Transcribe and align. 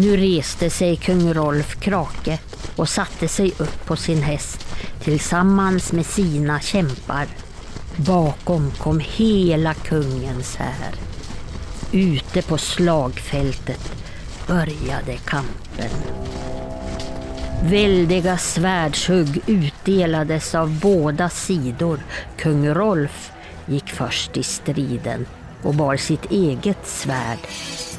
Nu 0.00 0.16
reste 0.16 0.70
sig 0.70 0.96
kung 0.96 1.34
Rolf 1.34 1.80
Krake 1.80 2.38
och 2.76 2.88
satte 2.88 3.28
sig 3.28 3.52
upp 3.58 3.86
på 3.86 3.96
sin 3.96 4.22
häst 4.22 4.66
tillsammans 5.02 5.92
med 5.92 6.06
sina 6.06 6.60
kämpar. 6.60 7.26
Bakom 7.96 8.70
kom 8.70 9.00
hela 9.00 9.74
kungens 9.74 10.56
här. 10.56 10.94
Ute 11.92 12.42
på 12.42 12.58
slagfältet 12.58 13.92
började 14.46 15.16
kampen. 15.24 15.90
Väldiga 17.62 18.38
svärdshugg 18.38 19.40
utdelades 19.46 20.54
av 20.54 20.80
båda 20.80 21.28
sidor. 21.28 22.00
Kung 22.36 22.68
Rolf 22.68 23.30
gick 23.66 23.88
först 23.88 24.36
i 24.36 24.42
striden 24.42 25.26
och 25.62 25.74
bar 25.74 25.96
sitt 25.96 26.30
eget 26.30 26.86
svärd, 26.86 27.38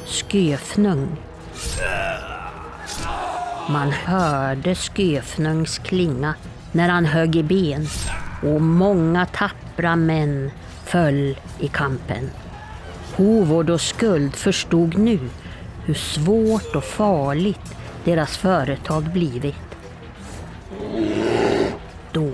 Sköfnung. 0.06 1.16
Man 3.68 3.92
hörde 3.92 4.74
Sköfnungs 4.74 5.78
klinga 5.78 6.34
när 6.72 6.88
han 6.88 7.04
högg 7.04 7.36
i 7.36 7.42
ben 7.42 7.88
och 8.42 8.62
många 8.62 9.26
tappra 9.26 9.96
män 9.96 10.50
föll 10.84 11.38
i 11.58 11.68
kampen. 11.68 12.30
Hovård 13.16 13.70
och 13.70 13.80
skuld 13.80 14.34
förstod 14.36 14.98
nu 14.98 15.18
hur 15.84 15.94
svårt 15.94 16.76
och 16.76 16.84
farligt 16.84 17.76
deras 18.04 18.36
företag 18.36 19.02
blivit. 19.02 19.76
Då, 22.12 22.30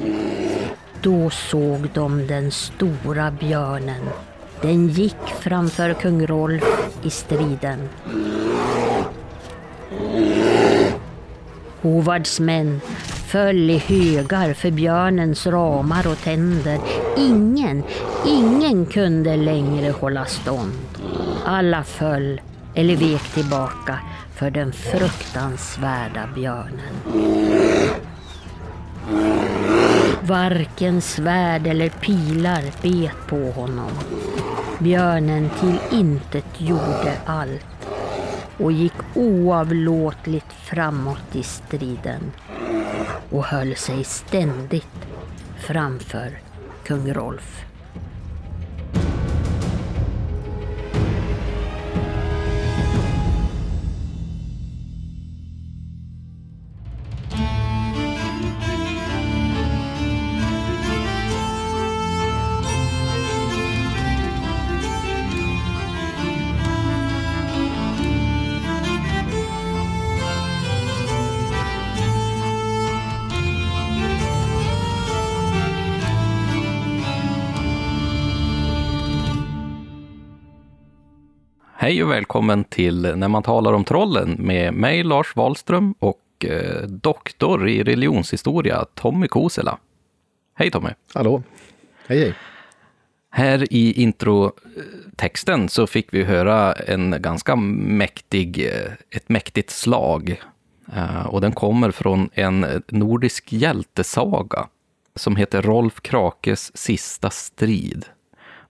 då 1.01 1.31
såg 1.31 1.89
de 1.95 2.27
den 2.27 2.51
stora 2.51 3.31
björnen. 3.31 4.09
Den 4.63 4.89
gick 4.89 5.27
framför 5.41 5.95
kung 5.95 6.27
Rolf 6.27 6.65
i 7.03 7.11
striden. 7.11 7.89
Hovards 11.83 12.41
män 12.41 12.81
föll 13.27 13.71
i 13.71 13.79
högar 13.79 14.55
för 14.55 14.71
björnens 14.71 15.47
ramar 15.47 16.07
och 16.07 16.19
tänder. 16.19 16.79
Ingen, 17.17 17.83
ingen 18.27 18.87
kunde 18.87 19.37
längre 19.37 19.91
hålla 19.91 20.25
stånd. 20.25 20.73
Alla 21.45 21.85
föll 21.85 22.41
eller 22.75 22.97
vek 22.97 23.23
tillbaka 23.23 23.99
för 24.35 24.51
den 24.51 24.73
fruktansvärda 24.73 26.29
björnen. 26.35 26.95
Varken 30.23 31.01
svärd 31.01 31.67
eller 31.67 31.89
pilar 31.89 32.63
bet 32.83 33.27
på 33.29 33.51
honom. 33.51 33.91
Björnen 34.79 35.51
till 35.61 35.99
intet 35.99 36.61
gjorde 36.61 37.13
allt 37.27 37.78
och 38.59 38.73
gick 38.73 38.93
oavlåtligt 39.15 40.53
framåt 40.53 41.37
i 41.37 41.43
striden 41.43 42.33
och 43.31 43.45
höll 43.45 43.77
sig 43.77 44.05
ständigt 44.05 45.09
framför 45.57 46.39
kung 46.85 47.13
Rolf. 47.13 47.68
Hej 81.89 82.05
och 82.05 82.11
välkommen 82.11 82.65
till 82.65 83.17
När 83.17 83.29
man 83.29 83.43
talar 83.43 83.73
om 83.73 83.85
trollen 83.85 84.37
med 84.39 84.75
mig 84.75 85.03
Lars 85.03 85.37
Wahlström 85.37 85.95
och 85.99 86.45
eh, 86.45 86.83
doktor 86.83 87.69
i 87.69 87.83
religionshistoria 87.83 88.85
Tommy 88.95 89.29
Kosela. 89.29 89.79
Hej 90.55 90.71
Tommy! 90.71 90.91
Hallå! 91.15 91.43
Hej 92.07 92.19
hej! 92.19 92.35
Här 93.31 93.73
i 93.73 94.03
introtexten 94.03 95.69
så 95.69 95.87
fick 95.87 96.15
vi 96.15 96.25
höra 96.25 96.73
en 96.73 97.23
ganska 97.23 97.57
mäktig, 97.57 98.67
eh, 98.67 98.93
ett 99.11 99.29
mäktigt 99.29 99.71
slag. 99.71 100.43
Eh, 100.97 101.27
och 101.27 101.41
den 101.41 101.53
kommer 101.53 101.91
från 101.91 102.31
en 102.35 102.83
nordisk 102.89 103.53
hjältesaga 103.53 104.69
som 105.15 105.37
heter 105.37 105.63
Rolf 105.63 106.01
Krakes 106.01 106.77
sista 106.77 107.31
strid. 107.31 108.05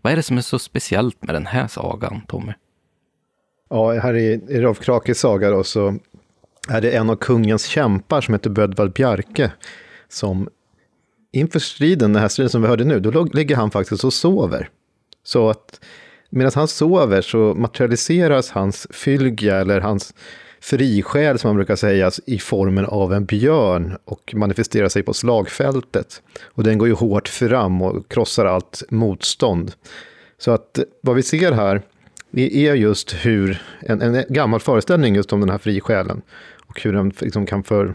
Vad 0.01 0.13
är 0.13 0.17
det 0.17 0.23
som 0.23 0.39
är 0.39 0.43
så 0.43 0.59
speciellt 0.59 1.23
med 1.23 1.35
den 1.35 1.47
här 1.47 1.69
sagan, 1.69 2.23
Tommy? 2.29 2.53
Ja, 3.71 3.93
här 3.93 4.15
i, 4.17 4.41
i 4.49 4.61
Rolf 4.61 4.81
Krakes 4.81 5.21
saga 5.21 5.51
då, 5.51 5.65
så 5.65 5.99
är 6.69 6.81
det 6.81 6.91
en 6.91 7.11
av 7.11 7.17
kungens 7.17 7.65
kämpar 7.65 8.21
som 8.21 8.35
heter 8.35 8.51
Bödvald 8.51 8.93
Bjarke 8.93 9.53
som 10.09 10.49
inför 11.33 11.59
striden, 11.59 12.13
den 12.13 12.23
här 12.23 12.29
striden 12.29 12.51
som 12.51 12.63
vi 12.63 12.69
hörde 12.69 12.85
nu, 12.85 13.01
då 13.01 13.25
ligger 13.25 13.57
han 13.57 13.71
faktiskt 13.71 14.05
och 14.05 14.13
sover. 14.13 14.69
Så 15.23 15.51
att 15.51 15.81
medan 16.31 16.53
han 16.55 16.69
sover 16.69 17.21
så 17.21 17.55
materialiseras 17.55 18.51
hans 18.51 18.87
fylgja 18.91 19.57
eller 19.57 19.81
hans 19.81 20.15
frisjäl 20.61 21.39
som 21.39 21.49
man 21.49 21.57
brukar 21.57 21.77
säga 21.77 22.11
i 22.27 22.39
formen 22.39 22.87
av 22.87 23.13
en 23.13 23.25
björn 23.25 23.97
och 24.05 24.35
manifesterar 24.35 24.89
sig 24.89 25.03
på 25.03 25.15
slagfältet. 25.15 26.23
Och 26.45 26.65
den 26.65 26.79
går 26.79 26.89
ju 26.89 26.95
hårt 26.95 27.29
fram 27.29 27.83
och 27.83 28.09
krossar 28.09 28.45
allt 28.45 28.83
motstånd. 28.91 29.73
Så 30.39 30.51
att 30.51 30.79
vad 31.01 31.17
vi 31.17 31.23
ser 31.23 31.53
här 31.53 31.83
är 32.33 32.75
just 32.75 33.13
hur, 33.13 33.63
en, 33.81 34.03
en 34.03 34.25
gammal 34.29 34.61
föreställning 34.61 35.15
just 35.15 35.33
om 35.33 35.41
den 35.41 35.51
här 35.51 35.59
frisjälen. 35.59 36.23
Och 36.67 36.83
hur 36.83 36.93
den 36.93 37.13
liksom 37.21 37.47
kan 37.47 37.63
för 37.63 37.95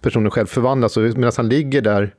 personen 0.00 0.30
själv 0.30 0.46
förvandlas. 0.46 0.96
Och 0.96 1.02
medan 1.02 1.32
han 1.36 1.48
ligger 1.48 1.80
där, 1.82 2.14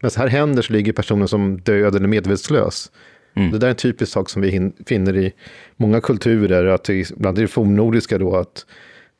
medan 0.00 0.10
här 0.16 0.26
händer 0.26 0.62
så 0.62 0.72
ligger 0.72 0.92
personen 0.92 1.28
som 1.28 1.60
död 1.60 1.96
eller 1.96 2.08
medvetslös. 2.08 2.90
Mm. 3.34 3.50
Det 3.50 3.58
där 3.58 3.66
är 3.66 3.70
en 3.70 3.76
typisk 3.76 4.12
sak 4.12 4.30
som 4.30 4.42
vi 4.42 4.72
finner 4.86 5.16
i 5.16 5.32
många 5.76 6.00
kulturer, 6.00 6.64
att 6.64 6.90
bland 7.16 7.38
det 7.38 7.48
fornnordiska 7.48 8.18
då, 8.18 8.36
att 8.36 8.66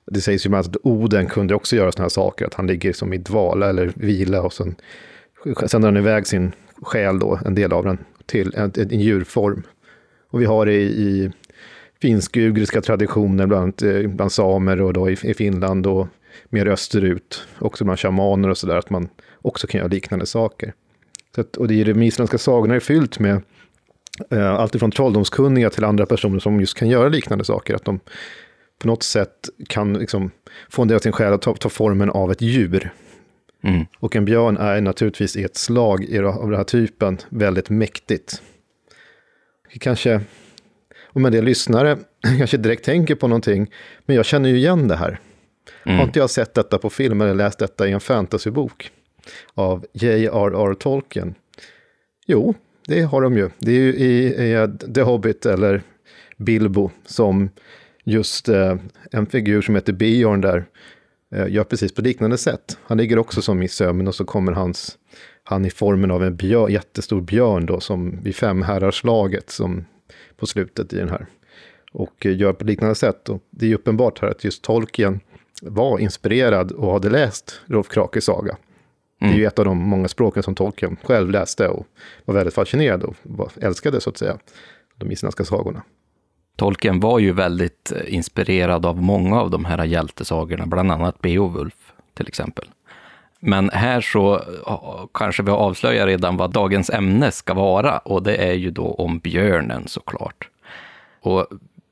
det 0.06 0.20
sägs 0.20 0.46
ju 0.46 0.56
att 0.56 0.76
Oden 0.82 1.26
kunde 1.26 1.54
också 1.54 1.76
göra 1.76 1.92
sådana 1.92 2.04
här 2.04 2.08
saker, 2.08 2.46
att 2.46 2.54
han 2.54 2.66
ligger 2.66 2.92
som 2.92 3.12
i 3.12 3.18
dvala 3.18 3.68
eller 3.68 3.92
vila 3.96 4.42
och 4.42 4.52
sen 4.52 4.74
sänder 5.66 5.88
han 5.88 5.96
iväg 5.96 6.26
sin 6.26 6.52
själ 6.82 7.18
då, 7.18 7.40
en 7.44 7.54
del 7.54 7.72
av 7.72 7.84
den, 7.84 7.98
till 8.26 8.54
en, 8.56 8.72
en 8.76 9.00
djurform. 9.00 9.62
Och 10.30 10.40
vi 10.40 10.44
har 10.44 10.66
det 10.66 10.72
i, 10.72 11.02
i 11.02 11.30
finsk-ugriska 12.02 12.80
traditioner, 12.80 13.46
bland 13.46 13.82
eh, 13.82 14.10
bland 14.10 14.32
samer 14.32 14.80
och 14.80 14.92
då 14.92 15.10
i, 15.10 15.16
i 15.22 15.34
Finland 15.34 15.86
och 15.86 16.08
mer 16.48 16.68
österut, 16.68 17.46
också 17.58 17.84
bland 17.84 18.00
shamaner 18.00 18.48
och 18.48 18.58
sådär, 18.58 18.76
att 18.76 18.90
man 18.90 19.08
också 19.42 19.66
kan 19.66 19.78
göra 19.78 19.88
liknande 19.88 20.26
saker. 20.26 20.72
Så 21.34 21.40
att, 21.40 21.56
och 21.56 21.68
det 21.68 21.80
är 21.80 21.84
de 21.84 22.02
isländska 22.02 22.38
sagorna 22.38 22.74
är 22.74 22.80
fyllt 22.80 23.18
med 23.18 23.42
eh, 24.30 24.50
allt 24.50 24.74
ifrån 24.74 24.90
trolldomskunniga 24.90 25.70
till 25.70 25.84
andra 25.84 26.06
personer 26.06 26.38
som 26.38 26.60
just 26.60 26.74
kan 26.74 26.88
göra 26.88 27.08
liknande 27.08 27.44
saker, 27.44 27.74
att 27.74 27.84
de 27.84 28.00
på 28.78 28.86
något 28.86 29.02
sätt 29.02 29.48
kan 29.68 29.92
liksom 29.92 30.30
få 30.68 30.82
en 30.82 30.88
del 30.88 30.96
av 30.96 31.00
sin 31.00 31.12
själ 31.12 31.32
att 31.32 31.42
ta, 31.42 31.54
ta 31.54 31.68
formen 31.68 32.10
av 32.10 32.32
ett 32.32 32.42
djur. 32.42 32.90
Mm. 33.62 33.86
Och 33.98 34.16
en 34.16 34.24
björn 34.24 34.56
är 34.56 34.80
naturligtvis 34.80 35.36
i 35.36 35.42
ett 35.42 35.56
slag 35.56 36.16
av 36.24 36.50
den 36.50 36.56
här 36.56 36.64
typen 36.64 37.18
väldigt 37.28 37.70
mäktigt. 37.70 38.42
Kanske 39.80 40.20
om 41.12 41.24
en 41.24 41.32
del 41.32 41.44
lyssnare 41.44 41.98
kanske 42.38 42.56
direkt 42.56 42.84
tänker 42.84 43.14
på 43.14 43.28
någonting, 43.28 43.70
men 44.06 44.16
jag 44.16 44.24
känner 44.24 44.48
ju 44.48 44.56
igen 44.56 44.88
det 44.88 44.96
här. 44.96 45.20
Mm. 45.86 45.98
Har 45.98 46.04
inte 46.04 46.18
jag 46.18 46.30
sett 46.30 46.54
detta 46.54 46.78
på 46.78 46.90
film 46.90 47.20
eller 47.20 47.34
läst 47.34 47.58
detta 47.58 47.88
i 47.88 47.92
en 47.92 48.00
fantasybok 48.00 48.90
av 49.54 49.86
J.R.R. 49.92 50.74
Tolkien? 50.74 51.34
Jo, 52.26 52.54
det 52.86 53.02
har 53.02 53.22
de 53.22 53.36
ju. 53.36 53.50
Det 53.58 53.70
är 53.70 53.80
ju 53.80 53.94
i, 53.94 54.26
i 54.26 54.68
The 54.94 55.02
Hobbit 55.02 55.46
eller 55.46 55.82
Bilbo 56.36 56.90
som 57.06 57.50
just 58.04 58.48
eh, 58.48 58.76
en 59.10 59.26
figur 59.26 59.62
som 59.62 59.74
heter 59.74 59.92
Björn 59.92 60.40
där 60.40 60.64
eh, 61.34 61.48
gör 61.48 61.64
precis 61.64 61.94
på 61.94 62.02
liknande 62.02 62.38
sätt. 62.38 62.78
Han 62.82 62.98
ligger 62.98 63.18
också 63.18 63.42
som 63.42 63.62
i 63.62 63.68
sömn 63.68 64.08
och 64.08 64.14
så 64.14 64.24
kommer 64.24 64.52
hans, 64.52 64.98
han 65.44 65.64
i 65.64 65.70
formen 65.70 66.10
av 66.10 66.24
en 66.24 66.36
björn, 66.36 66.72
jättestor 66.72 67.20
björn 67.20 67.66
då 67.66 67.80
som 67.80 68.22
vid 68.22 68.36
femherrarslaget 68.36 69.50
som 69.50 69.84
på 70.40 70.46
slutet 70.46 70.92
i 70.92 70.96
den 70.96 71.08
här. 71.08 71.26
Och 71.92 72.26
eh, 72.26 72.36
gör 72.36 72.52
på 72.52 72.64
liknande 72.64 72.94
sätt. 72.94 73.28
Och 73.28 73.42
det 73.50 73.70
är 73.70 73.74
uppenbart 73.74 74.20
här 74.20 74.28
att 74.28 74.44
just 74.44 74.62
Tolkien 74.62 75.20
var 75.62 75.98
inspirerad 75.98 76.72
och 76.72 76.92
hade 76.92 77.10
läst 77.10 77.60
Rolf 77.66 77.88
Krakes 77.88 78.24
saga. 78.24 78.56
Mm. 79.20 79.32
Det 79.32 79.36
är 79.36 79.38
ju 79.38 79.42
mm. 79.42 79.48
ett 79.48 79.58
av 79.58 79.64
de 79.64 79.78
många 79.78 80.08
språken 80.08 80.42
som 80.42 80.54
Tolkien 80.54 80.96
själv 81.02 81.30
läste 81.30 81.68
och 81.68 81.86
var 82.24 82.34
väldigt 82.34 82.54
fascinerad 82.54 83.02
och 83.02 83.16
älskade 83.60 84.00
så 84.00 84.10
att 84.10 84.18
säga, 84.18 84.38
de 84.96 85.12
isländska 85.12 85.44
sagorna. 85.44 85.82
Tolkien 86.56 87.00
var 87.00 87.18
ju 87.18 87.32
väldigt 87.32 87.92
eh, 87.92 88.14
inspirerad 88.14 88.86
av 88.86 89.02
många 89.02 89.40
av 89.40 89.50
de 89.50 89.64
här 89.64 89.84
hjältesagorna, 89.84 90.66
bland 90.66 90.92
annat 90.92 91.20
Beowulf 91.20 91.92
till 92.14 92.28
exempel. 92.28 92.68
Men 93.40 93.70
här 93.70 94.00
så 94.00 94.44
kanske 95.14 95.42
vi 95.42 95.50
avslöjar 95.50 96.06
redan 96.06 96.36
vad 96.36 96.50
dagens 96.50 96.90
ämne 96.90 97.30
ska 97.30 97.54
vara 97.54 97.98
och 97.98 98.22
det 98.22 98.36
är 98.36 98.52
ju 98.52 98.70
då 98.70 98.94
om 98.94 99.18
björnen 99.18 99.88
såklart. 99.88 100.48
Och 101.20 101.46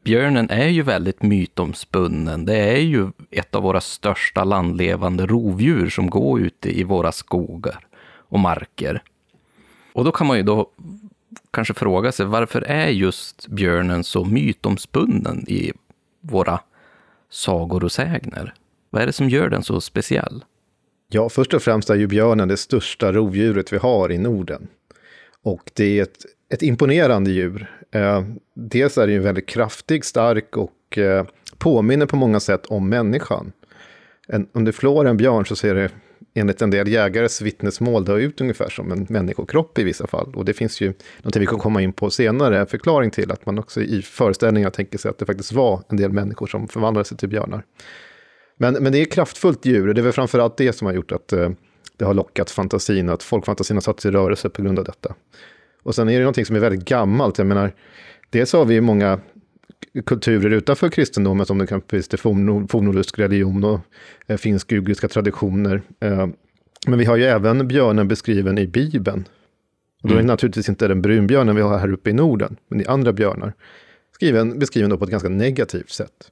björnen 0.04 0.50
är 0.50 0.68
ju 0.68 0.82
väldigt 0.82 1.22
mytomspunnen. 1.22 2.44
Det 2.44 2.56
är 2.56 2.80
ju 2.80 3.10
ett 3.30 3.54
av 3.54 3.62
våra 3.62 3.80
största 3.80 4.44
landlevande 4.44 5.26
rovdjur 5.26 5.90
som 5.90 6.10
går 6.10 6.40
ute 6.40 6.78
i 6.78 6.84
våra 6.84 7.12
skogar 7.12 7.86
och 8.28 8.38
marker. 8.38 9.02
Och 9.92 10.04
då 10.04 10.12
kan 10.12 10.26
man 10.26 10.36
ju 10.36 10.42
då 10.42 10.70
kanske 11.50 11.74
fråga 11.74 12.12
sig 12.12 12.26
varför 12.26 12.62
är 12.62 12.88
just 12.88 13.48
björnen 13.48 14.04
så 14.04 14.24
mytomspunnen 14.24 15.44
i 15.48 15.72
våra 16.20 16.60
sagor 17.30 17.84
och 17.84 17.92
sägner? 17.92 18.54
Vad 18.90 19.02
är 19.02 19.06
det 19.06 19.12
som 19.12 19.28
gör 19.28 19.48
den 19.48 19.62
så 19.62 19.80
speciell? 19.80 20.44
Ja, 21.10 21.28
först 21.28 21.54
och 21.54 21.62
främst 21.62 21.90
är 21.90 21.94
ju 21.94 22.06
björnen 22.06 22.48
det 22.48 22.56
största 22.56 23.12
rovdjuret 23.12 23.72
vi 23.72 23.76
har 23.76 24.12
i 24.12 24.18
Norden. 24.18 24.68
Och 25.42 25.70
det 25.74 25.98
är 25.98 26.02
ett, 26.02 26.16
ett 26.52 26.62
imponerande 26.62 27.30
djur. 27.30 27.70
Eh, 27.90 28.24
dels 28.54 28.98
är 28.98 29.06
det 29.06 29.12
ju 29.12 29.18
väldigt 29.18 29.48
kraftig, 29.48 30.04
stark 30.04 30.56
och 30.56 30.98
eh, 30.98 31.26
påminner 31.58 32.06
på 32.06 32.16
många 32.16 32.40
sätt 32.40 32.66
om 32.66 32.88
människan. 32.88 33.52
En, 34.28 34.48
om 34.52 34.64
du 34.64 34.72
flår 34.72 35.06
en 35.06 35.16
björn 35.16 35.46
så 35.46 35.56
ser 35.56 35.74
det 35.74 35.90
enligt 36.34 36.62
en 36.62 36.70
del 36.70 36.88
jägares 36.88 37.42
vittnesmål 37.42 38.04
dö 38.04 38.16
ut 38.16 38.40
ungefär 38.40 38.68
som 38.68 38.92
en 38.92 39.06
människokropp 39.08 39.78
i 39.78 39.84
vissa 39.84 40.06
fall. 40.06 40.34
Och 40.34 40.44
det 40.44 40.52
finns 40.52 40.80
ju 40.80 40.92
någonting 41.18 41.40
vi 41.40 41.46
kan 41.46 41.58
komma 41.58 41.82
in 41.82 41.92
på 41.92 42.10
senare, 42.10 42.60
en 42.60 42.66
förklaring 42.66 43.10
till 43.10 43.32
att 43.32 43.46
man 43.46 43.58
också 43.58 43.80
i 43.80 44.02
föreställningar 44.02 44.70
tänker 44.70 44.98
sig 44.98 45.08
att 45.08 45.18
det 45.18 45.26
faktiskt 45.26 45.52
var 45.52 45.82
en 45.88 45.96
del 45.96 46.12
människor 46.12 46.46
som 46.46 46.68
förvandlade 46.68 47.04
sig 47.04 47.18
till 47.18 47.28
björnar. 47.28 47.64
Men, 48.58 48.74
men 48.74 48.92
det 48.92 48.98
är 48.98 49.04
kraftfullt 49.04 49.66
djur 49.66 49.88
och 49.88 49.94
det 49.94 50.00
är 50.00 50.02
väl 50.02 50.12
framförallt 50.12 50.56
det 50.56 50.72
som 50.72 50.86
har 50.86 50.94
gjort 50.94 51.12
att 51.12 51.32
eh, 51.32 51.50
det 51.96 52.04
har 52.04 52.14
lockat 52.14 52.50
fantasin, 52.50 53.08
att 53.08 53.22
folkfantasin 53.22 53.76
har 53.76 53.80
satt 53.80 54.04
i 54.04 54.10
rörelse 54.10 54.48
på 54.48 54.62
grund 54.62 54.78
av 54.78 54.84
detta. 54.84 55.14
Och 55.82 55.94
sen 55.94 56.08
är 56.08 56.12
det 56.12 56.18
någonting 56.18 56.46
som 56.46 56.56
är 56.56 56.60
väldigt 56.60 56.84
gammalt, 56.84 57.38
jag 57.38 57.46
menar, 57.46 57.72
dels 58.30 58.52
har 58.52 58.64
vi 58.64 58.74
ju 58.74 58.80
många 58.80 59.20
kulturer 60.06 60.50
utanför 60.50 60.88
kristendomen, 60.88 61.46
som 61.46 61.60
exempelvis 61.60 62.08
det 62.08 62.16
fornnordisk 62.16 63.18
religion 63.18 63.64
och 63.64 63.80
eh, 64.26 64.36
finsk-ugriska 64.36 65.08
traditioner. 65.08 65.82
Eh, 66.00 66.26
men 66.86 66.98
vi 66.98 67.04
har 67.04 67.16
ju 67.16 67.24
även 67.24 67.68
björnen 67.68 68.08
beskriven 68.08 68.58
i 68.58 68.66
Bibeln. 68.66 69.28
Och 70.02 70.08
då 70.08 70.14
är 70.14 70.16
det 70.16 70.20
mm. 70.20 70.26
naturligtvis 70.26 70.68
inte 70.68 70.88
den 70.88 71.02
brunbjörnen 71.02 71.56
vi 71.56 71.62
har 71.62 71.78
här 71.78 71.92
uppe 71.92 72.10
i 72.10 72.12
Norden, 72.12 72.56
men 72.68 72.78
det 72.78 72.84
är 72.84 72.90
andra 72.90 73.12
björnar. 73.12 73.52
Skriven, 74.14 74.58
beskriven 74.58 74.90
då 74.90 74.98
på 74.98 75.04
ett 75.04 75.10
ganska 75.10 75.28
negativt 75.28 75.90
sätt. 75.90 76.30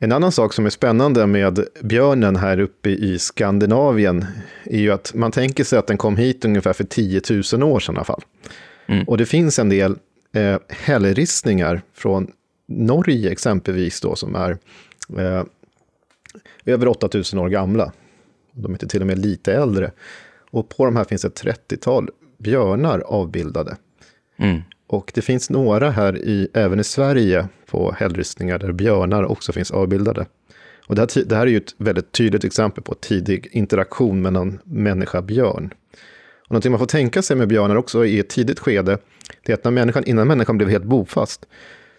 En 0.00 0.12
annan 0.12 0.32
sak 0.32 0.52
som 0.52 0.66
är 0.66 0.70
spännande 0.70 1.26
med 1.26 1.64
björnen 1.82 2.36
här 2.36 2.60
uppe 2.60 2.90
i 2.90 3.18
Skandinavien 3.18 4.26
är 4.64 4.78
ju 4.78 4.92
att 4.92 5.14
man 5.14 5.32
tänker 5.32 5.64
sig 5.64 5.78
att 5.78 5.86
den 5.86 5.96
kom 5.96 6.16
hit 6.16 6.44
ungefär 6.44 6.72
för 6.72 6.84
10 6.84 7.20
000 7.52 7.62
år 7.62 7.80
sedan 7.80 7.94
i 7.94 7.98
alla 7.98 8.04
fall. 8.04 8.22
Mm. 8.86 9.04
Och 9.04 9.18
det 9.18 9.26
finns 9.26 9.58
en 9.58 9.68
del 9.68 9.96
eh, 10.32 10.58
hällristningar 10.68 11.82
från 11.94 12.30
Norge 12.66 13.30
exempelvis 13.30 14.00
då 14.00 14.16
som 14.16 14.34
är 14.34 14.58
eh, 15.18 15.44
över 16.64 16.88
8000 16.88 17.38
år 17.38 17.48
gamla. 17.48 17.92
De 18.52 18.72
är 18.74 18.78
till 18.78 19.00
och 19.00 19.06
med 19.06 19.18
lite 19.18 19.54
äldre. 19.54 19.90
Och 20.50 20.68
på 20.68 20.84
de 20.84 20.96
här 20.96 21.04
finns 21.04 21.24
ett 21.24 21.42
30-tal 21.42 22.10
björnar 22.38 23.00
avbildade. 23.00 23.76
Mm. 24.36 24.62
Och 24.88 25.12
det 25.14 25.22
finns 25.22 25.50
några 25.50 25.90
här 25.90 26.18
i, 26.18 26.48
även 26.54 26.80
i 26.80 26.84
Sverige 26.84 27.48
på 27.66 27.92
hällristningar 27.92 28.58
där 28.58 28.72
björnar 28.72 29.22
också 29.22 29.52
finns 29.52 29.70
avbildade. 29.70 30.26
Och 30.86 30.94
det 30.94 31.00
här, 31.00 31.24
det 31.24 31.36
här 31.36 31.46
är 31.46 31.50
ju 31.50 31.56
ett 31.56 31.74
väldigt 31.78 32.12
tydligt 32.12 32.44
exempel 32.44 32.82
på 32.82 32.94
tidig 32.94 33.48
interaktion 33.52 34.22
mellan 34.22 34.58
människa 34.64 35.18
och 35.18 35.24
björn. 35.24 35.74
Och 36.44 36.50
någonting 36.50 36.72
man 36.72 36.78
får 36.78 36.86
tänka 36.86 37.22
sig 37.22 37.36
med 37.36 37.48
björnar 37.48 37.76
också 37.76 38.06
i 38.06 38.18
ett 38.18 38.28
tidigt 38.28 38.58
skede, 38.58 38.98
det 39.42 39.52
är 39.52 39.54
att 39.56 39.64
när 39.64 39.70
människan, 39.70 40.04
innan 40.04 40.28
människan 40.28 40.58
blev 40.58 40.68
helt 40.68 40.84
bofast, 40.84 41.46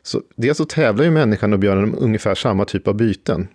så 0.02 0.22
dels 0.36 0.58
så 0.58 0.66
tävlar 0.66 1.04
ju 1.04 1.12
människan 1.12 1.54
och 1.54 1.60
björnen 1.60 1.84
om 1.84 1.96
ungefär 2.00 2.36
samma 2.36 2.66
typ 2.66 2.88
av 2.88 2.96
byten. 2.96 3.48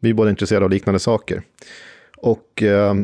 Vi 0.00 0.10
är 0.10 0.14
båda 0.14 0.30
intresserade 0.30 0.64
av 0.64 0.70
liknande 0.70 0.98
saker. 0.98 1.42
Och 2.16 2.62
eh, 2.62 2.94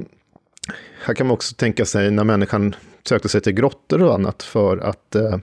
här 1.04 1.14
kan 1.14 1.26
man 1.26 1.34
också 1.34 1.54
tänka 1.54 1.84
sig 1.84 2.10
när 2.10 2.24
människan 2.24 2.74
sökte 3.08 3.28
sig 3.28 3.40
till 3.40 3.52
grottor 3.52 4.02
och 4.02 4.14
annat 4.14 4.42
för 4.42 4.78
att, 4.78 5.14
eh, 5.14 5.38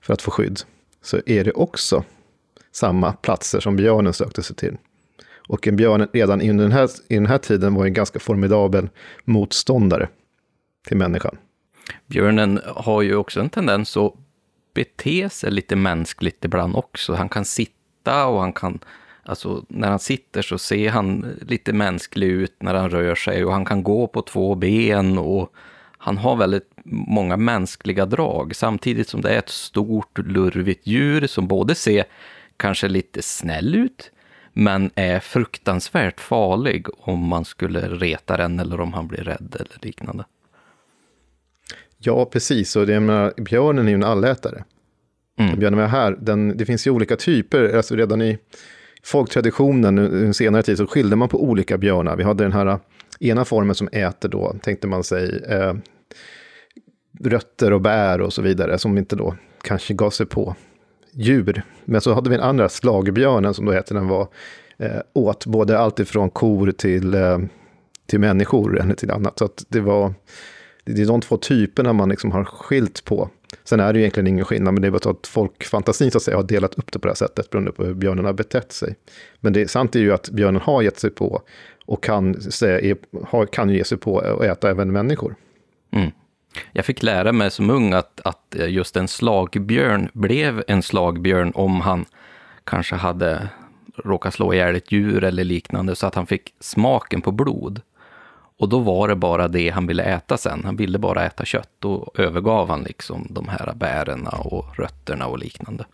för 0.00 0.14
att 0.14 0.22
få 0.22 0.30
skydd, 0.30 0.60
så 1.02 1.20
är 1.26 1.44
det 1.44 1.52
också 1.52 2.04
samma 2.72 3.12
platser 3.12 3.60
som 3.60 3.76
björnen 3.76 4.12
sökte 4.12 4.42
sig 4.42 4.56
till. 4.56 4.76
Och 5.48 5.68
en 5.68 5.76
björn 5.76 6.08
redan 6.12 6.40
i 6.40 6.52
den 6.52 6.72
här, 6.72 6.88
i 7.08 7.14
den 7.14 7.26
här 7.26 7.38
tiden 7.38 7.74
var 7.74 7.86
en 7.86 7.92
ganska 7.92 8.18
formidabel 8.18 8.88
motståndare 9.24 10.08
till 10.86 10.96
människan. 10.96 11.36
Björnen 12.06 12.60
har 12.66 13.02
ju 13.02 13.16
också 13.16 13.40
en 13.40 13.50
tendens 13.50 13.96
att 13.96 14.14
bete 14.74 15.30
sig 15.30 15.50
lite 15.50 15.76
mänskligt 15.76 16.44
ibland 16.44 16.76
också. 16.76 17.14
Han 17.14 17.28
kan 17.28 17.44
sitta 17.44 18.26
och 18.26 18.40
han 18.40 18.52
kan, 18.52 18.78
alltså 19.22 19.64
när 19.68 19.88
han 19.88 19.98
sitter 19.98 20.42
så 20.42 20.58
ser 20.58 20.90
han 20.90 21.26
lite 21.40 21.72
mänsklig 21.72 22.28
ut 22.28 22.56
när 22.62 22.74
han 22.74 22.90
rör 22.90 23.14
sig 23.14 23.44
och 23.44 23.52
han 23.52 23.64
kan 23.64 23.82
gå 23.82 24.06
på 24.06 24.22
två 24.22 24.54
ben 24.54 25.18
och 25.18 25.52
han 26.04 26.18
har 26.18 26.36
väldigt 26.36 26.70
många 26.84 27.36
mänskliga 27.36 28.06
drag 28.06 28.56
samtidigt 28.56 29.08
som 29.08 29.20
det 29.20 29.30
är 29.30 29.38
ett 29.38 29.48
stort 29.48 30.18
lurvigt 30.18 30.86
djur 30.86 31.26
som 31.26 31.48
både 31.48 31.74
ser 31.74 32.04
kanske 32.56 32.88
lite 32.88 33.22
snäll 33.22 33.74
ut 33.74 34.10
men 34.52 34.90
är 34.94 35.20
fruktansvärt 35.20 36.20
farlig 36.20 36.86
om 36.98 37.28
man 37.28 37.44
skulle 37.44 37.80
reta 37.80 38.36
den 38.36 38.60
eller 38.60 38.80
om 38.80 38.92
han 38.92 39.08
blir 39.08 39.24
rädd 39.24 39.56
eller 39.56 39.78
liknande. 39.82 40.24
Ja, 41.98 42.24
precis. 42.24 42.76
Och 42.76 42.86
det, 42.86 43.00
menar, 43.00 43.32
björnen 43.36 43.86
är 43.86 43.90
ju 43.90 43.94
en 43.94 44.04
allätare. 44.04 44.64
Mm. 45.38 45.58
Björnen 45.58 45.80
har 45.80 45.86
här, 45.86 46.16
den, 46.20 46.56
det 46.56 46.66
finns 46.66 46.86
ju 46.86 46.90
olika 46.90 47.16
typer. 47.16 47.76
Alltså 47.76 47.96
redan 47.96 48.22
i 48.22 48.38
folktraditionen 49.02 49.98
under 49.98 50.32
senare 50.32 50.62
tid 50.62 50.78
så 50.78 50.86
skilde 50.86 51.16
man 51.16 51.28
på 51.28 51.44
olika 51.44 51.78
björnar. 51.78 52.16
Vi 52.16 52.24
hade 52.24 52.44
den 52.44 52.52
här 52.52 52.78
ena 53.20 53.44
formen 53.44 53.74
som 53.74 53.88
äter 53.92 54.28
då, 54.28 54.56
tänkte 54.62 54.86
man 54.86 55.04
sig, 55.04 55.44
eh, 55.48 55.74
rötter 57.20 57.72
och 57.72 57.80
bär 57.80 58.20
och 58.20 58.32
så 58.32 58.42
vidare, 58.42 58.78
som 58.78 58.98
inte 58.98 59.16
då 59.16 59.34
kanske 59.62 59.94
gav 59.94 60.10
sig 60.10 60.26
på 60.26 60.54
djur. 61.12 61.62
Men 61.84 62.00
så 62.00 62.14
hade 62.14 62.30
vi 62.30 62.36
en 62.36 62.42
andra, 62.42 62.68
slagbjörnen 62.68 63.54
som 63.54 63.64
då 63.66 63.72
heter 63.72 63.94
den 63.94 64.08
var, 64.08 64.28
eh, 64.78 65.00
åt 65.12 65.46
både 65.46 65.78
alltifrån 65.78 66.30
kor 66.30 66.70
till, 66.70 67.14
eh, 67.14 67.38
till 68.06 68.20
människor 68.20 68.80
eller 68.80 68.94
till 68.94 69.10
annat. 69.10 69.38
Så 69.38 69.44
att 69.44 69.64
det 69.68 69.80
var 69.80 70.14
det 70.84 71.02
är 71.02 71.06
de 71.06 71.20
två 71.20 71.36
typerna 71.36 71.92
man 71.92 72.08
liksom 72.08 72.30
har 72.30 72.44
skilt 72.44 73.04
på. 73.04 73.30
Sen 73.64 73.80
är 73.80 73.92
det 73.92 73.98
ju 73.98 74.02
egentligen 74.02 74.26
ingen 74.26 74.44
skillnad, 74.44 74.74
men 74.74 74.82
det 74.82 74.88
är 74.88 74.90
bara 74.90 75.10
att 75.10 75.26
folkfantasin 75.26 76.10
så 76.10 76.18
att 76.18 76.22
säga 76.22 76.36
har 76.36 76.44
delat 76.44 76.74
upp 76.74 76.92
det 76.92 76.98
på 76.98 77.06
det 77.06 77.10
här 77.10 77.16
sättet 77.16 77.50
beroende 77.50 77.72
på 77.72 77.84
hur 77.84 77.94
björnen 77.94 78.24
har 78.24 78.32
betett 78.32 78.72
sig. 78.72 78.96
Men 79.40 79.52
det 79.52 79.70
sant 79.70 79.96
är 79.96 80.00
ju 80.00 80.12
att 80.12 80.30
björnen 80.30 80.60
har 80.60 80.82
gett 80.82 80.98
sig 80.98 81.10
på 81.10 81.42
och 81.86 82.02
kan, 82.02 82.40
säga, 82.40 82.96
kan 83.52 83.70
ge 83.70 83.84
sig 83.84 83.98
på 83.98 84.18
att 84.18 84.42
äta 84.42 84.70
även 84.70 84.92
människor. 84.92 85.34
Mm. 85.92 86.10
Jag 86.72 86.84
fick 86.84 87.02
lära 87.02 87.32
mig 87.32 87.50
som 87.50 87.70
ung 87.70 87.92
att, 87.92 88.20
att 88.24 88.56
just 88.68 88.96
en 88.96 89.08
slagbjörn 89.08 90.08
blev 90.12 90.64
en 90.68 90.82
slagbjörn 90.82 91.52
om 91.54 91.80
han 91.80 92.04
kanske 92.64 92.94
hade 92.94 93.48
råkat 94.04 94.34
slå 94.34 94.54
ihjäl 94.54 94.76
ett 94.76 94.92
djur 94.92 95.24
eller 95.24 95.44
liknande, 95.44 95.96
så 95.96 96.06
att 96.06 96.14
han 96.14 96.26
fick 96.26 96.54
smaken 96.60 97.20
på 97.20 97.32
blod. 97.32 97.80
Och 98.58 98.68
då 98.68 98.78
var 98.78 99.08
det 99.08 99.16
bara 99.16 99.48
det 99.48 99.68
han 99.68 99.86
ville 99.86 100.02
äta 100.02 100.36
sen. 100.36 100.64
Han 100.64 100.76
ville 100.76 100.98
bara 100.98 101.24
äta 101.24 101.44
kött. 101.44 101.70
Då 101.78 102.12
övergav 102.14 102.68
han 102.68 102.82
liksom 102.82 103.26
de 103.30 103.48
här 103.48 103.72
bären 103.74 104.26
och 104.26 104.78
rötterna 104.78 105.26
och 105.26 105.38
liknande. 105.38 105.84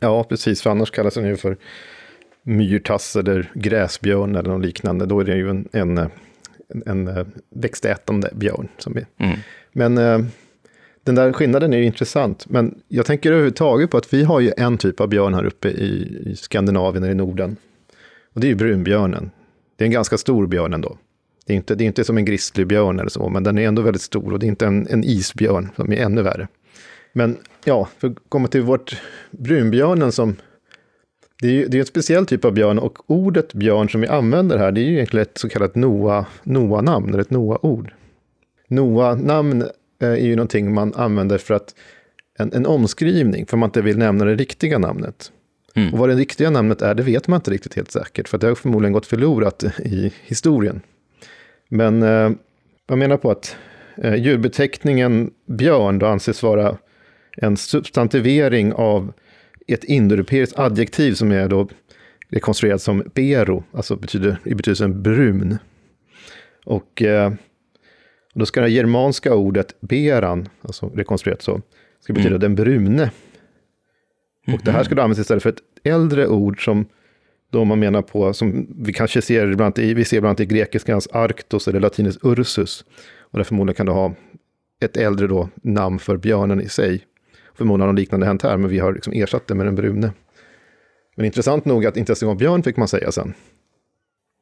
Ja, 0.00 0.24
precis. 0.24 0.62
För 0.62 0.70
annars 0.70 0.90
kallas 0.90 1.14
den 1.14 1.26
ju 1.26 1.36
för 1.36 1.56
myrtass 2.42 3.16
eller 3.16 3.50
gräsbjörn 3.54 4.36
eller 4.36 4.50
något 4.50 4.66
liknande. 4.66 5.06
Då 5.06 5.20
är 5.20 5.24
det 5.24 5.36
ju 5.36 5.50
en, 5.50 5.68
en, 5.72 5.98
eh, 5.98 6.08
en, 6.68 7.08
en 7.08 7.32
växtätande 7.50 8.30
björn. 8.34 8.68
Som 8.78 8.96
är. 8.96 9.06
Mm. 9.18 9.38
Men 9.72 9.98
eh, 9.98 10.26
den 11.04 11.14
där 11.14 11.32
skillnaden 11.32 11.72
är 11.72 11.78
ju 11.78 11.84
intressant. 11.84 12.46
Men 12.48 12.74
jag 12.88 13.06
tänker 13.06 13.30
överhuvudtaget 13.30 13.90
på 13.90 13.96
att 13.96 14.14
vi 14.14 14.24
har 14.24 14.40
ju 14.40 14.52
en 14.56 14.78
typ 14.78 15.00
av 15.00 15.08
björn 15.08 15.34
här 15.34 15.44
uppe 15.44 15.68
i, 15.68 16.22
i 16.26 16.36
Skandinavien, 16.36 17.02
eller 17.02 17.12
i 17.12 17.16
Norden. 17.16 17.56
Och 18.32 18.40
det 18.40 18.46
är 18.46 18.48
ju 18.48 18.54
brunbjörnen. 18.54 19.30
Det 19.76 19.84
är 19.84 19.86
en 19.86 19.92
ganska 19.92 20.18
stor 20.18 20.46
björn 20.46 20.74
ändå. 20.74 20.96
Det 21.46 21.52
är 21.52 21.56
inte, 21.56 21.74
det 21.74 21.84
är 21.84 21.86
inte 21.86 22.04
som 22.04 22.18
en 22.18 22.24
grizzlybjörn 22.24 23.00
eller 23.00 23.10
så, 23.10 23.28
men 23.28 23.42
den 23.42 23.58
är 23.58 23.68
ändå 23.68 23.82
väldigt 23.82 24.02
stor 24.02 24.32
och 24.32 24.38
det 24.38 24.46
är 24.46 24.48
inte 24.48 24.66
en, 24.66 24.86
en 24.90 25.04
isbjörn 25.04 25.68
som 25.76 25.92
är 25.92 25.96
ännu 25.96 26.22
värre. 26.22 26.48
Men 27.12 27.36
ja, 27.64 27.88
för 27.98 28.08
att 28.08 28.16
komma 28.28 28.48
till 28.48 28.62
vårt 28.62 29.00
brunbjörnen 29.30 30.12
som... 30.12 30.36
Det 31.40 31.48
är 31.48 31.52
ju 31.52 31.66
det 31.66 31.76
är 31.76 31.80
en 31.80 31.86
speciell 31.86 32.26
typ 32.26 32.44
av 32.44 32.52
björn 32.52 32.78
och 32.78 33.10
ordet 33.10 33.52
björn 33.54 33.88
som 33.88 34.00
vi 34.00 34.06
använder 34.06 34.58
här, 34.58 34.72
det 34.72 34.80
är 34.80 34.84
ju 34.84 34.92
egentligen 34.92 35.22
ett 35.22 35.38
så 35.38 35.48
kallat 35.48 35.74
Noa-namn, 35.74 37.08
eller 37.08 37.18
ett 37.18 37.30
Noa-ord. 37.30 37.92
Noa-namn 38.68 39.62
eh, 40.02 40.08
är 40.08 40.16
ju 40.16 40.36
någonting 40.36 40.74
man 40.74 40.94
använder 40.94 41.38
för 41.38 41.54
att 41.54 41.74
en, 42.38 42.52
en 42.52 42.66
omskrivning 42.66 43.46
för 43.46 43.56
man 43.56 43.68
inte 43.68 43.82
vill 43.82 43.98
nämna 43.98 44.24
det 44.24 44.34
riktiga 44.34 44.78
namnet. 44.78 45.32
Mm. 45.74 45.92
Och 45.92 45.98
vad 45.98 46.08
det 46.08 46.14
riktiga 46.14 46.50
namnet 46.50 46.82
är, 46.82 46.94
det 46.94 47.02
vet 47.02 47.28
man 47.28 47.36
inte 47.36 47.50
riktigt 47.50 47.74
helt 47.74 47.90
säkert, 47.90 48.28
för 48.28 48.38
det 48.38 48.46
har 48.46 48.54
förmodligen 48.54 48.92
gått 48.92 49.06
förlorat 49.06 49.64
i 49.78 50.12
historien. 50.24 50.80
Men 51.68 52.02
eh, 52.02 52.30
jag 52.86 52.98
menar 52.98 53.16
på 53.16 53.30
att 53.30 53.56
eh, 53.96 54.14
djurbeteckningen 54.14 55.30
björn 55.46 55.98
då 55.98 56.06
anses 56.06 56.42
vara 56.42 56.76
en 57.36 57.56
substantivering 57.56 58.72
av 58.72 59.12
ett 59.66 59.84
indoeuropeiskt 59.84 60.58
adjektiv 60.58 61.14
som 61.14 61.32
är 61.32 61.48
då 61.48 61.68
rekonstruerat 62.28 62.82
som 62.82 63.02
bero, 63.14 63.64
alltså 63.72 63.96
betyder, 63.96 64.38
i 64.44 64.54
betydelsen 64.54 65.02
brun. 65.02 65.58
Och 66.64 67.02
eh, 67.02 67.32
då 68.34 68.46
ska 68.46 68.60
det 68.60 68.68
germanska 68.70 69.34
ordet 69.34 69.80
beran, 69.80 70.48
alltså 70.62 70.86
rekonstruerat 70.94 71.42
så, 71.42 71.62
ska 72.00 72.12
betyda 72.12 72.36
Mm. 72.36 72.40
den 72.40 72.54
brune. 72.54 73.10
Och 74.46 74.60
det 74.64 74.70
här 74.70 74.84
ska 74.84 74.94
då 74.94 75.02
användas 75.02 75.18
istället 75.18 75.42
för 75.42 75.50
ett 75.50 75.62
äldre 75.84 76.26
ord 76.26 76.64
som 76.64 76.86
då 77.50 77.64
man 77.64 77.78
menar 77.78 78.02
på, 78.02 78.32
som 78.32 78.66
vi 78.78 78.92
kanske 78.92 79.22
ser 79.22 79.52
ibland 79.52 79.78
i, 79.78 79.94
vi 79.94 80.04
ser 80.04 80.20
bland 80.20 80.30
annat 80.30 80.40
i 80.40 80.46
grekiskans 80.46 81.08
arktos 81.12 81.68
eller 81.68 81.80
latinets 81.80 82.18
ursus. 82.22 82.84
Och 83.18 83.38
det 83.38 83.44
förmodligen 83.44 83.74
kan 83.76 83.86
det 83.86 83.92
ha 83.92 84.14
ett 84.80 84.96
äldre 84.96 85.26
då 85.26 85.48
namn 85.54 85.98
för 85.98 86.16
björnen 86.16 86.60
i 86.60 86.68
sig. 86.68 87.04
Förmodligen 87.56 87.86
har 87.86 87.92
något 87.92 88.00
liknande 88.00 88.26
hänt 88.26 88.42
här, 88.42 88.56
men 88.56 88.70
vi 88.70 88.78
har 88.78 88.92
liksom 88.92 89.12
ersatt 89.12 89.46
det 89.46 89.54
med 89.54 89.66
den 89.66 89.74
brune. 89.74 90.12
Men 91.16 91.26
intressant 91.26 91.64
nog 91.64 91.86
att 91.86 91.96
inte 91.96 92.10
ens 92.10 92.22
en 92.22 92.28
gång 92.28 92.38
björn 92.38 92.62
fick 92.62 92.76
man 92.76 92.88
säga 92.88 93.12
sen. 93.12 93.34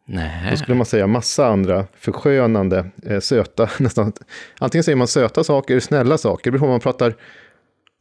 Nej. 0.06 0.50
Då 0.50 0.56
skulle 0.56 0.76
man 0.76 0.87
säga 0.87 1.06
massa 1.06 1.47
andra 1.47 1.87
förskönande, 1.97 2.87
eh, 3.06 3.21
söta, 3.21 3.71
nästan. 3.78 4.12
Antingen 4.59 4.85
säger 4.85 4.97
man 4.97 5.09
söta 5.09 5.44
saker, 5.44 5.80
snälla 5.80 6.18
saker, 6.18 6.50
det 6.50 6.50
beror 6.50 6.61
på 6.61 6.66
om 6.66 6.71
man 6.71 6.80
pratar 6.80 7.14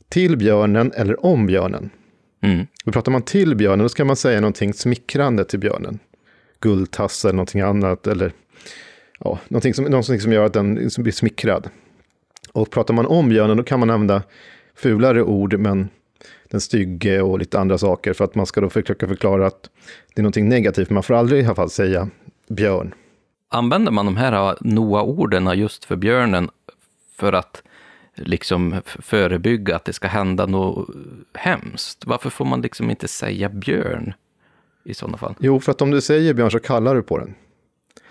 till 0.10 0.38
björnen 0.38 0.92
eller 0.96 1.26
om 1.26 1.46
björnen. 1.46 1.90
Mm. 2.42 2.68
Och 2.86 2.94
pratar 2.94 3.12
man 3.12 3.22
till 3.22 3.56
björnen, 3.56 3.80
då 3.80 3.90
ska 3.90 4.06
man 4.06 4.16
säga 4.16 4.42
någonting 4.42 4.74
smickrande 4.74 5.46
till 5.46 5.60
björnen. 5.60 6.00
Guldtass 6.60 7.26
eller 7.26 7.34
någonting 7.34 7.62
annat, 7.62 8.08
eller 8.08 8.32
ja, 9.20 9.40
någonting, 9.48 9.74
som, 9.74 9.86
någonting 9.86 10.20
som 10.20 10.32
gör 10.32 10.46
att 10.46 10.54
den 10.54 10.76
liksom 10.76 11.04
blir 11.04 11.14
smickrad. 11.14 11.70
Och 12.54 12.72
pratar 12.72 12.94
man 12.94 13.06
om 13.06 13.30
björnen, 13.30 13.58
då 13.58 13.64
kan 13.64 13.80
man 13.80 13.90
använda 13.90 14.24
fulare 14.76 15.24
ord, 15.24 15.60
men 15.60 15.90
den 16.50 16.62
stygge 16.62 17.22
och 17.22 17.40
lite 17.40 17.60
andra 17.60 17.78
saker, 17.78 18.14
för 18.14 18.26
att 18.26 18.36
man 18.36 18.46
ska 18.46 18.62
då 18.62 18.70
försöka 18.70 19.08
förklara 19.08 19.48
att 19.48 19.70
det 20.16 20.22
är 20.22 20.24
någonting 20.24 20.50
negativt. 20.50 20.90
Man 20.90 21.04
får 21.04 21.14
aldrig 21.14 21.44
i 21.44 21.46
alla 21.46 21.56
fall 21.56 21.70
säga 21.70 22.10
björn. 22.50 22.94
Använder 23.50 23.92
man 23.92 24.06
de 24.06 24.18
här 24.18 24.58
Noa-orden 24.62 25.60
just 25.60 25.86
för 25.86 25.96
björnen 25.96 26.50
för 27.18 27.34
att 27.34 27.64
liksom 28.16 28.82
förebygga 28.86 29.76
att 29.76 29.86
det 29.86 29.94
ska 29.94 30.08
hända 30.08 30.46
något 30.46 30.90
hemskt? 31.34 32.06
Varför 32.06 32.30
får 32.30 32.46
man 32.46 32.62
liksom 32.62 32.90
inte 32.90 33.08
säga 33.08 33.50
björn 33.50 34.14
i 34.86 34.94
sådana 34.94 35.18
fall? 35.18 35.36
Jo, 35.40 35.60
för 35.60 35.72
att 35.72 35.82
om 35.82 35.92
du 35.92 36.02
säger 36.02 36.34
björn 36.34 36.52
så 36.52 36.60
kallar 36.60 36.96
du 36.96 37.02
på 37.02 37.18
den. 37.18 37.36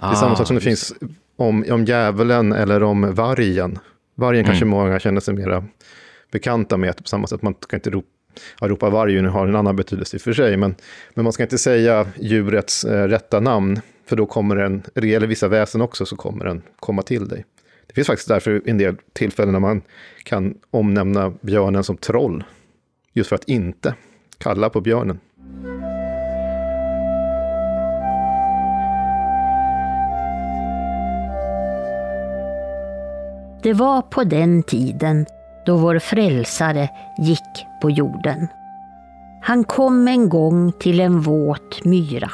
Det 0.01 0.07
är 0.07 0.15
samma 0.15 0.37
sak 0.37 0.47
som 0.47 0.57
det 0.57 0.63
finns 0.63 0.95
om, 1.37 1.65
om 1.71 1.85
djävulen 1.85 2.53
eller 2.53 2.83
om 2.83 3.15
vargen. 3.15 3.79
Vargen 4.15 4.45
kanske 4.45 4.65
många 4.65 4.99
känner 4.99 5.21
sig 5.21 5.35
mera 5.35 5.65
bekanta 6.33 6.77
med, 6.77 6.97
på 6.97 7.09
samma 7.09 7.27
sätt. 7.27 7.43
Man 7.43 7.55
kan 7.55 7.77
inte 7.77 7.91
ropa, 7.91 8.09
ja, 8.61 8.69
ropa 8.69 8.91
varg 8.91 9.27
har 9.27 9.47
en 9.47 9.57
annan 9.57 9.77
betydelse 9.77 10.17
i 10.17 10.19
och 10.19 10.23
för 10.23 10.33
sig, 10.33 10.57
men, 10.57 10.75
men 11.15 11.25
man 11.25 11.33
ska 11.33 11.43
inte 11.43 11.59
säga 11.59 12.07
djurets 12.21 12.85
eh, 12.85 13.09
rätta 13.09 13.41
namn, 13.41 13.81
för 14.07 14.17
då 14.17 14.27
kommer 14.27 14.57
den, 14.57 14.83
eller 14.95 15.07
det 15.07 15.13
gäller 15.13 15.27
vissa 15.27 15.49
väsen 15.49 15.81
också, 15.81 16.07
så 16.07 16.17
kommer 16.17 16.45
den 16.45 16.63
komma 16.81 17.03
till 17.03 17.29
dig. 17.29 17.45
Det 17.87 17.95
finns 17.95 18.07
faktiskt 18.07 18.29
därför 18.29 18.63
en 18.65 18.79
del 18.79 18.97
tillfällen 19.13 19.53
när 19.53 19.61
man 19.61 19.83
kan 20.25 20.55
omnämna 20.71 21.33
björnen 21.41 21.85
som 21.85 21.97
troll, 21.97 22.45
just 23.13 23.29
för 23.29 23.37
att 23.37 23.49
inte 23.49 23.95
kalla 24.39 24.71
på 24.71 24.81
björnen. 24.81 25.21
Det 33.63 33.73
var 33.73 34.03
på 34.03 34.25
den 34.25 34.63
tiden 34.63 35.27
då 35.67 35.77
vår 35.77 35.99
frälsare 35.99 36.89
gick 37.19 37.67
på 37.81 37.91
jorden. 37.91 38.49
Han 39.43 39.65
kom 39.65 40.09
en 40.09 40.29
gång 40.29 40.73
till 40.73 41.01
en 41.01 41.21
våt 41.21 41.85
myra 41.85 42.31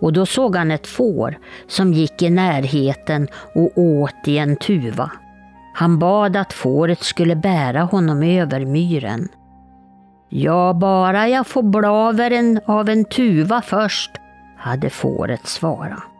och 0.00 0.12
då 0.12 0.26
såg 0.26 0.56
han 0.56 0.70
ett 0.70 0.86
får 0.86 1.38
som 1.68 1.92
gick 1.92 2.22
i 2.22 2.30
närheten 2.30 3.28
och 3.54 3.78
åt 3.78 4.28
i 4.28 4.38
en 4.38 4.56
tuva. 4.56 5.10
Han 5.74 5.98
bad 5.98 6.36
att 6.36 6.52
fåret 6.52 7.02
skulle 7.02 7.36
bära 7.36 7.82
honom 7.82 8.22
över 8.22 8.66
myren. 8.66 9.28
Ja, 10.28 10.72
bara 10.72 11.28
jag 11.28 11.46
får 11.46 11.62
blaveren 11.62 12.60
av 12.66 12.88
en 12.88 13.04
tuva 13.04 13.62
först, 13.62 14.10
hade 14.56 14.90
fåret 14.90 15.46
svarat. 15.46 16.11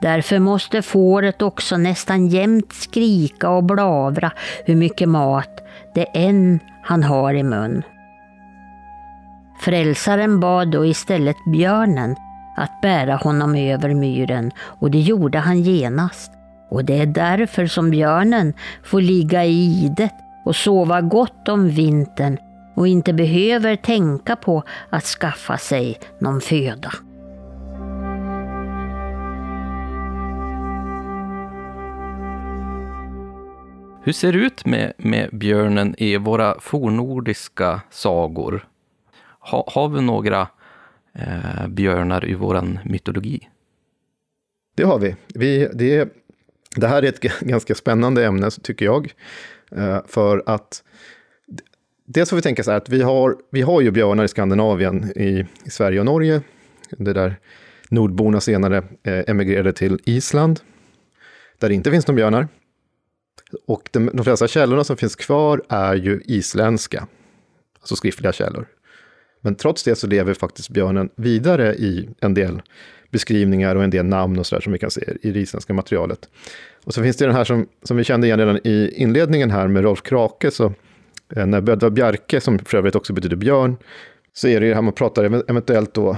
Därför 0.00 0.38
måste 0.38 0.82
fåret 0.82 1.42
också 1.42 1.76
nästan 1.76 2.28
jämt 2.28 2.72
skrika 2.72 3.50
och 3.50 3.64
blavra 3.64 4.30
hur 4.64 4.76
mycket 4.76 5.08
mat 5.08 5.60
det 5.94 6.04
än 6.14 6.60
han 6.82 7.02
har 7.02 7.34
i 7.34 7.42
mun. 7.42 7.82
Frälsaren 9.60 10.40
bad 10.40 10.70
då 10.70 10.86
istället 10.86 11.36
björnen 11.52 12.16
att 12.56 12.80
bära 12.82 13.16
honom 13.16 13.54
över 13.54 13.94
myren 13.94 14.50
och 14.58 14.90
det 14.90 15.00
gjorde 15.00 15.38
han 15.38 15.62
genast. 15.62 16.32
Och 16.70 16.84
det 16.84 17.00
är 17.00 17.06
därför 17.06 17.66
som 17.66 17.90
björnen 17.90 18.52
får 18.84 19.00
ligga 19.00 19.44
i 19.44 19.84
idet 19.84 20.14
och 20.44 20.56
sova 20.56 21.00
gott 21.00 21.48
om 21.48 21.68
vintern 21.68 22.38
och 22.76 22.88
inte 22.88 23.12
behöver 23.12 23.76
tänka 23.76 24.36
på 24.36 24.62
att 24.90 25.04
skaffa 25.04 25.56
sig 25.56 25.98
någon 26.20 26.40
föda. 26.40 26.90
Hur 34.08 34.12
ser 34.12 34.32
det 34.32 34.38
ut 34.38 34.66
med, 34.66 34.92
med 34.96 35.28
björnen 35.32 35.94
i 35.98 36.16
våra 36.16 36.60
fornordiska 36.60 37.80
sagor? 37.90 38.68
Ha, 39.40 39.68
har 39.74 39.88
vi 39.88 40.00
några 40.00 40.48
eh, 41.14 41.66
björnar 41.68 42.24
i 42.28 42.34
vår 42.34 42.78
mytologi? 42.84 43.48
Det 44.76 44.82
har 44.82 44.98
vi. 44.98 45.16
vi 45.34 45.68
det, 45.74 46.12
det 46.76 46.88
här 46.88 47.02
är 47.02 47.08
ett 47.08 47.20
g- 47.20 47.30
ganska 47.40 47.74
spännande 47.74 48.26
ämne, 48.26 48.50
tycker 48.50 48.84
jag. 48.84 49.12
Eh, 49.76 50.00
För 50.06 50.42
att 50.46 50.84
dels 52.06 52.30
får 52.30 52.36
vi 52.36 52.42
tänka 52.42 52.62
så 52.62 52.70
här 52.70 52.78
att 52.78 52.88
vi 52.88 53.02
har, 53.02 53.36
vi 53.50 53.62
har 53.62 53.80
ju 53.80 53.90
björnar 53.90 54.24
i 54.24 54.28
Skandinavien, 54.28 55.12
i, 55.16 55.46
i 55.64 55.70
Sverige 55.70 55.98
och 56.00 56.06
Norge. 56.06 56.42
Det 56.90 57.12
där 57.12 57.36
nordborna 57.90 58.40
senare 58.40 58.76
eh, 59.02 59.24
emigrerade 59.26 59.72
till 59.72 59.98
Island, 60.04 60.60
där 61.58 61.68
det 61.68 61.74
inte 61.74 61.90
finns 61.90 62.06
några 62.06 62.16
björnar. 62.16 62.48
Och 63.66 63.88
de, 63.92 64.10
de 64.14 64.24
flesta 64.24 64.48
källorna 64.48 64.84
som 64.84 64.96
finns 64.96 65.16
kvar 65.16 65.62
är 65.68 65.94
ju 65.94 66.20
isländska, 66.24 67.06
alltså 67.80 67.96
skriftliga 67.96 68.32
källor. 68.32 68.66
Men 69.40 69.54
trots 69.54 69.82
det 69.82 69.96
så 69.96 70.06
lever 70.06 70.34
faktiskt 70.34 70.70
björnen 70.70 71.08
vidare 71.16 71.74
i 71.74 72.08
en 72.20 72.34
del 72.34 72.62
beskrivningar 73.10 73.76
och 73.76 73.84
en 73.84 73.90
del 73.90 74.04
namn 74.04 74.38
och 74.38 74.46
sådär 74.46 74.60
som 74.60 74.72
vi 74.72 74.78
kan 74.78 74.90
se 74.90 75.16
i 75.22 75.30
det 75.30 75.40
isländska 75.40 75.72
materialet. 75.72 76.28
Och 76.84 76.94
så 76.94 77.02
finns 77.02 77.16
det 77.16 77.26
den 77.26 77.34
här 77.34 77.44
som, 77.44 77.68
som 77.82 77.96
vi 77.96 78.04
kände 78.04 78.26
igen 78.26 78.38
redan 78.38 78.56
i 78.64 78.92
inledningen 78.96 79.50
här 79.50 79.68
med 79.68 79.82
Rolf 79.82 80.02
Krake, 80.02 80.50
så 80.50 80.72
eh, 81.36 81.46
när 81.46 81.60
Bödva 81.60 81.90
Bjerke, 81.90 82.40
som 82.40 82.58
för 82.58 82.78
övrigt 82.78 82.94
också 82.94 83.12
betyder 83.12 83.36
björn, 83.36 83.76
så 84.32 84.48
är 84.48 84.60
det 84.60 84.66
ju 84.66 84.70
det 84.70 84.74
här 84.74 84.82
man 84.82 84.92
pratar 84.92 85.24
eventuellt 85.24 85.94
då 85.94 86.16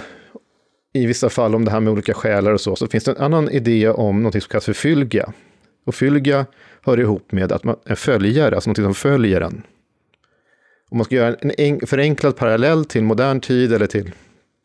i 0.92 1.06
vissa 1.06 1.28
fall 1.28 1.54
om 1.54 1.64
det 1.64 1.70
här 1.70 1.80
med 1.80 1.92
olika 1.92 2.14
själar 2.14 2.52
och 2.52 2.60
så, 2.60 2.76
så 2.76 2.86
finns 2.86 3.04
det 3.04 3.10
en 3.10 3.22
annan 3.22 3.50
idé 3.50 3.88
om 3.88 4.22
något 4.22 4.32
som 4.32 4.40
kallas 4.40 4.64
för 4.64 4.72
fylgia. 4.72 5.32
Och 5.86 5.94
fylgia 5.94 6.46
hör 6.82 7.00
ihop 7.00 7.32
med 7.32 7.52
att 7.52 7.64
man 7.64 7.76
är 7.84 7.94
följare, 7.94 8.54
alltså 8.54 8.70
något 8.70 8.76
som 8.76 8.94
följer 8.94 9.40
en. 9.40 9.62
Om 10.90 10.98
man 10.98 11.04
ska 11.04 11.14
göra 11.14 11.34
en 11.40 11.52
en- 11.58 11.86
förenklad 11.86 12.36
parallell 12.36 12.84
till 12.84 13.02
modern 13.04 13.40
tid 13.40 13.72
eller 13.72 13.86
till 13.86 14.12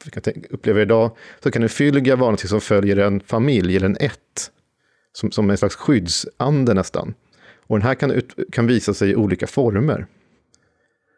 vi 0.06 0.12
kan 0.12 0.24
tänka- 0.24 0.48
uppleva 0.50 0.82
idag, 0.82 1.12
så 1.44 1.52
kan 1.52 1.64
en 1.64 1.70
fylga 1.70 2.16
vara 2.16 2.32
något 2.32 2.40
som 2.40 2.62
följer 2.62 2.98
en 2.98 3.20
familj 3.20 3.76
eller 3.76 3.86
en 3.86 3.98
ett. 4.00 4.52
Som, 5.14 5.32
som 5.32 5.50
en 5.50 5.58
slags 5.58 5.76
skyddsande 5.76 6.74
nästan. 6.74 7.14
Och 7.68 7.78
den 7.78 7.88
här 7.88 7.96
kan, 7.96 8.12
ut, 8.12 8.34
kan 8.52 8.68
visa 8.68 8.94
sig 8.94 9.10
i 9.10 9.16
olika 9.16 9.48
former. 9.48 10.06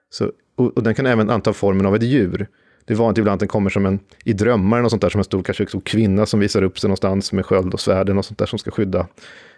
Så, 0.09 0.31
och, 0.55 0.77
och 0.77 0.83
den 0.83 0.95
kan 0.95 1.05
även 1.05 1.29
anta 1.29 1.53
formen 1.53 1.85
av 1.85 1.95
ett 1.95 2.03
djur. 2.03 2.47
Det 2.85 2.93
är 2.93 2.97
vanligt 2.97 3.17
ibland 3.17 3.33
att 3.33 3.39
den 3.39 3.47
kommer 3.47 3.69
som 3.69 3.85
en, 3.85 3.99
i 4.23 4.33
drömmar 4.33 4.89
sånt 4.89 5.01
där, 5.01 5.09
som 5.09 5.19
en 5.19 5.23
stor, 5.25 5.43
kanske 5.43 5.63
en 5.63 5.67
stor 5.67 5.81
kvinna 5.81 6.25
som 6.25 6.39
visar 6.39 6.61
upp 6.61 6.79
sig 6.79 6.87
någonstans 6.87 7.31
med 7.33 7.45
sköld 7.45 7.73
och 7.73 7.79
svärd 7.79 8.07
eller 8.07 8.15
något 8.15 8.25
sånt 8.25 8.39
där 8.39 8.45
som 8.45 8.59
ska 8.59 8.71
skydda. 8.71 9.07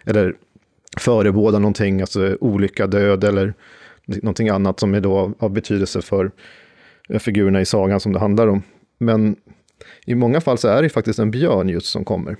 Eller 0.04 0.34
förebåda 0.98 1.58
någonting, 1.58 2.00
alltså 2.00 2.36
olycka, 2.40 2.86
död 2.86 3.24
eller 3.24 3.54
någonting 4.06 4.48
annat 4.48 4.80
som 4.80 4.94
är 4.94 5.00
då 5.00 5.34
av- 5.38 5.50
betydelse 5.50 6.02
för 6.02 6.30
figurerna 7.18 7.60
i 7.60 7.66
sagan 7.66 8.00
som 8.00 8.12
det 8.12 8.18
handlar 8.18 8.46
om. 8.46 8.62
Men 8.98 9.36
i 10.06 10.14
många 10.14 10.40
fall 10.40 10.58
så 10.58 10.68
är 10.68 10.82
det 10.82 10.88
faktiskt 10.88 11.18
en 11.18 11.30
björn 11.30 11.68
just 11.68 11.86
som 11.86 12.04
kommer. 12.04 12.36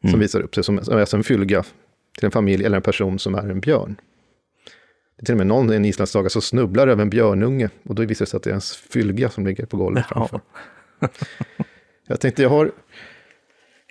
Som 0.00 0.08
Mm. 0.08 0.20
visar 0.20 0.40
upp 0.40 0.54
sig 0.54 0.64
som, 0.64 0.84
som 0.84 0.98
en 1.18 1.24
fylga 1.24 1.62
till 2.18 2.24
en 2.24 2.30
familj 2.30 2.64
eller 2.64 2.76
en 2.76 2.82
person 2.82 3.18
som 3.18 3.34
är 3.34 3.48
en 3.50 3.60
björn. 3.60 3.96
Det 5.16 5.22
är 5.22 5.24
till 5.24 5.34
och 5.34 5.38
med 5.38 5.46
någon 5.46 5.72
i 5.72 5.76
en 5.76 5.84
isländsk 5.84 6.12
saga 6.12 6.28
som 6.28 6.42
snubblar 6.42 6.88
över 6.88 7.02
en 7.02 7.10
björnunge 7.10 7.70
och 7.88 7.94
då 7.94 8.04
visar 8.04 8.24
det 8.24 8.30
sig 8.30 8.36
att 8.36 8.42
det 8.42 8.50
är 8.50 8.52
ens 8.52 8.76
fylga 8.76 9.30
som 9.30 9.46
ligger 9.46 9.66
på 9.66 9.76
golvet 9.76 10.06
framför. 10.06 10.40
jag 12.06 12.20
tänkte, 12.20 12.42
jag 12.42 12.50
har, 12.50 12.70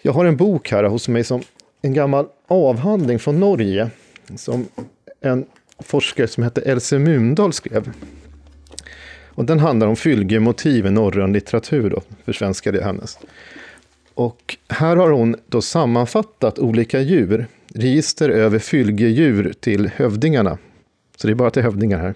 jag 0.01 0.13
har 0.13 0.25
en 0.25 0.37
bok 0.37 0.71
här 0.71 0.83
hos 0.83 1.07
mig 1.07 1.23
som 1.23 1.41
en 1.85 1.93
gammal 1.93 2.25
avhandling 2.47 3.19
från 3.19 3.39
Norge 3.39 3.89
som 4.35 4.67
en 5.21 5.45
forskare 5.79 6.27
som 6.27 6.43
hette 6.43 6.61
Else 6.61 6.99
Mundal 6.99 7.53
skrev. 7.53 7.91
Och 9.35 9.45
den 9.45 9.59
handlar 9.59 9.87
om 9.87 9.95
fylgemotiv 9.95 10.85
i 10.85 10.89
norrön 10.89 11.33
litteratur, 11.33 11.89
då, 11.89 12.01
för 12.25 12.33
svenska 12.33 12.71
det 12.71 12.83
hennes. 12.83 13.19
Och 14.13 14.57
här 14.69 14.95
har 14.95 15.09
hon 15.09 15.35
då 15.47 15.61
sammanfattat 15.61 16.59
olika 16.59 17.01
djur, 17.01 17.47
register 17.73 18.29
över 18.29 18.59
fylgedjur 18.59 19.53
till 19.59 19.87
hövdingarna. 19.87 20.57
Så 21.17 21.27
det 21.27 21.33
är 21.33 21.35
bara 21.35 21.51
till 21.51 21.63
hövdingar 21.63 21.99
här. 21.99 22.13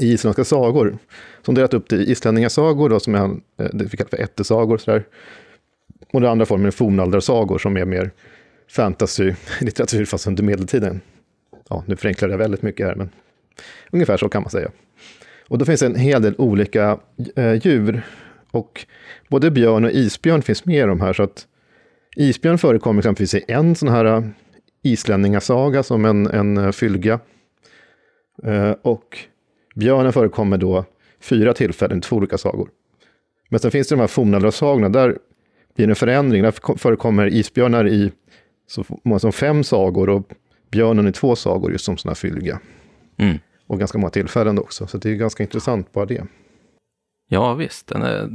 I 0.00 0.12
isländska 0.12 0.44
sagor. 0.44 0.98
Som 1.42 1.54
delat 1.54 1.74
upp 1.74 1.88
det 1.88 1.96
i 1.96 2.10
islänningasagor, 2.10 2.88
då, 2.88 3.00
som 3.00 3.14
är, 3.14 3.24
eh, 3.24 3.70
det 3.72 3.84
vi 3.84 3.96
kallar 3.96 4.08
för 4.08 4.22
ättesagor. 4.22 4.78
Sådär. 4.78 5.04
Och 6.12 6.20
den 6.20 6.30
andra 6.30 6.46
formen 6.46 6.66
är 6.66 6.70
fornaldarsagor, 6.70 7.58
som 7.58 7.76
är 7.76 7.84
mer 7.84 8.10
fantasy-litteratur, 8.70 10.04
fast 10.10 10.26
under 10.26 10.42
medeltiden. 10.42 11.00
Ja, 11.68 11.84
nu 11.86 11.96
förenklar 11.96 12.28
jag 12.28 12.38
väldigt 12.38 12.62
mycket 12.62 12.86
här, 12.86 12.94
men 12.94 13.10
ungefär 13.90 14.16
så 14.16 14.28
kan 14.28 14.42
man 14.42 14.50
säga. 14.50 14.70
Och 15.48 15.58
då 15.58 15.64
finns 15.64 15.80
det 15.80 15.86
en 15.86 15.94
hel 15.94 16.22
del 16.22 16.34
olika 16.38 16.98
eh, 17.36 17.54
djur. 17.66 18.02
Och 18.50 18.86
både 19.28 19.50
björn 19.50 19.84
och 19.84 19.90
isbjörn 19.90 20.42
finns 20.42 20.64
med 20.64 20.76
i 20.76 20.86
de 20.86 21.00
här. 21.00 21.12
Så 21.12 21.22
att 21.22 21.46
isbjörn 22.16 22.58
förekommer 22.58 23.00
exempelvis 23.00 23.34
i 23.34 23.44
en 23.48 23.74
sån 23.74 23.88
här 23.88 24.04
eh, 24.04 24.24
islänningasaga 24.82 25.82
som 25.82 26.04
en, 26.04 26.26
en 26.26 26.56
eh, 26.56 26.72
fylga. 26.72 27.20
Eh, 28.44 28.70
och 28.82 29.18
björnen 29.74 30.12
förekommer 30.12 30.58
då 30.58 30.84
fyra 31.20 31.54
tillfällen 31.54 31.98
i 31.98 32.00
två 32.00 32.16
olika 32.16 32.38
sagor. 32.38 32.70
Men 33.48 33.60
sen 33.60 33.70
finns 33.70 33.88
det 33.88 33.94
de 33.94 34.00
här 34.00 34.06
fornaldarsagorna, 34.06 34.88
där 34.88 35.18
blir 35.74 35.86
det 35.86 35.92
en 35.92 35.96
förändring. 35.96 36.42
Där 36.42 36.76
förekommer 36.76 37.26
isbjörnar 37.26 37.88
i 37.88 38.12
så 38.70 38.84
många 39.04 39.18
som 39.18 39.32
fem 39.32 39.64
sagor 39.64 40.08
och 40.08 40.32
björnen 40.70 41.08
i 41.08 41.12
två 41.12 41.36
sagor 41.36 41.72
just 41.72 41.84
som 41.84 41.96
sådana 41.96 42.14
fylga. 42.14 42.60
Mm. 43.16 43.38
Och 43.66 43.78
ganska 43.78 43.98
många 43.98 44.10
tillfällen 44.10 44.58
också, 44.58 44.86
så 44.86 44.98
det 44.98 45.10
är 45.10 45.14
ganska 45.14 45.42
intressant 45.42 45.92
bara 45.92 46.06
det. 46.06 46.26
Ja, 47.28 47.54
visst. 47.54 47.90
Är, 47.90 48.28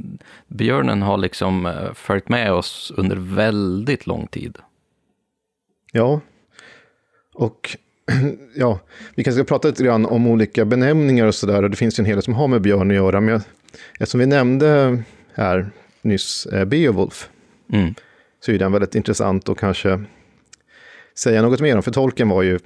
björnen 0.48 1.02
har 1.02 1.18
liksom 1.18 1.66
eh, 1.66 1.94
följt 1.94 2.30
med 2.30 2.54
oss 2.54 2.94
under 2.98 3.16
väldigt 3.16 4.08
lång 4.08 4.28
tid. 4.28 4.58
Ja, 5.92 6.22
och 7.34 7.78
ja, 8.56 8.80
vi 9.16 9.24
kanske 9.24 9.44
ska 9.44 9.48
prata 9.48 9.68
lite 9.68 9.84
grann 9.84 10.06
om 10.06 10.28
olika 10.28 10.66
benämningar 10.66 11.26
och 11.26 11.36
sådär. 11.36 11.70
Det 11.70 11.78
finns 11.78 12.00
ju 12.00 12.02
en 12.02 12.06
hel 12.06 12.16
del 12.16 12.24
som 12.24 12.34
har 12.34 12.48
med 12.48 12.62
björn 12.62 12.92
att 12.92 12.96
göra. 12.96 13.22
Men 13.22 13.42
eftersom 14.00 14.20
vi 14.20 14.26
nämnde 14.26 15.04
här 15.34 15.70
nyss 16.02 16.46
eh, 16.46 16.66
Beowulf, 16.66 17.30
mm. 17.74 17.96
så 18.40 18.52
är 18.52 18.60
den 18.60 18.72
väldigt 18.72 18.96
intressant 18.96 19.50
att 19.50 19.58
kanske 19.58 20.04
säga 21.18 21.42
något 21.42 21.62
mer 21.62 21.76
om. 21.76 21.84
För 21.84 21.92
Tolkien 21.92 22.30
var 22.30 22.44
ju 22.44 22.60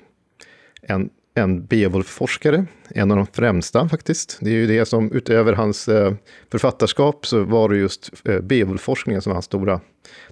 en 0.81 1.09
en 1.39 1.65
Beowulf-forskare, 1.65 2.65
en 2.89 3.11
av 3.11 3.17
de 3.17 3.27
främsta 3.27 3.89
faktiskt. 3.89 4.37
Det 4.41 4.49
är 4.49 4.53
ju 4.53 4.67
det 4.67 4.85
som, 4.85 5.11
utöver 5.11 5.53
hans 5.53 5.87
eh, 5.87 6.13
författarskap, 6.51 7.25
så 7.25 7.43
var 7.43 7.69
det 7.69 7.77
just 7.77 8.11
eh, 8.25 8.39
Beowulf-forskningen 8.39 9.21
som 9.21 9.29
var 9.29 9.35
hans 9.35 9.45
stora, 9.45 9.81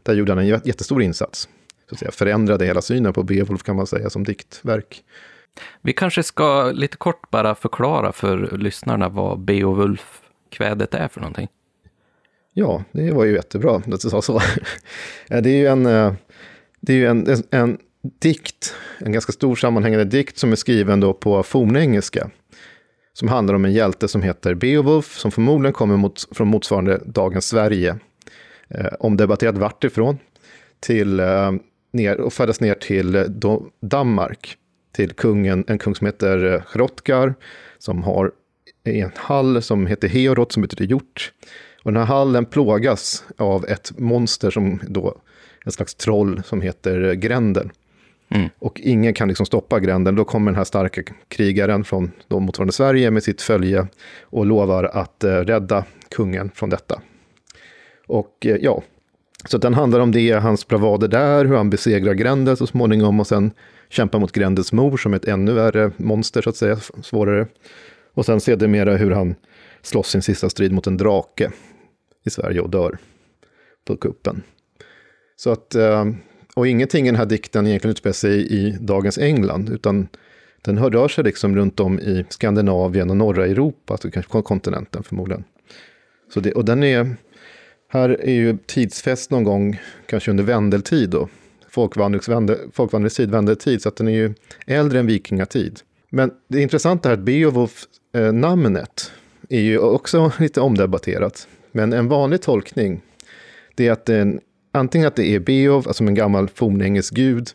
där 0.04 0.14
gjorde 0.14 0.32
han 0.32 0.40
en 0.40 0.48
jättestor 0.48 1.02
insats. 1.02 1.50
Så 1.90 1.96
att 1.96 2.00
säga, 2.00 2.12
förändrade 2.12 2.66
hela 2.66 2.82
synen 2.82 3.14
på 3.14 3.24
Beowulf 3.24 3.64
kan 3.64 3.76
man 3.76 3.88
säga 3.88 4.10
som 4.10 4.24
diktverk. 4.24 5.04
Vi 5.82 5.94
kanske 5.94 6.24
ska 6.24 6.72
lite 6.72 6.98
kort 6.98 7.30
bara 7.30 7.56
förklara 7.56 8.12
för 8.12 8.58
lyssnarna 8.58 9.10
vad 9.10 9.40
Beowulf-kvädet 9.40 10.94
är 10.94 11.08
för 11.08 11.22
någonting. 11.22 11.48
Ja, 12.54 12.84
det 12.92 13.12
var 13.12 13.26
ju 13.26 13.34
jättebra 13.34 13.76
att 13.76 14.02
du 14.02 14.10
sa 14.10 14.22
så. 14.22 14.42
det 15.28 15.50
är 15.50 15.58
ju 15.58 15.68
en, 15.68 15.86
eh, 15.86 16.14
det 16.82 16.94
är 16.94 16.98
ju 16.98 17.08
en, 17.08 17.44
en 17.52 17.78
dikt, 18.20 18.74
en 19.00 19.12
ganska 19.12 19.32
stor 19.32 19.56
sammanhängande 19.56 20.06
dikt 20.06 20.38
som 20.38 20.52
är 20.52 20.56
skriven 20.56 21.00
då 21.00 21.14
på 21.14 21.44
fornengelska. 21.44 22.30
Som 23.14 23.28
handlar 23.28 23.54
om 23.54 23.66
en 23.66 23.74
hjälte 23.74 24.08
som 24.08 24.22
heter 24.22 24.54
Beowulf, 24.54 25.18
som 25.18 25.32
förmodligen 25.32 25.74
kommer 25.74 25.98
mot, 25.98 26.28
från 26.32 26.48
motsvarande 26.48 27.02
dagens 27.06 27.48
Sverige. 27.48 28.00
Eh, 28.70 28.94
omdebatterat 29.00 29.58
vart 29.58 29.84
ifrån. 29.84 30.18
Till, 30.80 31.20
eh, 31.20 31.52
ner, 31.94 32.20
och 32.20 32.34
färdas 32.34 32.62
ner 32.62 32.74
till 32.74 33.16
eh, 33.16 33.22
då, 33.24 33.68
Danmark. 33.82 34.58
Till 34.96 35.12
kungen, 35.14 35.66
en 35.68 35.78
kung 35.78 35.96
som 35.96 36.08
heter 36.08 36.54
eh, 36.54 36.62
Hrothgar, 36.68 37.36
som 37.78 38.04
har 38.04 38.32
en 38.84 39.12
hall 39.16 39.62
som 39.62 39.88
heter 39.88 40.08
Heorot, 40.08 40.52
som 40.52 40.62
betyder 40.62 40.86
hjort. 40.86 41.32
Och 41.84 41.94
den 41.94 42.00
här 42.00 42.08
hallen 42.08 42.46
plågas 42.46 43.24
av 43.38 43.66
ett 43.66 43.92
monster 43.98 44.52
som 44.52 44.80
då, 44.88 45.18
en 45.66 45.72
slags 45.72 45.96
troll 45.96 46.42
som 46.46 46.62
heter 46.62 47.04
eh, 47.04 47.14
Grendel. 47.14 47.70
Mm. 48.30 48.50
Och 48.60 48.80
ingen 48.80 49.14
kan 49.14 49.28
liksom 49.28 49.46
stoppa 49.46 49.80
gränden. 49.80 50.16
Då 50.16 50.26
kommer 50.26 50.52
den 50.52 50.58
här 50.58 50.64
starka 50.64 51.02
krigaren 51.28 51.84
från 51.84 52.12
då 52.28 52.40
motsvarande 52.40 52.74
Sverige 52.74 53.12
med 53.12 53.24
sitt 53.24 53.42
följe 53.42 53.88
och 54.22 54.46
lovar 54.46 54.84
att 54.84 55.24
eh, 55.24 55.32
rädda 55.32 55.86
kungen 56.10 56.52
från 56.56 56.70
detta. 56.70 57.02
Och 58.08 58.46
eh, 58.46 58.56
ja, 58.62 58.84
så 59.46 59.58
den 59.58 59.74
handlar 59.74 60.00
om 60.00 60.12
det, 60.12 60.32
hans 60.32 60.68
bravader 60.68 61.08
där, 61.08 61.46
hur 61.46 61.56
han 61.56 61.70
besegrar 61.70 62.14
gränden 62.14 62.58
så 62.58 62.68
småningom 62.68 63.20
och 63.20 63.28
sen 63.28 63.52
kämpar 63.90 64.20
mot 64.20 64.32
grändens 64.32 64.74
mor 64.74 64.98
som 64.98 65.14
är 65.14 65.18
ett 65.18 65.28
ännu 65.28 65.54
värre 65.54 65.92
monster 65.98 66.42
så 66.42 66.50
att 66.50 66.56
säga, 66.56 66.78
svårare. 67.02 67.48
Och 68.14 68.26
sen 68.26 68.40
sedermera 68.40 68.96
hur 68.96 69.12
han 69.12 69.36
slåss 69.82 70.10
sin 70.10 70.22
sista 70.22 70.50
strid 70.50 70.72
mot 70.72 70.88
en 70.88 70.98
drake 70.98 71.52
i 72.26 72.30
Sverige 72.30 72.62
och 72.62 72.70
dör 72.70 72.98
på 73.86 73.98
kuppen. 73.98 74.44
Så 75.36 75.52
att 75.52 75.76
eh, 75.76 76.06
och 76.58 76.68
ingenting 76.68 77.06
i 77.06 77.10
den 77.10 77.16
här 77.16 77.26
dikten 77.26 77.68
egentligen 77.68 77.92
utspelar 77.92 78.14
sig 78.14 78.54
i 78.54 78.78
dagens 78.80 79.18
England, 79.18 79.70
utan 79.70 80.08
den 80.62 80.90
rör 80.90 81.08
sig 81.08 81.24
liksom 81.24 81.56
runt 81.56 81.80
om 81.80 82.00
i 82.00 82.26
Skandinavien 82.30 83.10
och 83.10 83.18
norra 83.18 83.46
Europa, 83.46 83.94
alltså 83.94 84.12
kanske 84.12 84.42
kontinenten 84.42 85.04
förmodligen. 85.04 85.44
Så 86.34 86.40
det, 86.40 86.52
och 86.52 86.66
den 86.66 86.84
är, 86.84 87.16
här 87.90 88.10
är 88.10 88.34
ju 88.34 88.58
tidsfäst 88.66 89.32
någon 89.32 89.44
gång, 89.44 89.80
kanske 90.06 90.32
under 90.32 90.44
vändeltid 90.44 91.10
då, 91.10 91.30
folkvandringstid, 91.70 93.30
vändeltid, 93.32 93.82
så 93.82 93.90
att 93.90 93.96
den 93.96 94.08
är 94.08 94.16
ju 94.16 94.34
äldre 94.68 95.00
än 95.00 95.08
vikingatid. 95.08 95.80
Men 96.10 96.32
det 96.48 96.62
intressanta 96.62 97.10
är 97.10 97.14
att 97.14 97.20
Beowulf-namnet 97.20 99.12
eh, 99.50 99.58
är 99.58 99.62
ju 99.62 99.78
också 99.78 100.32
lite 100.40 100.62
omdebatterat. 100.62 101.48
Men 101.72 101.94
en 101.94 102.08
vanlig 102.08 102.42
tolkning, 102.42 103.02
det 103.76 103.88
är 103.88 103.92
att 103.92 104.06
den 104.06 104.40
antingen 104.78 105.08
att 105.08 105.16
det 105.16 105.28
är 105.28 105.40
Beov, 105.40 105.88
alltså 105.88 106.04
en 106.04 106.16
gammal 106.16 106.50
fornengelsk 106.50 107.14
gud, 107.14 107.50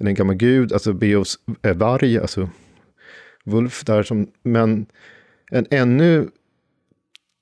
eller 0.00 0.10
en 0.10 0.14
gammal 0.14 0.36
gud, 0.36 0.72
alltså 0.72 0.92
Beovs 0.92 1.38
äh, 1.62 1.76
varg, 1.76 2.18
alltså 2.18 2.48
Wolf 3.44 3.84
där 3.84 4.02
som, 4.02 4.26
men 4.42 4.86
en 5.50 5.66
ännu 5.70 6.28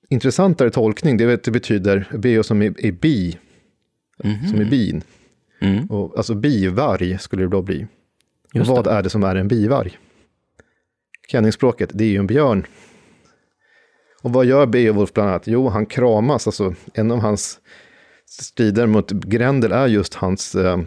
intressantare 0.09 0.71
tolkning, 0.71 1.17
det, 1.17 1.45
det 1.45 1.51
betyder 1.51 2.09
Beov 2.19 2.43
som 2.43 2.63
är, 2.63 2.87
är 2.87 2.93
bi, 2.93 3.39
mm 4.25 4.37
-hmm. 4.37 4.51
som 4.51 4.61
är 4.61 4.65
bin. 4.65 5.03
Mm. 5.61 5.87
Och, 5.87 6.17
alltså 6.17 6.35
bivarg 6.35 7.19
skulle 7.19 7.43
det 7.43 7.49
då 7.49 7.63
bli. 7.63 7.87
och 8.55 8.67
vad 8.67 8.85
det. 8.85 8.91
är 8.91 9.03
det 9.03 9.11
som 9.11 9.23
är 9.23 9.37
en 9.37 9.49
bivarg? 9.49 9.99
Kenningsspråket, 11.29 11.91
det 11.95 12.05
är 12.05 12.09
ju 12.09 12.17
en 12.17 12.27
björn. 12.27 12.67
Och 14.23 14.33
vad 14.33 14.47
gör 14.47 14.67
Beowulf 14.67 15.13
bland 15.13 15.31
annat? 15.31 15.47
Jo, 15.47 15.69
han 15.69 15.87
kramas, 15.87 16.47
alltså 16.47 16.75
en 16.95 17.11
av 17.11 17.19
hans 17.19 17.61
strider 18.31 18.87
mot 18.87 19.11
Grendel 19.11 19.73
är 19.73 19.87
just 19.87 20.15
hans, 20.15 20.55
eh, 20.55 20.81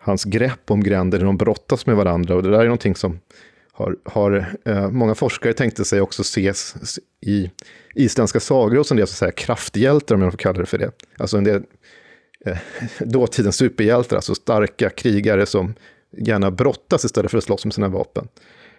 hans 0.00 0.24
grepp 0.24 0.70
om 0.70 0.82
Grendel, 0.82 1.20
de 1.20 1.36
brottas 1.36 1.86
med 1.86 1.96
varandra. 1.96 2.34
Och 2.34 2.42
det 2.42 2.50
där 2.50 2.58
är 2.58 2.64
någonting 2.64 2.96
som 2.96 3.20
har, 3.72 3.96
har 4.04 4.54
eh, 4.64 4.90
många 4.90 5.14
forskare 5.14 5.52
tänkte 5.52 5.84
sig 5.84 6.00
också 6.00 6.22
ses 6.22 6.98
i 7.20 7.50
isländska 7.94 8.40
sagor 8.40 8.78
och 8.78 8.90
en 8.90 8.96
del 8.96 9.06
så 9.06 9.14
säga, 9.14 9.32
krafthjältar, 9.32 10.14
om 10.14 10.22
jag 10.22 10.32
får 10.32 10.38
kalla 10.38 10.58
det 10.58 10.66
för 10.66 10.78
det. 10.78 10.90
Alltså 11.18 11.36
en 11.36 11.44
del 11.44 11.62
eh, 12.46 12.58
dåtidens 13.00 13.56
superhjältar, 13.56 14.16
alltså 14.16 14.34
starka 14.34 14.90
krigare 14.90 15.46
som 15.46 15.74
gärna 16.16 16.50
brottas 16.50 17.04
istället 17.04 17.30
för 17.30 17.38
att 17.38 17.44
slåss 17.44 17.64
med 17.64 17.74
sina 17.74 17.88
vapen. 17.88 18.28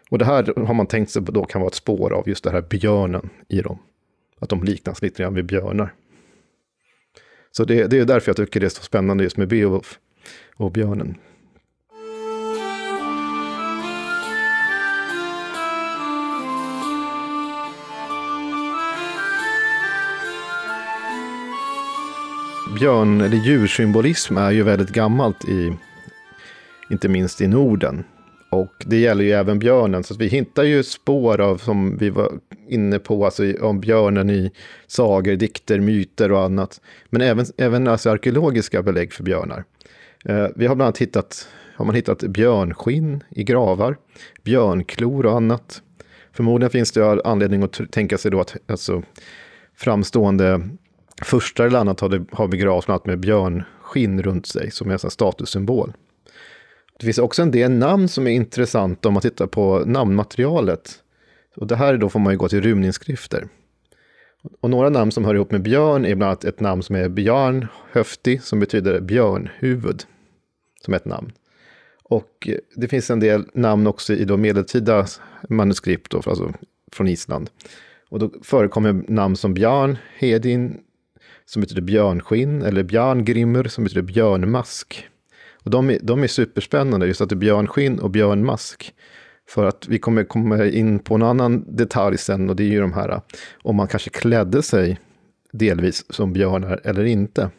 Och 0.09 0.17
det 0.17 0.25
här 0.25 0.65
har 0.65 0.73
man 0.73 0.87
tänkt 0.87 1.11
sig 1.11 1.21
då 1.21 1.45
kan 1.45 1.61
vara 1.61 1.69
ett 1.69 1.75
spår 1.75 2.13
av 2.13 2.29
just 2.29 2.43
det 2.43 2.51
här 2.51 2.61
björnen 2.61 3.29
i 3.49 3.61
dem. 3.61 3.79
Att 4.39 4.49
de 4.49 4.63
liknas 4.63 5.01
lite 5.01 5.23
grann 5.23 5.33
vid 5.33 5.45
björnar. 5.45 5.93
Så 7.57 7.65
det, 7.65 7.87
det 7.87 7.99
är 7.99 8.05
därför 8.05 8.29
jag 8.29 8.37
tycker 8.37 8.59
det 8.59 8.65
är 8.65 8.69
så 8.69 8.83
spännande 8.83 9.23
just 9.23 9.37
med 9.37 9.47
Beowulf 9.47 9.99
och 10.55 10.71
björnen. 10.71 11.15
Björn, 22.79 23.21
eller 23.21 23.37
djursymbolism, 23.37 24.37
är 24.37 24.51
ju 24.51 24.63
väldigt 24.63 24.89
gammalt 24.89 25.45
i, 25.45 25.77
inte 26.89 27.07
minst 27.09 27.41
i 27.41 27.47
Norden. 27.47 28.03
Och 28.55 28.73
det 28.85 28.97
gäller 28.97 29.23
ju 29.23 29.31
även 29.31 29.59
björnen, 29.59 30.03
så 30.03 30.15
vi 30.15 30.27
hittar 30.27 30.63
ju 30.63 30.83
spår 30.83 31.41
av, 31.41 31.57
som 31.57 31.97
vi 31.97 32.09
var 32.09 32.31
inne 32.67 32.99
på, 32.99 33.25
alltså 33.25 33.53
om 33.61 33.79
björnen 33.79 34.29
i 34.29 34.51
sagor, 34.87 35.35
dikter, 35.35 35.79
myter 35.79 36.31
och 36.31 36.41
annat. 36.41 36.81
Men 37.09 37.21
även, 37.21 37.45
även 37.57 37.87
alltså 37.87 38.09
arkeologiska 38.09 38.81
belägg 38.81 39.13
för 39.13 39.23
björnar. 39.23 39.63
Eh, 40.25 40.47
vi 40.55 40.67
har 40.67 40.75
bland 40.75 40.87
annat 40.87 40.97
hittat, 40.97 41.47
har 41.75 41.85
man 41.85 41.95
hittat 41.95 42.19
björnskinn 42.19 43.23
i 43.29 43.43
gravar, 43.43 43.97
björnklor 44.43 45.25
och 45.25 45.35
annat. 45.35 45.81
Förmodligen 46.33 46.71
finns 46.71 46.91
det 46.91 47.21
anledning 47.25 47.63
att 47.63 47.81
tänka 47.91 48.17
sig 48.17 48.31
då 48.31 48.39
att 48.39 48.55
alltså, 48.67 49.03
framstående 49.75 50.69
furstar 51.21 51.65
eller 51.65 51.79
annat 51.79 51.99
har, 51.99 52.25
har 52.31 52.47
begravts 52.47 53.05
med 53.05 53.19
björnskinn 53.19 54.23
runt 54.23 54.45
sig 54.45 54.71
som 54.71 54.91
en 54.91 54.99
statussymbol. 54.99 55.93
Det 56.99 57.05
finns 57.05 57.17
också 57.17 57.41
en 57.41 57.51
del 57.51 57.71
namn 57.71 58.07
som 58.07 58.27
är 58.27 58.31
intressanta 58.31 59.07
om 59.07 59.13
man 59.13 59.21
tittar 59.21 59.47
på 59.47 59.83
namnmaterialet. 59.85 61.03
Och 61.55 61.67
det 61.67 61.75
här 61.75 61.97
då 61.97 62.09
får 62.09 62.19
man 62.19 62.33
ju 62.33 62.37
gå 62.37 62.49
till 62.49 62.61
runinskrifter. 62.61 63.47
Och 64.61 64.69
några 64.69 64.89
namn 64.89 65.11
som 65.11 65.25
hör 65.25 65.35
ihop 65.35 65.51
med 65.51 65.61
björn 65.61 66.05
är 66.05 66.15
bland 66.15 66.29
annat 66.29 66.45
ett 66.45 66.59
namn 66.59 66.83
som 66.83 66.95
är 66.95 67.09
Björn 67.09 67.67
Höfti, 67.91 68.39
som 68.39 68.59
betyder 68.59 69.01
björnhuvud, 69.01 70.03
som 70.81 70.93
ett 70.93 71.05
namn. 71.05 71.31
Och 72.03 72.49
det 72.75 72.87
finns 72.87 73.09
en 73.09 73.19
del 73.19 73.45
namn 73.53 73.87
också 73.87 74.13
i 74.13 74.25
då 74.25 74.37
medeltida 74.37 75.05
manuskript, 75.49 76.11
då, 76.11 76.17
alltså 76.17 76.53
från 76.91 77.07
Island. 77.07 77.49
Och 78.09 78.19
då 78.19 78.31
förekommer 78.43 79.05
namn 79.07 79.35
som 79.35 79.53
Björn 79.53 79.97
Hedin, 80.17 80.77
som 81.45 81.61
betyder 81.61 81.81
björnskinn, 81.81 82.61
eller 82.61 82.83
Björngrimmer, 82.83 83.63
som 83.63 83.83
betyder 83.83 84.01
björnmask. 84.01 85.07
Och 85.65 85.71
de, 85.71 85.89
är, 85.89 85.99
de 86.01 86.23
är 86.23 86.27
superspännande, 86.27 87.07
just 87.07 87.21
att 87.21 87.29
det 87.29 87.35
är 87.35 87.37
björnskinn 87.37 87.99
och 87.99 88.09
björnmask. 88.09 88.93
För 89.49 89.65
att 89.65 89.87
vi 89.87 89.99
kommer 89.99 90.23
komma 90.23 90.65
in 90.65 90.99
på 90.99 91.15
en 91.15 91.23
annan 91.23 91.75
detalj 91.75 92.17
sen 92.17 92.49
och 92.49 92.55
det 92.55 92.63
är 92.63 92.67
ju 92.67 92.81
de 92.81 92.93
här 92.93 93.21
om 93.63 93.75
man 93.75 93.87
kanske 93.87 94.09
klädde 94.09 94.63
sig 94.63 94.99
delvis 95.51 96.05
som 96.09 96.33
björnar 96.33 96.81
eller 96.83 97.03
inte. 97.03 97.49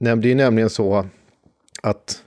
Det 0.00 0.10
är 0.10 0.34
nämligen 0.34 0.70
så 0.70 1.06
att 1.82 2.22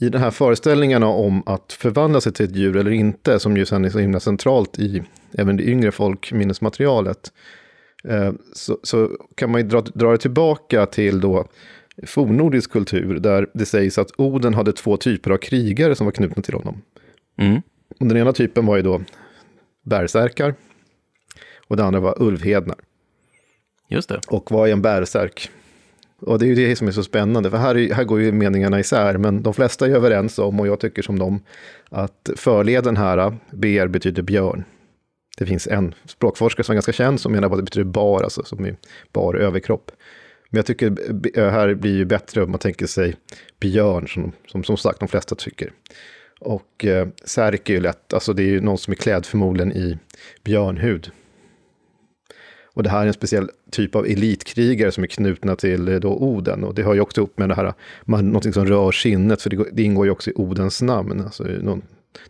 i 0.00 0.08
de 0.08 0.18
här 0.18 0.30
föreställningarna 0.30 1.06
om 1.06 1.42
att 1.46 1.72
förvandla 1.72 2.20
sig 2.20 2.32
till 2.32 2.46
ett 2.46 2.56
djur 2.56 2.76
eller 2.76 2.90
inte, 2.90 3.38
som 3.38 3.56
ju 3.56 3.66
sen 3.66 3.84
är 3.84 3.90
så 3.90 3.98
himla 3.98 4.20
centralt 4.20 4.78
i 4.78 5.02
även 5.32 5.56
det 5.56 5.62
yngre 5.62 5.92
folkminnesmaterialet, 5.92 7.32
eh, 8.08 8.32
så, 8.52 8.78
så 8.82 9.10
kan 9.34 9.50
man 9.50 9.60
ju 9.60 9.66
dra, 9.66 9.80
dra 9.80 10.10
det 10.10 10.18
tillbaka 10.18 10.86
till 10.86 11.20
då 11.20 11.48
fornnordisk 12.06 12.70
kultur 12.70 13.18
där 13.18 13.46
det 13.54 13.66
sägs 13.66 13.98
att 13.98 14.10
Oden 14.16 14.54
hade 14.54 14.72
två 14.72 14.96
typer 14.96 15.30
av 15.30 15.36
krigare 15.36 15.94
som 15.94 16.04
var 16.04 16.12
knutna 16.12 16.42
till 16.42 16.54
honom. 16.54 16.82
Mm. 17.38 17.62
Och 18.00 18.06
den 18.06 18.16
ena 18.16 18.32
typen 18.32 18.66
var 18.66 18.76
ju 18.76 18.82
då 18.82 19.02
bärsärkar 19.82 20.54
och 21.68 21.76
den 21.76 21.86
andra 21.86 22.00
var 22.00 22.22
ulvhednar. 22.22 22.76
Just 23.88 24.08
det. 24.08 24.20
Och 24.28 24.50
vad 24.50 24.68
är 24.68 24.72
en 24.72 24.82
bärsärk? 24.82 25.50
Och 26.20 26.38
det 26.38 26.44
är 26.44 26.48
ju 26.48 26.54
det 26.54 26.76
som 26.76 26.88
är 26.88 26.92
så 26.92 27.02
spännande, 27.02 27.50
för 27.50 27.56
här, 27.56 27.94
här 27.94 28.04
går 28.04 28.20
ju 28.20 28.32
meningarna 28.32 28.80
isär, 28.80 29.18
men 29.18 29.42
de 29.42 29.54
flesta 29.54 29.86
är 29.86 29.90
överens 29.90 30.38
om, 30.38 30.60
och 30.60 30.66
jag 30.66 30.80
tycker 30.80 31.02
som 31.02 31.18
dem, 31.18 31.40
att 31.88 32.30
förleden 32.36 32.96
här, 32.96 33.36
ber 33.50 33.88
betyder 33.88 34.22
björn. 34.22 34.64
Det 35.38 35.46
finns 35.46 35.66
en 35.66 35.94
språkforskare 36.06 36.64
som 36.64 36.72
är 36.72 36.74
ganska 36.74 36.92
känd 36.92 37.20
som 37.20 37.32
menar 37.32 37.50
att 37.50 37.56
det 37.56 37.62
betyder 37.62 37.84
bar, 37.84 38.22
alltså 38.22 38.44
som 38.44 38.64
är 38.64 38.76
bar 39.12 39.34
överkropp. 39.34 39.90
Men 40.54 40.58
jag 40.58 40.66
tycker 40.66 40.90
det 40.90 41.36
eh, 41.36 41.50
här 41.50 41.74
blir 41.74 41.96
ju 41.96 42.04
bättre 42.04 42.42
om 42.42 42.50
man 42.50 42.60
tänker 42.60 42.86
sig 42.86 43.16
björn, 43.60 44.08
som 44.08 44.32
som, 44.46 44.64
som 44.64 44.76
sagt 44.76 45.00
de 45.00 45.08
flesta 45.08 45.34
tycker. 45.34 45.72
Och 46.40 46.84
eh, 46.84 47.08
särk 47.24 47.70
är 47.70 47.74
ju 47.74 47.80
lätt, 47.80 48.14
alltså 48.14 48.32
det 48.32 48.42
är 48.42 48.46
ju 48.46 48.60
någon 48.60 48.78
som 48.78 48.90
är 48.90 48.96
klädd 48.96 49.26
förmodligen 49.26 49.72
i 49.72 49.98
björnhud. 50.44 51.10
Och 52.64 52.82
det 52.82 52.90
här 52.90 53.02
är 53.02 53.06
en 53.06 53.12
speciell 53.12 53.50
typ 53.70 53.94
av 53.94 54.06
elitkrigare 54.06 54.92
som 54.92 55.04
är 55.04 55.08
knutna 55.08 55.56
till 55.56 55.88
eh, 55.88 55.96
då 55.96 56.16
Oden. 56.16 56.64
Och 56.64 56.74
det 56.74 56.82
har 56.82 56.94
ju 56.94 57.00
också 57.00 57.20
ihop 57.20 57.38
med 57.38 57.48
det 57.48 57.54
här, 57.54 57.74
man, 58.04 58.26
någonting 58.26 58.52
som 58.52 58.66
rör 58.66 58.92
sinnet, 58.92 59.42
för 59.42 59.50
det, 59.50 59.64
det 59.72 59.82
ingår 59.82 60.06
ju 60.06 60.12
också 60.12 60.30
i 60.30 60.34
Odens 60.36 60.82
namn. 60.82 61.20
Alltså 61.20 61.42
någon, 61.42 61.82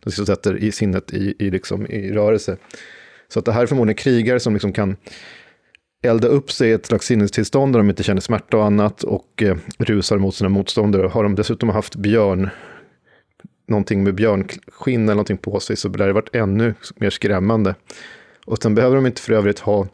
någon 0.05 0.13
som 0.13 0.27
sätter 0.27 0.57
i 0.57 0.73
sinnet 0.73 1.15
i, 1.15 1.35
i, 1.39 1.51
liksom, 1.51 1.87
i 1.87 2.13
rörelse. 2.13 2.57
Så 3.29 3.39
att 3.39 3.45
det 3.45 3.53
här 3.53 3.63
är 3.63 3.67
förmodligen 3.67 3.97
krigare 3.97 4.41
som 4.41 4.53
liksom 4.53 4.73
kan 4.73 4.97
elda 6.05 6.29
upp 6.29 6.53
sig 6.53 6.71
i 6.71 6.73
ett 6.73 6.87
slags 6.87 7.07
sinnestillstånd 7.07 7.73
där 7.73 7.79
de 7.79 7.91
inte 7.91 8.03
känner 8.03 8.21
smärta 8.21 8.57
och 8.57 8.65
annat 8.65 9.03
och 9.03 9.43
eh, 9.43 9.57
rusar 9.79 10.19
mot 10.19 10.35
sina 10.35 10.49
motståndare. 10.49 11.07
Har 11.07 11.23
de 11.23 11.35
dessutom 11.35 11.69
haft 11.69 11.97
björn, 11.97 12.51
någonting 13.67 14.05
med 14.05 14.15
björnskinn 14.15 15.03
eller 15.03 15.15
någonting 15.15 15.37
på 15.37 15.61
sig 15.61 15.77
så 15.77 15.89
blir 15.89 16.07
det 16.07 16.13
varit 16.13 16.35
ännu 16.35 16.75
mer 16.97 17.11
skrämmande. 17.11 17.75
Och 18.47 18.59
sen 18.63 18.75
behöver 18.75 18.97
de 18.97 19.07
inte 19.07 19.21
för 19.21 19.33
övrigt 19.33 19.59
ha, 19.59 19.87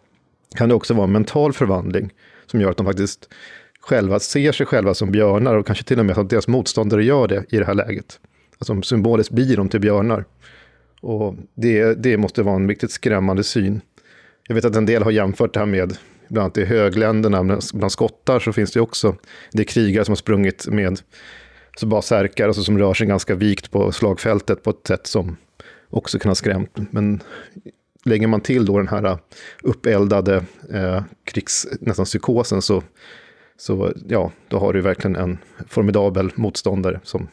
kan 0.56 0.68
det 0.68 0.74
också 0.74 0.94
vara 0.94 1.04
en 1.04 1.12
mental 1.12 1.52
förvandling 1.52 2.12
som 2.46 2.60
gör 2.60 2.70
att 2.70 2.76
de 2.76 2.86
faktiskt 2.86 3.28
själva 3.80 4.20
ser 4.20 4.52
sig 4.52 4.66
själva 4.66 4.94
som 4.94 5.12
björnar 5.12 5.54
och 5.54 5.66
kanske 5.66 5.84
till 5.84 5.98
och 5.98 6.06
med 6.06 6.18
att 6.18 6.30
deras 6.30 6.48
motståndare 6.48 7.04
gör 7.04 7.28
det 7.28 7.44
i 7.48 7.56
det 7.56 7.64
här 7.64 7.74
läget. 7.74 8.20
Alltså 8.58 8.82
symboliskt 8.82 9.32
blir 9.32 9.56
de 9.56 9.68
till 9.68 9.80
björnar. 9.80 10.24
Och 11.00 11.34
det, 11.54 11.94
det 11.94 12.16
måste 12.16 12.42
vara 12.42 12.56
en 12.56 12.68
riktigt 12.68 12.90
skrämmande 12.90 13.44
syn. 13.44 13.80
Jag 14.50 14.54
vet 14.54 14.64
att 14.64 14.76
en 14.76 14.86
del 14.86 15.02
har 15.02 15.10
jämfört 15.10 15.54
det 15.54 15.60
här 15.60 15.66
med, 15.66 15.96
bland 16.28 16.44
annat 16.44 16.58
i 16.58 16.64
högländerna, 16.64 17.58
bland 17.74 17.92
skottar 17.92 18.40
så 18.40 18.52
finns 18.52 18.72
det 18.72 18.80
också, 18.80 19.16
det 19.52 19.62
är 19.62 19.64
krigare 19.64 20.04
som 20.04 20.12
har 20.12 20.16
sprungit 20.16 20.66
med 20.66 21.00
så 21.76 21.86
bara 21.86 22.02
särkar, 22.02 22.46
alltså 22.46 22.62
som 22.62 22.78
rör 22.78 22.94
sig 22.94 23.06
ganska 23.06 23.34
vikt 23.34 23.70
på 23.70 23.92
slagfältet 23.92 24.62
på 24.62 24.70
ett 24.70 24.86
sätt 24.86 25.06
som 25.06 25.36
också 25.90 26.18
kan 26.18 26.30
ha 26.30 26.34
skrämt. 26.34 26.70
Men 26.90 27.22
lägger 28.04 28.26
man 28.26 28.40
till 28.40 28.64
då 28.64 28.78
den 28.78 28.88
här 28.88 29.18
uppeldade 29.62 30.44
eh, 30.72 31.02
krigs, 31.24 31.66
nästan 31.80 32.04
psykosen 32.04 32.62
så, 32.62 32.82
så 33.56 33.92
ja, 34.08 34.32
då 34.48 34.58
har 34.58 34.72
du 34.72 34.80
verkligen 34.80 35.16
en 35.16 35.38
formidabel 35.68 36.32
motståndare. 36.34 37.00
Som... 37.02 37.28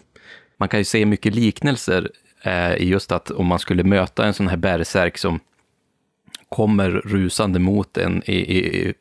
Man 0.57 0.69
kan 0.69 0.79
ju 0.79 0.83
se 0.83 1.05
mycket 1.05 1.35
liknelser 1.35 2.11
eh, 2.43 2.75
i 2.75 2.85
just 2.85 3.11
att 3.11 3.31
om 3.31 3.45
man 3.45 3.59
skulle 3.59 3.83
möta 3.83 4.25
en 4.25 4.33
sån 4.33 4.47
här 4.47 4.57
bärsärk 4.57 5.17
som 5.17 5.39
kommer 6.49 6.89
rusande 6.89 7.59
mot 7.59 7.97
en 7.97 8.23
i, 8.25 8.57
i 8.57 8.93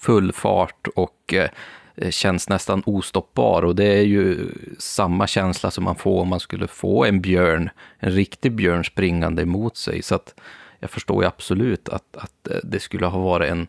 full 0.00 0.32
fart 0.32 0.88
och 0.94 1.34
eh, 1.34 2.10
känns 2.10 2.48
nästan 2.48 2.82
ostoppbar. 2.86 3.62
Och 3.62 3.76
det 3.76 3.84
är 3.84 4.02
ju 4.02 4.48
samma 4.78 5.26
känsla 5.26 5.70
som 5.70 5.84
man 5.84 5.96
får 5.96 6.20
om 6.20 6.28
man 6.28 6.40
skulle 6.40 6.66
få 6.66 7.04
en 7.04 7.20
björn, 7.20 7.70
en 7.98 8.12
riktig 8.12 8.52
björn 8.52 8.84
springande 8.84 9.42
emot 9.42 9.76
sig. 9.76 10.02
Så 10.02 10.14
att 10.14 10.34
jag 10.78 10.90
förstår 10.90 11.22
ju 11.22 11.28
absolut 11.28 11.88
att, 11.88 12.16
att 12.16 12.48
eh, 12.48 12.58
det 12.64 12.80
skulle 12.80 13.06
ha 13.06 13.18
varit 13.18 13.50
en 13.50 13.66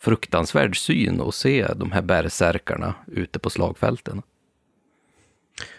fruktansvärd 0.00 0.78
syn 0.78 1.20
att 1.20 1.34
se 1.34 1.66
de 1.76 1.92
här 1.92 2.02
bärsärkarna 2.02 2.94
ute 3.06 3.38
på 3.38 3.50
slagfälten. 3.50 4.22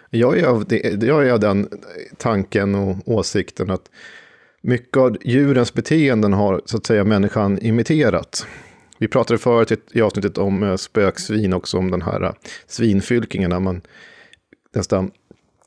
Jag 0.10 0.38
är, 0.40 0.46
av 0.46 0.66
det, 0.66 1.04
jag 1.04 1.28
är 1.28 1.32
av 1.32 1.40
den 1.40 1.70
tanken 2.18 2.76
och 2.76 2.98
åsikten 3.06 3.70
att 3.70 3.90
mycket 4.62 4.98
av 4.98 5.18
djurens 5.22 5.74
beteenden 5.74 6.34
har 6.34 6.62
så 6.66 6.78
att 6.78 6.86
säga 6.86 7.04
människan 7.04 7.60
imiterat. 7.62 8.48
Vi 8.98 9.08
pratade 9.08 9.38
förut 9.38 9.92
i 9.92 10.02
avsnittet 10.02 10.38
om 10.38 10.64
eh, 10.64 10.76
spöksvin 10.76 11.54
också, 11.54 11.78
om 11.78 11.92
den 11.92 12.02
här 12.02 12.24
eh, 12.24 12.32
svinfylkingen, 12.68 13.50
när 13.50 13.60
man 13.60 13.82
nästan 14.76 15.12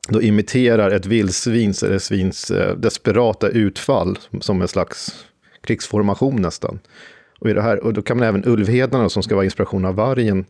då 0.09 0.21
imiterar 0.21 0.91
ett 0.91 1.05
vildsvins 1.05 1.83
eller 1.83 1.99
svins 1.99 2.51
eh, 2.51 2.77
desperata 2.77 3.49
utfall 3.49 4.17
som 4.41 4.61
en 4.61 4.67
slags 4.67 5.25
krigsformation 5.61 6.41
nästan. 6.41 6.79
Och, 7.39 7.49
i 7.49 7.53
det 7.53 7.61
här, 7.61 7.83
och 7.83 7.93
då 7.93 8.01
kan 8.01 8.17
man 8.17 8.27
även 8.27 8.43
ulvhedarna 8.45 9.09
som 9.09 9.23
ska 9.23 9.35
vara 9.35 9.45
inspiration 9.45 9.85
av 9.85 9.95
vargen, 9.95 10.45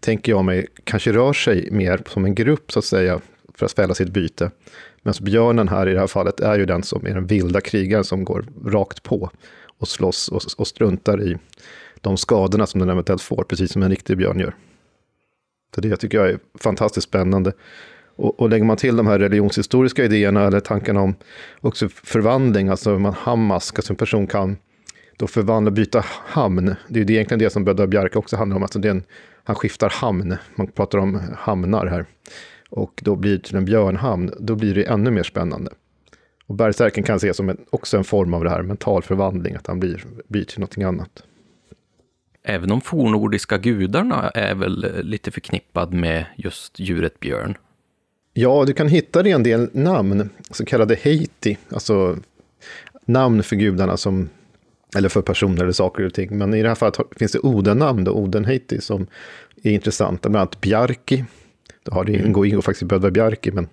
tänker 0.00 0.32
jag 0.32 0.44
mig, 0.44 0.66
kanske 0.84 1.12
rör 1.12 1.32
sig 1.32 1.68
mer 1.70 2.02
som 2.06 2.24
en 2.24 2.34
grupp 2.34 2.72
så 2.72 2.78
att 2.78 2.84
säga, 2.84 3.20
för 3.54 3.66
att 3.66 3.72
fälla 3.72 3.94
sitt 3.94 4.08
byte. 4.08 4.50
Medan 5.02 5.24
björnen 5.24 5.68
här 5.68 5.88
i 5.88 5.92
det 5.92 6.00
här 6.00 6.06
fallet 6.06 6.40
är 6.40 6.58
ju 6.58 6.66
den 6.66 6.82
som 6.82 7.06
är 7.06 7.14
den 7.14 7.26
vilda 7.26 7.60
krigaren 7.60 8.04
som 8.04 8.24
går 8.24 8.44
rakt 8.64 9.02
på 9.02 9.30
och 9.78 9.88
slåss 9.88 10.28
och, 10.28 10.42
och 10.56 10.66
struntar 10.66 11.22
i 11.22 11.38
de 12.00 12.16
skadorna 12.16 12.66
som 12.66 12.80
den 12.80 12.90
eventuellt 12.90 13.22
får, 13.22 13.44
precis 13.44 13.72
som 13.72 13.82
en 13.82 13.90
riktig 13.90 14.16
björn 14.16 14.40
gör. 14.40 14.54
Så 15.74 15.80
det 15.80 15.96
tycker 15.96 16.18
jag 16.18 16.30
är 16.30 16.38
fantastiskt 16.58 17.08
spännande. 17.08 17.52
Och, 18.16 18.40
och 18.40 18.48
lägger 18.48 18.64
man 18.64 18.76
till 18.76 18.96
de 18.96 19.06
här 19.06 19.18
religionshistoriska 19.18 20.04
idéerna 20.04 20.46
eller 20.46 20.60
tankarna 20.60 21.00
om 21.00 21.14
också 21.60 21.88
förvandling, 21.88 22.68
alltså 22.68 22.98
man 22.98 23.12
hammask, 23.12 23.78
alltså 23.78 23.92
en 23.92 23.96
person 23.96 24.26
kan 24.26 24.56
då 25.16 25.26
förvandla, 25.26 25.70
byta 25.70 26.04
hamn. 26.06 26.74
Det 26.88 27.00
är 27.00 27.04
ju 27.04 27.14
egentligen 27.14 27.38
det 27.38 27.50
som 27.50 27.64
Bödda 27.64 27.86
Bjarke 27.86 28.18
också 28.18 28.36
handlar 28.36 28.56
om, 28.56 28.62
alltså 28.62 28.78
det 28.78 28.88
en, 28.88 29.02
han 29.44 29.56
skiftar 29.56 29.90
hamn. 29.90 30.36
Man 30.54 30.66
pratar 30.66 30.98
om 30.98 31.20
hamnar 31.38 31.86
här 31.86 32.06
och 32.70 33.00
då 33.04 33.16
blir 33.16 33.32
det 33.32 33.44
till 33.44 33.56
en 33.56 33.64
björnhamn, 33.64 34.32
då 34.40 34.54
blir 34.54 34.74
det 34.74 34.84
ännu 34.84 35.10
mer 35.10 35.22
spännande. 35.22 35.70
Och 36.46 36.54
bergsärken 36.54 37.04
kan 37.04 37.16
ses 37.16 37.36
som 37.36 37.48
en, 37.48 37.58
också 37.70 37.96
en 37.96 38.04
form 38.04 38.34
av 38.34 38.44
det 38.44 38.50
här 38.50 38.62
mental 38.62 39.02
förvandling, 39.02 39.54
att 39.54 39.66
han 39.66 39.80
blir, 39.80 40.04
blir 40.28 40.44
till 40.44 40.60
någonting 40.60 40.84
annat. 40.84 41.22
Även 42.42 42.68
de 42.68 42.80
fornordiska 42.80 43.58
gudarna 43.58 44.30
är 44.30 44.54
väl 44.54 45.02
lite 45.02 45.30
förknippad 45.30 45.92
med 45.92 46.24
just 46.36 46.80
djuret 46.80 47.20
björn? 47.20 47.54
Ja, 48.32 48.64
du 48.66 48.72
kan 48.72 48.88
hitta 48.88 49.22
det 49.22 49.28
i 49.28 49.32
en 49.32 49.42
del 49.42 49.70
namn, 49.72 50.30
så 50.50 50.64
kallade 50.64 50.94
heiti, 50.94 51.58
alltså 51.70 52.16
namn 53.04 53.42
för 53.42 53.56
gudarna 53.56 53.96
som, 53.96 54.28
eller 54.96 55.08
för 55.08 55.22
personer 55.22 55.62
eller 55.62 55.72
saker 55.72 56.06
och 56.06 56.14
ting. 56.14 56.38
Men 56.38 56.54
i 56.54 56.62
det 56.62 56.68
här 56.68 56.74
fallet 56.74 56.98
finns 57.16 57.32
det 57.32 57.38
Oden-namn, 57.38 58.04
då, 58.04 58.12
Oden-heiti, 58.12 58.80
som 58.80 59.06
är 59.62 59.70
intressanta, 59.70 60.28
bland 60.28 60.40
annat 60.40 60.60
Bjarki. 60.60 61.24
Har 61.92 62.04
det 62.04 62.12
ingår, 62.12 62.46
ingår 62.46 62.62
faktiskt 62.62 62.88
Bödvar 62.88 63.10
Bjarki, 63.10 63.50
men, 63.50 63.68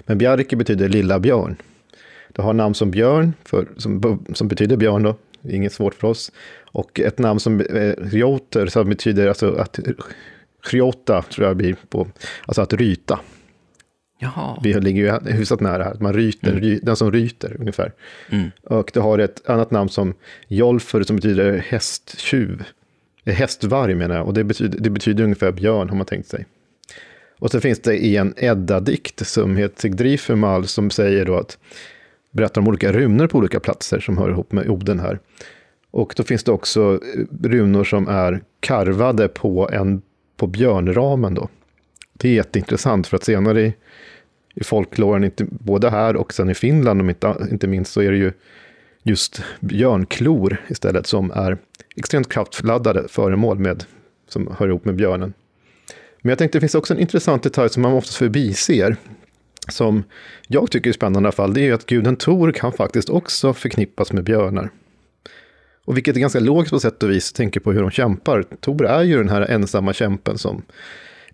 men 0.00 0.18
Bjarki 0.18 0.56
betyder 0.56 0.88
lilla 0.88 1.18
björn. 1.18 1.56
Det 2.28 2.42
har 2.42 2.52
namn 2.52 2.74
som 2.74 2.90
björn, 2.90 3.32
för, 3.44 3.66
som, 3.76 4.24
som 4.34 4.48
betyder 4.48 4.76
björn 4.76 5.02
då, 5.02 5.16
inget 5.48 5.72
svårt 5.72 5.94
för 5.94 6.08
oss. 6.08 6.32
Och 6.64 7.00
ett 7.00 7.18
namn 7.18 7.40
som 7.40 7.60
eh, 7.60 7.92
Rjoter, 7.98 8.66
som 8.66 8.88
betyder 8.88 9.28
alltså 9.28 9.54
att 9.54 9.80
Rjota, 10.70 11.22
tror 11.22 11.46
jag 11.46 11.56
blir 11.56 11.76
på, 11.88 12.08
alltså 12.46 12.62
att 12.62 12.72
ryta. 12.72 13.20
Jaha. 14.18 14.60
Vi 14.62 14.74
ligger 14.74 15.02
ju 15.02 15.32
hyfsat 15.32 15.60
nära 15.60 15.84
här, 15.84 15.96
man 16.00 16.12
ryter, 16.12 16.48
Mm. 16.50 16.60
ry, 16.62 16.78
den 16.82 16.96
som 16.96 17.12
ryter 17.12 17.56
ungefär. 17.60 17.92
Mm. 18.30 18.50
Och 18.62 18.90
det 18.94 19.00
har 19.00 19.18
ett 19.18 19.48
annat 19.50 19.70
namn 19.70 19.88
som 19.88 20.14
Jolfer 20.48 21.02
som 21.02 21.16
betyder 21.16 21.64
hästtjuv. 21.68 22.64
Eh, 23.24 23.34
Hästvarg 23.34 23.94
menar 23.94 24.16
jag, 24.16 24.26
och 24.26 24.34
det 24.34 24.44
betyder, 24.44 24.78
det 24.80 24.90
betyder 24.90 25.24
ungefär 25.24 25.52
björn 25.52 25.88
har 25.88 25.96
man 25.96 26.06
tänkt 26.06 26.28
sig. 26.28 26.46
Och 27.38 27.50
så 27.50 27.60
finns 27.60 27.80
det 27.80 27.96
i 27.96 28.16
en 28.16 28.34
Edda-dikt 28.36 29.26
som 29.26 29.56
heter 29.56 29.80
Sigdrifumal 29.80 30.66
som 30.66 30.90
säger 30.90 31.24
då 31.24 31.36
att 31.36 31.58
berättar 32.30 32.60
om 32.60 32.68
olika 32.68 32.92
runor 32.92 33.26
på 33.26 33.38
olika 33.38 33.60
platser 33.60 34.00
som 34.00 34.18
hör 34.18 34.30
ihop 34.30 34.52
med 34.52 34.68
Oden 34.68 35.00
här. 35.00 35.18
Och 35.90 36.14
då 36.16 36.22
finns 36.22 36.44
det 36.44 36.52
också 36.52 37.00
eh, 37.14 37.48
runor 37.48 37.84
som 37.84 38.08
är 38.08 38.40
karvade 38.60 39.28
på, 39.28 39.70
en, 39.72 40.02
på 40.36 40.46
björnramen 40.46 41.34
då. 41.34 41.48
Det 42.12 42.28
är 42.28 42.32
jätteintressant 42.32 43.06
för 43.06 43.16
att 43.16 43.24
senare 43.24 43.62
i, 43.62 43.74
i 44.54 44.64
folkloren, 44.64 45.24
inte, 45.24 45.44
både 45.44 45.90
här 45.90 46.16
och 46.16 46.34
sen 46.34 46.50
i 46.50 46.54
Finland 46.54 47.00
om 47.00 47.10
inte, 47.10 47.34
inte 47.50 47.66
minst, 47.66 47.92
så 47.92 48.02
är 48.02 48.10
det 48.10 48.16
ju 48.16 48.32
just 49.02 49.42
björnklor 49.60 50.56
istället 50.68 51.06
som 51.06 51.30
är 51.30 51.58
extremt 51.96 52.28
kraftladdade 52.28 53.08
föremål 53.08 53.58
med, 53.58 53.84
som 54.28 54.54
hör 54.58 54.68
ihop 54.68 54.84
med 54.84 54.94
björnen. 54.94 55.32
Men 56.26 56.30
jag 56.30 56.38
tänkte 56.38 56.58
det 56.58 56.60
finns 56.60 56.74
också 56.74 56.94
en 56.94 57.00
intressant 57.00 57.42
detalj 57.42 57.70
som 57.70 57.82
man 57.82 57.92
oftast 57.92 58.16
förbiser, 58.16 58.96
som 59.68 60.04
jag 60.48 60.70
tycker 60.70 60.90
är 60.90 60.94
spännande 60.94 61.26
i 61.26 61.28
alla 61.28 61.32
fall, 61.32 61.54
det 61.54 61.60
är 61.60 61.64
ju 61.64 61.72
att 61.72 61.86
guden 61.86 62.16
Tor 62.16 62.52
kan 62.52 62.72
faktiskt 62.72 63.10
också 63.10 63.52
förknippas 63.52 64.12
med 64.12 64.24
björnar. 64.24 64.70
Och 65.84 65.96
vilket 65.96 66.16
är 66.16 66.20
ganska 66.20 66.40
logiskt 66.40 66.70
på 66.70 66.80
sätt 66.80 67.02
och 67.02 67.10
vis, 67.10 67.32
tänker 67.32 67.60
på 67.60 67.72
hur 67.72 67.80
de 67.80 67.90
kämpar. 67.90 68.44
Tor 68.60 68.86
är 68.86 69.02
ju 69.02 69.16
den 69.16 69.28
här 69.28 69.42
ensamma 69.42 69.92
kämpen 69.92 70.38
som 70.38 70.62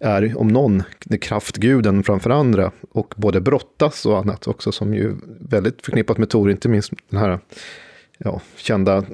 är, 0.00 0.38
om 0.38 0.48
någon, 0.48 0.83
kraftguden 1.20 2.02
framför 2.02 2.31
andra. 2.31 2.72
Och 2.90 3.14
både 3.16 3.40
brottas 3.40 4.07
och 4.07 4.18
annat 4.18 4.48
också, 4.48 4.72
som 4.72 4.94
ju 4.94 5.11
är 5.11 5.16
väldigt 5.40 5.83
förknippat 5.83 6.18
med 6.18 6.28
Tor, 6.28 6.50
inte 6.50 6.68
minst 6.68 6.92
den 7.09 7.20
här 7.20 7.38
ja, 8.18 8.40
kända 8.57 9.05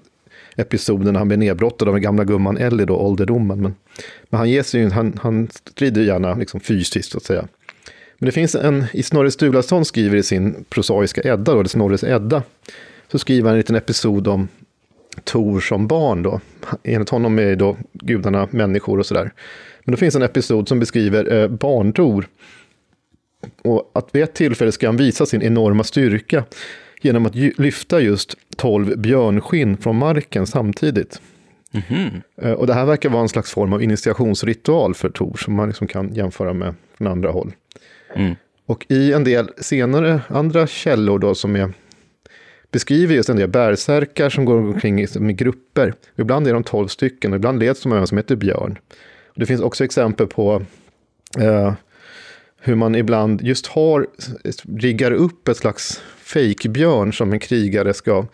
episoden 0.58 1.12
när 1.12 1.18
han 1.18 1.28
blir 1.28 1.38
nedbrottad 1.38 1.88
av 1.88 1.94
den 1.94 2.02
gamla 2.02 2.24
gumman 2.24 2.56
Ellie, 2.56 2.86
då, 2.86 2.96
ålderdomen. 2.96 3.60
Men, 3.60 3.74
men 4.30 4.38
han, 4.38 4.50
ger 4.50 4.62
sig, 4.62 4.90
han, 4.90 5.18
han 5.22 5.48
strider 5.64 6.02
gärna 6.02 6.34
liksom 6.34 6.60
fysiskt, 6.60 7.12
så 7.12 7.18
att 7.18 7.24
säga. 7.24 7.48
Men 8.18 8.26
det 8.26 8.32
finns 8.32 8.54
en, 8.54 8.84
i 8.92 9.02
Snorre 9.02 9.30
Sturlason 9.30 9.84
skriver 9.84 10.16
i 10.16 10.22
sin 10.22 10.64
prosaiska 10.68 11.20
Edda, 11.20 11.52
då, 11.52 11.60
eller 11.60 11.68
Snorres 11.68 12.04
Edda, 12.04 12.42
så 13.12 13.18
skriver 13.18 13.48
han 13.48 13.54
en 13.54 13.58
liten 13.58 13.76
episod 13.76 14.28
om 14.28 14.48
Tor 15.24 15.60
som 15.60 15.86
barn 15.86 16.22
då. 16.22 16.40
Enligt 16.82 17.08
honom 17.08 17.38
är 17.38 17.56
då 17.56 17.76
gudarna 17.92 18.48
människor 18.50 18.98
och 18.98 19.06
sådär. 19.06 19.32
Men 19.84 19.92
det 19.92 19.96
finns 19.96 20.14
en 20.14 20.22
episod 20.22 20.68
som 20.68 20.80
beskriver 20.80 21.32
eh, 21.32 21.48
barntor. 21.48 22.28
Och 23.62 23.90
att 23.94 24.08
vid 24.12 24.22
ett 24.22 24.34
tillfälle 24.34 24.72
ska 24.72 24.86
han 24.88 24.96
visa 24.96 25.26
sin 25.26 25.42
enorma 25.42 25.84
styrka 25.84 26.44
genom 27.00 27.26
att 27.26 27.34
lyfta 27.34 28.00
just 28.00 28.34
tolv 28.56 28.98
björnskinn 28.98 29.76
från 29.76 29.96
marken 29.96 30.46
samtidigt. 30.46 31.20
Mhm. 31.70 32.22
Eh, 32.42 32.52
Och 32.52 32.66
det 32.66 32.74
här 32.74 32.84
verkar 32.84 33.08
vara 33.08 33.22
en 33.22 33.28
slags 33.28 33.52
form 33.52 33.72
av 33.72 33.82
initiationsritual 33.82 34.94
för 34.94 35.08
Tor 35.08 35.36
som 35.36 35.54
man 35.54 35.68
liksom 35.68 35.86
kan 35.86 36.14
jämföra 36.14 36.52
med 36.52 36.74
från 36.98 37.06
andra 37.06 37.30
håll. 37.30 37.52
Mm. 38.14 38.34
Och 38.66 38.86
i 38.88 39.12
en 39.12 39.24
del 39.24 39.50
senare 39.56 40.20
andra 40.28 40.66
källor 40.66 41.18
då 41.18 41.34
som 41.34 41.56
är, 41.56 41.72
beskriver 42.72 43.14
just 43.14 43.28
en 43.28 43.36
del 43.36 43.48
bärsärkar 43.48 44.30
som 44.30 44.44
går 44.44 44.56
omkring 44.56 45.00
i, 45.00 45.06
i 45.30 45.32
grupper. 45.32 45.94
Ibland 46.16 46.48
är 46.48 46.52
de 46.52 46.64
tolv 46.64 46.88
stycken 46.88 47.32
och 47.32 47.36
ibland 47.36 47.58
leds 47.58 47.82
de 47.82 47.92
av 47.92 47.98
en 47.98 48.06
som 48.06 48.18
heter 48.18 48.36
Björn. 48.36 48.78
Och 49.26 49.40
det 49.40 49.46
finns 49.46 49.60
också 49.60 49.84
exempel 49.84 50.26
på 50.26 50.62
eh, 51.38 51.72
hur 52.60 52.74
man 52.74 52.94
ibland 52.94 53.42
just 53.42 53.66
har, 53.66 54.06
riggar 54.78 55.12
upp 55.12 55.48
ett 55.48 55.56
slags 55.56 56.02
fejkbjörn 56.32 57.12
som 57.12 57.32
en 57.32 57.40
krigare 57.40 57.94
ska 57.94 58.26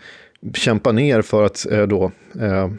kämpa 0.55 0.93
ner 0.93 1.23
för 1.23 1.45
att 1.45 1.67
eh, 1.71 1.83
då 1.83 2.13
eh, 2.41 2.71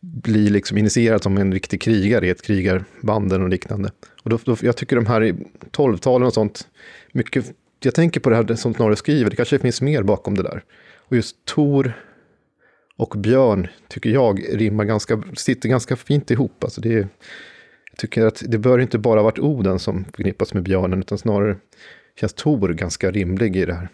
bli 0.00 0.50
liksom 0.50 0.78
initierad 0.78 1.22
som 1.22 1.38
en 1.38 1.52
riktig 1.52 1.80
krigare 1.80 2.26
i 2.26 2.30
ett 2.30 2.42
krigarbanden 2.42 3.42
och 3.42 3.48
liknande. 3.48 3.90
Och 4.22 4.30
då, 4.30 4.38
då, 4.44 4.56
jag 4.60 4.76
tycker 4.76 4.96
de 4.96 5.06
här 5.06 5.20
tolvtalen 5.20 5.96
12-talen 5.96 6.26
och 6.26 6.34
sånt, 6.34 6.68
mycket, 7.12 7.52
jag 7.82 7.94
tänker 7.94 8.20
på 8.20 8.30
det 8.30 8.36
här 8.36 8.54
som 8.54 8.74
Snorre 8.74 8.96
skriver, 8.96 9.30
det 9.30 9.36
kanske 9.36 9.58
finns 9.58 9.82
mer 9.82 10.02
bakom 10.02 10.34
det 10.34 10.42
där. 10.42 10.62
Och 10.96 11.16
just 11.16 11.44
Tor 11.44 11.92
och 12.96 13.14
Björn 13.18 13.68
tycker 13.88 14.10
jag 14.10 14.44
rimmar 14.52 14.84
ganska, 14.84 15.22
sitter 15.36 15.68
ganska 15.68 15.96
fint 15.96 16.30
ihop. 16.30 16.64
Alltså 16.64 16.80
det, 16.80 16.92
jag 16.92 17.08
tycker 17.96 18.26
att 18.26 18.42
det 18.46 18.58
bör 18.58 18.78
inte 18.78 18.98
bara 18.98 19.22
varit 19.22 19.38
Oden 19.38 19.78
som 19.78 20.04
förknippas 20.04 20.54
med 20.54 20.62
björnen, 20.62 21.00
utan 21.00 21.18
snarare 21.18 21.56
känns 22.16 22.32
Tor 22.32 22.68
ganska 22.68 23.10
rimlig 23.10 23.56
i 23.56 23.64
det 23.64 23.74
här. 23.74 23.88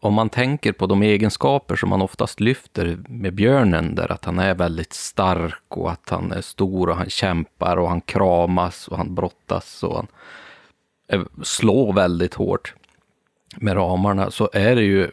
Om 0.00 0.14
man 0.14 0.28
tänker 0.28 0.72
på 0.72 0.86
de 0.86 1.02
egenskaper 1.02 1.76
som 1.76 1.88
man 1.88 2.02
oftast 2.02 2.40
lyfter 2.40 2.98
med 3.08 3.34
björnen, 3.34 3.94
där 3.94 4.12
att 4.12 4.24
han 4.24 4.38
är 4.38 4.54
väldigt 4.54 4.92
stark 4.92 5.76
och 5.76 5.90
att 5.90 6.08
han 6.08 6.32
är 6.32 6.40
stor 6.40 6.88
och 6.88 6.96
han 6.96 7.10
kämpar 7.10 7.76
och 7.76 7.88
han 7.88 8.00
kramas 8.00 8.88
och 8.88 8.96
han 8.96 9.14
brottas 9.14 9.82
och 9.82 9.96
han 9.96 10.06
eh, 11.08 11.22
slår 11.42 11.92
väldigt 11.92 12.34
hårt 12.34 12.74
med 13.56 13.76
ramarna, 13.76 14.30
så 14.30 14.50
är 14.52 14.76
det 14.76 14.82
ju 14.82 15.10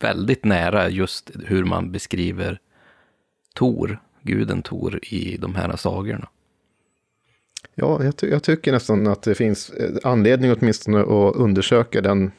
väldigt 0.00 0.44
nära 0.44 0.88
just 0.88 1.30
hur 1.46 1.64
man 1.64 1.92
beskriver 1.92 2.60
Tor, 3.54 4.00
guden 4.22 4.62
Tor, 4.62 5.00
i 5.02 5.36
de 5.36 5.54
här 5.54 5.76
sagorna. 5.76 6.28
Ja, 7.80 8.04
jag, 8.04 8.16
ty- 8.16 8.30
jag 8.30 8.42
tycker 8.42 8.72
nästan 8.72 9.06
att 9.06 9.22
det 9.22 9.34
finns 9.34 9.70
eh, 9.70 9.90
anledning 10.04 10.52
åtminstone 10.52 11.00
att 11.00 11.36
undersöka 11.36 12.00
den, 12.00 12.30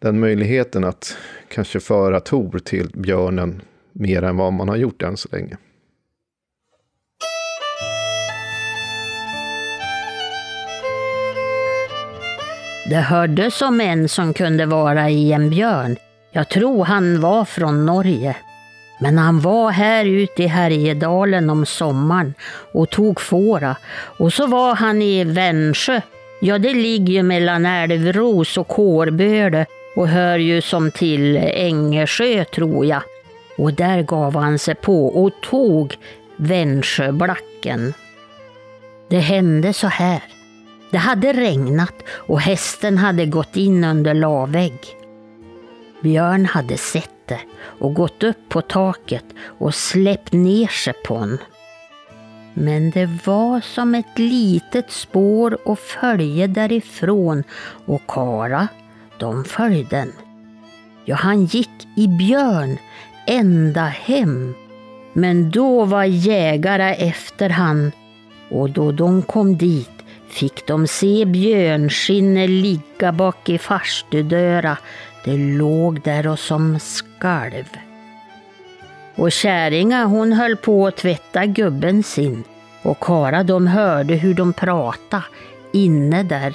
den 0.00 0.20
möjligheten 0.20 0.84
att 0.84 1.16
kanske 1.48 1.80
föra 1.80 2.20
Tor 2.20 2.58
till 2.58 2.90
björnen 2.94 3.62
mer 3.92 4.22
än 4.22 4.36
vad 4.36 4.52
man 4.52 4.68
har 4.68 4.76
gjort 4.76 5.02
än 5.02 5.16
så 5.16 5.28
länge. 5.32 5.56
Det 12.90 12.96
hördes 12.96 13.62
om 13.62 13.80
en 13.80 14.08
som 14.08 14.34
kunde 14.34 14.66
vara 14.66 15.10
i 15.10 15.32
en 15.32 15.50
björn. 15.50 15.96
Jag 16.32 16.48
tror 16.48 16.84
han 16.84 17.20
var 17.20 17.44
från 17.44 17.86
Norge. 17.86 18.36
Men 18.98 19.18
han 19.18 19.40
var 19.40 19.70
här 19.70 20.04
ute 20.04 20.42
i 20.42 20.46
Härjedalen 20.46 21.50
om 21.50 21.66
sommaren 21.66 22.34
och 22.72 22.90
tog 22.90 23.20
fåra. 23.20 23.76
Och 24.18 24.32
så 24.32 24.46
var 24.46 24.74
han 24.74 25.02
i 25.02 25.24
Vänsjö. 25.24 26.00
Ja, 26.40 26.58
det 26.58 26.74
ligger 26.74 27.12
ju 27.12 27.22
mellan 27.22 27.66
Älvros 27.66 28.58
och 28.58 28.68
Kårböle 28.68 29.66
och 29.96 30.08
hör 30.08 30.38
ju 30.38 30.60
som 30.62 30.90
till 30.90 31.36
Ängersjö, 31.36 32.44
tror 32.44 32.86
jag. 32.86 33.02
Och 33.58 33.72
där 33.72 34.02
gav 34.02 34.36
han 34.36 34.58
sig 34.58 34.74
på 34.74 35.06
och 35.06 35.32
tog 35.42 35.96
Vänsjöblacken. 36.36 37.94
Det 39.08 39.18
hände 39.18 39.72
så 39.72 39.86
här. 39.86 40.22
Det 40.90 40.98
hade 40.98 41.32
regnat 41.32 41.94
och 42.08 42.40
hästen 42.40 42.98
hade 42.98 43.26
gått 43.26 43.56
in 43.56 43.84
under 43.84 44.14
lavvägg. 44.14 44.78
Björn 46.02 46.46
hade 46.46 46.76
sett 46.76 47.15
inte 47.26 47.40
och 47.80 47.94
gått 47.94 48.22
upp 48.22 48.48
på 48.48 48.62
taket 48.62 49.24
och 49.58 49.74
släppt 49.74 50.32
ner 50.32 50.66
sig 50.66 50.92
på 51.04 51.16
honom. 51.16 51.38
Men 52.54 52.90
det 52.90 53.10
var 53.24 53.60
som 53.60 53.94
ett 53.94 54.18
litet 54.18 54.90
spår 54.90 55.68
och 55.68 55.78
följe 55.78 56.46
därifrån 56.46 57.44
och 57.86 58.02
Kara, 58.08 58.68
de 59.18 59.44
följde 59.44 59.96
den. 59.96 60.12
Ja, 61.04 61.16
han 61.16 61.44
gick 61.44 61.88
i 61.96 62.08
björn 62.08 62.78
ända 63.26 63.84
hem. 63.84 64.54
Men 65.12 65.50
då 65.50 65.84
var 65.84 66.04
jägare 66.04 66.94
efter 66.94 67.50
han 67.50 67.92
och 68.50 68.70
då 68.70 68.92
de 68.92 69.22
kom 69.22 69.56
dit 69.56 69.90
fick 70.28 70.66
de 70.66 70.86
se 70.86 71.24
björnskinnet 71.24 72.50
ligga 72.50 73.12
bak 73.12 73.48
i 73.48 73.58
farstudöra. 73.58 74.78
Det 75.26 75.36
låg 75.36 76.00
där 76.00 76.26
och 76.26 76.38
som 76.38 76.78
skalv. 76.78 77.64
Och 79.14 79.32
käringa 79.32 80.04
hon 80.04 80.32
höll 80.32 80.56
på 80.56 80.86
att 80.86 80.96
tvätta 80.96 81.46
gubben 81.46 82.02
sin 82.02 82.44
och 82.82 83.00
Kara 83.00 83.42
de 83.42 83.66
hörde 83.66 84.14
hur 84.14 84.34
de 84.34 84.52
prata 84.52 85.22
inne 85.72 86.22
där. 86.22 86.54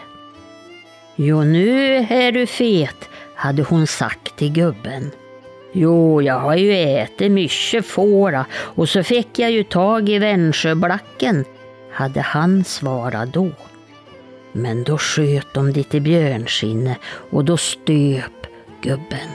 Jo, 1.15 1.43
nu 1.43 1.95
är 2.09 2.31
du 2.31 2.47
fet, 2.47 3.09
hade 3.35 3.63
hon 3.63 3.87
sagt 3.87 4.35
till 4.35 4.51
gubben. 4.51 5.11
Jo, 5.73 6.21
jag 6.21 6.39
har 6.39 6.55
ju 6.55 6.73
ätit 6.73 7.31
mycket 7.31 7.85
fåra 7.85 8.45
och 8.53 8.89
så 8.89 9.03
fick 9.03 9.39
jag 9.39 9.51
ju 9.51 9.63
tag 9.63 10.09
i 10.09 10.19
Vänsjöblacken, 10.19 11.45
hade 11.91 12.21
han 12.21 12.63
svarat 12.63 13.33
då. 13.33 13.51
Men 14.51 14.83
då 14.83 14.97
sköt 14.97 15.53
de 15.53 15.73
dit 15.73 15.95
i 15.95 15.99
björnskinne 15.99 16.97
och 17.31 17.45
då 17.45 17.57
stöp 17.57 18.40
gubben. 18.81 19.29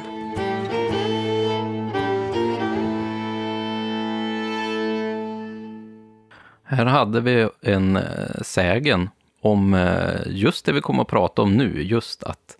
Här 6.64 6.86
hade 6.86 7.20
vi 7.20 7.48
en 7.60 7.96
äh, 7.96 8.02
sägen 8.42 9.10
om 9.40 9.74
äh, 9.74 10.20
just 10.26 10.66
det 10.66 10.72
vi 10.72 10.80
kommer 10.80 11.02
att 11.02 11.08
prata 11.08 11.42
om 11.42 11.56
nu, 11.56 11.82
just 11.82 12.22
att 12.22 12.56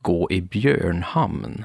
gå 0.00 0.30
i 0.30 0.40
björnhamn. 0.40 1.64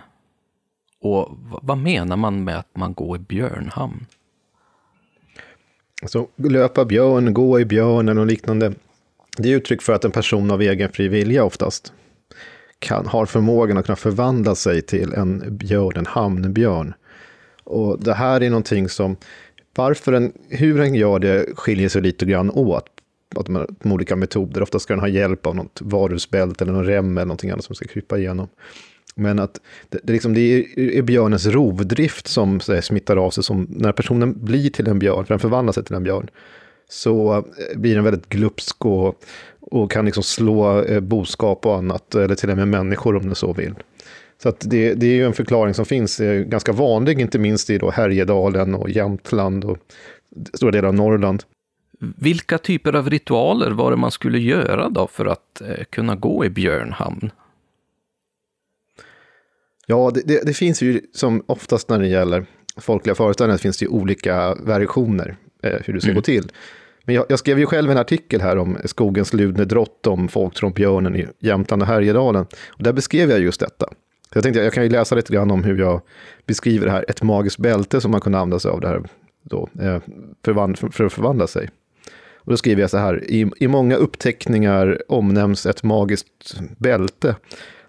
Och 1.02 1.38
vad 1.62 1.78
menar 1.78 2.18
man 2.18 2.44
med 2.44 2.58
att 2.58 2.76
man 2.76 2.94
går 2.94 3.16
i 3.16 3.20
björnhamn? 3.20 4.06
Så 6.06 6.28
löpa 6.36 6.86
björn, 6.86 7.34
gå 7.34 7.60
i 7.60 7.66
björnen 7.66 8.18
och 8.18 8.26
liknande. 8.26 8.74
Det 9.38 9.52
är 9.52 9.56
uttryck 9.56 9.82
för 9.82 9.94
att 9.94 10.06
en 10.06 10.12
person 10.12 10.52
av 10.52 10.62
egen 10.62 10.92
fri 10.92 11.08
vilja 11.08 11.44
oftast 11.44 11.94
kan, 12.86 13.08
har 13.08 13.26
förmågan 13.26 13.78
att 13.78 13.86
kunna 13.86 13.96
förvandla 13.96 14.56
sig 14.56 14.82
till 14.82 15.14
en 15.14 15.58
björn, 15.58 15.94
en 15.96 16.06
hamnbjörn. 16.06 16.94
Och 17.64 18.04
det 18.04 18.14
här 18.14 18.44
är 18.44 18.50
någonting 18.50 18.90
som, 18.90 19.16
varför 19.76 20.14
en, 20.14 20.34
hur 20.50 20.80
en 20.80 20.96
gör 20.96 21.20
det 21.20 21.46
skiljer 21.56 21.90
sig 21.90 22.02
lite 22.02 22.26
grann 22.26 22.52
åt. 22.52 22.86
Att 23.36 23.48
man, 23.48 23.76
med 23.80 23.94
olika 23.94 24.16
metoder, 24.16 24.62
ofta 24.64 24.80
ska 24.80 24.94
den 24.94 25.00
ha 25.00 25.08
hjälp 25.08 25.46
av 25.46 25.56
något 25.56 25.82
varusbälte 25.82 26.64
eller 26.64 26.74
någon 26.74 26.86
rem 26.86 27.18
eller 27.18 27.26
någonting 27.26 27.50
annat 27.50 27.66
som 27.66 27.76
ska 27.76 27.88
krypa 27.88 28.18
igenom. 28.18 28.48
Men 29.16 29.40
att 29.40 29.62
det, 29.90 30.00
det, 30.04 30.14
liksom, 30.14 30.34
det 30.34 30.66
är, 30.98 31.02
björnens 31.02 31.46
rovdrift 31.46 32.28
som 32.28 32.60
här, 32.68 32.82
smittar 32.82 33.18
av 33.18 33.30
sig. 33.30 33.44
Som, 33.44 33.68
när 33.70 33.92
personen 33.92 34.46
blir 34.46 34.70
till 34.70 34.88
en 34.88 35.00
björn, 35.00 35.26
för 35.26 35.34
den 35.34 35.40
förvandlar 35.40 35.74
sig 35.74 35.84
till 35.84 35.96
en 35.96 36.04
björn, 36.04 36.30
så 36.90 37.38
eh, 37.38 37.78
blir 37.78 37.96
den 37.96 38.04
väldigt 38.04 38.30
glupsk 38.30 38.86
och, 38.86 39.22
och 39.72 39.92
kan 39.92 40.06
liksom 40.06 40.24
slå 40.24 40.82
eh, 40.82 41.00
boskap 41.00 41.66
och 41.66 41.76
annat, 41.76 42.16
eller 42.16 42.36
till 42.36 42.50
och 42.50 42.58
med 42.58 42.68
människor 42.68 43.16
om 43.16 43.26
den 43.26 43.36
så 43.36 43.54
vill. 43.54 43.76
Så 44.44 44.54
det, 44.60 44.94
det 44.94 45.06
är 45.06 45.16
ju 45.16 45.26
en 45.26 45.34
förklaring 45.34 45.74
som 45.74 45.86
finns, 45.86 46.20
är 46.20 46.44
ganska 46.44 46.72
vanlig, 46.72 47.20
inte 47.20 47.40
minst 47.40 47.70
i 47.70 47.78
då 47.78 47.92
Härjedalen 47.92 48.76
och 48.76 48.90
Jämtland 48.90 49.66
och 49.66 49.78
stora 50.54 50.72
delar 50.72 50.88
av 50.88 50.96
Norrland. 50.96 51.44
Vilka 52.00 52.58
typer 52.58 52.96
av 52.96 53.10
ritualer 53.10 53.72
var 53.72 53.92
det 53.92 53.98
man 53.98 54.12
skulle 54.12 54.40
göra 54.40 54.90
då 54.90 55.08
för 55.08 55.26
att 55.26 55.62
eh, 55.62 55.84
kunna 55.90 56.16
gå 56.16 56.46
i 56.46 56.50
björnhamn? 56.50 57.32
Ja, 59.88 60.12
det, 60.14 60.22
det, 60.26 60.46
det, 60.46 60.54
finns 60.54 60.82
ju 60.82 61.02
som 61.14 61.44
oftast 61.46 61.90
när 61.90 62.00
det 62.00 62.08
gäller 62.08 62.46
folkliga 62.78 63.16
föreställningar 63.16 63.58
finns 63.58 63.78
det 63.78 63.86
ju 63.86 63.90
olika 63.90 64.56
versioner 64.56 65.36
eh, 65.64 65.80
hur 65.86 65.94
det 65.94 66.02
ska 66.02 66.10
mm. 66.10 66.16
gå 66.16 66.22
till. 66.22 66.52
Men 67.06 67.16
jag, 67.16 67.26
jag, 67.30 67.40
skrev 67.40 67.60
ju 67.60 67.66
själv 67.66 67.92
en 67.92 67.98
artikel 67.98 68.42
här 68.42 68.58
om 68.58 68.78
skogens 68.86 69.34
ludne 69.34 69.66
drott, 69.66 70.08
om 70.08 70.28
folktronbjörnen 70.28 71.16
i 71.16 71.28
Jämtland 71.40 71.82
och 71.82 71.88
Härjedalen. 71.88 72.46
Och 72.68 72.84
där 72.84 72.94
beskrev 72.94 73.30
jag 73.30 73.40
just 73.40 73.60
detta. 73.60 73.86
Så 74.30 74.38
jag 74.38 74.44
tänkte 74.44 74.64
jag 74.64 74.74
kan 74.74 74.84
ju 74.84 74.90
läsa 74.90 75.16
lite 75.16 75.34
grann 75.34 75.52
om 75.52 75.64
hur 75.64 75.78
jag 75.78 76.02
beskriver 76.46 76.86
det 76.86 76.92
här, 76.92 77.06
ett 77.08 77.22
magiskt 77.22 77.58
bälte 77.58 78.02
som 78.02 78.12
man 78.12 78.22
kunde 78.22 78.38
använda 78.38 78.60
sig 78.60 78.72
av 78.72 78.82
det 78.82 78.88
här 78.88 79.04
då, 79.44 79.70
eh, 79.82 80.02
förvand, 80.46 80.80
för, 80.80 80.90
för 80.90 81.06
att 81.06 81.14
förvandla 81.14 81.48
sig. 81.48 81.70
Och 82.46 82.52
då 82.52 82.58
skriver 82.58 82.82
jag 82.82 82.90
så 82.90 82.98
här, 82.98 83.24
i, 83.24 83.52
i 83.58 83.68
många 83.68 83.96
uppteckningar 83.96 85.02
omnämns 85.08 85.66
ett 85.66 85.84
magiskt 85.84 86.60
bälte 86.78 87.36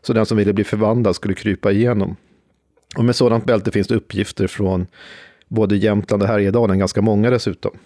så 0.02 0.12
den 0.12 0.26
som 0.26 0.36
ville 0.36 0.52
bli 0.52 0.64
förvandlad 0.64 1.16
skulle 1.16 1.34
krypa 1.34 1.72
igenom. 1.72 2.16
Och 2.96 3.04
med 3.04 3.16
sådant 3.16 3.44
bälte 3.44 3.70
finns 3.70 3.88
det 3.88 3.94
uppgifter 3.94 4.46
från 4.46 4.86
både 5.48 5.76
Jämtland 5.76 6.22
och 6.22 6.28
Härjedalen, 6.28 6.78
ganska 6.78 7.02
många 7.02 7.30
dessutom. 7.30 7.78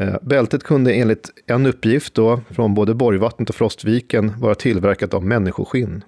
Eh, 0.00 0.16
bältet 0.22 0.62
kunde 0.62 0.92
enligt 0.92 1.30
en 1.46 1.66
uppgift 1.66 2.14
då, 2.14 2.40
från 2.50 2.74
både 2.74 2.94
Borgvattnet 2.94 3.48
och 3.48 3.56
Frostviken 3.56 4.40
vara 4.40 4.54
tillverkat 4.54 5.14
av 5.14 5.24
människoskinn. 5.24 6.04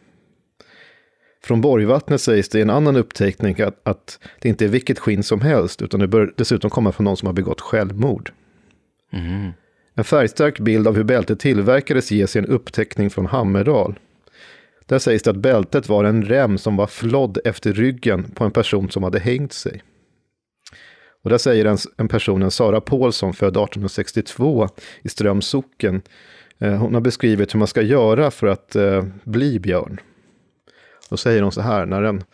Från 1.43 1.61
Borgvattnet 1.61 2.21
sägs 2.21 2.49
det 2.49 2.59
i 2.59 2.63
en 2.63 2.71
annan 2.71 2.97
uppteckning 2.97 3.61
att, 3.61 3.81
att 3.83 4.19
det 4.41 4.49
inte 4.49 4.65
är 4.65 4.69
vilket 4.69 4.99
skinn 4.99 5.23
som 5.23 5.41
helst, 5.41 5.83
utan 5.83 6.01
det 6.01 6.09
bör 6.09 6.35
dessutom 6.37 6.71
komma 6.71 6.93
från 6.93 7.05
någon 7.05 7.17
som 7.17 7.27
har 7.27 7.33
begått 7.33 7.61
självmord. 7.61 8.33
Mm. 9.13 9.51
En 9.95 10.05
färgstark 10.05 10.61
bild 10.61 10.89
av 10.89 10.97
hur 10.97 11.05
bältet 11.05 11.41
tillverkades 11.41 12.11
ges 12.11 12.37
i 12.37 12.39
en 12.39 12.47
uppteckning 12.47 13.11
från 13.11 13.27
Hammerdal. 13.27 13.99
Där 14.87 14.99
sägs 14.99 15.23
det 15.23 15.31
att 15.31 15.37
bältet 15.37 15.89
var 15.89 16.05
en 16.05 16.25
rem 16.25 16.59
som 16.59 16.77
var 16.77 16.87
flodd 16.87 17.39
efter 17.45 17.73
ryggen 17.73 18.31
på 18.31 18.45
en 18.45 18.51
person 18.51 18.91
som 18.91 19.03
hade 19.03 19.19
hängt 19.19 19.53
sig. 19.53 19.83
Och 21.23 21.31
där 21.31 21.39
säger 21.39 21.65
en, 21.65 21.79
en 21.97 22.09
person, 22.09 22.43
en 22.43 22.51
Sara 22.51 22.81
Paulsson, 22.81 23.35
född 23.35 23.57
1862 23.57 24.69
i 25.03 25.09
Ströms 25.09 25.47
socken, 25.47 26.03
eh, 26.59 26.75
hon 26.75 26.95
har 26.95 27.01
beskrivit 27.01 27.55
hur 27.55 27.59
man 27.59 27.69
ska 27.69 27.83
göra 27.83 28.31
för 28.31 28.47
att 28.47 28.77
eh, 28.77 29.05
bli 29.25 29.61
björn. 29.61 30.01
Då 31.11 31.17
säger 31.17 31.43
hon 31.43 31.53
så 31.53 31.61
här, 31.61 31.87
när 31.87 32.03
en 32.03 32.25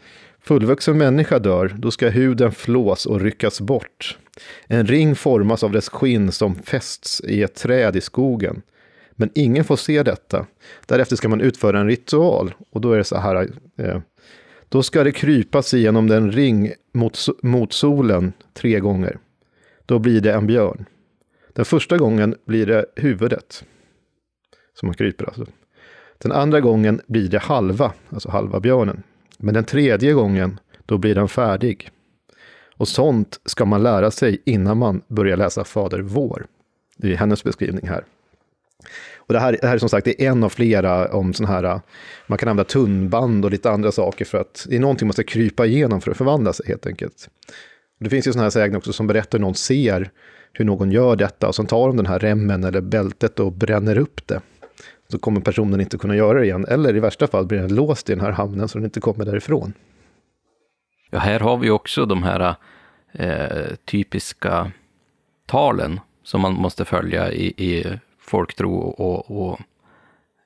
fullvuxen 0.40 0.98
människa 0.98 1.38
dör, 1.38 1.74
då 1.78 1.90
ska 1.90 2.08
huden 2.08 2.52
flås 2.52 3.06
och 3.06 3.20
ryckas 3.20 3.60
bort. 3.60 4.18
En 4.66 4.86
ring 4.86 5.16
formas 5.16 5.64
av 5.64 5.72
dess 5.72 5.88
skinn 5.88 6.32
som 6.32 6.54
fästs 6.54 7.20
i 7.20 7.42
ett 7.42 7.54
träd 7.54 7.96
i 7.96 8.00
skogen. 8.00 8.62
Men 9.12 9.30
ingen 9.34 9.64
får 9.64 9.76
se 9.76 10.02
detta. 10.02 10.46
Därefter 10.86 11.16
ska 11.16 11.28
man 11.28 11.40
utföra 11.40 11.80
en 11.80 11.86
ritual. 11.86 12.54
Och 12.70 12.80
då 12.80 12.92
är 12.92 12.98
det 12.98 13.04
så 13.04 13.16
här. 13.16 13.48
Eh, 13.78 14.00
då 14.68 14.82
ska 14.82 15.04
det 15.04 15.12
krypas 15.12 15.74
igenom 15.74 16.08
den 16.08 16.32
ring 16.32 16.72
mot, 16.92 17.18
mot 17.42 17.72
solen 17.72 18.32
tre 18.54 18.80
gånger. 18.80 19.18
Då 19.86 19.98
blir 19.98 20.20
det 20.20 20.32
en 20.32 20.46
björn. 20.46 20.84
Den 21.52 21.64
första 21.64 21.98
gången 21.98 22.34
blir 22.44 22.66
det 22.66 22.86
huvudet. 22.96 23.64
Som 24.74 24.86
man 24.86 24.94
kryper 24.94 25.24
alltså. 25.24 25.46
Den 26.18 26.32
andra 26.32 26.60
gången 26.60 27.00
blir 27.06 27.28
det 27.28 27.38
halva, 27.38 27.92
alltså 28.10 28.30
halva 28.30 28.60
björnen. 28.60 29.02
Men 29.38 29.54
den 29.54 29.64
tredje 29.64 30.12
gången, 30.12 30.60
då 30.86 30.98
blir 30.98 31.14
den 31.14 31.28
färdig. 31.28 31.90
Och 32.76 32.88
sånt 32.88 33.40
ska 33.44 33.64
man 33.64 33.82
lära 33.82 34.10
sig 34.10 34.42
innan 34.44 34.78
man 34.78 35.02
börjar 35.08 35.36
läsa 35.36 35.64
Fader 35.64 36.00
vår. 36.00 36.46
Det 36.96 37.12
är 37.12 37.16
hennes 37.16 37.44
beskrivning 37.44 37.88
här. 37.88 38.04
Och 39.26 39.34
det 39.34 39.40
här, 39.40 39.58
det 39.60 39.66
här 39.66 39.74
är 39.74 39.78
som 39.78 39.88
sagt 39.88 40.04
det 40.04 40.22
är 40.22 40.30
en 40.30 40.44
av 40.44 40.48
flera 40.48 41.12
om 41.12 41.34
sådana 41.34 41.54
här, 41.54 41.80
man 42.26 42.38
kan 42.38 42.48
använda 42.48 42.68
tunnband 42.68 43.44
och 43.44 43.50
lite 43.50 43.70
andra 43.70 43.92
saker 43.92 44.24
för 44.24 44.38
att 44.38 44.66
det 44.68 44.76
är 44.76 44.80
någonting 44.80 45.08
man 45.08 45.12
ska 45.12 45.22
krypa 45.22 45.66
igenom 45.66 46.00
för 46.00 46.10
att 46.10 46.16
förvandla 46.16 46.52
sig 46.52 46.66
helt 46.68 46.86
enkelt. 46.86 47.28
Det 48.00 48.10
finns 48.10 48.26
ju 48.26 48.32
sådana 48.32 48.44
här 48.44 48.50
sägner 48.50 48.78
också 48.78 48.92
som 48.92 49.06
berättar 49.06 49.38
hur 49.38 49.44
någon 49.44 49.54
ser 49.54 50.10
hur 50.52 50.64
någon 50.64 50.90
gör 50.90 51.16
detta 51.16 51.48
och 51.48 51.54
sen 51.54 51.66
tar 51.66 51.86
de 51.86 51.96
den 51.96 52.06
här 52.06 52.18
remmen 52.18 52.64
eller 52.64 52.80
bältet 52.80 53.40
och 53.40 53.52
bränner 53.52 53.98
upp 53.98 54.26
det. 54.26 54.40
Så 55.08 55.18
kommer 55.18 55.40
personen 55.40 55.80
inte 55.80 55.98
kunna 55.98 56.16
göra 56.16 56.38
det 56.38 56.44
igen, 56.44 56.66
eller 56.68 56.96
i 56.96 57.00
värsta 57.00 57.26
fall 57.26 57.46
blir 57.46 57.58
den 57.58 57.74
låst 57.74 58.10
i 58.10 58.14
den 58.14 58.24
här 58.24 58.32
hamnen 58.32 58.68
så 58.68 58.78
den 58.78 58.84
inte 58.84 59.00
kommer 59.00 59.24
därifrån. 59.24 59.72
Ja, 61.10 61.18
här 61.18 61.40
har 61.40 61.56
vi 61.56 61.70
också 61.70 62.06
de 62.06 62.22
här 62.22 62.54
eh, 63.12 63.74
typiska 63.84 64.72
talen 65.46 66.00
som 66.22 66.40
man 66.40 66.52
måste 66.52 66.84
följa 66.84 67.32
i, 67.32 67.46
i 67.46 67.98
folktro 68.26 68.74
och, 68.76 69.30
och 69.30 69.60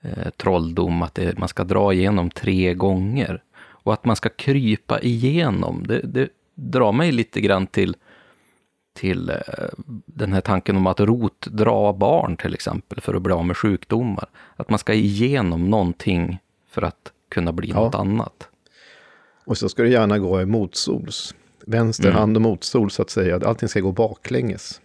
eh, 0.01 0.31
trolldom, 0.37 1.03
att 1.03 1.14
det, 1.14 1.38
man 1.38 1.49
ska 1.49 1.64
dra 1.64 1.93
igenom 1.93 2.31
tre 2.31 2.75
gånger. 2.75 3.43
Och 3.83 3.93
att 3.93 4.05
man 4.05 4.16
ska 4.16 4.29
krypa 4.29 5.01
igenom, 5.01 5.87
det, 5.87 6.01
det 6.05 6.29
drar 6.55 6.93
mig 6.93 7.12
lite 7.12 7.40
grann 7.40 7.66
till, 7.66 7.97
till 8.95 9.31
eh, 9.31 9.37
den 10.07 10.33
här 10.33 10.41
tanken 10.41 10.76
om 10.76 10.87
att 10.87 11.01
rotdra 11.01 11.93
barn 11.93 12.37
till 12.37 12.55
exempel, 12.55 13.01
för 13.01 13.14
att 13.14 13.22
bli 13.22 13.33
av 13.33 13.47
med 13.47 13.57
sjukdomar. 13.57 14.28
Att 14.57 14.70
man 14.70 14.78
ska 14.78 14.93
igenom 14.95 15.70
någonting 15.70 16.39
för 16.68 16.83
att 16.83 17.12
kunna 17.28 17.53
bli 17.53 17.68
ja. 17.68 17.74
något 17.74 17.95
annat. 17.95 18.49
Och 19.45 19.59
så 19.59 19.68
ska 19.68 19.83
det 19.83 19.89
gärna 19.89 20.18
gå 20.18 20.41
i 20.41 20.47
motsols. 20.47 21.35
Vänster 21.66 22.09
mm. 22.09 22.18
hand 22.18 22.37
och 22.37 22.43
motsol 22.43 22.91
så 22.91 23.03
att 23.03 23.11
säga. 23.11 23.41
Allting 23.45 23.68
ska 23.68 23.81
gå 23.81 23.93
baklänges. 23.93 24.81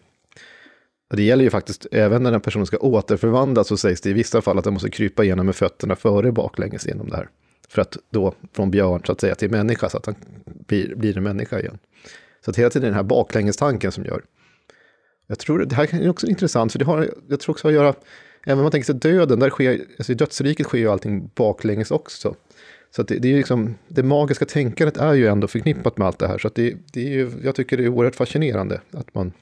Och 1.16 1.18
det 1.18 1.24
gäller 1.24 1.44
ju 1.44 1.50
faktiskt, 1.50 1.88
även 1.92 2.24
när 2.24 2.32
den 2.32 2.42
personen 2.42 2.66
ska 2.66 2.78
återförvandlas 2.78 3.68
så 3.68 3.78
sägs 3.78 4.02
det 4.02 4.10
i 4.10 4.14
vissa 4.14 4.42
fall 4.42 4.58
att 4.58 4.64
den 4.64 4.74
måste 4.74 4.90
krypa 4.90 5.24
igenom 5.24 5.46
med 5.46 5.56
fötterna 5.56 5.96
före 5.96 6.32
baklänges 6.32 6.88
genom 6.88 7.10
det 7.10 7.16
här. 7.16 7.30
För 7.70 7.82
att 7.82 7.98
då 8.10 8.34
från 8.54 8.72
björn 8.72 9.02
så 9.06 9.12
att 9.12 9.22
säga 9.22 9.36
till 9.36 9.52
människa 9.52 9.90
så 9.90 9.98
att 9.98 10.06
han 10.06 10.16
blir, 10.46 10.96
blir 10.96 11.18
en 11.18 11.24
människa 11.24 11.60
igen. 11.60 11.78
Så 12.46 12.52
att 12.52 12.58
hela 12.58 12.70
tiden 12.70 12.86
den 12.86 12.94
här 12.94 13.04
baklängestanken 13.04 13.92
som 13.92 14.06
gör. 14.06 14.24
Jag 15.28 15.40
tror 15.40 15.60
det 15.60 15.76
här 15.76 16.02
är 16.02 16.10
också 16.10 16.28
intressant 16.28 16.72
för 16.72 16.80
det 16.80 16.86
har, 16.86 17.10
jag 17.28 17.40
tror 17.40 17.54
också 17.54 17.68
att 17.68 17.74
göra, 17.74 17.94
även 18.46 18.60
om 18.60 18.64
man 18.64 18.72
tänker 18.72 18.86
sig 18.86 18.96
döden, 18.96 19.40
där 19.40 19.50
sker, 19.50 19.82
alltså 19.98 20.12
i 20.12 20.16
dödsriket 20.16 20.68
sker 20.68 20.78
ju 20.78 20.88
allting 20.88 21.30
baklänges 21.36 21.92
också. 21.92 22.36
Så 22.96 23.02
att 23.02 23.08
det, 23.08 23.20
det, 23.20 23.34
är 23.34 23.38
liksom, 23.38 23.76
det 23.88 24.04
magiska 24.04 24.46
tänkandet 24.46 24.98
är 24.98 25.14
ju 25.14 25.28
ändå 25.28 25.48
förknippat 25.48 25.98
med 25.98 26.08
allt 26.08 26.20
det 26.20 26.28
här. 26.28 26.38
Så 26.38 26.48
att 26.48 26.56
det, 26.56 26.74
det 26.94 27.08
är 27.08 27.12
ju, 27.12 27.32
jag 27.44 27.56
tycker 27.56 27.78
det 27.78 27.84
är 27.84 27.90
oerhört 27.90 28.16
fascinerande 28.16 28.82
att 28.92 29.16
man 29.16 29.34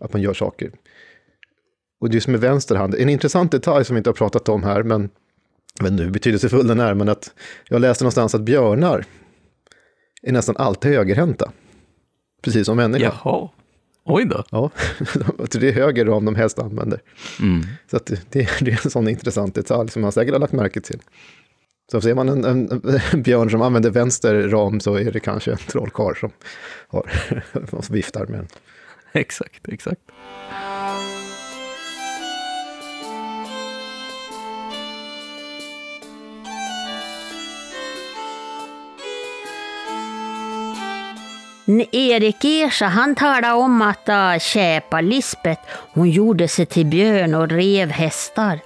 att 0.00 0.12
man 0.12 0.22
gör 0.22 0.34
saker. 0.34 0.70
Och 2.00 2.08
just 2.08 2.28
med 2.28 2.40
vänster 2.40 2.76
hand, 2.76 2.94
en 2.94 3.08
intressant 3.08 3.52
detalj 3.52 3.84
som 3.84 3.94
vi 3.94 3.98
inte 3.98 4.10
har 4.10 4.14
pratat 4.14 4.48
om 4.48 4.62
här, 4.62 4.82
men 4.82 5.10
jag 5.78 5.84
vet 5.84 5.92
inte 5.92 6.04
hur 6.04 6.10
betydelsefull 6.10 6.66
den 6.66 6.80
är, 6.80 6.94
men 6.94 7.08
att 7.08 7.34
jag 7.68 7.80
läste 7.80 8.04
någonstans 8.04 8.34
att 8.34 8.40
björnar 8.40 9.04
är 10.22 10.32
nästan 10.32 10.56
alltid 10.56 10.92
högerhänta. 10.92 11.52
Precis 12.42 12.66
som 12.66 12.76
människor. 12.76 13.12
Jaha. 13.24 13.48
Oj 14.04 14.24
då. 14.24 14.44
Ja, 14.50 14.70
det 15.50 15.68
är 15.68 15.72
höger 15.72 16.06
ram 16.06 16.24
de 16.24 16.34
helst 16.34 16.58
använder. 16.58 17.00
Mm. 17.40 17.62
Så 17.90 17.96
att 17.96 18.06
det, 18.06 18.48
det 18.60 18.70
är 18.70 18.84
en 18.84 18.90
sån 18.90 19.08
intressant 19.08 19.54
detalj 19.54 19.90
som 19.90 20.02
man 20.02 20.12
säkert 20.12 20.32
har 20.32 20.40
lagt 20.40 20.52
märke 20.52 20.80
till. 20.80 21.00
Så 21.90 22.00
ser 22.00 22.14
man 22.14 22.28
en, 22.28 22.44
en, 22.44 22.82
en 23.12 23.22
björn 23.22 23.50
som 23.50 23.62
använder 23.62 23.90
vänster 23.90 24.48
ram 24.48 24.80
så 24.80 24.94
är 24.94 25.12
det 25.12 25.20
kanske 25.20 25.52
en 25.52 25.58
trollkarl 25.58 26.14
som, 26.16 26.30
har, 26.88 27.10
som 27.82 27.94
viftar 27.94 28.26
med 28.26 28.38
den. 28.38 28.48
Exakt, 29.14 29.68
exakt. 29.68 30.00
Erik 41.92 42.44
Ersa 42.44 42.86
han 42.86 43.14
talade 43.14 43.52
om 43.52 43.82
att 43.82 44.08
äh, 44.08 44.14
uh, 44.14 44.38
Käpa-Lisbet 44.38 45.58
hon 45.92 46.10
gjorde 46.10 46.48
sig 46.48 46.66
till 46.66 46.86
björn 46.86 47.34
och 47.34 47.48
rev 47.48 47.90
hästar. 47.90 48.60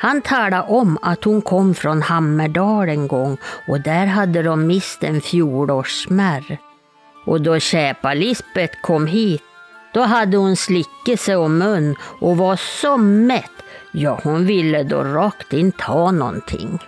Han 0.00 0.22
talade 0.22 0.62
om 0.62 0.98
att 1.02 1.24
hon 1.24 1.42
kom 1.42 1.74
från 1.74 2.02
Hammerdal 2.02 2.88
en 2.88 3.08
gång 3.08 3.36
och 3.68 3.80
där 3.80 4.06
hade 4.06 4.42
de 4.42 4.66
mist 4.66 5.02
en 5.02 5.20
fjolårssmärr. 5.20 6.58
Och 7.26 7.40
då 7.40 7.60
Käpa-Lisbet 7.60 8.82
kom 8.82 9.06
hit, 9.06 9.42
då 9.96 10.02
hade 10.02 10.36
hon 10.36 10.56
slickat 10.56 11.20
sig 11.20 11.36
om 11.36 11.58
mun 11.58 11.96
och 12.00 12.36
var 12.36 12.56
så 12.56 12.96
mätt, 12.96 13.52
ja 13.92 14.20
hon 14.22 14.46
ville 14.46 14.82
då 14.82 15.04
rakt 15.04 15.52
in 15.52 15.72
ta 15.72 16.10
någonting. 16.10 16.78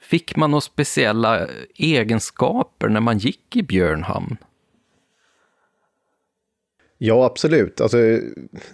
Fick 0.00 0.36
man 0.36 0.50
några 0.50 0.60
speciella 0.60 1.46
egenskaper 1.74 2.88
när 2.88 3.00
man 3.00 3.18
gick 3.18 3.56
i 3.56 3.62
Björnhamn? 3.62 4.36
Ja, 6.98 7.26
absolut. 7.26 7.80
Alltså, 7.80 7.98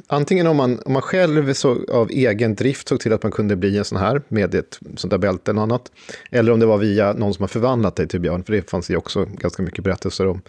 antingen 0.06 0.46
om 0.46 0.56
man, 0.56 0.80
om 0.84 0.92
man 0.92 1.02
själv 1.02 1.52
så, 1.52 1.84
av 1.92 2.10
egen 2.10 2.54
drift 2.54 2.88
såg 2.88 3.00
till 3.00 3.12
att 3.12 3.22
man 3.22 3.32
kunde 3.32 3.56
bli 3.56 3.78
en 3.78 3.84
sån 3.84 3.98
här 3.98 4.22
med 4.28 4.54
ett 4.54 4.78
sånt 4.96 5.10
där 5.10 5.18
bälte 5.18 5.50
eller 5.50 5.62
annat. 5.62 5.92
Eller 6.30 6.52
om 6.52 6.60
det 6.60 6.66
var 6.66 6.78
via 6.78 7.12
någon 7.12 7.34
som 7.34 7.42
har 7.42 7.48
förvandlat 7.48 7.96
dig 7.96 8.08
till 8.08 8.20
björn, 8.20 8.44
för 8.44 8.52
det 8.52 8.70
fanns 8.70 8.90
ju 8.90 8.96
också 8.96 9.24
ganska 9.24 9.62
mycket 9.62 9.84
berättelser 9.84 10.26
om. 10.26 10.42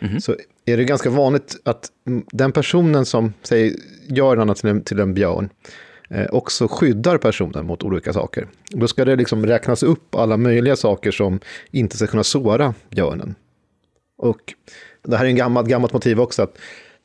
Mm. 0.00 0.20
Så 0.20 0.36
är 0.64 0.76
det 0.76 0.84
ganska 0.84 1.10
vanligt 1.10 1.56
att 1.64 1.88
den 2.32 2.52
personen 2.52 3.06
som 3.06 3.32
säger, 3.42 3.74
gör 4.06 4.32
en 4.32 4.42
annan 4.42 4.54
till 4.54 4.68
en, 4.68 4.82
till 4.82 5.00
en 5.00 5.14
björn, 5.14 5.48
eh, 6.10 6.26
också 6.30 6.68
skyddar 6.68 7.18
personen 7.18 7.66
mot 7.66 7.82
olika 7.82 8.12
saker. 8.12 8.48
Då 8.70 8.88
ska 8.88 9.04
det 9.04 9.16
liksom 9.16 9.46
räknas 9.46 9.82
upp 9.82 10.14
alla 10.14 10.36
möjliga 10.36 10.76
saker 10.76 11.10
som 11.10 11.40
inte 11.70 11.96
ska 11.96 12.06
kunna 12.06 12.24
såra 12.24 12.74
björnen. 12.90 13.34
Och 14.18 14.54
det 15.02 15.16
här 15.16 15.24
är 15.24 15.28
en 15.28 15.36
gammalt, 15.36 15.68
gammalt 15.68 15.92
motiv 15.92 16.20
också, 16.20 16.42
att 16.42 16.58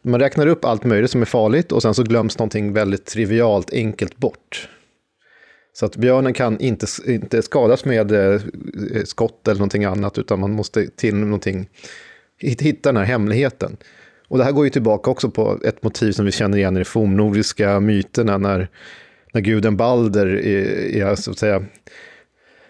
man 0.05 0.19
räknar 0.19 0.47
upp 0.47 0.65
allt 0.65 0.83
möjligt 0.83 1.11
som 1.11 1.21
är 1.21 1.25
farligt 1.25 1.71
och 1.71 1.81
sen 1.81 1.93
så 1.93 2.03
glöms 2.03 2.39
någonting 2.39 2.73
väldigt 2.73 3.05
trivialt, 3.05 3.73
enkelt 3.73 4.17
bort. 4.17 4.69
Så 5.73 5.85
att 5.85 5.95
björnen 5.95 6.33
kan 6.33 6.59
inte, 6.59 6.85
inte 7.07 7.41
skadas 7.41 7.85
med 7.85 8.11
eh, 8.11 8.41
skott 9.05 9.47
eller 9.47 9.59
någonting 9.59 9.85
annat, 9.85 10.17
utan 10.17 10.39
man 10.39 10.51
måste 10.51 10.87
till 10.87 11.15
någonting, 11.15 11.69
hitta 12.39 12.89
den 12.89 12.97
här 12.97 13.03
hemligheten. 13.03 13.77
Och 14.27 14.37
det 14.37 14.43
här 14.43 14.51
går 14.51 14.65
ju 14.65 14.69
tillbaka 14.69 15.11
också 15.11 15.29
på 15.29 15.59
ett 15.63 15.83
motiv 15.83 16.11
som 16.11 16.25
vi 16.25 16.31
känner 16.31 16.57
igen 16.57 16.75
i 16.75 16.79
de 16.79 16.85
fornnordiska 16.85 17.79
myterna, 17.79 18.37
när, 18.37 18.67
när 19.33 19.41
guden 19.41 19.77
Balder 19.77 20.25
är, 20.25 20.95
är 20.95 21.15
så 21.15 21.31
att 21.31 21.37
säga, 21.37 21.63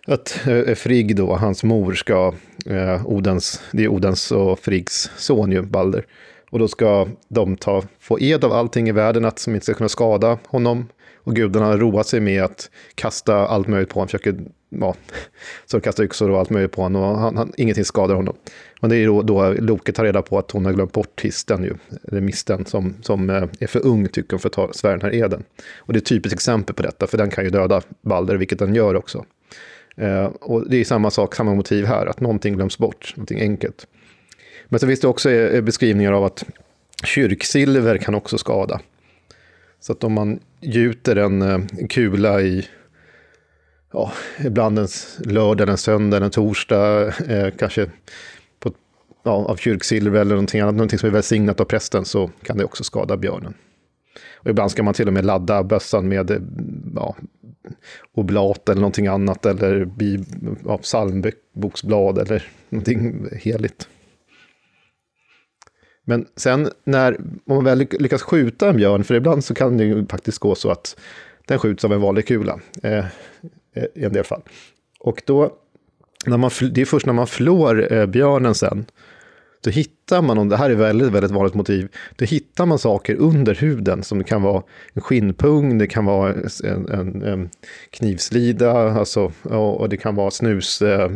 att 0.07 0.47
eh, 0.47 0.75
Frigg 0.75 1.15
då, 1.15 1.35
hans 1.35 1.63
mor, 1.63 1.93
ska, 1.93 2.33
eh, 2.65 3.07
Odens, 3.07 3.61
det 3.71 3.83
är 3.83 3.87
Odens 3.87 4.31
och 4.31 4.59
Friggs 4.59 5.11
son 5.17 5.51
ju, 5.51 5.61
Balder, 5.61 6.05
och 6.55 6.59
då 6.59 6.67
ska 6.67 7.07
de 7.27 7.55
ta, 7.57 7.83
få 7.99 8.19
ed 8.19 8.43
av 8.43 8.51
allting 8.51 8.89
i 8.89 8.91
världen 8.91 9.25
att 9.25 9.39
som 9.39 9.53
inte 9.53 9.65
ska 9.65 9.73
kunna 9.73 9.89
skada 9.89 10.37
honom. 10.47 10.87
Och 11.15 11.35
gudarna 11.35 11.65
har 11.65 11.77
roat 11.77 12.07
sig 12.07 12.19
med 12.19 12.43
att 12.43 12.69
kasta 12.95 13.35
allt 13.47 13.67
möjligt 13.67 13.89
på 13.89 13.93
honom, 13.93 14.07
försöker, 14.07 14.35
ja, 14.69 14.95
så 15.65 15.79
kastar 15.79 16.03
yxor 16.03 16.29
och 16.29 16.39
allt 16.39 16.49
möjligt 16.49 16.71
på 16.71 16.81
honom 16.81 17.01
och 17.03 17.17
han, 17.19 17.37
han, 17.37 17.51
ingenting 17.57 17.85
skadar 17.85 18.15
honom. 18.15 18.35
Men 18.81 18.89
det 18.89 18.97
är 18.97 19.05
då, 19.05 19.21
då 19.21 19.53
Loke 19.53 19.91
tar 19.91 20.03
reda 20.03 20.21
på 20.21 20.37
att 20.37 20.51
hon 20.51 20.65
har 20.65 20.73
glömt 20.73 20.91
bort 20.91 21.21
histen, 21.21 21.63
ju, 21.63 21.73
eller 22.07 22.21
misten, 22.21 22.65
som, 22.65 22.93
som 23.01 23.29
eh, 23.29 23.43
är 23.59 23.67
för 23.67 23.85
ung 23.85 24.07
tycker 24.07 24.31
hon 24.31 24.39
för 24.39 24.49
att 24.49 24.53
ta, 24.53 24.73
svära 24.73 24.97
den 24.97 25.01
här 25.01 25.15
eden. 25.15 25.43
Och 25.77 25.93
det 25.93 25.97
är 25.97 26.01
ett 26.01 26.07
typiskt 26.07 26.33
exempel 26.33 26.75
på 26.75 26.83
detta, 26.83 27.07
för 27.07 27.17
den 27.17 27.29
kan 27.29 27.43
ju 27.43 27.49
döda 27.49 27.81
Balder, 28.01 28.35
vilket 28.35 28.59
den 28.59 28.75
gör 28.75 28.95
också. 28.95 29.25
Eh, 29.95 30.25
och 30.25 30.69
det 30.69 30.77
är 30.77 30.83
samma 30.83 31.11
sak, 31.11 31.35
samma 31.35 31.55
motiv 31.55 31.85
här, 31.85 32.05
att 32.05 32.21
någonting 32.21 32.55
glöms 32.55 32.77
bort, 32.77 33.13
någonting 33.15 33.41
enkelt. 33.41 33.87
Men 34.69 34.79
så 34.79 34.87
finns 34.87 34.99
det 34.99 35.07
också 35.07 35.31
eh, 35.31 35.61
beskrivningar 35.61 36.11
av 36.11 36.23
att 36.23 36.43
kyrksilver 37.03 37.97
kan 37.97 38.15
också 38.15 38.37
skada. 38.37 38.81
Så 39.79 39.91
att 39.91 40.03
om 40.03 40.13
man 40.13 40.39
gjuter 40.61 41.15
en 41.15 41.41
eh, 41.41 41.87
kula 41.89 42.41
i, 42.41 42.67
ja, 43.93 44.11
ibland 44.45 44.79
en 44.79 44.87
lördag, 45.19 45.69
en 45.69 45.77
söndag, 45.77 46.23
en 46.23 46.31
torsdag, 46.31 47.07
eh, 47.07 47.51
kanske 47.57 47.89
på, 48.59 48.71
ja, 49.23 49.31
av 49.31 49.55
kyrksilver 49.55 50.21
eller 50.21 50.35
någonting 50.35 50.61
annat, 50.61 50.75
någonting 50.75 50.99
som 50.99 51.09
är 51.09 51.13
välsignat 51.13 51.59
av 51.59 51.65
prästen, 51.65 52.05
så 52.05 52.31
kan 52.43 52.57
det 52.57 52.65
också 52.65 52.83
skada 52.83 53.17
björnen. 53.17 53.53
Och 54.33 54.49
ibland 54.49 54.71
ska 54.71 54.83
man 54.83 54.93
till 54.93 55.07
och 55.07 55.13
med 55.13 55.25
ladda 55.25 55.63
bössan 55.63 56.07
med 56.07 56.31
eh, 56.31 56.37
ja, 56.95 57.15
oblat 58.13 58.69
eller 58.69 58.81
någonting 58.81 59.07
annat, 59.07 59.45
eller 59.45 59.89
ja, 60.65 60.77
psalmboksblad 60.77 62.17
eller 62.17 62.47
någonting 62.69 63.27
heligt. 63.31 63.87
Men 66.05 66.25
sen 66.35 66.69
när 66.83 67.17
om 67.45 67.55
man 67.55 67.63
väl 67.63 67.87
lyckas 67.91 68.21
skjuta 68.21 68.69
en 68.69 68.77
björn, 68.77 69.03
för 69.03 69.15
ibland 69.15 69.43
så 69.43 69.53
kan 69.53 69.77
det 69.77 69.83
ju 69.83 70.05
faktiskt 70.05 70.39
gå 70.39 70.55
så 70.55 70.71
att 70.71 70.97
den 71.47 71.59
skjuts 71.59 71.85
av 71.85 71.93
en 71.93 72.01
vanlig 72.01 72.27
kula, 72.27 72.59
eh, 72.83 73.05
eh 73.73 73.83
i 73.95 74.03
en 74.03 74.13
del 74.13 74.23
fall. 74.23 74.41
Och 74.99 75.21
då, 75.25 75.53
när 76.25 76.37
man, 76.37 76.51
det 76.71 76.81
är 76.81 76.85
först 76.85 77.05
när 77.05 77.13
man 77.13 77.27
flår 77.27 77.93
eh, 77.93 78.05
björnen 78.05 78.55
sen, 78.55 78.85
då 79.65 79.71
hittar 79.71 80.21
man, 80.21 80.37
och 80.37 80.47
det 80.47 80.57
här 80.57 80.69
är 80.69 80.75
väldigt, 80.75 81.11
väldigt 81.11 81.31
vanligt 81.31 81.53
motiv, 81.53 81.87
då 82.15 82.25
hittar 82.25 82.65
man 82.65 82.79
saker 82.79 83.15
under 83.15 83.55
huden 83.55 84.03
som 84.03 84.17
det 84.17 84.23
kan 84.23 84.41
vara 84.41 84.63
en 84.93 85.01
skinnpung, 85.01 85.77
det 85.77 85.87
kan 85.87 86.05
vara 86.05 86.33
en, 86.63 86.89
en, 86.89 87.23
en 87.23 87.49
knivslida, 87.89 88.71
alltså, 88.71 89.31
och, 89.41 89.79
och, 89.79 89.89
det 89.89 89.97
kan 89.97 90.15
vara 90.15 90.31
snus, 90.31 90.81
eh, 90.81 91.11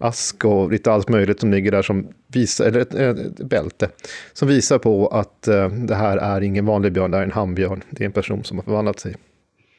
ask 0.00 0.44
och 0.44 0.72
lite 0.72 0.92
allt 0.92 1.08
möjligt 1.08 1.40
som 1.40 1.50
ligger 1.50 1.70
där 1.70 1.82
som 1.82 2.08
visar, 2.26 2.64
eller 2.64 2.80
ett, 2.80 2.94
ett 2.94 3.36
bälte, 3.36 3.90
som 4.32 4.48
visar 4.48 4.78
på 4.78 5.08
att 5.08 5.48
uh, 5.48 5.68
det 5.68 5.94
här 5.94 6.16
är 6.16 6.40
ingen 6.40 6.66
vanlig 6.66 6.92
björn, 6.92 7.10
det 7.10 7.18
är 7.18 7.22
en 7.22 7.32
handbjörn. 7.32 7.82
Det 7.90 8.04
är 8.04 8.06
en 8.06 8.12
person 8.12 8.44
som 8.44 8.58
har 8.58 8.64
förvandlat 8.64 9.00
sig. 9.00 9.16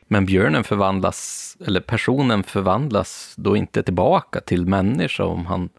Men 0.07 0.26
björnen 0.26 0.63
förvandlas, 0.63 1.57
eller 1.65 1.80
personen 1.80 2.43
förvandlas 2.43 3.34
då 3.38 3.57
inte 3.57 3.84
tillbaka 3.84 4.39
till 4.39 4.65
människa 4.65 5.24
om 5.24 5.45
han 5.45 5.69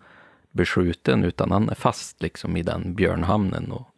blir 0.52 0.66
skjuten, 0.66 1.24
utan 1.24 1.50
han 1.50 1.68
är 1.68 1.74
fast 1.74 2.22
liksom 2.22 2.56
i 2.56 2.62
den 2.62 2.94
björnhamnen. 2.94 3.72
Och... 3.72 3.88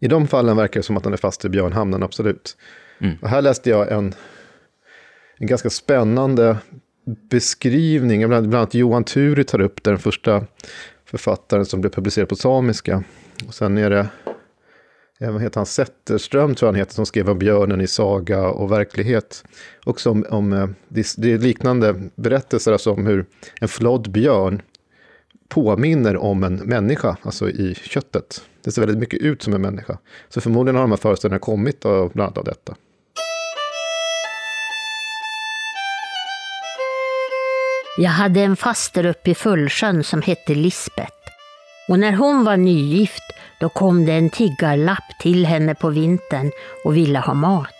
I 0.00 0.08
de 0.08 0.26
fallen 0.26 0.56
verkar 0.56 0.80
det 0.80 0.84
som 0.84 0.96
att 0.96 1.04
han 1.04 1.12
är 1.12 1.16
fast 1.16 1.44
i 1.44 1.48
björnhamnen, 1.48 2.02
absolut. 2.02 2.56
Mm. 2.98 3.16
Och 3.22 3.28
här 3.28 3.42
läste 3.42 3.70
jag 3.70 3.92
en, 3.92 4.14
en 5.36 5.46
ganska 5.46 5.70
spännande 5.70 6.56
beskrivning, 7.30 8.28
bland, 8.28 8.54
annat 8.54 8.74
Johan 8.74 9.04
Turi 9.04 9.44
tar 9.44 9.60
upp 9.60 9.82
det, 9.84 9.90
den 9.90 9.98
första 9.98 10.44
författaren 11.04 11.64
som 11.64 11.80
blev 11.80 11.90
publicerad 11.90 12.28
på 12.28 12.36
samiska. 12.36 13.04
Och 13.46 13.54
sen 13.54 13.78
är 13.78 13.90
det, 13.90 14.08
eh, 15.20 15.32
vad 15.32 15.42
heter 15.42 15.60
han, 15.60 15.66
Zetterström 15.66 16.54
tror 16.54 16.66
jag 16.66 16.72
han 16.72 16.78
heter, 16.78 16.94
som 16.94 17.06
skrev 17.06 17.30
om 17.30 17.38
björnen 17.38 17.80
i 17.80 17.86
saga 17.86 18.48
och 18.48 18.72
verklighet. 18.72 19.44
Också 19.84 20.10
om, 20.10 20.24
eh, 20.24 20.32
om 20.32 20.74
det 20.88 21.18
är 21.18 21.38
liknande 21.38 21.94
berättelser, 22.14 22.72
alltså 22.72 22.92
om 22.92 23.06
hur 23.06 23.26
en 23.60 23.68
flodd 23.68 24.10
björn 24.10 24.62
påminner 25.48 26.16
om 26.16 26.44
en 26.44 26.54
människa, 26.56 27.16
alltså 27.22 27.50
i 27.50 27.74
köttet. 27.74 28.42
Det 28.64 28.72
ser 28.72 28.82
väldigt 28.82 28.98
mycket 28.98 29.20
ut 29.20 29.42
som 29.42 29.54
en 29.54 29.62
människa. 29.62 29.98
Så 30.28 30.40
förmodligen 30.40 30.76
har 30.76 30.82
de 30.82 30.90
här 30.90 30.96
föreställningarna 30.96 31.40
kommit 31.40 31.84
av, 31.84 32.12
bland 32.12 32.26
annat 32.26 32.38
av 32.38 32.44
detta. 32.44 32.74
Jag 38.00 38.10
hade 38.10 38.40
en 38.40 38.56
faster 38.56 39.06
uppe 39.06 39.30
i 39.30 39.34
Fullsjön 39.34 40.04
som 40.04 40.22
hette 40.22 40.54
Lisbet. 40.54 41.14
Och 41.88 41.98
när 41.98 42.12
hon 42.12 42.44
var 42.44 42.56
nygift 42.56 43.22
då 43.60 43.68
kom 43.68 44.06
det 44.06 44.12
en 44.12 44.30
tiggarlapp 44.30 45.18
till 45.20 45.46
henne 45.46 45.74
på 45.74 45.88
vintern 45.88 46.50
och 46.84 46.96
ville 46.96 47.18
ha 47.18 47.34
mat. 47.34 47.74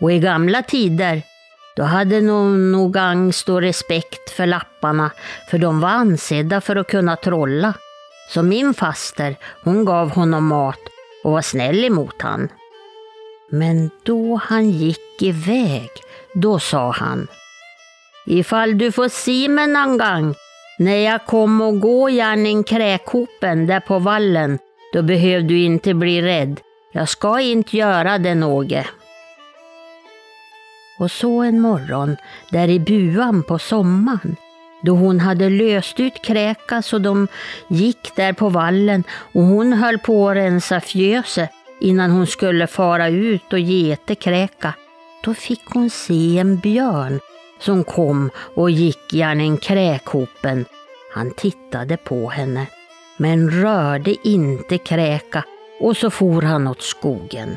Och 0.00 0.12
i 0.12 0.18
gamla 0.18 0.62
tider 0.62 1.22
då 1.76 1.82
hade 1.82 2.20
nog, 2.20 2.58
nog 2.58 2.98
angst 2.98 3.48
och 3.48 3.60
respekt 3.60 4.30
för 4.30 4.46
lapparna, 4.46 5.10
för 5.50 5.58
de 5.58 5.80
var 5.80 5.88
ansedda 5.88 6.60
för 6.60 6.76
att 6.76 6.88
kunna 6.88 7.16
trolla. 7.16 7.74
Så 8.28 8.42
min 8.42 8.74
faster, 8.74 9.36
hon 9.64 9.84
gav 9.84 10.10
honom 10.10 10.46
mat 10.46 10.80
och 11.24 11.32
var 11.32 11.42
snäll 11.42 11.84
emot 11.84 12.22
han. 12.22 12.48
Men 13.50 13.90
då 14.02 14.40
han 14.44 14.70
gick 14.70 15.22
iväg, 15.22 15.90
då 16.34 16.58
sa 16.58 16.90
han 16.90 17.26
Ifall 18.26 18.78
du 18.78 18.92
får 18.92 19.08
se 19.08 19.48
mig 19.48 19.66
någon 19.66 19.98
gång 19.98 20.34
när 20.78 20.96
jag 20.96 21.26
kom 21.26 21.60
och 21.60 21.80
gå 21.80 22.06
gärning 22.08 22.64
kräkhopen 22.64 23.66
där 23.66 23.80
på 23.80 23.98
vallen, 23.98 24.58
då 24.92 25.02
behöver 25.02 25.42
du 25.42 25.58
inte 25.58 25.94
bli 25.94 26.22
rädd. 26.22 26.60
Jag 26.92 27.08
ska 27.08 27.40
inte 27.40 27.76
göra 27.76 28.18
det 28.18 28.34
något. 28.34 28.86
Och 30.98 31.10
så 31.10 31.42
en 31.42 31.60
morgon, 31.60 32.16
där 32.50 32.68
i 32.68 32.80
buan 32.80 33.42
på 33.42 33.58
sommaren, 33.58 34.36
då 34.82 34.92
hon 34.92 35.20
hade 35.20 35.50
löst 35.50 36.00
ut 36.00 36.22
kräka 36.22 36.82
så 36.82 36.98
de 36.98 37.28
gick 37.68 38.16
där 38.16 38.32
på 38.32 38.48
vallen 38.48 39.04
och 39.32 39.42
hon 39.42 39.72
höll 39.72 39.98
på 39.98 40.28
att 40.28 40.36
rensa 40.36 40.80
fjöset 40.80 41.50
innan 41.80 42.10
hon 42.10 42.26
skulle 42.26 42.66
fara 42.66 43.08
ut 43.08 43.52
och 43.52 43.58
gete 43.58 44.14
kräka. 44.14 44.74
Då 45.24 45.34
fick 45.34 45.62
hon 45.66 45.90
se 45.90 46.38
en 46.38 46.56
björn 46.58 47.20
som 47.60 47.84
kom 47.84 48.30
och 48.54 48.70
gick 48.70 49.12
gärna 49.12 49.56
kräkhopen. 49.56 50.64
Han 51.14 51.30
tittade 51.30 51.96
på 51.96 52.28
henne, 52.28 52.66
men 53.16 53.50
rörde 53.50 54.28
inte 54.28 54.78
kräka 54.78 55.44
och 55.80 55.96
så 55.96 56.10
for 56.10 56.42
han 56.42 56.68
åt 56.68 56.82
skogen. 56.82 57.56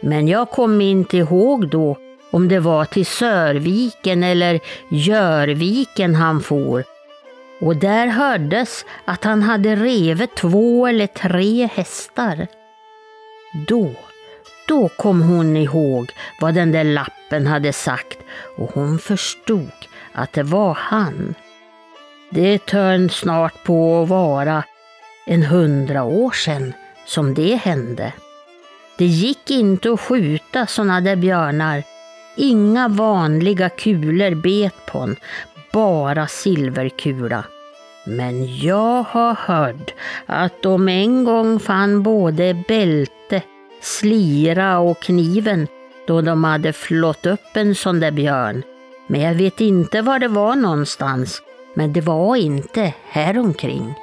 Men 0.00 0.28
jag 0.28 0.50
kommer 0.50 0.84
inte 0.84 1.16
ihåg 1.16 1.68
då 1.68 1.96
om 2.30 2.48
det 2.48 2.60
var 2.60 2.84
till 2.84 3.06
Sörviken 3.06 4.22
eller 4.22 4.60
Görviken 4.88 6.14
han 6.14 6.40
for. 6.40 6.84
Och 7.60 7.76
där 7.76 8.06
hördes 8.06 8.84
att 9.04 9.24
han 9.24 9.42
hade 9.42 9.76
revet 9.76 10.34
två 10.34 10.86
eller 10.86 11.06
tre 11.06 11.68
hästar. 11.74 12.46
Då, 13.68 13.90
då 14.68 14.88
kom 14.88 15.22
hon 15.22 15.56
ihåg 15.56 16.12
vad 16.40 16.54
den 16.54 16.72
där 16.72 16.84
lappen 16.84 17.46
hade 17.46 17.72
sagt 17.72 18.18
och 18.56 18.70
hon 18.74 18.98
förstod 18.98 19.72
att 20.12 20.32
det 20.32 20.42
var 20.42 20.74
han. 20.74 21.34
Det 22.30 22.66
törn 22.66 23.10
snart 23.10 23.64
på 23.64 24.02
att 24.02 24.08
vara 24.08 24.64
en 25.26 25.42
hundra 25.42 26.04
år 26.04 26.30
sedan 26.30 26.72
som 27.06 27.34
det 27.34 27.54
hände. 27.54 28.12
Det 28.98 29.04
gick 29.04 29.50
inte 29.50 29.92
att 29.92 30.00
skjuta 30.00 30.66
sådana 30.66 31.00
där 31.00 31.16
björnar. 31.16 31.82
Inga 32.36 32.88
vanliga 32.88 33.68
kulor 33.68 34.34
bet 34.34 34.74
på 34.86 34.98
en, 34.98 35.16
bara 35.72 36.26
silverkula. 36.26 37.44
Men 38.06 38.56
jag 38.56 39.02
har 39.02 39.34
hört 39.34 39.94
att 40.26 40.62
de 40.62 40.88
en 40.88 41.24
gång 41.24 41.60
fann 41.60 42.02
både 42.02 42.64
bälte, 42.68 43.42
slira 43.80 44.78
och 44.78 45.00
kniven 45.00 45.68
då 46.06 46.20
de 46.20 46.44
hade 46.44 46.72
flått 46.72 47.26
upp 47.26 47.40
en 47.54 47.74
sån 47.74 48.00
där 48.00 48.10
björn. 48.10 48.62
Men 49.06 49.20
jag 49.20 49.34
vet 49.34 49.60
inte 49.60 50.02
var 50.02 50.18
det 50.18 50.28
var 50.28 50.56
någonstans. 50.56 51.42
Men 51.74 51.92
det 51.92 52.00
var 52.00 52.36
inte 52.36 52.94
häromkring. 53.08 53.94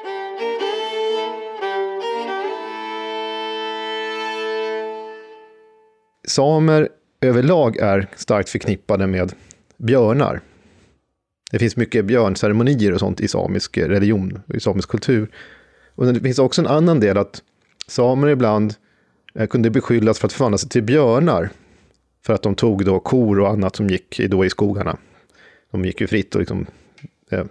Samer 6.28 6.89
överlag 7.22 7.78
är 7.78 8.08
starkt 8.16 8.49
förknippade 8.49 9.08
med 9.08 9.34
björnar. 9.78 10.41
Det 11.51 11.60
finns 11.60 11.76
mycket 11.76 12.06
björnceremonier 12.06 12.93
och 12.93 12.99
sånt 12.99 13.22
i 13.22 13.28
samisk 13.28 13.78
religion, 13.78 14.41
i 14.54 14.60
samisk 14.60 14.89
kultur. 14.89 15.32
Och 15.95 16.14
det 16.14 16.20
finns 16.20 16.39
också 16.39 16.62
en 16.62 16.68
annan 16.68 16.99
del 16.99 17.18
att 17.18 17.41
samer 17.88 18.28
ibland 18.28 18.74
eh, 19.36 19.47
kunde 19.47 19.70
beskyllas 19.70 20.20
för 20.20 20.28
att 20.28 20.34
förvandla 20.34 20.58
sig 20.58 20.70
till 20.70 20.84
björnar. 20.84 21.49
För 22.26 22.34
att 22.34 22.41
de 22.41 22.55
tog 22.55 22.86
då 22.86 22.99
kor 22.99 23.39
och 23.39 23.49
annat 23.49 23.76
som 23.76 23.89
gick 23.89 24.21
då 24.30 24.45
i 24.45 24.49
skogarna. 24.49 24.97
De 25.71 25.86
gick 25.86 26.01
ju 26.01 26.07
fritt 26.07 26.36
och 26.36 26.39
liksom, 26.39 26.65
eh, 27.32 27.43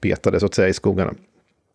betade 0.00 0.40
så 0.40 0.46
att 0.46 0.54
säga 0.54 0.68
i 0.68 0.74
skogarna. 0.74 1.14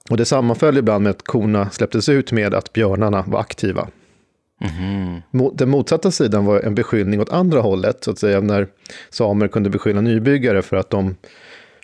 Och 0.09 0.18
det 0.18 0.26
sammanföll 0.26 0.78
ibland 0.78 1.03
med 1.03 1.09
att 1.09 1.24
korna 1.24 1.70
släpptes 1.70 2.09
ut 2.09 2.32
med 2.32 2.53
att 2.53 2.74
björnarna 2.74 3.24
var 3.28 3.39
aktiva. 3.39 3.88
Mm. 4.62 5.22
Den 5.53 5.70
motsatta 5.70 6.12
sidan 6.12 6.45
var 6.45 6.59
en 6.59 6.76
beskyllning 6.76 7.22
åt 7.22 7.30
andra 7.30 7.59
hållet, 7.59 8.03
så 8.03 8.12
att 8.12 8.20
säga, 8.20 8.41
när 8.41 8.68
samer 9.09 9.47
kunde 9.47 9.70
beskylla 9.70 10.01
nybyggare 10.01 10.62
för 10.62 10.78
att 10.78 10.89
de, 10.89 11.16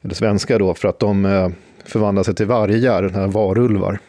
eller 0.01 0.15
svenskar 0.15 0.59
då, 0.59 0.73
för 0.73 0.87
att 0.87 0.99
de 0.99 1.25
eh, 1.25 1.49
förvandlade 1.85 2.25
sig 2.25 2.35
till 2.35 2.45
vargar, 2.45 3.27
varulvar. 3.27 3.99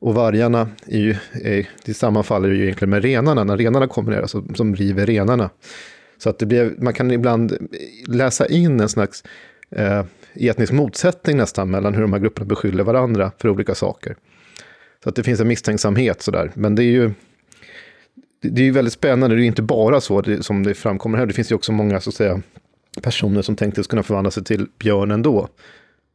Och 0.00 0.14
vargarna 0.14 0.68
är 0.86 0.98
ju, 0.98 1.16
är, 1.32 1.68
det 1.84 1.94
sammanfaller 1.94 2.48
ju 2.48 2.62
egentligen 2.62 2.90
med 2.90 3.02
renarna, 3.02 3.44
när 3.44 3.56
renarna 3.56 3.86
kommer 3.86 4.12
ner, 4.12 4.20
alltså, 4.20 4.44
som 4.54 4.76
river 4.76 5.06
renarna. 5.06 5.50
Så 6.18 6.30
att 6.30 6.38
det 6.38 6.46
blev, 6.46 6.82
man 6.82 6.94
kan 6.94 7.10
ibland 7.10 7.70
läsa 8.06 8.46
in 8.46 8.80
en 8.80 8.88
slags 8.88 9.24
eh, 9.70 10.04
etnisk 10.34 10.72
motsättning 10.72 11.36
nästan 11.36 11.70
mellan 11.70 11.94
hur 11.94 12.02
de 12.02 12.12
här 12.12 12.20
grupperna 12.20 12.46
beskyller 12.46 12.84
varandra 12.84 13.32
för 13.38 13.48
olika 13.48 13.74
saker. 13.74 14.16
Så 15.02 15.08
att 15.08 15.16
det 15.16 15.22
finns 15.22 15.40
en 15.40 15.48
misstänksamhet 15.48 16.22
sådär, 16.22 16.50
men 16.54 16.74
det 16.74 16.82
är 16.82 16.92
ju 16.92 17.12
det 18.42 18.60
är 18.62 18.64
ju 18.64 18.70
väldigt 18.70 18.94
spännande, 18.94 19.36
det 19.36 19.40
är 19.40 19.42
ju 19.42 19.46
inte 19.46 19.62
bara 19.62 20.00
så 20.00 20.20
det, 20.20 20.42
som 20.42 20.62
det 20.62 20.74
framkommer 20.74 21.18
här, 21.18 21.26
det 21.26 21.32
finns 21.32 21.50
ju 21.50 21.54
också 21.54 21.72
många 21.72 22.00
så 22.00 22.10
att 22.10 22.14
säga, 22.14 22.42
personer 23.02 23.42
som 23.42 23.56
tänkte 23.56 23.82
kunna 23.82 24.02
förvandla 24.02 24.30
sig 24.30 24.44
till 24.44 24.66
björn 24.78 25.10
ändå. 25.10 25.48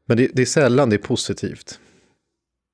Men 0.05 0.17
det, 0.17 0.29
det 0.33 0.41
är 0.41 0.45
sällan 0.45 0.89
det 0.89 0.95
är 0.95 0.97
positivt. 0.97 1.79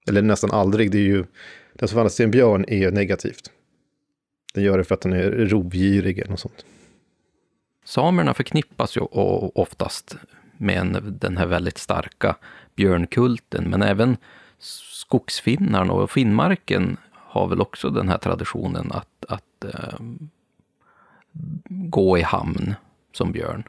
Eller 0.07 0.21
nästan 0.21 0.51
aldrig, 0.51 0.91
det 0.91 0.97
är 0.97 1.03
ju, 1.03 1.25
den 1.73 1.87
som 1.87 1.87
förvandlas 1.87 2.15
till 2.15 2.25
en 2.25 2.31
björn 2.31 2.65
är 2.67 2.91
negativt. 2.91 3.51
Den 4.53 4.63
gör 4.63 4.77
det 4.77 4.83
för 4.83 4.95
att 4.95 5.01
den 5.01 5.13
är 5.13 5.31
rovgirig 5.31 6.19
eller 6.19 6.31
något 6.31 6.39
sånt. 6.39 6.65
Samerna 7.85 8.33
förknippas 8.33 8.97
ju 8.97 9.01
oftast 9.01 10.15
med 10.57 11.03
den 11.21 11.37
här 11.37 11.45
väldigt 11.45 11.77
starka 11.77 12.35
björnkulten, 12.75 13.69
men 13.69 13.81
även 13.81 14.17
skogsfinnarna 14.59 15.93
och 15.93 16.11
Finnmarken 16.11 16.97
har 17.11 17.47
väl 17.47 17.61
också 17.61 17.89
den 17.89 18.09
här 18.09 18.17
traditionen 18.17 18.91
att, 18.91 19.25
att 19.27 19.63
eh, 19.63 19.99
gå 21.69 22.17
i 22.17 22.21
hamn 22.21 22.73
som 23.13 23.31
björn. 23.31 23.63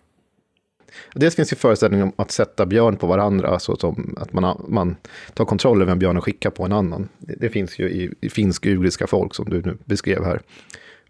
Dels 1.15 1.37
finns 1.37 1.53
ju 1.53 1.57
föreställningen 1.57 2.07
om 2.07 2.13
att 2.17 2.31
sätta 2.31 2.67
björn 2.67 2.97
på 2.97 3.07
varandra, 3.07 3.49
alltså 3.49 3.77
som 3.77 4.17
att 4.21 4.33
man, 4.33 4.65
man 4.69 4.97
tar 5.35 5.45
kontroll 5.45 5.83
över 5.83 5.93
en 5.93 5.99
björn 5.99 6.17
och 6.17 6.25
skickar 6.25 6.51
på 6.51 6.65
en 6.65 6.73
annan. 6.73 7.09
Det, 7.19 7.35
det 7.41 7.49
finns 7.49 7.79
ju 7.79 7.91
i, 7.91 8.11
i 8.21 8.29
finsk-ugriska 8.29 9.07
folk 9.07 9.35
som 9.35 9.51
du 9.51 9.63
nu 9.63 9.77
beskrev 9.85 10.25
här. 10.25 10.41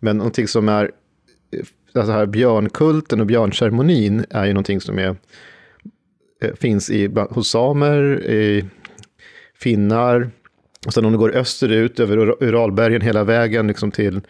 Men 0.01 0.17
någonting 0.17 0.49
som 0.49 0.69
är, 0.69 0.91
eh, 1.53 1.65
alltså 1.95 2.13
här 2.13 2.27
björnkulten 2.27 3.21
och 3.21 3.27
björnceremonin 3.27 4.25
är 4.31 4.45
ju 4.45 4.53
någonting 4.53 4.81
som 4.81 4.99
är, 4.99 5.17
eh, 6.43 6.55
finns 6.55 6.91
i, 6.91 7.11
hos 7.31 7.49
samer, 7.49 8.31
i 8.31 8.65
finnar, 9.55 10.31
och 10.87 10.95
sen 10.95 11.05
om 11.05 11.13
du 11.13 11.19
går 11.19 11.37
österut 11.37 12.01
över 12.01 12.43
Uralbergen 12.43 13.01
hela 13.01 13.25
vägen 13.25 13.67
liksom 13.67 13.91
till 13.91 14.21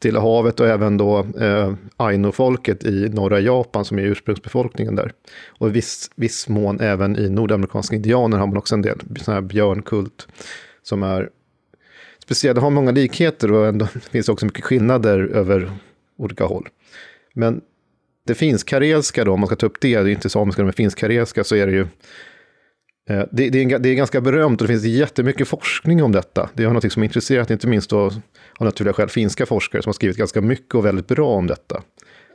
Stilla 0.00 0.20
havet 0.20 0.60
och 0.60 0.66
även 0.66 0.96
då 0.96 1.18
eh, 1.40 1.74
Aino-folket 1.96 2.84
i 2.84 3.08
norra 3.08 3.40
Japan 3.40 3.84
som 3.84 3.98
är 3.98 4.02
ursprungsbefolkningen 4.02 4.96
där. 4.96 5.12
Och 5.48 5.68
i 5.68 5.70
viss, 5.70 6.10
viss 6.14 6.48
mån 6.48 6.80
även 6.80 7.16
i 7.16 7.28
nordamerikanska 7.28 7.96
indianer 7.96 8.38
har 8.38 8.46
man 8.46 8.56
också 8.56 8.74
en 8.74 8.82
del 8.82 9.00
sån 9.20 9.34
här 9.34 9.40
björnkult 9.40 10.28
som 10.82 11.02
är 11.02 11.30
speciell. 12.22 12.54
Det 12.54 12.60
har 12.60 12.70
många 12.70 12.90
likheter 12.90 13.52
och 13.52 13.66
ändå 13.66 13.86
finns 14.10 14.28
också 14.28 14.46
mycket 14.46 14.64
skillnader 14.64 15.18
över 15.18 15.70
olika 16.18 16.44
håll. 16.44 16.68
Men 17.34 17.60
det 18.26 18.34
finns 18.34 18.64
karelska 18.64 19.24
då, 19.24 19.32
om 19.32 19.40
man 19.40 19.46
ska 19.46 19.56
ta 19.56 19.66
upp 19.66 19.80
det, 19.80 20.02
det 20.02 20.10
är 20.10 20.12
inte 20.12 20.28
samiska, 20.28 20.64
men 20.64 20.72
finsk 20.72 20.98
karelska 20.98 21.44
så 21.44 21.56
är 21.56 21.66
det 21.66 21.72
ju 21.72 21.86
Eh, 23.10 23.24
det, 23.30 23.50
det, 23.50 23.62
är, 23.62 23.78
det 23.78 23.88
är 23.88 23.94
ganska 23.94 24.20
berömt 24.20 24.60
och 24.60 24.68
det 24.68 24.72
finns 24.72 24.84
jättemycket 24.84 25.48
forskning 25.48 26.02
om 26.02 26.12
detta. 26.12 26.50
Det 26.54 26.62
är 26.62 26.70
något 26.70 26.92
som 26.92 27.02
är 27.02 27.04
intresserat 27.04 27.50
inte 27.50 27.66
minst 27.66 27.92
av, 27.92 28.20
av 28.58 28.64
naturliga 28.64 28.92
skäl 28.92 29.08
finska 29.08 29.46
forskare 29.46 29.82
som 29.82 29.88
har 29.88 29.94
skrivit 29.94 30.16
ganska 30.16 30.40
mycket 30.40 30.74
och 30.74 30.86
väldigt 30.86 31.08
bra 31.08 31.28
om 31.28 31.46
detta. 31.46 31.82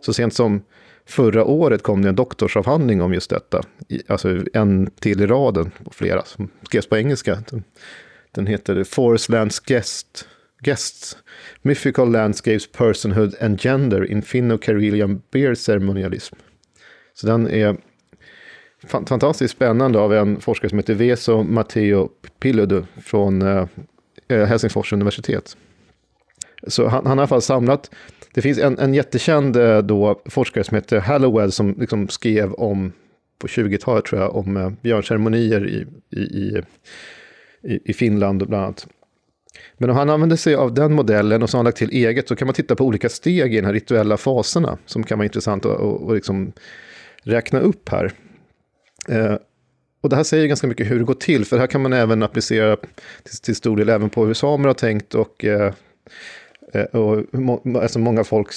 Så 0.01 0.13
sent 0.13 0.33
som 0.33 0.63
förra 1.07 1.45
året 1.45 1.83
kom 1.83 2.01
det 2.01 2.09
en 2.09 2.15
doktorsavhandling 2.15 3.01
om 3.01 3.13
just 3.13 3.29
detta. 3.29 3.61
Alltså 4.07 4.39
en 4.53 4.89
till 4.99 5.21
i 5.21 5.27
raden, 5.27 5.71
och 5.85 5.95
flera, 5.95 6.25
som 6.25 6.49
skrevs 6.63 6.89
på 6.89 6.97
engelska. 6.97 7.43
Den 8.31 8.47
heter 8.47 8.83
Forest 8.83 9.29
Lands 9.29 9.59
Guest, 9.59 10.27
Guests, 10.59 11.17
Mythical 11.61 12.11
Landscapes 12.11 12.71
Personhood 12.71 13.35
and 13.41 13.61
Gender 13.61 14.11
in 14.11 14.21
Finno-Karelian 14.21 15.21
Beer 15.31 15.55
Ceremonialism. 15.55 16.35
Så 17.13 17.27
den 17.27 17.49
är 17.49 17.77
fantastiskt 18.87 19.53
spännande 19.53 19.99
av 19.99 20.13
en 20.13 20.41
forskare 20.41 20.69
som 20.69 20.79
heter 20.79 20.93
Veso 20.93 21.43
Matteo 21.43 22.09
Pilodu 22.39 22.83
från 23.01 23.41
eh, 23.41 23.67
eh, 24.27 24.45
Helsingfors 24.45 24.93
universitet. 24.93 25.57
Så 26.67 26.87
han, 26.87 27.05
han 27.05 27.05
har 27.05 27.15
i 27.15 27.19
alla 27.19 27.27
fall 27.27 27.41
samlat 27.41 27.91
Det 28.33 28.41
finns 28.41 28.59
en, 28.59 28.79
en 28.79 28.93
jättekänd 28.93 29.55
eh, 29.55 29.77
då, 29.77 30.21
forskare 30.25 30.63
som 30.63 30.75
heter 30.75 30.99
Hallowell 30.99 31.51
som 31.51 31.75
liksom 31.79 32.07
skrev 32.07 32.53
om, 32.53 32.91
på 33.39 33.47
20-talet 33.47 34.05
tror 34.05 34.21
jag, 34.21 34.35
om 34.35 34.57
eh, 34.57 34.69
björnceremonier 34.81 35.67
i, 35.67 35.85
i, 36.19 36.61
i, 37.63 37.79
i 37.85 37.93
Finland 37.93 38.47
bland 38.47 38.63
annat. 38.63 38.87
Men 39.77 39.89
om 39.89 39.95
han 39.95 40.09
använder 40.09 40.35
sig 40.35 40.55
av 40.55 40.73
den 40.73 40.93
modellen 40.93 41.43
och 41.43 41.49
så 41.49 41.57
har 41.57 41.59
han 41.59 41.65
lagt 41.65 41.77
till 41.77 41.89
eget 41.89 42.27
så 42.27 42.35
kan 42.35 42.47
man 42.47 42.55
titta 42.55 42.75
på 42.75 42.85
olika 42.85 43.09
steg 43.09 43.53
i 43.53 43.61
de 43.61 43.65
här 43.65 43.73
rituella 43.73 44.17
faserna 44.17 44.77
som 44.85 45.03
kan 45.03 45.17
vara 45.17 45.25
intressant 45.25 45.65
att 45.65 45.79
och, 45.79 46.01
och 46.01 46.15
liksom 46.15 46.51
räkna 47.23 47.59
upp 47.59 47.89
här. 47.89 48.11
Eh, 49.09 49.37
och 50.01 50.09
det 50.09 50.15
här 50.15 50.23
säger 50.23 50.47
ganska 50.47 50.67
mycket 50.67 50.91
hur 50.91 50.99
det 50.99 51.05
går 51.05 51.13
till, 51.13 51.45
för 51.45 51.57
här 51.57 51.67
kan 51.67 51.81
man 51.81 51.93
även 51.93 52.23
applicera 52.23 52.75
till, 53.23 53.37
till 53.41 53.55
stor 53.55 53.77
del 53.77 53.89
även 53.89 54.09
på 54.09 54.25
hur 54.25 54.33
samer 54.33 54.67
har 54.67 54.73
tänkt 54.73 55.15
och, 55.15 55.45
eh, 55.45 55.73
eh 56.73 56.83
och 56.83 57.25
må, 57.31 57.79
alltså 57.81 57.99
många 57.99 58.23
folk, 58.23 58.47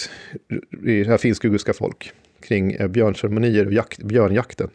i 0.87 1.03
det 1.03 1.11
här 1.11 1.19
finsk-uguska 1.19 1.73
folk, 1.73 2.13
kring 2.43 2.73
eh, 2.73 2.89
björnceremonier 2.89 3.67
och 3.67 3.73
jakt, 3.73 4.03
björnjakten. 4.03 4.71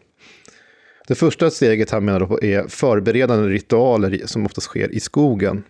Det 1.08 1.16
första 1.16 1.50
steget 1.50 1.92
här 1.92 2.00
menar 2.00 2.26
på 2.26 2.44
är 2.44 2.68
förberedande 2.68 3.50
ritualer 3.50 4.22
som 4.26 4.46
oftast 4.46 4.68
sker 4.68 4.92
i 4.92 5.00
skogen. 5.00 5.64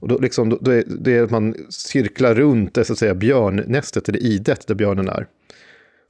Och 0.00 0.08
då, 0.08 0.18
liksom, 0.18 0.58
då, 0.60 0.70
är 0.70 0.84
det 0.86 1.18
att 1.18 1.30
man 1.30 1.54
cirklar 1.68 2.34
runt 2.34 2.74
det, 2.74 2.84
så 2.84 2.92
att 2.92 2.98
säga, 2.98 3.14
björnnästet, 3.14 4.08
eller 4.08 4.22
idet, 4.22 4.66
där 4.66 4.74
björnen 4.74 5.08
är. 5.08 5.26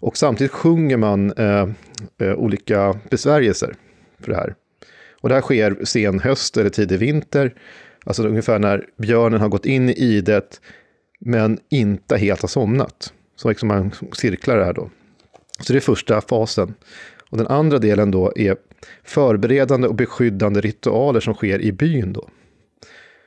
Och 0.01 0.17
samtidigt 0.17 0.53
sjunger 0.53 0.97
man 0.97 1.33
eh, 1.33 1.69
eh, 2.21 2.35
olika 2.35 2.99
besvärjelser 3.11 3.75
för 4.21 4.33
det 4.33 4.37
här. 4.37 4.55
Och 5.21 5.29
det 5.29 5.35
här 5.35 5.43
sker 5.43 5.85
sen 5.85 6.21
höst 6.21 6.57
eller 6.57 6.71
tidig 6.71 6.99
vinter, 6.99 7.55
alltså 8.07 8.23
ungefär 8.23 8.59
när 8.59 8.85
björnen 8.97 9.41
har 9.41 9.49
gått 9.49 9.67
in 9.67 9.89
i 9.89 9.93
idet, 9.93 10.61
men 11.21 11.59
inte 11.71 12.17
helt 12.17 12.41
har 12.41 12.49
somnat. 12.49 13.13
Så 13.37 13.49
liksom 13.49 13.69
man 13.69 13.93
cirklar 14.13 14.57
det 14.57 14.65
här 14.65 14.73
då. 14.73 14.91
Så 15.61 15.73
det 15.73 15.79
är 15.79 15.81
första 15.81 16.21
fasen. 16.21 16.75
Och 17.31 17.39
den 17.39 17.47
andra 17.47 17.79
delen 17.79 18.11
då 18.11 18.33
är 18.37 18.57
förberedande 19.05 19.89
och 19.89 19.95
beskyddande 19.95 20.61
ritualer 20.61 21.21
som 21.21 21.35
sker 21.35 21.61
i 21.61 21.73
byn 21.73 22.13
då. 22.13 22.29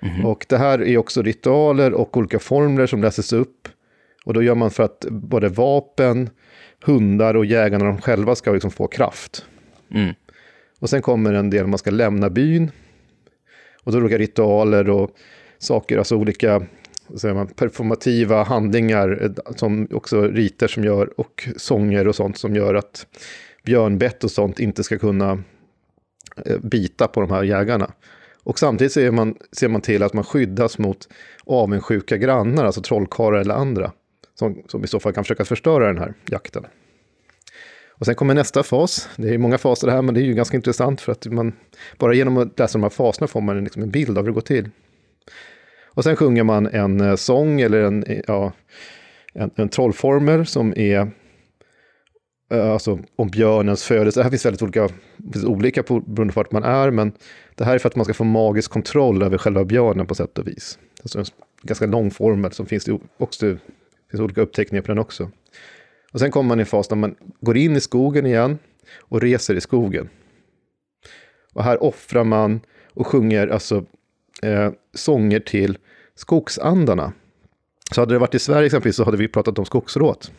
Mm. 0.01 0.25
Och 0.25 0.45
det 0.49 0.57
här 0.57 0.81
är 0.81 0.97
också 0.97 1.21
ritualer 1.21 1.93
och 1.93 2.17
olika 2.17 2.39
formler 2.39 2.87
som 2.87 3.01
läses 3.01 3.33
upp. 3.33 3.67
Och 4.25 4.33
då 4.33 4.43
gör 4.43 4.55
man 4.55 4.71
för 4.71 4.83
att 4.83 5.05
både 5.09 5.49
vapen, 5.49 6.29
hundar 6.83 7.35
och 7.35 7.45
jägarna 7.45 7.85
de 7.85 8.01
själva 8.01 8.35
ska 8.35 8.51
liksom 8.51 8.71
få 8.71 8.87
kraft. 8.87 9.45
Mm. 9.91 10.13
Och 10.79 10.89
sen 10.89 11.01
kommer 11.01 11.33
en 11.33 11.49
del 11.49 11.67
man 11.67 11.79
ska 11.79 11.91
lämna 11.91 12.29
byn. 12.29 12.71
Och 13.83 13.91
då 13.91 13.97
är 13.97 14.01
det 14.01 14.05
olika 14.05 14.17
ritualer 14.17 14.89
och 14.89 15.11
saker, 15.57 15.97
alltså 15.97 16.15
olika 16.15 16.61
man, 17.23 17.47
performativa 17.47 18.43
handlingar, 18.43 19.19
eh, 19.23 19.53
som 19.55 19.87
också 19.91 20.21
riter 20.21 20.67
som 20.67 20.83
gör, 20.83 21.19
och 21.19 21.49
sånger 21.57 22.07
och 22.07 22.15
sånt 22.15 22.37
som 22.37 22.55
gör 22.55 22.75
att 22.75 23.07
björnbett 23.63 24.23
och 24.23 24.31
sånt 24.31 24.59
inte 24.59 24.83
ska 24.83 24.97
kunna 24.97 25.43
eh, 26.45 26.57
bita 26.59 27.07
på 27.07 27.21
de 27.21 27.31
här 27.31 27.43
jägarna. 27.43 27.91
Och 28.43 28.59
samtidigt 28.59 28.93
ser 28.93 29.11
man, 29.11 29.35
ser 29.51 29.67
man 29.67 29.81
till 29.81 30.03
att 30.03 30.13
man 30.13 30.23
skyddas 30.23 30.77
mot 30.77 31.09
avundsjuka 31.45 32.17
grannar, 32.17 32.65
alltså 32.65 32.81
trollkarlar 32.81 33.39
eller 33.39 33.55
andra, 33.55 33.91
som, 34.39 34.61
som 34.67 34.83
i 34.83 34.87
så 34.87 34.99
fall 34.99 35.13
kan 35.13 35.23
försöka 35.23 35.45
förstöra 35.45 35.87
den 35.87 35.97
här 35.97 36.13
jakten. 36.29 36.65
Och 37.89 38.05
sen 38.05 38.15
kommer 38.15 38.33
nästa 38.33 38.63
fas. 38.63 39.09
Det 39.15 39.33
är 39.33 39.37
många 39.37 39.57
faser 39.57 39.87
det 39.87 39.93
här, 39.93 40.01
men 40.01 40.13
det 40.13 40.21
är 40.21 40.25
ju 40.25 40.33
ganska 40.33 40.57
intressant 40.57 41.01
för 41.01 41.11
att 41.11 41.25
man 41.25 41.53
bara 41.97 42.13
genom 42.13 42.37
att 42.37 42.59
läsa 42.59 42.77
de 42.77 42.83
här 42.83 42.89
faserna 42.89 43.27
får 43.27 43.41
man 43.41 43.63
liksom 43.63 43.83
en 43.83 43.91
bild 43.91 44.17
av 44.17 44.23
hur 44.23 44.31
det 44.31 44.33
går 44.33 44.41
till. 44.41 44.69
Och 45.85 46.03
sen 46.03 46.15
sjunger 46.15 46.43
man 46.43 46.67
en 46.67 47.01
eh, 47.01 47.15
sång 47.15 47.61
eller 47.61 47.81
en, 47.81 48.03
eh, 48.03 48.21
ja, 48.27 48.51
en, 49.33 49.51
en 49.55 49.69
trollformel 49.69 50.45
som 50.45 50.73
är 50.77 51.11
eh, 52.51 52.71
alltså 52.71 52.99
om 53.15 53.29
björnens 53.29 53.83
födelse. 53.83 54.19
Det 54.19 54.23
här 54.23 54.29
finns 54.29 54.45
väldigt 54.45 54.61
olika, 54.61 54.89
finns 55.33 55.45
olika 55.45 55.83
på, 55.83 55.99
beroende 55.99 56.33
på 56.33 56.39
vart 56.39 56.51
man 56.51 56.63
är, 56.63 56.91
men 56.91 57.11
det 57.55 57.63
här 57.63 57.75
är 57.75 57.79
för 57.79 57.89
att 57.89 57.95
man 57.95 58.05
ska 58.05 58.13
få 58.13 58.23
magisk 58.23 58.71
kontroll 58.71 59.23
över 59.23 59.37
själva 59.37 59.65
björnen 59.65 60.05
på 60.05 60.15
sätt 60.15 60.37
och 60.37 60.47
vis. 60.47 60.79
Alltså 61.01 61.19
en 61.19 61.25
ganska 61.61 61.85
lång 61.85 62.11
formel 62.11 62.51
som 62.51 62.65
finns 62.65 62.85
det 62.85 62.99
också, 63.17 63.57
det 64.09 64.11
finns 64.11 64.21
olika 64.21 64.41
uppteckningar 64.41 64.81
på 64.81 64.87
den 64.87 64.99
också. 64.99 65.31
Och 66.11 66.19
sen 66.19 66.31
kommer 66.31 66.47
man 66.47 66.59
i 66.59 66.61
en 66.61 66.65
fas 66.65 66.87
där 66.87 66.95
man 66.95 67.15
går 67.41 67.57
in 67.57 67.75
i 67.75 67.81
skogen 67.81 68.25
igen 68.25 68.57
och 68.99 69.21
reser 69.21 69.55
i 69.55 69.61
skogen. 69.61 70.09
Och 71.53 71.63
här 71.63 71.83
offrar 71.83 72.23
man 72.23 72.59
och 72.93 73.07
sjunger 73.07 73.47
alltså 73.47 73.85
eh, 74.41 74.71
sånger 74.93 75.39
till 75.39 75.77
skogsandarna. 76.15 77.13
Så 77.91 78.01
hade 78.01 78.13
det 78.15 78.19
varit 78.19 78.35
i 78.35 78.39
Sverige 78.39 78.65
exempelvis 78.65 78.95
så 78.95 79.03
hade 79.03 79.17
vi 79.17 79.27
pratat 79.27 79.59
om 79.59 79.65
skogsråt. 79.65 80.31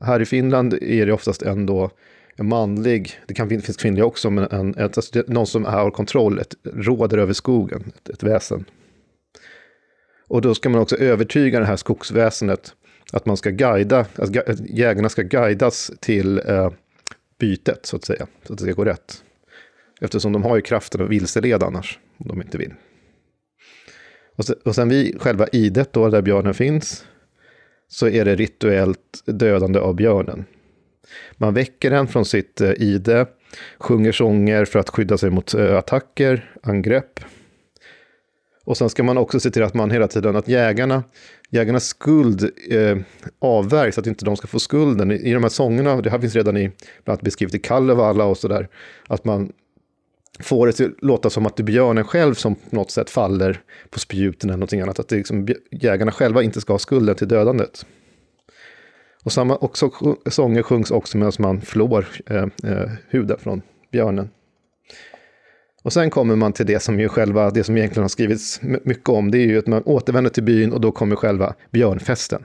Här 0.00 0.20
i 0.20 0.24
Finland 0.24 0.74
är 0.74 1.06
det 1.06 1.12
oftast 1.12 1.42
ändå 1.42 1.90
en 2.36 2.48
manlig, 2.48 3.20
det 3.26 3.34
kan 3.34 3.48
finnas 3.48 3.76
kvinnliga 3.76 4.04
också, 4.04 4.30
men 4.30 4.44
en, 4.50 4.74
alltså 4.78 5.22
någon 5.26 5.46
som 5.46 5.64
har 5.64 5.90
kontroll, 5.90 6.38
ett, 6.38 6.54
råder 6.62 7.18
över 7.18 7.32
skogen, 7.32 7.92
ett, 7.96 8.08
ett 8.08 8.22
väsen. 8.22 8.64
Och 10.30 10.40
då 10.40 10.54
ska 10.54 10.68
man 10.68 10.80
också 10.80 10.96
övertyga 10.96 11.60
det 11.60 11.66
här 11.66 11.76
skogsväsendet 11.76 12.74
att 13.12 13.26
man 13.26 13.36
ska 13.36 13.50
guida, 13.50 14.06
att 14.16 14.60
jägarna 14.60 15.08
ska 15.08 15.22
guidas 15.22 15.90
till 16.00 16.38
eh, 16.38 16.70
bytet 17.38 17.86
så 17.86 17.96
att 17.96 18.04
säga, 18.04 18.26
så 18.46 18.52
att 18.52 18.58
det 18.58 18.64
ska 18.64 18.72
gå 18.72 18.84
rätt. 18.84 19.24
Eftersom 20.00 20.32
de 20.32 20.42
har 20.42 20.56
ju 20.56 20.62
kraften 20.62 21.02
att 21.02 21.08
vilseleda 21.08 21.66
annars, 21.66 21.98
om 22.18 22.28
de 22.28 22.42
inte 22.42 22.58
vill. 22.58 22.74
Och 24.36 24.44
sen, 24.44 24.56
och 24.64 24.74
sen 24.74 24.88
vid 24.88 25.20
själva 25.20 25.46
idet 25.52 25.92
då, 25.92 26.08
där 26.08 26.22
björnen 26.22 26.54
finns, 26.54 27.04
så 27.88 28.08
är 28.08 28.24
det 28.24 28.36
rituellt 28.36 29.22
dödande 29.26 29.78
av 29.78 29.94
björnen. 29.94 30.44
Man 31.36 31.54
väcker 31.54 31.90
den 31.90 32.08
från 32.08 32.24
sitt 32.24 32.60
eh, 32.60 32.72
ide, 32.76 33.26
sjunger 33.78 34.12
sånger 34.12 34.64
för 34.64 34.78
att 34.78 34.90
skydda 34.90 35.18
sig 35.18 35.30
mot 35.30 35.54
eh, 35.54 35.76
attacker, 35.76 36.54
angrepp. 36.62 37.20
Och 38.70 38.76
sen 38.76 38.90
ska 38.90 39.02
man 39.02 39.18
också 39.18 39.40
se 39.40 39.50
till 39.50 39.62
att 39.62 39.74
man 39.74 39.90
hela 39.90 40.08
tiden, 40.08 40.36
att 40.36 40.48
jägarna, 40.48 41.04
jägarnas 41.50 41.84
skuld 41.84 42.50
eh, 42.70 42.98
avvärjs, 43.38 43.98
att 43.98 44.06
inte 44.06 44.24
de 44.24 44.36
ska 44.36 44.46
få 44.46 44.58
skulden. 44.58 45.10
I, 45.10 45.14
I 45.14 45.32
de 45.32 45.42
här 45.42 45.50
sångerna, 45.50 46.00
det 46.00 46.10
här 46.10 46.18
finns 46.18 46.34
redan 46.34 46.56
i, 46.56 46.60
bland 46.68 46.74
annat 47.06 47.22
beskrivet 47.22 47.54
i 47.54 47.58
Kalevala 47.58 48.24
och 48.24 48.38
sådär, 48.38 48.68
att 49.06 49.24
man 49.24 49.52
får 50.40 50.66
det 50.66 50.80
att 50.80 51.02
låta 51.02 51.30
som 51.30 51.46
att 51.46 51.56
det 51.56 51.60
är 51.60 51.64
björnen 51.64 52.04
själv 52.04 52.34
som 52.34 52.54
på 52.54 52.76
något 52.76 52.90
sätt 52.90 53.10
faller 53.10 53.60
på 53.90 53.98
spjuten 53.98 54.50
eller 54.50 54.56
någonting 54.56 54.80
annat. 54.80 54.98
Att 54.98 55.08
det 55.08 55.16
liksom, 55.16 55.48
jägarna 55.70 56.12
själva 56.12 56.42
inte 56.42 56.60
ska 56.60 56.72
ha 56.72 56.78
skulden 56.78 57.14
till 57.14 57.28
dödandet. 57.28 57.86
Och 59.24 59.32
samma 59.32 59.56
också, 59.56 59.90
sånger 60.26 60.62
sjungs 60.62 60.90
också 60.90 61.18
medan 61.18 61.32
man 61.38 61.60
flår 61.60 62.06
eh, 62.26 62.46
eh, 62.64 62.90
huden 63.08 63.38
från 63.38 63.62
björnen. 63.92 64.30
Och 65.82 65.92
sen 65.92 66.10
kommer 66.10 66.36
man 66.36 66.52
till 66.52 66.66
det 66.66 66.82
som 66.82 67.00
ju 67.00 67.08
själva, 67.08 67.50
det 67.50 67.64
som 67.64 67.76
egentligen 67.76 68.04
har 68.04 68.08
skrivits 68.08 68.60
mycket 68.62 69.08
om, 69.08 69.30
det 69.30 69.38
är 69.38 69.46
ju 69.46 69.58
att 69.58 69.66
man 69.66 69.82
återvänder 69.82 70.30
till 70.30 70.42
byn 70.42 70.72
och 70.72 70.80
då 70.80 70.92
kommer 70.92 71.16
själva 71.16 71.54
björnfesten. 71.70 72.42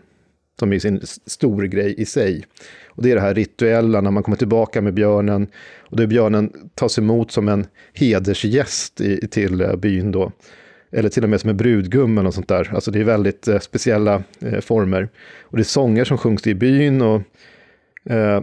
Som 0.59 0.73
är 0.73 0.79
sin 0.79 1.01
stor 1.25 1.63
grej 1.63 1.95
i 1.97 2.05
sig. 2.05 2.45
Och 2.87 3.03
det 3.03 3.11
är 3.11 3.15
det 3.15 3.21
här 3.21 3.33
rituella 3.33 4.01
när 4.01 4.11
man 4.11 4.23
kommer 4.23 4.37
tillbaka 4.37 4.81
med 4.81 4.93
björnen. 4.93 5.47
Och 5.79 5.97
då 5.97 6.07
björnen 6.07 6.51
tas 6.75 6.97
emot 6.97 7.31
som 7.31 7.47
en 7.47 7.67
hedersgäst 7.93 9.01
i, 9.01 9.27
till 9.27 9.61
eh, 9.61 9.75
byn 9.75 10.11
då. 10.11 10.31
Eller 10.91 11.09
till 11.09 11.23
och 11.23 11.29
med 11.29 11.41
som 11.41 11.49
en 11.49 11.57
brudgummen 11.57 12.27
och 12.27 12.33
sånt 12.33 12.47
där. 12.47 12.71
Alltså 12.75 12.91
det 12.91 12.99
är 12.99 13.03
väldigt 13.03 13.47
eh, 13.47 13.59
speciella 13.59 14.23
eh, 14.39 14.59
former. 14.59 15.09
Och 15.41 15.57
det 15.57 15.61
är 15.61 15.63
sånger 15.63 16.03
som 16.03 16.17
sjungs 16.17 16.47
i 16.47 16.53
byn. 16.53 17.01
Och, 17.01 17.21
eh, 18.09 18.41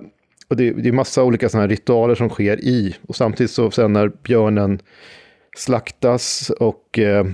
och 0.53 0.57
det, 0.57 0.71
det 0.71 0.89
är 0.89 0.93
massa 0.93 1.25
olika 1.25 1.49
såna 1.49 1.61
här 1.61 1.69
ritualer 1.69 2.15
som 2.15 2.29
sker 2.29 2.65
i. 2.65 2.97
Och 3.09 3.17
samtidigt 3.17 3.51
så 3.51 3.71
sen 3.71 3.93
när 3.93 4.09
björnen 4.09 4.81
slaktas 5.57 6.51
och 6.51 6.99
eh, 6.99 7.27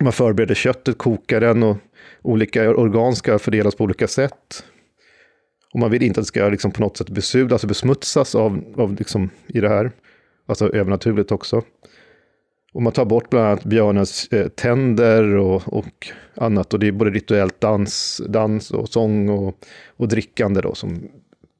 man 0.00 0.12
förbereder 0.12 0.54
köttet, 0.54 0.98
kokar 0.98 1.40
den 1.40 1.62
och 1.62 1.76
olika 2.22 2.70
organ 2.70 3.16
ska 3.16 3.38
fördelas 3.38 3.74
på 3.74 3.84
olika 3.84 4.06
sätt. 4.06 4.64
Och 5.72 5.80
man 5.80 5.90
vill 5.90 6.02
inte 6.02 6.20
att 6.20 6.24
det 6.24 6.28
ska 6.28 6.48
liksom 6.48 6.70
på 6.70 6.82
något 6.82 6.96
sätt 6.96 7.10
besudlas 7.10 7.62
och 7.62 7.68
besmutsas 7.68 8.34
av, 8.34 8.64
av 8.76 8.94
liksom 8.94 9.30
i 9.46 9.60
det 9.60 9.68
här. 9.68 9.92
Alltså 10.46 10.68
övernaturligt 10.74 11.32
också. 11.32 11.62
Och 12.72 12.82
man 12.82 12.92
tar 12.92 13.04
bort 13.04 13.30
bland 13.30 13.46
annat 13.46 13.64
björnens 13.64 14.28
eh, 14.28 14.48
tänder 14.48 15.36
och, 15.36 15.72
och, 15.72 16.08
annat. 16.34 16.74
Och 16.74 16.80
det 16.80 16.88
är 16.88 16.92
både 16.92 17.10
rituellt 17.10 17.60
dans, 17.60 18.22
dans 18.28 18.70
och 18.70 18.88
sång 18.88 19.28
och, 19.28 19.58
och 19.96 20.08
drickande 20.08 20.60
då 20.60 20.74
som 20.74 21.08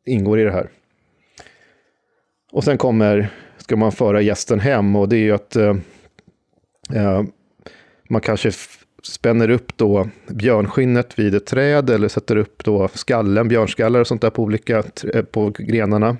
ingår 0.06 0.40
i 0.40 0.44
det 0.44 0.52
här. 0.52 0.70
Och 2.54 2.64
sen 2.64 2.78
kommer, 2.78 3.28
ska 3.56 3.76
man 3.76 3.92
föra 3.92 4.20
gästen 4.20 4.60
hem 4.60 4.96
och 4.96 5.08
det 5.08 5.16
är 5.16 5.20
ju 5.20 5.32
att 5.32 5.56
eh, 5.56 5.76
eh 6.94 7.22
man 8.08 8.20
kanske 8.20 8.50
spänner 9.02 9.50
upp 9.50 9.76
då 9.76 10.08
björnskinnet 10.28 11.18
vid 11.18 11.34
ett 11.34 11.46
träd 11.46 11.90
eller 11.90 12.08
sätter 12.08 12.36
upp 12.36 12.64
då 12.64 12.88
skallen, 12.88 13.48
björnskallar 13.48 14.00
och 14.00 14.06
sånt 14.06 14.22
där 14.22 14.30
på 14.30 14.42
olika 14.42 14.82
på 15.30 15.50
grenarna. 15.58 16.16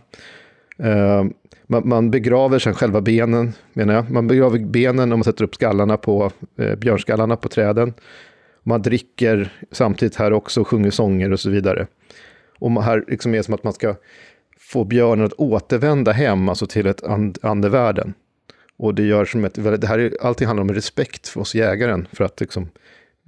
Eh, 0.78 1.24
man, 1.66 1.88
man, 1.88 2.10
begraver 2.10 2.58
sen 2.58 2.74
själva 2.74 3.00
benen, 3.00 3.52
menar 3.72 3.94
jag. 3.94 4.10
Man 4.10 4.26
begraver 4.26 4.58
benen 4.58 5.12
och 5.12 5.18
man 5.18 5.24
sätter 5.24 5.44
upp 5.44 5.54
skallarna 5.54 5.96
på, 5.96 6.30
eh, 6.58 6.74
björnskallarna 6.74 7.36
på 7.36 7.48
träden. 7.48 7.94
Man 8.62 8.82
dricker 8.82 9.52
samtidigt 9.70 10.16
här 10.16 10.32
också 10.32 10.64
sjunger 10.64 10.90
sånger 10.90 11.32
och 11.32 11.40
så 11.40 11.50
vidare. 11.50 11.86
Och 12.58 12.82
här 12.82 13.04
liksom 13.08 13.34
är 13.34 13.36
det 13.36 13.44
som 13.44 13.54
att 13.54 13.64
man 13.64 13.72
ska 13.72 13.94
få 14.74 14.84
björnen 14.84 15.26
att 15.26 15.32
återvända 15.32 16.12
hem, 16.12 16.48
alltså 16.48 16.66
till 16.66 16.86
ett 16.86 17.04
and 17.04 17.38
andevärlden. 17.42 18.14
Och 18.76 18.94
det 18.94 19.02
gör 19.02 19.24
som 19.24 19.44
ett, 19.44 19.54
det 19.54 19.86
här 19.86 19.98
är, 19.98 20.16
allting 20.20 20.46
handlar 20.46 20.62
om 20.62 20.72
respekt 20.72 21.28
för 21.28 21.40
oss 21.40 21.54
jägaren, 21.54 22.08
för 22.12 22.24
att 22.24 22.40
liksom 22.40 22.68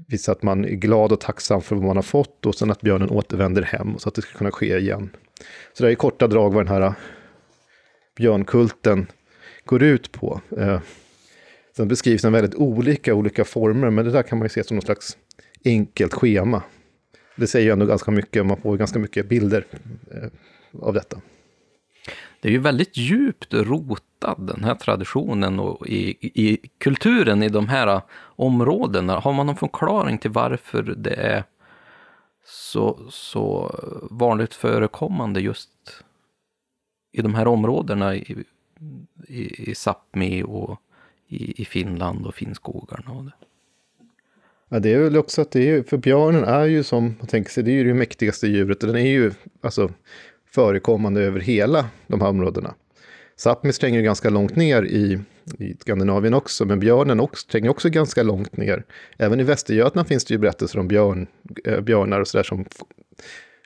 visa 0.08 0.32
att 0.32 0.42
man 0.42 0.64
är 0.64 0.68
glad 0.68 1.12
och 1.12 1.20
tacksam 1.20 1.62
för 1.62 1.76
vad 1.76 1.84
man 1.84 1.96
har 1.96 2.02
fått 2.02 2.46
och 2.46 2.54
sen 2.54 2.70
att 2.70 2.80
björnen 2.80 3.10
återvänder 3.10 3.62
hem 3.62 3.98
så 3.98 4.08
att 4.08 4.14
det 4.14 4.22
ska 4.22 4.38
kunna 4.38 4.50
ske 4.50 4.78
igen. 4.78 5.10
Så 5.72 5.82
det 5.82 5.88
är 5.88 5.92
i 5.92 5.96
korta 5.96 6.26
drag 6.26 6.52
vad 6.52 6.64
den 6.64 6.74
här 6.74 6.80
äh, 6.80 6.92
björnkulten 8.16 9.06
går 9.64 9.82
ut 9.82 10.12
på. 10.12 10.40
Eh, 10.56 10.80
sen 11.76 11.88
beskrivs 11.88 12.22
den 12.22 12.32
väldigt 12.32 12.54
olika 12.54 13.14
olika 13.14 13.44
former, 13.44 13.90
men 13.90 14.04
det 14.04 14.10
där 14.10 14.22
kan 14.22 14.38
man 14.38 14.44
ju 14.44 14.48
se 14.48 14.64
som 14.64 14.76
något 14.76 14.84
slags 14.84 15.16
enkelt 15.64 16.14
schema. 16.14 16.62
Det 17.36 17.46
säger 17.46 17.66
ju 17.66 17.72
ändå 17.72 17.86
ganska 17.86 18.10
mycket, 18.10 18.46
man 18.46 18.56
får 18.56 18.76
ganska 18.76 18.98
mycket 18.98 19.28
bilder 19.28 19.66
eh, 20.10 20.28
av 20.80 20.94
detta. 20.94 21.20
Det 22.40 22.48
är 22.48 22.52
ju 22.52 22.58
väldigt 22.58 22.96
djupt 22.96 23.54
rotad, 23.54 24.46
den 24.46 24.64
här 24.64 24.74
traditionen 24.74 25.60
och 25.60 25.86
i, 25.86 26.16
i 26.20 26.68
kulturen 26.78 27.42
i 27.42 27.48
de 27.48 27.68
här 27.68 28.00
områdena. 28.20 29.18
Har 29.18 29.32
man 29.32 29.46
någon 29.46 29.56
förklaring 29.56 30.18
till 30.18 30.30
varför 30.30 30.82
det 30.82 31.14
är 31.14 31.44
så, 32.44 33.00
så 33.10 33.74
vanligt 34.10 34.54
förekommande 34.54 35.40
just 35.40 35.70
i 37.12 37.22
de 37.22 37.34
här 37.34 37.48
områdena 37.48 38.14
i, 38.14 38.44
i, 39.28 39.70
i 39.70 39.74
Sápmi 39.74 40.42
och 40.42 40.80
i, 41.28 41.62
i 41.62 41.64
Finland 41.64 42.26
och 42.26 42.34
Finnskogarna. 42.34 43.12
Och 43.12 43.24
det. 43.24 43.32
Ja, 44.68 44.78
det 44.78 44.92
är 44.92 44.98
väl 44.98 45.16
också 45.16 45.42
att 45.42 45.50
det 45.50 45.70
är, 45.70 45.82
för 45.82 45.96
björnen 45.96 46.44
är 46.44 46.64
ju 46.64 46.82
som 46.82 47.04
man 47.18 47.26
tänker 47.26 47.50
sig, 47.50 47.62
det 47.62 47.70
är 47.70 47.74
ju 47.74 47.84
det 47.84 47.94
mäktigaste 47.94 48.46
djuret 48.46 48.82
och 48.82 48.86
den 48.86 48.96
är 48.96 49.10
ju 49.10 49.32
alltså 49.60 49.90
förekommande 50.56 51.22
över 51.22 51.40
hela 51.40 51.86
de 52.06 52.20
här 52.20 52.28
områdena. 52.28 52.74
Sápmi 53.36 53.72
tränger 53.72 54.02
ganska 54.02 54.30
långt 54.30 54.56
ner 54.56 54.82
i, 54.82 55.18
i 55.58 55.76
Skandinavien 55.80 56.34
också, 56.34 56.64
men 56.64 56.80
björnen 56.80 57.20
också, 57.20 57.48
tränger 57.48 57.70
också 57.70 57.88
ganska 57.88 58.22
långt 58.22 58.56
ner. 58.56 58.84
Även 59.18 59.40
i 59.40 59.42
Västergötland 59.42 60.08
finns 60.08 60.24
det 60.24 60.34
ju 60.34 60.38
berättelser 60.38 60.78
om 60.78 60.88
björn, 60.88 61.26
äh, 61.64 61.80
björnar 61.80 62.20
och 62.20 62.28
sådär 62.28 62.42
som 62.42 62.64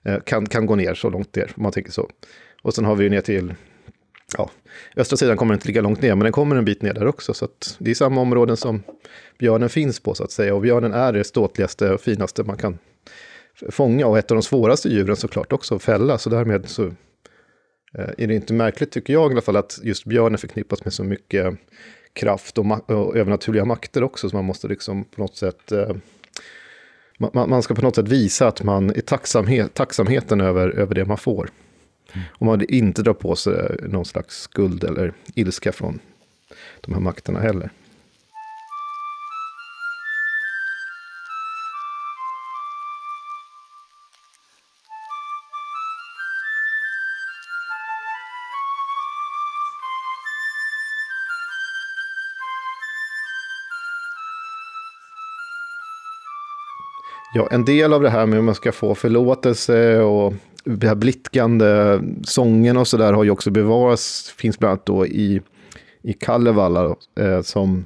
äh, 0.05 0.21
kan, 0.25 0.47
kan 0.47 0.67
gå 0.67 0.75
ner 0.75 0.95
så 0.95 1.11
långt 1.11 1.37
ner, 1.37 1.53
om 1.57 1.63
man 1.63 1.73
tänker 1.73 1.93
så. 1.93 2.11
Och 2.63 2.75
sen 2.75 2.85
har 2.85 2.97
vi 2.97 3.05
ju 3.05 3.11
ner 3.11 3.21
till, 3.21 3.55
ja, 4.39 4.51
östra 4.97 5.17
sidan 5.17 5.37
kommer 5.37 5.55
inte 5.55 5.69
lika 5.69 5.81
långt 5.81 6.03
ner, 6.03 6.15
men 6.15 6.25
den 6.25 6.33
kommer 6.33 6.57
en 6.57 6.65
bit 6.65 6.83
ner 6.83 6.95
där 6.95 7.07
också. 7.07 7.35
Så 7.35 7.45
att 7.45 7.77
det 7.79 7.91
är 7.91 7.95
samma 7.95 8.21
områden 8.21 8.57
som 8.57 8.83
björnen 9.39 9.69
finns 9.69 10.01
på 10.01 10.15
så 10.15 10.25
att 10.25 10.31
säga. 10.31 10.55
Och 10.55 10.61
björnen 10.61 10.93
är 10.93 11.13
det 11.13 11.25
ståtligaste 11.25 11.91
och 11.91 12.01
finaste 12.01 12.43
man 12.45 12.57
kan 12.57 12.79
fånga 13.69 14.07
och 14.07 14.19
ett 14.19 14.31
av 14.31 14.35
de 14.37 14.43
svåraste 14.43 14.89
djuren 14.89 15.17
såklart 15.17 15.53
också 15.53 15.75
att 15.75 15.83
fälla. 15.83 16.19
Så 16.19 16.31
därmed 16.31 16.69
så 16.69 16.87
eh, 16.87 18.11
är 18.19 18.27
det 18.27 18.35
inte 18.35 18.53
märkligt, 18.53 18.91
tycker 18.91 19.13
jag 19.13 19.31
i 19.31 19.33
alla 19.33 19.41
fall, 19.41 19.57
att 19.57 19.81
just 19.83 20.05
björnen 20.05 20.39
förknippas 20.39 20.85
med 20.85 20.93
så 20.93 21.05
mycket 21.05 21.55
kraft 22.13 22.59
och, 22.59 22.65
ma- 22.65 22.93
och 22.93 23.17
övernaturliga 23.17 23.65
makter 23.65 24.03
också. 24.03 24.31
Så 24.31 24.37
man 24.37 24.45
måste 24.45 24.69
liksom 24.69 25.05
på 25.05 25.21
något 25.21 25.37
sätt... 25.37 25.73
Eh, 25.73 25.97
man, 27.19 27.51
man, 27.51 27.63
ska 27.63 27.75
på 27.75 27.83
något 27.83 27.95
sätt 27.95 28.09
visa 28.09 28.49
att 28.49 28.63
man 28.63 28.91
är 28.91 29.01
tacksamhet, 29.01 29.75
tacksamheten 29.75 30.41
över, 30.41 30.69
över 30.69 30.95
det 30.95 31.05
man 31.05 31.19
får. 31.19 31.51
Mm. 32.13 32.27
Och 32.33 32.47
man 32.47 32.65
inte 32.65 33.03
drar 33.03 33.13
på 33.13 33.37
sig 33.37 33.77
någon 33.83 34.05
slags 34.05 34.41
skuld 34.41 34.85
eller 34.85 35.13
ilska 35.35 35.73
från 35.73 35.99
de 36.81 36.95
här 36.95 37.01
makterna 37.01 37.41
heller. 37.41 37.71
Ja, 57.33 57.49
en 57.51 57.65
del 57.65 57.93
av 57.93 58.03
det 58.03 58.11
här 58.11 58.27
med 58.27 58.35
hur 58.35 58.43
man 58.43 58.55
ska 58.55 58.73
få 58.73 58.95
förlåtelse 58.95 60.01
och 60.01 60.35
det 60.65 60.89
här 60.89 60.95
blickande 60.95 62.01
sången 62.25 62.77
och 62.77 62.89
sådär 62.89 63.13
har 63.13 63.25
ju 63.25 63.31
också 63.31 63.51
bevarats, 63.51 64.31
finns 64.31 64.59
bland 64.59 64.71
annat 64.73 64.87
då 64.87 65.07
i, 65.07 65.41
i 66.03 66.13
Kalevala 66.13 66.97
eh, 67.21 67.43
som 67.43 67.85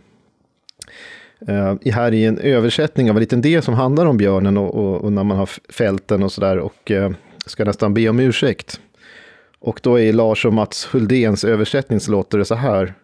eh, 1.49 1.93
här 1.93 2.15
i 2.15 2.25
en 2.25 2.39
översättning 2.39 3.11
av 3.11 3.17
en 3.17 3.21
liten 3.21 3.43
del 3.43 3.63
som 3.63 3.75
handlar 3.75 4.07
om 4.07 4.17
björnen 4.17 4.57
och, 4.57 4.75
och, 4.75 5.05
och 5.05 5.13
när 5.13 5.25
man 5.25 5.37
har 5.37 5.51
fälten 5.73 6.23
och 6.23 6.33
sådär 6.33 6.59
och 6.59 6.91
eh, 6.91 7.11
ska 7.47 7.65
nästan 7.65 7.95
be 7.95 8.09
om 8.09 8.21
ursäkt. 8.21 8.81
Och 9.59 9.81
då 9.83 10.01
i 10.01 10.13
Lars 10.13 10.47
och 10.47 10.53
Mats 10.53 10.89
Huldéns 10.93 11.45
översättning 11.45 12.01
så 12.01 12.11
låter 12.11 12.39
det 12.39 12.45
så 12.45 12.55
här. 12.55 12.95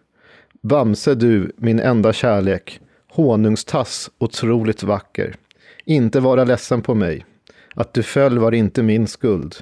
Bamse 0.61 1.15
du, 1.15 1.51
min 1.57 1.79
enda 1.79 2.13
kärlek, 2.13 2.79
honungstass, 3.09 4.09
otroligt 4.17 4.83
vacker. 4.83 5.35
Inte 5.85 6.19
vara 6.19 6.43
ledsen 6.43 6.81
på 6.81 6.95
mig. 6.95 7.25
Att 7.75 7.93
du 7.93 8.03
föll 8.03 8.39
var 8.39 8.51
inte 8.51 8.83
min 8.83 9.07
skuld. 9.07 9.55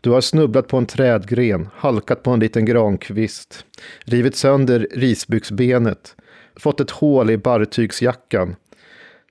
Du 0.00 0.10
har 0.10 0.20
snubblat 0.20 0.68
på 0.68 0.76
en 0.76 0.86
trädgren, 0.86 1.68
halkat 1.74 2.22
på 2.22 2.30
en 2.30 2.40
liten 2.40 2.64
grankvist, 2.64 3.64
rivit 4.04 4.36
sönder 4.36 4.88
risbyxbenet, 4.90 6.16
fått 6.56 6.80
ett 6.80 6.90
hål 6.90 7.30
i 7.30 7.36
barrtygsjackan. 7.36 8.56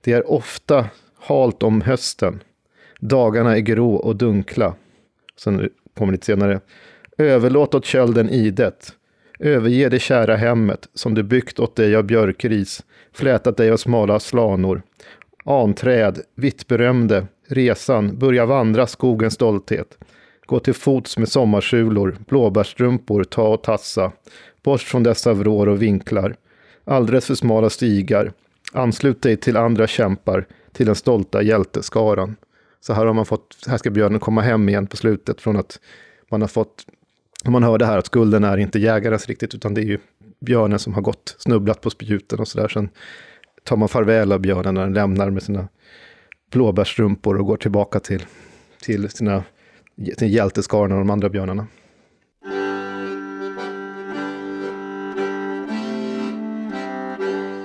Det 0.02 0.12
är 0.12 0.30
ofta 0.30 0.86
halt 1.18 1.62
om 1.62 1.80
hösten. 1.80 2.42
Dagarna 3.00 3.56
är 3.56 3.60
grå 3.60 3.94
och 3.94 4.16
dunkla. 4.16 4.74
Sen 5.36 5.70
kommer 5.98 6.12
lite 6.12 6.26
senare. 6.26 6.60
Överlåt 7.18 7.74
åt 7.74 7.84
kölden 7.84 8.30
idet. 8.30 8.92
Överge 9.38 9.88
det 9.88 9.98
kära 9.98 10.36
hemmet 10.36 10.88
som 10.94 11.14
du 11.14 11.22
byggt 11.22 11.58
åt 11.58 11.76
dig 11.76 11.96
av 11.96 12.04
björkris, 12.04 12.82
flätat 13.12 13.56
dig 13.56 13.70
av 13.70 13.76
smala 13.76 14.20
slanor. 14.20 14.82
Anträd, 15.44 16.20
vittberömde, 16.34 17.26
resan, 17.48 18.18
börja 18.18 18.46
vandra 18.46 18.86
skogens 18.86 19.34
stolthet. 19.34 19.98
Gå 20.46 20.60
till 20.60 20.74
fots 20.74 21.18
med 21.18 21.28
sommarsulor, 21.28 22.16
blåbärsstrumpor, 22.28 23.24
ta 23.24 23.48
och 23.48 23.62
tassa. 23.62 24.12
Bort 24.62 24.80
från 24.80 25.02
dessa 25.02 25.32
vrår 25.32 25.68
och 25.68 25.82
vinklar. 25.82 26.36
Alldeles 26.84 27.26
för 27.26 27.34
smala 27.34 27.70
stigar. 27.70 28.32
Anslut 28.72 29.22
dig 29.22 29.36
till 29.36 29.56
andra 29.56 29.86
kämpar, 29.86 30.46
till 30.72 30.86
den 30.86 30.94
stolta 30.94 31.42
hjälteskaran. 31.42 32.36
Så 32.80 32.92
här 32.92 33.06
har 33.06 33.14
man 33.14 33.26
fått, 33.26 33.56
här 33.66 33.76
ska 33.76 33.90
björnen 33.90 34.20
komma 34.20 34.40
hem 34.40 34.68
igen 34.68 34.86
på 34.86 34.96
slutet 34.96 35.40
från 35.40 35.56
att 35.56 35.80
man 36.30 36.40
har 36.40 36.48
fått, 36.48 36.86
man 37.44 37.62
hör 37.62 37.78
det 37.78 37.86
här 37.86 37.98
att 37.98 38.06
skulden 38.06 38.44
är 38.44 38.56
inte 38.56 38.78
jägarens 38.78 39.26
riktigt, 39.26 39.54
utan 39.54 39.74
det 39.74 39.80
är 39.80 39.84
ju 39.84 39.98
björnen 40.40 40.78
som 40.78 40.94
har 40.94 41.02
gått, 41.02 41.36
snubblat 41.38 41.80
på 41.80 41.90
spjuten 41.90 42.40
och 42.40 42.48
sådär. 42.48 42.68
Sen 42.68 42.88
tar 43.64 43.76
man 43.76 43.88
farväl 43.88 44.32
av 44.32 44.40
björnen 44.40 44.74
när 44.74 44.82
den 44.82 44.94
lämnar 44.94 45.30
med 45.30 45.42
sina 45.42 45.68
blåbärsstrumpor 46.52 47.38
och 47.38 47.46
går 47.46 47.56
tillbaka 47.56 48.00
till, 48.00 48.26
till 48.82 49.10
sina 49.10 49.42
till 50.16 50.34
hjälteskarna 50.34 50.94
och 50.94 51.00
de 51.00 51.10
andra 51.10 51.28
björnarna. 51.28 51.66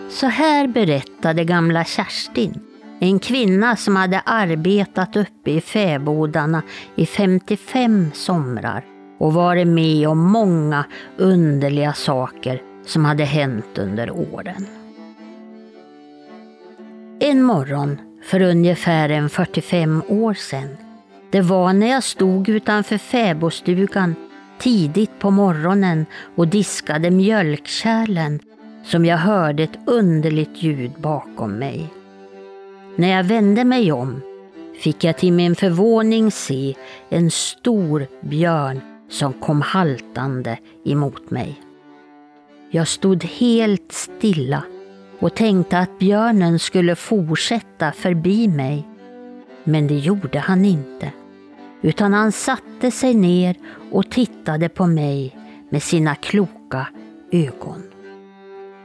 Så 0.09 0.27
här 0.27 0.67
berättade 0.67 1.43
gamla 1.43 1.83
Kerstin, 1.83 2.59
en 2.99 3.19
kvinna 3.19 3.75
som 3.75 3.95
hade 3.95 4.19
arbetat 4.19 5.15
uppe 5.15 5.51
i 5.51 5.61
fäbodarna 5.61 6.61
i 6.95 7.05
55 7.05 8.11
somrar 8.13 8.85
och 9.19 9.33
varit 9.33 9.67
med 9.67 10.07
om 10.07 10.17
många 10.17 10.85
underliga 11.17 11.93
saker 11.93 12.61
som 12.85 13.05
hade 13.05 13.23
hänt 13.23 13.77
under 13.77 14.11
åren. 14.11 14.78
En 17.21 17.43
morgon 17.43 17.97
för 18.23 18.41
ungefär 18.41 19.09
en 19.09 19.29
45 19.29 20.03
år 20.07 20.33
sedan. 20.33 20.77
Det 21.29 21.41
var 21.41 21.73
när 21.73 21.87
jag 21.87 22.03
stod 22.03 22.49
utanför 22.49 22.97
fäbodstugan 22.97 24.15
tidigt 24.59 25.19
på 25.19 25.31
morgonen 25.31 26.05
och 26.35 26.47
diskade 26.47 27.11
mjölkkärlen 27.11 28.39
som 28.85 29.05
jag 29.05 29.17
hörde 29.17 29.63
ett 29.63 29.79
underligt 29.85 30.63
ljud 30.63 30.91
bakom 30.97 31.51
mig. 31.51 31.93
När 32.95 33.07
jag 33.07 33.23
vände 33.23 33.63
mig 33.63 33.91
om 33.91 34.21
fick 34.79 35.03
jag 35.03 35.17
till 35.17 35.33
min 35.33 35.55
förvåning 35.55 36.31
se 36.31 36.75
en 37.09 37.31
stor 37.31 38.07
björn 38.21 38.81
som 39.09 39.33
kom 39.33 39.61
haltande 39.61 40.57
emot 40.85 41.31
mig. 41.31 41.61
Jag 42.71 42.87
stod 42.87 43.23
helt 43.23 43.91
stilla 43.91 44.63
och 45.19 45.35
tänkte 45.35 45.77
att 45.77 45.99
björnen 45.99 46.59
skulle 46.59 46.95
fortsätta 46.95 47.91
förbi 47.91 48.47
mig. 48.47 48.87
Men 49.63 49.87
det 49.87 49.97
gjorde 49.97 50.39
han 50.39 50.65
inte, 50.65 51.11
utan 51.81 52.13
han 52.13 52.31
satte 52.31 52.91
sig 52.91 53.13
ner 53.13 53.55
och 53.91 54.09
tittade 54.11 54.69
på 54.69 54.87
mig 54.87 55.37
med 55.69 55.83
sina 55.83 56.15
kloka 56.15 56.87
ögon. 57.31 57.83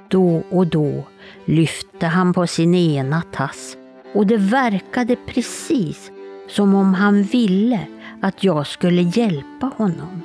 Då 0.08 0.42
och 0.50 0.66
då 0.66 1.04
lyfte 1.44 2.06
han 2.06 2.32
på 2.32 2.46
sin 2.46 2.74
ena 2.74 3.22
tass 3.22 3.76
och 4.14 4.26
det 4.26 4.36
verkade 4.36 5.16
precis 5.26 6.10
som 6.48 6.74
om 6.74 6.94
han 6.94 7.22
ville 7.22 7.80
att 8.20 8.44
jag 8.44 8.66
skulle 8.66 9.02
hjälpa 9.02 9.70
honom. 9.76 10.22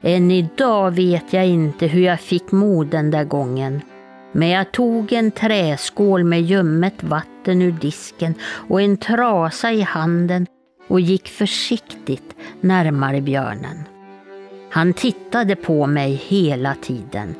Än 0.00 0.30
idag 0.30 0.90
vet 0.90 1.32
jag 1.32 1.46
inte 1.46 1.86
hur 1.86 2.02
jag 2.02 2.20
fick 2.20 2.52
mod 2.52 2.86
den 2.86 3.10
där 3.10 3.24
gången. 3.24 3.80
Men 4.32 4.48
jag 4.48 4.72
tog 4.72 5.12
en 5.12 5.30
träskål 5.30 6.24
med 6.24 6.42
ljummet 6.42 7.02
vatten 7.02 7.62
ur 7.62 7.72
disken 7.72 8.34
och 8.42 8.82
en 8.82 8.96
trasa 8.96 9.72
i 9.72 9.80
handen 9.80 10.46
och 10.88 11.00
gick 11.00 11.28
försiktigt 11.28 12.34
närmare 12.60 13.20
björnen. 13.20 13.84
Han 14.70 14.92
tittade 14.92 15.56
på 15.56 15.86
mig 15.86 16.14
hela 16.14 16.74
tiden. 16.74 17.34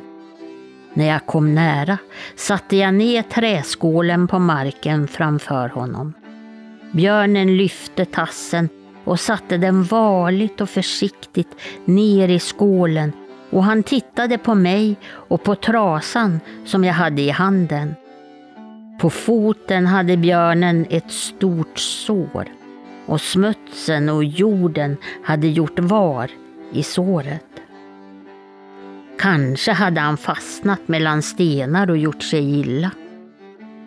När 0.94 1.06
jag 1.06 1.26
kom 1.26 1.54
nära 1.54 1.98
satte 2.36 2.76
jag 2.76 2.94
ner 2.94 3.22
träskålen 3.22 4.28
på 4.28 4.38
marken 4.38 5.08
framför 5.08 5.68
honom. 5.68 6.12
Björnen 6.92 7.56
lyfte 7.56 8.04
tassen 8.04 8.68
och 9.04 9.20
satte 9.20 9.56
den 9.56 9.84
varligt 9.84 10.60
och 10.60 10.70
försiktigt 10.70 11.56
ner 11.84 12.28
i 12.28 12.38
skålen 12.38 13.12
och 13.50 13.64
han 13.64 13.82
tittade 13.82 14.38
på 14.38 14.54
mig 14.54 14.96
och 15.06 15.42
på 15.42 15.54
trasan 15.54 16.40
som 16.64 16.84
jag 16.84 16.94
hade 16.94 17.22
i 17.22 17.30
handen. 17.30 17.94
På 19.00 19.10
foten 19.10 19.86
hade 19.86 20.16
björnen 20.16 20.86
ett 20.90 21.10
stort 21.10 21.78
sår 21.78 22.48
och 23.06 23.20
smutsen 23.20 24.08
och 24.08 24.24
jorden 24.24 24.96
hade 25.24 25.48
gjort 25.48 25.78
var 25.78 26.30
i 26.72 26.82
såret. 26.82 27.44
Kanske 29.18 29.72
hade 29.72 30.00
han 30.00 30.16
fastnat 30.16 30.88
mellan 30.88 31.22
stenar 31.22 31.90
och 31.90 31.96
gjort 31.96 32.22
sig 32.22 32.60
illa. 32.60 32.90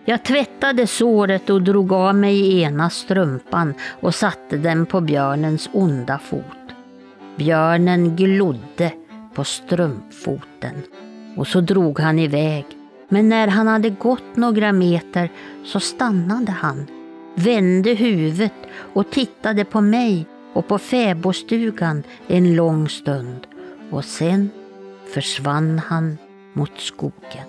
Jag 0.06 0.24
tvättade 0.24 0.88
såret 0.88 1.50
och 1.50 1.62
drog 1.62 1.94
av 1.94 2.16
mig 2.16 2.62
ena 2.62 2.90
strumpan 2.90 3.74
och 4.02 4.16
satte 4.16 4.58
den 4.58 4.86
på 4.86 5.02
björnens 5.02 5.70
onda 5.74 6.20
fot. 6.20 6.76
Björnen 7.36 8.16
glodde 8.16 8.92
på 9.34 9.44
strumpfoten 9.44 10.84
och 11.38 11.48
så 11.48 11.62
drog 11.62 12.00
han 12.00 12.20
iväg. 12.20 12.66
Men 13.10 13.30
när 13.30 13.48
han 13.48 13.68
hade 13.68 13.90
gått 13.90 14.36
några 14.36 14.72
meter 14.72 15.30
så 15.66 15.80
stannade 15.80 16.52
han, 16.52 16.88
vände 17.36 17.94
huvudet 17.94 18.54
och 18.94 19.12
tittade 19.12 19.66
på 19.66 19.82
mig 19.82 20.26
och 20.54 20.68
på 20.68 20.78
fäbodstugan 20.80 22.04
en 22.28 22.56
lång 22.56 22.90
stund 22.90 23.48
och 23.92 24.06
sen 24.06 24.50
försvann 25.14 25.80
han 25.80 26.18
mot 26.54 26.80
skogen. 26.80 27.48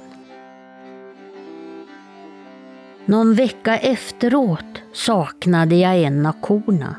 Någon 3.07 3.35
vecka 3.35 3.76
efteråt 3.78 4.82
saknade 4.93 5.76
jag 5.76 5.99
en 5.99 6.26
av 6.26 6.32
korna. 6.41 6.97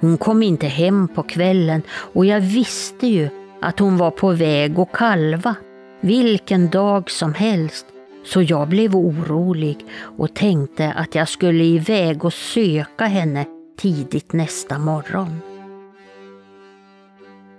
Hon 0.00 0.18
kom 0.18 0.42
inte 0.42 0.66
hem 0.66 1.08
på 1.08 1.22
kvällen 1.22 1.82
och 1.90 2.26
jag 2.26 2.40
visste 2.40 3.06
ju 3.06 3.28
att 3.60 3.78
hon 3.78 3.96
var 3.96 4.10
på 4.10 4.30
väg 4.30 4.78
att 4.78 4.92
kalva 4.92 5.54
vilken 6.00 6.68
dag 6.70 7.10
som 7.10 7.34
helst 7.34 7.86
så 8.24 8.42
jag 8.42 8.68
blev 8.68 8.96
orolig 8.96 9.86
och 10.18 10.34
tänkte 10.34 10.92
att 10.92 11.14
jag 11.14 11.28
skulle 11.28 11.64
iväg 11.64 12.24
och 12.24 12.32
söka 12.32 13.04
henne 13.04 13.44
tidigt 13.78 14.32
nästa 14.32 14.78
morgon. 14.78 15.40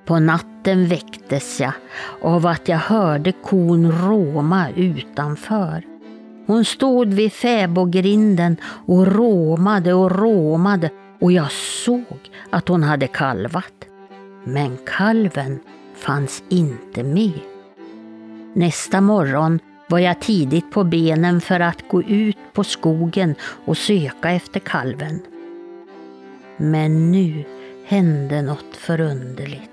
På 0.06 0.20
natten 0.20 0.88
väcktes 0.88 1.60
jag 1.60 1.74
av 2.22 2.48
att 2.48 2.68
jag 2.68 2.78
hörde 2.78 3.32
kon 3.32 3.92
råma 3.92 4.70
utanför. 4.76 5.84
Hon 6.48 6.66
stod 6.66 7.14
vid 7.14 7.34
fäbodgrinden 7.34 8.58
och 8.86 9.08
råmade 9.08 9.94
och 9.94 10.12
råmade 10.12 10.90
och 11.20 11.32
jag 11.32 11.52
såg 11.52 12.20
att 12.50 12.68
hon 12.68 12.84
hade 12.84 13.08
kalvat. 13.08 13.74
Men 14.44 14.78
kalven 14.86 15.60
fanns 16.04 16.44
inte 16.50 17.04
med. 17.04 17.40
Nästa 18.54 19.02
morgon 19.02 19.60
var 19.88 20.00
jag 20.00 20.22
tidigt 20.22 20.72
på 20.72 20.84
benen 20.84 21.42
för 21.42 21.60
att 21.60 21.88
gå 21.90 22.02
ut 22.02 22.38
på 22.54 22.64
skogen 22.64 23.36
och 23.66 23.78
söka 23.78 24.32
efter 24.32 24.60
kalven. 24.60 25.20
Men 26.58 27.12
nu 27.12 27.44
hände 27.86 28.42
något 28.42 28.78
förunderligt. 28.78 29.72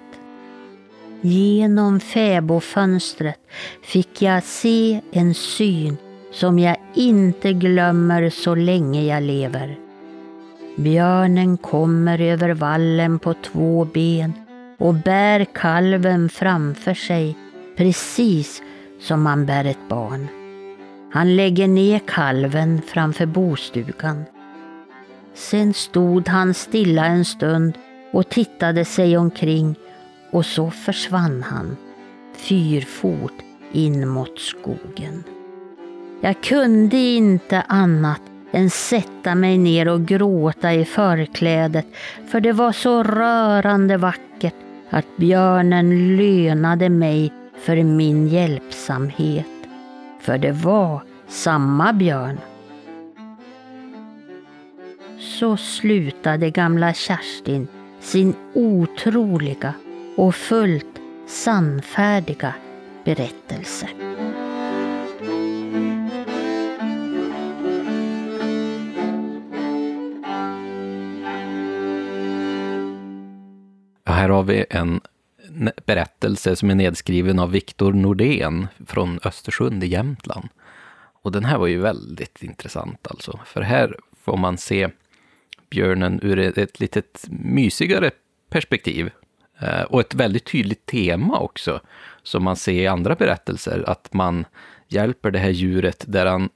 Genom 1.21 2.01
fäbodfönstret 2.01 3.41
fick 3.83 4.23
jag 4.23 4.43
se 4.43 5.01
en 5.13 5.35
syn 5.35 5.97
som 6.33 6.59
jag 6.59 6.77
inte 6.95 7.53
glömmer 7.53 8.31
så 8.31 8.55
länge 8.55 9.03
jag 9.03 9.23
lever. 9.23 9.79
Björnen 10.77 11.57
kommer 11.57 12.21
över 12.21 12.51
vallen 12.51 13.19
på 13.19 13.35
två 13.35 13.85
ben 13.85 14.33
och 14.79 14.95
bär 14.95 15.45
kalven 15.45 16.29
framför 16.29 16.95
sig 16.95 17.37
precis 17.77 18.63
som 19.01 19.23
man 19.23 19.47
bär 19.47 19.65
ett 19.65 19.89
barn. 19.89 20.29
Han 21.13 21.37
lägger 21.37 21.69
ner 21.69 21.99
kalven 21.99 22.83
framför 22.87 23.27
bostugan. 23.27 24.25
Sen 25.35 25.75
stod 25.75 26.29
han 26.29 26.55
stilla 26.55 27.07
en 27.07 27.25
stund 27.25 27.79
och 28.13 28.29
tittade 28.29 28.85
sig 28.85 29.17
omkring 29.17 29.75
och 30.31 30.47
så 30.47 30.71
försvann 30.71 31.43
han 31.43 31.77
fyrfot 32.37 33.33
in 33.73 34.09
mot 34.09 34.39
skogen. 34.39 35.25
Jag 36.21 36.43
kunde 36.43 36.97
inte 36.97 37.63
annat 37.63 38.23
än 38.53 38.71
sätta 38.71 39.35
mig 39.35 39.59
ner 39.59 39.89
och 39.89 40.07
gråta 40.07 40.75
i 40.75 40.85
förklädet 40.85 41.87
för 42.29 42.41
det 42.41 42.53
var 42.53 42.73
så 42.73 43.03
rörande 43.03 43.97
vackert 43.97 44.55
att 44.91 45.17
björnen 45.17 46.17
lönade 46.17 46.89
mig 46.89 47.33
för 47.61 47.83
min 47.83 48.29
hjälpsamhet. 48.29 49.47
För 50.21 50.39
det 50.39 50.53
var 50.53 51.03
samma 51.29 51.93
björn. 51.93 52.39
Så 55.19 55.57
slutade 55.57 56.51
gamla 56.51 56.95
Kerstin 56.95 57.69
sin 58.01 58.35
otroliga 58.55 59.75
och 60.17 60.35
fullt 60.35 61.01
sannfärdiga 61.27 62.55
berättelse. 63.05 63.89
Här 74.19 74.29
har 74.29 74.43
vi 74.43 74.65
en 74.71 75.01
berättelse 75.87 76.57
som 76.57 76.71
är 76.71 76.75
nedskriven 76.75 77.39
av 77.39 77.51
Viktor 77.51 77.93
Nordén 77.93 78.67
från 78.87 79.21
Östersund 79.25 79.85
i 79.85 79.87
Jämtland. 79.87 80.49
Och 81.23 81.33
den 81.33 81.45
här 81.45 81.59
var 81.59 81.67
ju 81.67 81.79
väldigt 81.79 82.43
intressant 82.43 83.07
alltså, 83.11 83.41
för 83.47 83.61
här 83.61 83.97
får 84.25 84.37
man 84.37 84.59
se 84.59 84.89
björnen 85.71 86.21
ur 86.23 86.59
ett 86.59 86.81
litet 86.81 87.25
mysigare 87.31 88.11
perspektiv. 88.51 89.11
Eh, 89.59 89.83
och 89.83 90.01
ett 90.01 90.15
väldigt 90.15 90.45
tydligt 90.45 90.87
tema 90.87 91.39
också, 91.39 91.81
som 92.23 92.45
man 92.45 92.57
ser 92.57 92.73
i 92.73 92.87
andra 92.87 93.15
berättelser, 93.15 93.85
att 93.87 94.13
man 94.13 94.45
hjälper 94.89 95.31
det 95.31 95.39
här 95.39 95.51
djuret 95.51 96.05
där 96.09 96.27
han 96.27 96.49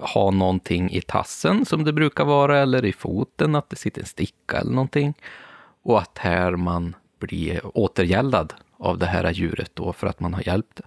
har 0.00 0.32
någonting 0.32 0.90
i 0.90 1.00
tassen 1.00 1.64
som 1.64 1.84
det 1.84 1.92
brukar 1.92 2.24
vara, 2.24 2.58
eller 2.58 2.84
i 2.84 2.92
foten, 2.92 3.54
att 3.54 3.70
det 3.70 3.76
sitter 3.76 4.00
en 4.00 4.06
sticka 4.06 4.56
eller 4.56 4.72
någonting. 4.72 5.14
Och 5.82 5.98
att 5.98 6.18
här 6.18 6.56
man 6.56 6.94
bli 7.26 7.60
återgäldad 7.62 8.52
av 8.78 8.98
det 8.98 9.06
här 9.06 9.32
djuret 9.32 9.70
då 9.74 9.92
för 9.92 10.06
att 10.06 10.20
man 10.20 10.34
har 10.34 10.42
hjälpt 10.46 10.76
det. 10.76 10.84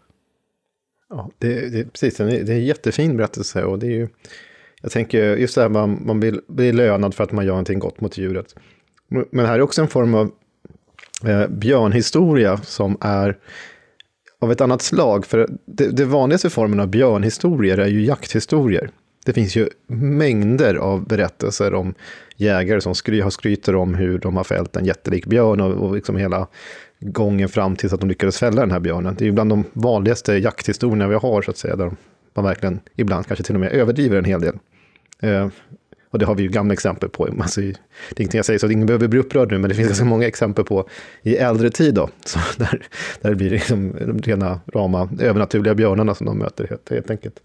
Ja, 1.10 1.32
det, 1.38 1.70
det, 1.70 1.92
precis, 1.92 2.18
det 2.18 2.24
är 2.24 2.50
en 2.50 2.66
jättefin 2.66 3.18
berättelse 3.18 3.64
och 3.64 3.80
det 3.80 3.88
är 3.88 3.92
ju, 3.92 4.08
jag 4.82 4.92
tänker 4.92 5.38
just 5.38 5.56
det 5.56 5.62
här 5.62 5.70
man, 5.70 6.02
man 6.06 6.20
blir, 6.20 6.42
blir 6.48 6.74
lönad 6.74 7.16
för 7.16 7.24
att 7.24 7.32
man 7.32 7.46
gör 7.46 7.52
någonting 7.52 7.80
gott 7.80 8.02
mot 8.02 8.18
djuret. 8.18 8.56
Men 9.32 9.46
här 9.46 9.56
är 9.56 9.62
också 9.62 9.82
en 9.82 9.88
form 9.88 10.14
av 10.14 10.32
eh, 11.26 11.48
björnhistoria 11.48 12.58
som 12.58 12.98
är 13.02 13.38
av 14.40 14.52
ett 14.52 14.62
annat 14.62 14.82
slag. 14.82 15.26
För 15.26 15.50
det, 15.66 15.88
det 15.88 16.06
vanligaste 16.06 16.50
formen 16.50 16.80
av 16.80 16.88
björnhistorier 16.88 17.78
är 17.78 17.88
ju 17.88 18.06
jakthistorier. 18.06 18.90
Det 19.26 19.34
finns 19.34 19.56
ju 19.56 19.70
mängder 19.88 20.76
av 20.76 21.08
berättelser 21.08 21.74
om 21.74 21.94
jägare 22.38 22.82
som 22.82 22.96
skry, 22.96 23.22
har 23.22 23.30
skryter 23.30 23.76
om 23.76 23.96
hur 23.96 24.20
de 24.20 24.38
har 24.38 24.44
fällt 24.44 24.76
en 24.76 24.86
jättelik 24.86 25.26
björn 25.26 25.62
och, 25.62 25.72
och 25.72 25.96
liksom 25.96 26.18
hela 26.18 26.48
gången 27.00 27.50
fram 27.50 27.76
tills 27.76 27.94
att 27.94 28.00
de 28.00 28.10
lyckades 28.10 28.40
fälla 28.40 28.62
den 28.62 28.72
här 28.72 28.80
björnen. 28.80 29.16
Det 29.18 29.24
är 29.24 29.26
ju 29.26 29.32
bland 29.32 29.50
de 29.50 29.64
vanligaste 29.74 30.34
jakthistorierna 30.34 31.08
vi 31.08 31.16
har, 31.16 31.42
så 31.42 31.52
att 31.52 31.58
säga, 31.58 31.76
där 31.76 31.92
man 32.34 32.46
verkligen 32.46 32.80
ibland 32.96 33.28
kanske 33.28 33.44
till 33.44 33.56
och 33.56 33.62
med 33.62 33.72
överdriver 33.72 34.18
en 34.18 34.26
hel 34.26 34.42
del. 34.42 34.58
Eh, 35.20 35.48
och 36.10 36.20
det 36.20 36.26
har 36.26 36.36
vi 36.36 36.44
ju 36.44 36.50
gamla 36.50 36.74
exempel 36.74 37.10
på. 37.10 37.28
Alltså, 37.42 37.62
det 37.62 37.68
är 37.68 37.76
ingenting 38.18 38.38
jag 38.38 38.46
säger 38.46 38.60
så 38.60 38.66
att 38.66 38.72
ingen 38.72 38.88
behöver 38.88 39.08
bli 39.08 39.20
upprörd 39.20 39.52
nu, 39.52 39.58
men 39.58 39.70
det 39.70 39.76
finns 39.76 39.88
ganska 39.88 40.06
många 40.06 40.28
exempel 40.28 40.66
på 40.66 40.90
i 41.22 41.36
äldre 41.36 41.70
tid 41.70 41.94
då, 41.94 42.10
så 42.26 42.40
där, 42.58 42.88
där 43.22 43.30
det 43.30 43.36
blir 43.36 43.50
liksom 43.50 43.96
de 44.00 44.20
rena 44.20 44.60
rama 44.74 45.10
övernaturliga 45.20 45.76
björnarna 45.76 46.16
som 46.16 46.26
de 46.26 46.38
möter 46.38 46.68
helt, 46.68 46.90
helt 46.90 47.12
enkelt. 47.12 47.40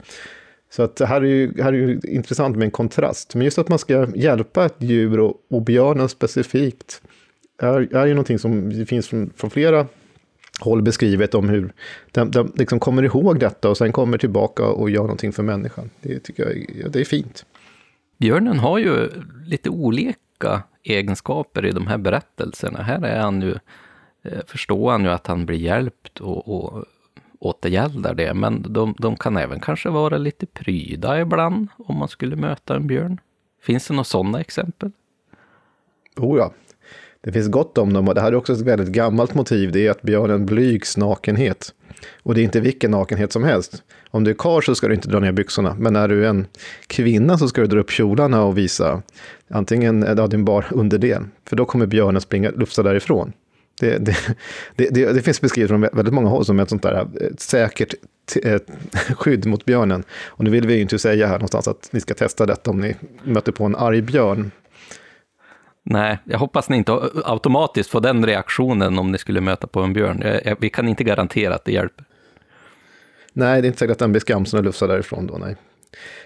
Så 0.73 0.83
att 0.83 0.97
det 0.97 1.07
här 1.07 1.21
är, 1.21 1.27
ju, 1.27 1.63
här 1.63 1.73
är 1.73 1.77
ju 1.77 2.01
intressant 2.05 2.57
med 2.57 2.65
en 2.65 2.71
kontrast. 2.71 3.35
Men 3.35 3.45
just 3.45 3.59
att 3.59 3.69
man 3.69 3.79
ska 3.79 4.17
hjälpa 4.17 4.65
ett 4.65 4.77
djur 4.79 5.21
och, 5.21 5.37
och 5.51 5.63
björnen 5.63 6.09
specifikt 6.09 7.03
är, 7.59 7.97
är 7.97 8.07
ju 8.07 8.15
någonting 8.15 8.39
som 8.39 8.85
finns 8.87 9.09
från, 9.09 9.31
från 9.37 9.51
flera 9.51 9.87
håll 10.61 10.83
beskrivet 10.83 11.35
om 11.35 11.49
hur 11.49 11.73
de, 12.11 12.31
de 12.31 12.53
liksom 12.55 12.81
kommer 12.81 13.03
ihåg 13.03 13.41
detta 13.41 13.69
och 13.69 13.77
sen 13.77 13.93
kommer 13.93 14.19
tillbaka 14.19 14.67
och 14.67 14.91
gör 14.91 15.03
någonting 15.03 15.33
för 15.33 15.43
människan. 15.43 15.91
Det 16.01 16.19
tycker 16.19 16.67
jag 16.83 16.93
det 16.93 17.01
är 17.01 17.05
fint. 17.05 17.47
Björnen 18.19 18.59
har 18.59 18.79
ju 18.79 19.09
lite 19.47 19.71
olika 19.71 20.63
egenskaper 20.83 21.67
i 21.67 21.71
de 21.71 21.87
här 21.87 21.99
berättelserna. 21.99 22.83
Här 22.83 23.05
är 23.05 23.21
han 23.21 23.43
ju, 23.43 23.55
eh, 24.23 24.41
förstår 24.47 24.91
han 24.91 25.05
ju 25.05 25.11
att 25.11 25.27
han 25.27 25.47
blir 25.47 25.59
hjälpt 25.59 26.21
och, 26.21 26.49
och 26.49 26.85
återgäldar 27.43 28.15
det, 28.15 28.35
men 28.35 28.73
de, 28.73 28.95
de 28.99 29.17
kan 29.17 29.37
även 29.37 29.61
kanske 29.61 29.89
vara 29.89 30.19
lite 30.19 30.47
pryda 30.47 31.21
ibland 31.21 31.69
om 31.77 31.97
man 31.97 32.09
skulle 32.09 32.37
möta 32.37 32.77
en 32.77 32.87
björn. 32.87 33.21
Finns 33.63 33.87
det 33.87 33.95
några 33.95 34.05
sådana 34.05 34.41
exempel? 34.41 34.91
Oh 36.17 36.39
ja, 36.39 36.53
det 37.21 37.33
finns 37.33 37.49
gott 37.49 37.79
om 37.79 37.93
dem 37.93 38.09
och 38.09 38.15
det 38.15 38.21
här 38.21 38.33
är 38.33 38.37
också 38.37 38.53
ett 38.53 38.61
väldigt 38.61 38.89
gammalt 38.89 39.35
motiv. 39.35 39.73
Det 39.73 39.87
är 39.87 39.91
att 39.91 40.03
björnen 40.03 40.47
blygs 40.47 40.97
nakenhet. 40.97 41.75
Och 42.23 42.35
det 42.35 42.41
är 42.41 42.43
inte 42.43 42.61
vilken 42.61 42.91
nakenhet 42.91 43.33
som 43.33 43.45
helst. 43.45 43.83
Om 44.11 44.25
du 44.25 44.31
är 44.31 44.35
karl 44.35 44.63
så 44.63 44.75
ska 44.75 44.89
du 44.89 44.95
inte 44.95 45.09
dra 45.09 45.21
ner 45.21 45.33
byxorna, 45.33 45.77
men 45.79 45.97
är 45.97 46.09
du 46.09 46.27
en 46.27 46.47
kvinna 46.87 47.39
så 47.39 47.49
ska 47.49 47.61
du 47.61 47.67
dra 47.67 47.81
upp 47.81 47.91
kjolarna 47.91 48.45
och 48.45 48.59
visa 48.59 49.03
antingen 49.49 50.05
ja, 50.17 50.27
din 50.27 50.45
bar 50.45 50.67
underdel, 50.71 51.25
för 51.49 51.57
då 51.57 51.65
kommer 51.65 51.87
björnen 51.87 52.21
springa 52.21 52.51
lufsa 52.51 52.83
därifrån. 52.83 53.33
Det, 53.83 53.99
det, 53.99 54.17
det, 54.77 55.13
det, 55.13 55.23
finns 55.23 55.41
beskrivet 55.41 55.69
från 55.69 55.81
väldigt 55.81 56.15
många 56.15 56.29
håll 56.29 56.45
som 56.45 56.61
ett 56.61 56.69
sånt 56.69 56.83
där 56.83 57.09
ett 57.21 57.41
säkert 57.41 57.95
ett 58.43 58.67
skydd 59.17 59.47
mot 59.47 59.65
björnen. 59.65 60.05
Och 60.27 60.45
nu 60.45 60.51
vill 60.51 60.67
vi 60.67 60.75
ju 60.75 60.81
inte 60.81 60.99
säga 60.99 61.27
här 61.27 61.35
någonstans 61.35 61.69
att 61.69 61.89
ni 61.93 62.01
ska 62.01 62.15
testa 62.15 62.47
detta 62.47 62.71
om 62.71 62.81
ni 62.81 62.97
möter 63.23 63.53
på 63.53 63.65
en 63.65 63.77
arg 63.77 64.03
björn. 64.03 64.51
Nej, 65.83 66.19
jag 66.25 66.39
hoppas 66.39 66.69
ni 66.69 66.77
inte 66.77 66.93
automatiskt 67.25 67.91
får 67.91 68.01
den 68.01 68.27
reaktionen 68.27 68.99
om 68.99 69.13
ni 69.13 69.19
skulle 69.19 69.41
möta 69.41 69.67
på 69.67 69.81
en 69.81 69.93
björn. 69.93 70.25
Vi 70.61 70.71
kan 70.71 70.89
inte 70.89 71.05
garantera 71.05 71.55
att 71.55 71.65
det 71.65 71.73
hjälper. 71.73 72.05
Nej, 73.33 73.63
det 73.63 73.67
är 73.67 73.69
inte 73.69 73.79
säkert 73.79 73.93
att 73.93 73.99
den 73.99 74.13
blir 74.13 74.21
skamsen 74.21 74.59
och 74.59 74.65
lufsar 74.65 74.89
därifrån 74.89 75.27
då, 75.27 75.35
nej. 75.39 75.57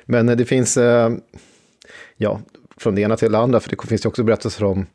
Men 0.04 0.26
det 0.26 0.44
finns, 0.44 0.76
eh, 0.76 1.10
ja, 2.16 2.40
från 2.76 2.94
det 2.94 3.00
ena 3.00 3.16
till 3.16 3.32
det 3.32 3.38
andra, 3.38 3.60
för 3.60 3.70
det 3.70 3.86
finns 3.88 4.04
ju 4.04 4.08
också 4.08 4.22
berättelser 4.22 4.64
om 4.64 4.86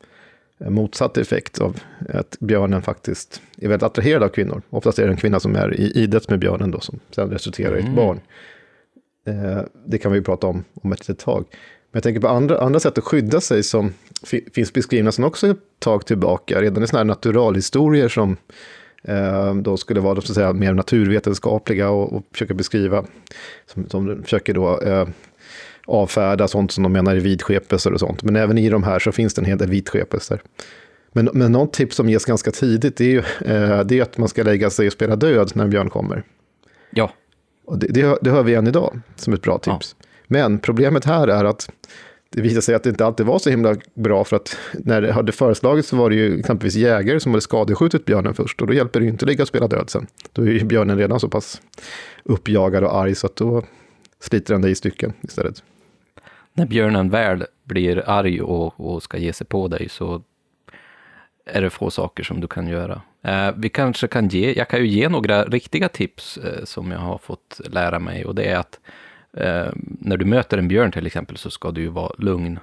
motsatt 0.68 1.16
effekt 1.16 1.58
av 1.58 1.80
att 2.08 2.36
björnen 2.40 2.82
faktiskt 2.82 3.42
är 3.56 3.68
väldigt 3.68 3.82
attraherad 3.82 4.22
av 4.22 4.28
kvinnor. 4.28 4.62
Oftast 4.70 4.98
är 4.98 5.06
det 5.06 5.12
en 5.12 5.16
kvinna 5.16 5.40
som 5.40 5.56
är 5.56 5.80
i 5.80 5.92
idrotts 6.02 6.28
med 6.28 6.38
björnen 6.38 6.70
då, 6.70 6.80
som 6.80 7.00
sen 7.10 7.30
resulterar 7.30 7.76
i 7.76 7.78
ett 7.78 7.84
mm. 7.84 7.96
barn. 7.96 8.20
Eh, 9.26 9.62
det 9.86 9.98
kan 9.98 10.12
vi 10.12 10.18
ju 10.18 10.24
prata 10.24 10.46
om 10.46 10.64
om 10.74 10.92
ett 10.92 11.08
litet 11.08 11.24
tag. 11.24 11.44
Men 11.50 11.98
jag 11.98 12.02
tänker 12.02 12.20
på 12.20 12.28
andra, 12.28 12.60
andra 12.60 12.80
sätt 12.80 12.98
att 12.98 13.04
skydda 13.04 13.40
sig 13.40 13.62
som 13.62 13.94
finns 14.54 14.72
beskrivna 14.72 15.12
som 15.12 15.24
också 15.24 15.46
ett 15.46 15.58
tag 15.78 16.06
tillbaka, 16.06 16.62
redan 16.62 16.82
i 16.82 16.86
sådana 16.86 16.98
här 17.00 17.04
naturalhistorier 17.04 18.08
som 18.08 18.36
eh, 19.04 19.54
då 19.54 19.76
skulle 19.76 20.00
vara 20.00 20.20
så 20.20 20.32
att 20.32 20.34
säga, 20.34 20.52
mer 20.52 20.72
naturvetenskapliga 20.72 21.90
och, 21.90 22.12
och 22.12 22.24
försöka 22.32 22.54
beskriva, 22.54 23.04
som, 23.66 23.88
som 23.88 24.22
försöker 24.22 24.54
då 24.54 24.80
eh, 24.80 25.08
avfärda 25.86 26.48
sånt 26.48 26.72
som 26.72 26.82
de 26.82 26.92
menar 26.92 27.16
är 27.16 27.20
vidskepelser 27.20 27.92
och 27.92 28.00
sånt. 28.00 28.22
Men 28.22 28.36
även 28.36 28.58
i 28.58 28.68
de 28.68 28.82
här 28.82 28.98
så 28.98 29.12
finns 29.12 29.34
det 29.34 29.40
en 29.40 29.46
hel 29.46 29.58
del 29.58 29.70
vidskepelser. 29.70 30.42
Men, 31.12 31.30
men 31.32 31.52
något 31.52 31.72
tips 31.72 31.96
som 31.96 32.08
ges 32.08 32.24
ganska 32.24 32.50
tidigt 32.50 33.00
är 33.00 33.04
ju 33.04 33.18
eh, 33.18 33.80
det 33.80 33.98
är 33.98 34.02
att 34.02 34.18
man 34.18 34.28
ska 34.28 34.42
lägga 34.42 34.70
sig 34.70 34.86
och 34.86 34.92
spela 34.92 35.16
död 35.16 35.50
när 35.54 35.64
en 35.64 35.70
björn 35.70 35.90
kommer. 35.90 36.24
Ja. 36.90 37.12
Och 37.64 37.78
det, 37.78 37.86
det, 37.86 38.18
det 38.22 38.30
hör 38.30 38.42
vi 38.42 38.54
än 38.54 38.66
idag 38.66 39.00
som 39.16 39.32
ett 39.32 39.42
bra 39.42 39.58
tips. 39.58 39.96
Ja. 39.98 40.06
Men 40.26 40.58
problemet 40.58 41.04
här 41.04 41.28
är 41.28 41.44
att 41.44 41.70
det 42.30 42.40
visar 42.40 42.60
sig 42.60 42.74
att 42.74 42.82
det 42.82 42.90
inte 42.90 43.06
alltid 43.06 43.26
var 43.26 43.38
så 43.38 43.50
himla 43.50 43.76
bra 43.94 44.24
för 44.24 44.36
att 44.36 44.56
när 44.72 45.02
det 45.02 45.12
hade 45.12 45.32
föreslagits 45.32 45.88
så 45.88 45.96
var 45.96 46.10
det 46.10 46.16
ju 46.16 46.38
exempelvis 46.38 46.74
jägare 46.74 47.20
som 47.20 47.32
hade 47.32 47.40
skadeskjutit 47.40 48.04
björnen 48.04 48.34
först 48.34 48.60
och 48.60 48.66
då 48.66 48.72
hjälper 48.72 49.00
det 49.00 49.04
ju 49.04 49.10
inte 49.10 49.24
att 49.24 49.28
ligga 49.28 49.42
och 49.42 49.48
spela 49.48 49.68
död 49.68 49.90
sen. 49.90 50.06
Då 50.32 50.42
är 50.42 50.46
ju 50.46 50.64
björnen 50.64 50.98
redan 50.98 51.20
så 51.20 51.28
pass 51.28 51.60
uppjagad 52.24 52.84
och 52.84 52.96
arg 52.96 53.14
så 53.14 53.26
att 53.26 53.36
då 53.36 53.62
sliter 54.20 54.54
den 54.54 54.62
dig 54.62 54.70
i 54.70 54.74
stycken 54.74 55.12
istället 55.22 55.62
när 56.52 56.66
björnen 56.66 57.10
väl 57.10 57.44
blir 57.64 58.08
arg 58.08 58.42
och, 58.42 58.80
och 58.80 59.02
ska 59.02 59.18
ge 59.18 59.32
sig 59.32 59.46
på 59.46 59.68
dig 59.68 59.88
så 59.88 60.22
är 61.44 61.62
det 61.62 61.70
få 61.70 61.90
saker 61.90 62.24
som 62.24 62.40
du 62.40 62.46
kan 62.46 62.66
göra. 62.66 63.02
Eh, 63.22 63.50
vi 63.56 63.68
kanske 63.68 64.06
kan 64.06 64.28
ge, 64.28 64.52
jag 64.52 64.68
kan 64.68 64.80
ju 64.80 64.86
ge 64.86 65.08
några 65.08 65.44
riktiga 65.44 65.88
tips 65.88 66.36
eh, 66.36 66.64
som 66.64 66.90
jag 66.90 66.98
har 66.98 67.18
fått 67.18 67.60
lära 67.64 67.98
mig 67.98 68.24
och 68.24 68.34
det 68.34 68.44
är 68.44 68.56
att 68.56 68.80
eh, 69.36 69.72
när 69.82 70.16
du 70.16 70.24
möter 70.24 70.58
en 70.58 70.68
björn 70.68 70.92
till 70.92 71.06
exempel 71.06 71.36
så 71.36 71.50
ska 71.50 71.70
du 71.70 71.80
ju 71.80 71.88
vara 71.88 72.12
lugn 72.18 72.58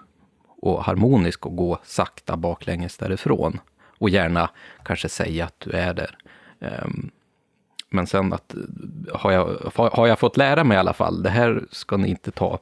och 0.62 0.84
harmonisk 0.84 1.46
och 1.46 1.56
gå 1.56 1.80
sakta 1.84 2.38
baklänges 2.38 2.98
därifrån. 2.98 3.60
Och 3.98 4.10
gärna 4.10 4.50
kanske 4.84 5.10
säga 5.10 5.46
att 5.46 5.60
du 5.60 5.72
är 5.72 5.94
där. 5.94 6.18
Ehm, 6.60 7.12
men 7.90 8.08
sen 8.08 8.34
att, 8.34 8.56
har 9.14 9.32
jag, 9.32 9.72
har 9.76 10.08
jag 10.08 10.20
fått 10.20 10.38
lära 10.38 10.64
mig 10.64 10.76
i 10.76 10.80
alla 10.80 10.94
fall, 10.94 11.24
det 11.24 11.30
här 11.30 11.64
ska 11.72 11.98
ni 11.98 12.10
inte 12.10 12.32
ta 12.32 12.60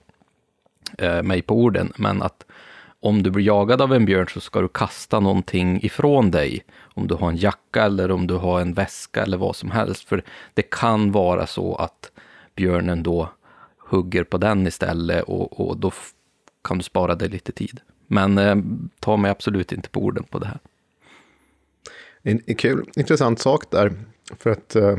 eh, 0.98 1.24
mig 1.24 1.42
på 1.42 1.56
orden, 1.56 1.94
men 1.98 2.22
att 2.22 2.46
om 3.00 3.24
du 3.24 3.32
blir 3.32 3.46
jagad 3.46 3.82
av 3.82 3.94
en 3.94 4.06
björn 4.06 4.28
så 4.28 4.40
ska 4.40 4.62
du 4.62 4.68
kasta 4.68 5.20
någonting 5.20 5.84
ifrån 5.84 6.32
dig. 6.32 6.66
Om 6.94 7.08
du 7.08 7.16
har 7.16 7.30
en 7.30 7.38
jacka 7.38 7.84
eller 7.84 8.12
om 8.12 8.28
du 8.28 8.34
har 8.34 8.62
en 8.62 8.74
väska 8.74 9.24
eller 9.24 9.38
vad 9.38 9.56
som 9.56 9.72
helst. 9.72 10.10
För 10.10 10.24
det 10.54 10.62
kan 10.62 11.12
vara 11.12 11.48
så 11.48 11.76
att 11.76 12.12
björnen 12.56 13.04
då 13.04 13.30
hugger 13.78 14.24
på 14.24 14.38
den 14.38 14.68
istället 14.68 15.24
och, 15.24 15.60
och 15.60 15.78
då 15.78 15.92
kan 16.64 16.78
du 16.78 16.84
spara 16.84 17.16
dig 17.16 17.30
lite 17.30 17.52
tid. 17.52 17.80
Men 18.08 18.38
eh, 18.38 18.56
ta 19.00 19.18
mig 19.18 19.32
absolut 19.32 19.72
inte 19.72 19.90
på 19.90 20.00
orden 20.00 20.24
på 20.24 20.40
det 20.40 20.48
här. 20.48 20.60
En, 22.22 22.42
en 22.46 22.56
kul, 22.56 22.90
intressant 22.96 23.40
sak 23.40 23.72
där. 23.72 23.94
För 24.40 24.50
att 24.50 24.76
eh, 24.76 24.98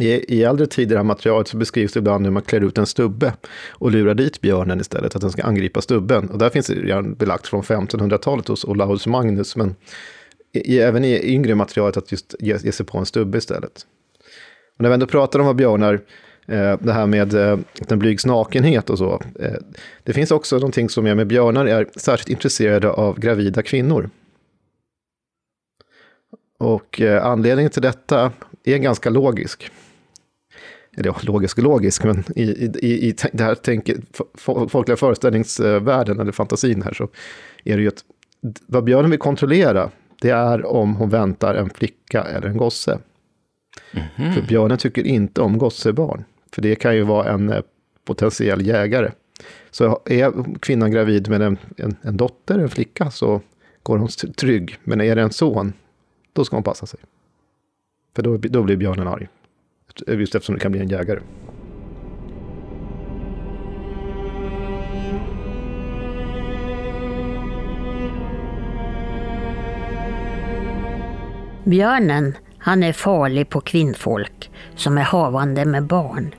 i, 0.00 0.34
I 0.38 0.42
äldre 0.44 0.66
tider, 0.66 0.96
här 0.96 1.02
materialet, 1.02 1.48
så 1.48 1.56
beskrivs 1.56 1.92
det 1.92 1.98
ibland 1.98 2.26
hur 2.26 2.32
man 2.32 2.42
klär 2.42 2.60
ut 2.60 2.78
en 2.78 2.86
stubbe 2.86 3.32
och 3.68 3.90
lurar 3.90 4.14
dit 4.14 4.40
björnen 4.40 4.80
istället, 4.80 5.16
att 5.16 5.22
den 5.22 5.30
ska 5.30 5.42
angripa 5.42 5.80
stubben. 5.80 6.28
Och 6.30 6.38
där 6.38 6.50
finns 6.50 6.66
det 6.66 6.74
redan 6.74 7.14
belagt 7.14 7.46
från 7.46 7.62
1500-talet 7.62 8.48
hos 8.48 8.64
Olaus 8.64 9.06
Magnus, 9.06 9.56
men 9.56 9.74
i, 10.52 10.78
även 10.78 11.04
i 11.04 11.34
yngre 11.34 11.54
materialet 11.54 11.96
att 11.96 12.12
just 12.12 12.34
ge, 12.38 12.56
ge 12.62 12.72
sig 12.72 12.86
på 12.86 12.98
en 12.98 13.06
stubbe 13.06 13.38
istället. 13.38 13.86
Och 14.76 14.82
när 14.82 14.88
vi 14.88 14.94
ändå 14.94 15.06
pratar 15.06 15.38
om 15.38 15.46
vad 15.46 15.56
björnar, 15.56 15.94
eh, 16.46 16.78
det 16.80 16.92
här 16.92 17.06
med 17.06 17.34
eh, 17.34 17.58
den 17.78 17.98
blygs 17.98 18.26
nakenhet 18.26 18.90
och 18.90 18.98
så. 18.98 19.22
Eh, 19.40 19.54
det 20.02 20.12
finns 20.12 20.30
också 20.30 20.56
någonting 20.56 20.88
som 20.88 21.06
jag 21.06 21.16
med 21.16 21.26
björnar 21.26 21.66
är 21.66 21.86
särskilt 21.96 22.28
intresserade 22.28 22.90
av 22.90 23.20
gravida 23.20 23.62
kvinnor. 23.62 24.10
Och 26.58 27.00
eh, 27.00 27.26
anledningen 27.26 27.70
till 27.70 27.82
detta 27.82 28.32
är 28.64 28.78
ganska 28.78 29.10
logisk 29.10 29.70
eller 30.96 31.26
logisk 31.26 31.58
och 31.58 31.64
logisk, 31.64 32.04
men 32.04 32.24
i, 32.36 32.42
i, 32.42 33.08
i 33.08 33.14
det 33.32 33.44
här 33.44 33.54
tänket, 33.54 33.96
folkliga 34.68 34.96
föreställningsvärlden 34.96 36.20
eller 36.20 36.32
fantasin 36.32 36.82
här 36.82 36.92
så 36.92 37.08
är 37.64 37.76
det 37.76 37.82
ju 37.82 37.88
att 37.88 38.04
vad 38.66 38.84
björnen 38.84 39.10
vill 39.10 39.20
kontrollera, 39.20 39.90
det 40.20 40.30
är 40.30 40.66
om 40.66 40.94
hon 40.94 41.10
väntar 41.10 41.54
en 41.54 41.70
flicka 41.70 42.22
eller 42.22 42.48
en 42.48 42.56
gosse. 42.56 42.98
Mm 43.90 44.06
-hmm. 44.16 44.32
För 44.32 44.42
björnen 44.42 44.78
tycker 44.78 45.06
inte 45.06 45.40
om 45.40 45.58
gossebarn, 45.58 46.24
för 46.52 46.62
det 46.62 46.74
kan 46.74 46.96
ju 46.96 47.02
vara 47.02 47.28
en 47.32 47.52
eh, 47.52 47.60
potentiell 48.04 48.66
jägare. 48.66 49.10
Så 49.70 50.00
är 50.04 50.58
kvinnan 50.60 50.90
gravid 50.90 51.28
med 51.28 51.42
en, 51.42 51.58
en, 51.76 51.96
en 52.02 52.16
dotter, 52.16 52.58
en 52.58 52.68
flicka, 52.68 53.10
så 53.10 53.40
går 53.82 53.98
hon 53.98 54.08
trygg. 54.36 54.78
Men 54.84 55.00
är 55.00 55.16
det 55.16 55.22
en 55.22 55.32
son, 55.32 55.72
då 56.32 56.44
ska 56.44 56.56
hon 56.56 56.62
passa 56.62 56.86
sig. 56.86 57.00
För 58.16 58.22
då, 58.22 58.36
då 58.36 58.62
blir 58.62 58.76
björnen 58.76 59.08
arg 59.08 59.28
Eh, 60.06 60.20
just 60.20 60.34
eftersom 60.34 60.54
det 60.54 60.60
kan 60.60 60.72
bli 60.72 60.80
en 60.80 60.88
jägare. 60.88 61.20
Björnen, 71.64 72.34
han 72.58 72.82
är 72.82 72.92
farlig 72.92 73.48
på 73.48 73.60
kvinnfolk 73.60 74.50
som 74.76 74.98
är 74.98 75.02
havande 75.02 75.64
med 75.64 75.86
barn. 75.86 76.34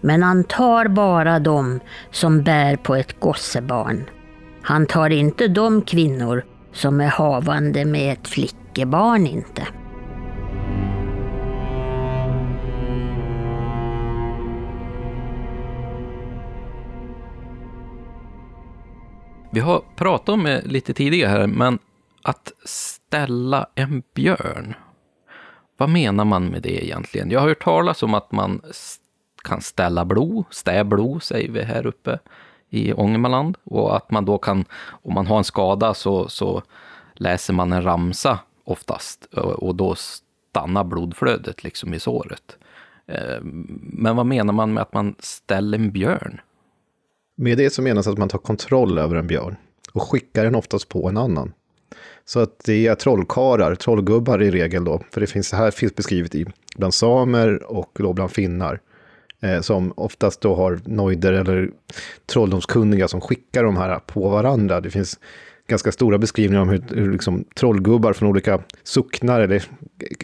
Men 0.00 0.22
han 0.22 0.44
tar 0.44 0.88
bara 0.88 1.38
dem 1.38 1.80
som 2.10 2.42
bär 2.42 2.76
på 2.76 2.94
ett 2.94 3.20
gossebarn. 3.20 4.04
Han 4.62 4.86
tar 4.86 5.10
inte 5.10 5.48
de 5.48 5.82
kvinnor 5.82 6.44
som 6.72 7.00
är 7.00 7.08
havande 7.08 7.84
med 7.84 8.12
ett 8.12 8.28
flickebarn 8.28 9.26
inte. 9.26 9.66
Vi 19.52 19.60
har 19.60 19.82
pratat 19.96 20.28
om 20.28 20.44
det 20.44 20.62
lite 20.66 20.94
tidigare 20.94 21.30
här, 21.30 21.46
men 21.46 21.78
att 22.22 22.52
ställa 22.64 23.66
en 23.74 24.02
björn. 24.14 24.74
Vad 25.76 25.88
menar 25.88 26.24
man 26.24 26.46
med 26.46 26.62
det 26.62 26.84
egentligen? 26.84 27.30
Jag 27.30 27.40
har 27.40 27.48
hört 27.48 27.62
talas 27.62 28.02
om 28.02 28.14
att 28.14 28.32
man 28.32 28.60
kan 29.44 29.60
ställa 29.60 30.04
blod, 30.04 30.44
stä 30.50 30.84
blod 30.84 31.22
säger 31.22 31.50
vi 31.50 31.62
här 31.62 31.86
uppe 31.86 32.18
i 32.68 32.92
Ångermanland. 32.92 33.56
Och 33.64 33.96
att 33.96 34.10
man 34.10 34.24
då 34.24 34.38
kan, 34.38 34.64
om 35.02 35.14
man 35.14 35.26
har 35.26 35.38
en 35.38 35.44
skada 35.44 35.94
så, 35.94 36.28
så 36.28 36.62
läser 37.14 37.52
man 37.52 37.72
en 37.72 37.82
ramsa 37.82 38.38
oftast 38.64 39.24
och 39.34 39.74
då 39.74 39.94
stannar 39.94 40.84
blodflödet 40.84 41.64
liksom 41.64 41.94
i 41.94 42.00
såret. 42.00 42.56
Eh, 43.06 43.38
men 43.80 44.16
vad 44.16 44.26
menar 44.26 44.52
man 44.52 44.72
med 44.72 44.82
att 44.82 44.92
man 44.92 45.14
ställer 45.18 45.78
en 45.78 45.92
björn? 45.92 46.40
Med 47.40 47.58
det 47.58 47.70
så 47.70 47.82
menas 47.82 48.06
att 48.06 48.18
man 48.18 48.28
tar 48.28 48.38
kontroll 48.38 48.98
över 48.98 49.16
en 49.16 49.26
björn 49.26 49.56
och 49.92 50.02
skickar 50.02 50.44
den 50.44 50.54
oftast 50.54 50.88
på 50.88 51.08
en 51.08 51.16
annan. 51.16 51.52
Så 52.24 52.40
att 52.40 52.64
det 52.64 52.86
är 52.86 52.94
trollkarlar, 52.94 53.74
trollgubbar 53.74 54.42
i 54.42 54.50
regel 54.50 54.84
då, 54.84 55.02
för 55.10 55.20
det 55.20 55.26
finns, 55.26 55.50
det 55.50 55.56
här 55.56 55.70
finns 55.70 55.94
beskrivet 55.94 56.34
i, 56.34 56.46
bland 56.76 56.94
samer 56.94 57.72
och 57.72 57.90
då 57.94 58.12
bland 58.12 58.30
finnar, 58.30 58.80
eh, 59.40 59.60
som 59.60 59.92
oftast 59.96 60.40
då 60.40 60.54
har 60.54 60.80
nojder 60.84 61.32
eller 61.32 61.70
trolldomskunniga 62.26 63.08
som 63.08 63.20
skickar 63.20 63.64
de 63.64 63.76
här 63.76 63.98
på 63.98 64.28
varandra. 64.28 64.80
Det 64.80 64.90
finns 64.90 65.18
ganska 65.66 65.92
stora 65.92 66.18
beskrivningar 66.18 66.62
om 66.62 66.68
hur, 66.68 66.82
hur 66.88 67.12
liksom, 67.12 67.44
trollgubbar 67.54 68.12
från 68.12 68.28
olika 68.28 68.60
socknar 68.82 69.40
eller 69.40 69.64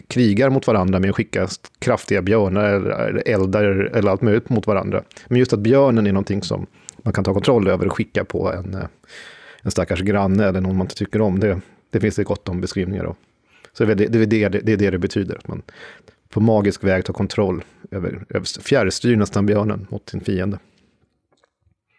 krigar 0.07 0.49
mot 0.49 0.67
varandra 0.67 0.99
med 0.99 1.09
att 1.09 1.15
skicka 1.15 1.47
kraftiga 1.79 2.21
björnar 2.21 2.65
eller, 2.65 2.89
eller 2.89 3.27
eldar 3.27 3.63
eller 3.63 4.11
allt 4.11 4.21
möjligt 4.21 4.49
mot 4.49 4.67
varandra. 4.67 5.03
Men 5.27 5.39
just 5.39 5.53
att 5.53 5.59
björnen 5.59 6.07
är 6.07 6.11
någonting 6.11 6.41
som 6.41 6.67
man 7.07 7.13
kan 7.13 7.23
ta 7.23 7.33
kontroll 7.33 7.67
över 7.67 7.85
och 7.85 7.93
skicka 7.93 8.25
på 8.25 8.53
en, 8.53 8.73
eh, 8.73 8.87
en 9.61 9.71
stackars 9.71 10.01
granne 10.01 10.45
eller 10.45 10.61
någon 10.61 10.77
man 10.77 10.85
inte 10.85 10.95
tycker 10.95 11.21
om. 11.21 11.39
Det, 11.39 11.61
det 11.89 11.99
finns 11.99 12.15
det 12.15 12.23
gott 12.23 12.49
om 12.49 12.61
beskrivningar 12.61 13.03
av. 13.03 13.15
Så 13.73 13.85
det, 13.85 13.95
det, 13.95 14.07
det, 14.07 14.25
det, 14.25 14.49
det 14.49 14.73
är 14.73 14.77
det 14.77 14.89
det 14.89 14.97
betyder, 14.97 15.35
att 15.35 15.47
man 15.47 15.61
på 16.29 16.39
magisk 16.39 16.83
väg 16.83 17.05
tar 17.05 17.13
kontroll 17.13 17.63
över, 17.91 18.25
över 18.29 18.61
fjärrstyr 18.61 19.15
nästan 19.15 19.45
björnen 19.45 19.87
mot 19.89 20.09
sin 20.09 20.21
fiende. 20.21 20.59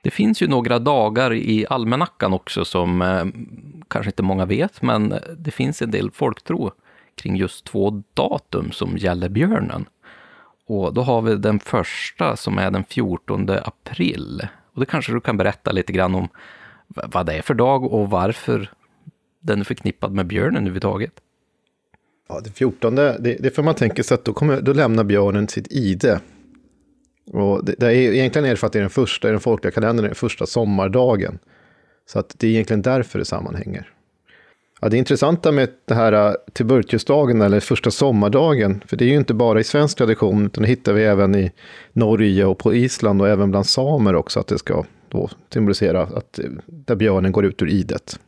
Det 0.02 0.11
finns 0.11 0.42
ju 0.42 0.46
några 0.46 0.78
dagar 0.78 1.32
i 1.32 1.66
almanackan 1.70 2.32
också 2.32 2.64
som 2.64 3.02
eh, 3.02 3.24
kanske 3.88 4.09
inte 4.09 4.22
många 4.22 4.46
vet, 4.46 4.82
men 4.82 5.14
det 5.38 5.50
finns 5.50 5.82
en 5.82 5.90
del 5.90 6.11
folktro 6.11 6.72
kring 7.14 7.36
just 7.36 7.64
två 7.64 8.02
datum 8.14 8.72
som 8.72 8.96
gäller 8.96 9.28
björnen. 9.28 9.88
Och 10.66 10.94
då 10.94 11.02
har 11.02 11.22
vi 11.22 11.36
den 11.36 11.61
första 11.61 12.36
som 12.36 12.59
är 12.59 12.70
den 12.70 12.84
14 12.84 13.50
april. 13.50 14.48
Och 14.79 14.81
det 14.81 14.91
kanske 14.91 15.12
du 15.12 15.20
kan 15.20 15.37
berätta 15.37 15.72
lite 15.72 15.93
grann 15.93 16.14
om 16.14 16.29
vad 16.89 17.26
det 17.26 17.33
är 17.33 17.43
för 17.43 17.55
dag 17.55 17.93
och 17.93 18.11
varför 18.11 18.70
den 19.41 19.61
är 19.61 19.64
förknippad 19.64 20.12
med 20.12 20.26
björnen 20.26 20.57
överhuvudtaget. 20.57 21.12
Ja, 22.29 22.41
det 22.41 22.51
14, 22.51 22.95
det, 22.95 23.16
det 23.18 23.47
är 23.47 23.51
för 23.51 23.62
man 23.62 23.74
tänker 23.74 24.03
sig 24.03 24.14
att 24.14 24.24
då, 24.24 24.33
kommer, 24.33 24.61
då 24.61 24.72
lämnar 24.72 25.05
björnen 25.05 25.49
sitt 25.49 25.66
ide. 25.72 26.20
Och 27.33 27.64
det, 27.64 27.74
det 27.79 27.87
är, 27.87 27.93
egentligen 27.93 28.47
är 28.47 28.51
det 28.51 28.57
för 28.57 28.66
att 28.66 28.72
det 28.72 28.79
är 28.79 28.81
den 28.81 28.91
första, 28.91 29.29
i 29.29 29.31
den 29.31 29.41
folkliga 29.41 29.72
kalendern, 29.72 30.07
den 30.07 30.14
första 30.14 30.47
sommardagen. 30.47 31.39
Så 32.07 32.18
att 32.18 32.35
det 32.39 32.47
är 32.47 32.51
egentligen 32.51 32.83
därför 32.83 33.18
det 33.18 33.24
sammanhänger. 33.24 33.93
Ja, 34.81 34.89
det 34.89 34.97
intressanta 34.97 35.53
med 35.53 35.68
det 35.85 35.95
här 35.95 36.12
äh, 36.12 36.35
Tiburtiusdagen, 36.53 37.43
eller 37.43 37.61
första 37.61 37.91
sommardagen, 37.91 38.83
för 38.87 38.97
det 38.97 39.05
är 39.05 39.09
ju 39.09 39.16
inte 39.16 39.35
bara 39.35 39.61
i 39.61 39.64
svensk 39.64 39.99
tradition, 39.99 40.47
utan 40.47 40.62
det 40.62 40.68
hittar 40.68 40.93
vi 40.93 41.05
även 41.05 41.35
i 41.35 41.53
Norge 41.93 42.45
och 42.45 42.59
på 42.59 42.74
Island 42.74 43.22
och 43.22 43.29
även 43.29 43.51
bland 43.51 43.66
samer 43.66 44.14
också, 44.14 44.41
att 44.41 44.47
det 44.47 44.59
ska 44.59 44.85
då 45.09 45.31
symbolisera 45.53 46.03
att 46.03 46.39
äh, 46.39 46.45
där 46.66 46.97
björnen 46.97 47.33
går 47.33 47.45
ut 47.45 47.62
ur 47.62 47.68
idet. 47.68 48.18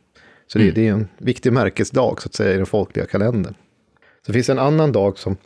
Så 0.47 0.57
det, 0.57 0.63
mm. 0.63 0.75
det 0.75 0.87
är 0.87 0.91
en 0.91 1.07
viktig 1.17 1.53
märkesdag, 1.53 2.21
så 2.21 2.27
att 2.27 2.33
säga, 2.33 2.53
i 2.53 2.57
den 2.57 2.65
folkliga 2.65 3.05
kalendern. 3.05 3.53
Så 4.25 4.33
finns 4.33 4.49
en 4.49 4.59
annan 4.59 4.91
dag 4.91 5.17
som 5.17 5.37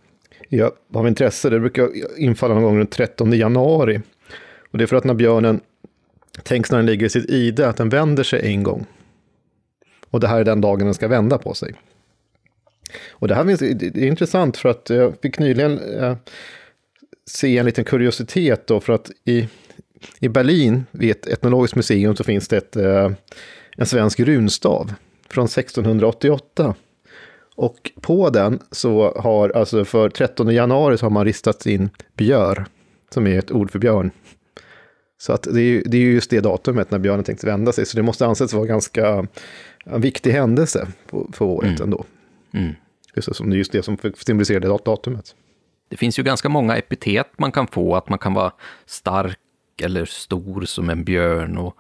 är 0.49 0.71
av 0.93 1.07
intresse, 1.07 1.49
det 1.49 1.59
brukar 1.59 1.89
infalla 2.17 2.53
någon 2.53 2.63
gång 2.63 2.77
den 2.77 2.87
13 2.87 3.31
januari. 3.31 4.01
Och 4.71 4.77
det 4.77 4.83
är 4.83 4.87
för 4.87 4.95
att 4.95 5.03
när 5.03 5.13
björnen 5.13 5.59
tänks 6.43 6.71
när 6.71 6.77
den 6.77 6.85
ligger 6.85 7.05
i 7.05 7.09
sitt 7.09 7.29
ide, 7.29 7.69
att 7.69 7.77
den 7.77 7.89
vänder 7.89 8.23
sig 8.23 8.47
en 8.47 8.63
gång. 8.63 8.85
Och 10.09 10.19
det 10.19 10.27
här 10.27 10.39
är 10.39 10.43
den 10.43 10.61
dagen 10.61 10.85
den 10.85 10.93
ska 10.93 11.07
vända 11.07 11.37
på 11.37 11.53
sig. 11.53 11.73
Och 13.09 13.27
det 13.27 13.35
här 13.35 13.45
finns, 13.45 13.59
det 13.59 13.85
är 13.85 14.07
intressant 14.07 14.57
för 14.57 14.69
att 14.69 14.89
jag 14.89 15.13
fick 15.21 15.39
nyligen 15.39 15.79
eh, 15.79 16.17
se 17.29 17.57
en 17.57 17.65
liten 17.65 17.83
kuriositet 17.83 18.67
då, 18.67 18.79
för 18.79 18.93
att 18.93 19.11
i, 19.25 19.47
i 20.19 20.29
Berlin, 20.29 20.85
vid 20.91 21.11
ett 21.11 21.27
etnologiskt 21.27 21.75
museum, 21.75 22.15
så 22.15 22.23
finns 22.23 22.47
det 22.47 22.57
ett, 22.57 22.75
eh, 22.75 23.11
en 23.77 23.85
svensk 23.85 24.19
runstav 24.19 24.93
från 25.29 25.45
1688. 25.45 26.75
Och 27.55 27.91
på 28.01 28.29
den 28.29 28.59
så 28.71 29.13
har, 29.17 29.49
alltså 29.49 29.85
för 29.85 30.09
13 30.09 30.53
januari 30.53 30.97
så 30.97 31.05
har 31.05 31.11
man 31.11 31.25
ristat 31.25 31.65
in 31.65 31.89
björ, 32.17 32.65
som 33.13 33.27
är 33.27 33.39
ett 33.39 33.51
ord 33.51 33.71
för 33.71 33.79
björn. 33.79 34.11
Så 35.17 35.33
att 35.33 35.47
det 35.53 35.61
är, 35.61 35.83
det 35.85 35.97
är 35.97 36.01
just 36.01 36.29
det 36.29 36.39
datumet 36.39 36.91
när 36.91 36.99
björnen 36.99 37.23
tänkte 37.23 37.45
vända 37.45 37.71
sig, 37.71 37.85
så 37.85 37.97
det 37.97 38.03
måste 38.03 38.25
anses 38.25 38.53
vara 38.53 38.65
ganska 38.65 39.27
en 39.85 40.01
viktig 40.01 40.31
händelse 40.31 40.87
för 41.09 41.45
året 41.45 41.69
mm. 41.69 41.81
ändå. 41.81 42.05
Mm. 42.51 42.75
Just 43.15 43.35
som 43.35 43.49
det 43.49 43.55
är 43.55 43.57
just 43.57 43.71
det 43.71 43.83
som 43.83 43.97
symboliserar 44.15 44.59
det 44.59 44.67
datumet. 44.85 45.35
Det 45.89 45.97
finns 45.97 46.19
ju 46.19 46.23
ganska 46.23 46.49
många 46.49 46.77
epitet 46.77 47.27
man 47.37 47.51
kan 47.51 47.67
få, 47.67 47.95
att 47.95 48.09
man 48.09 48.19
kan 48.19 48.33
vara 48.33 48.51
stark 48.85 49.39
eller 49.81 50.05
stor 50.05 50.61
som 50.61 50.89
en 50.89 51.03
björn. 51.03 51.57
Och 51.57 51.77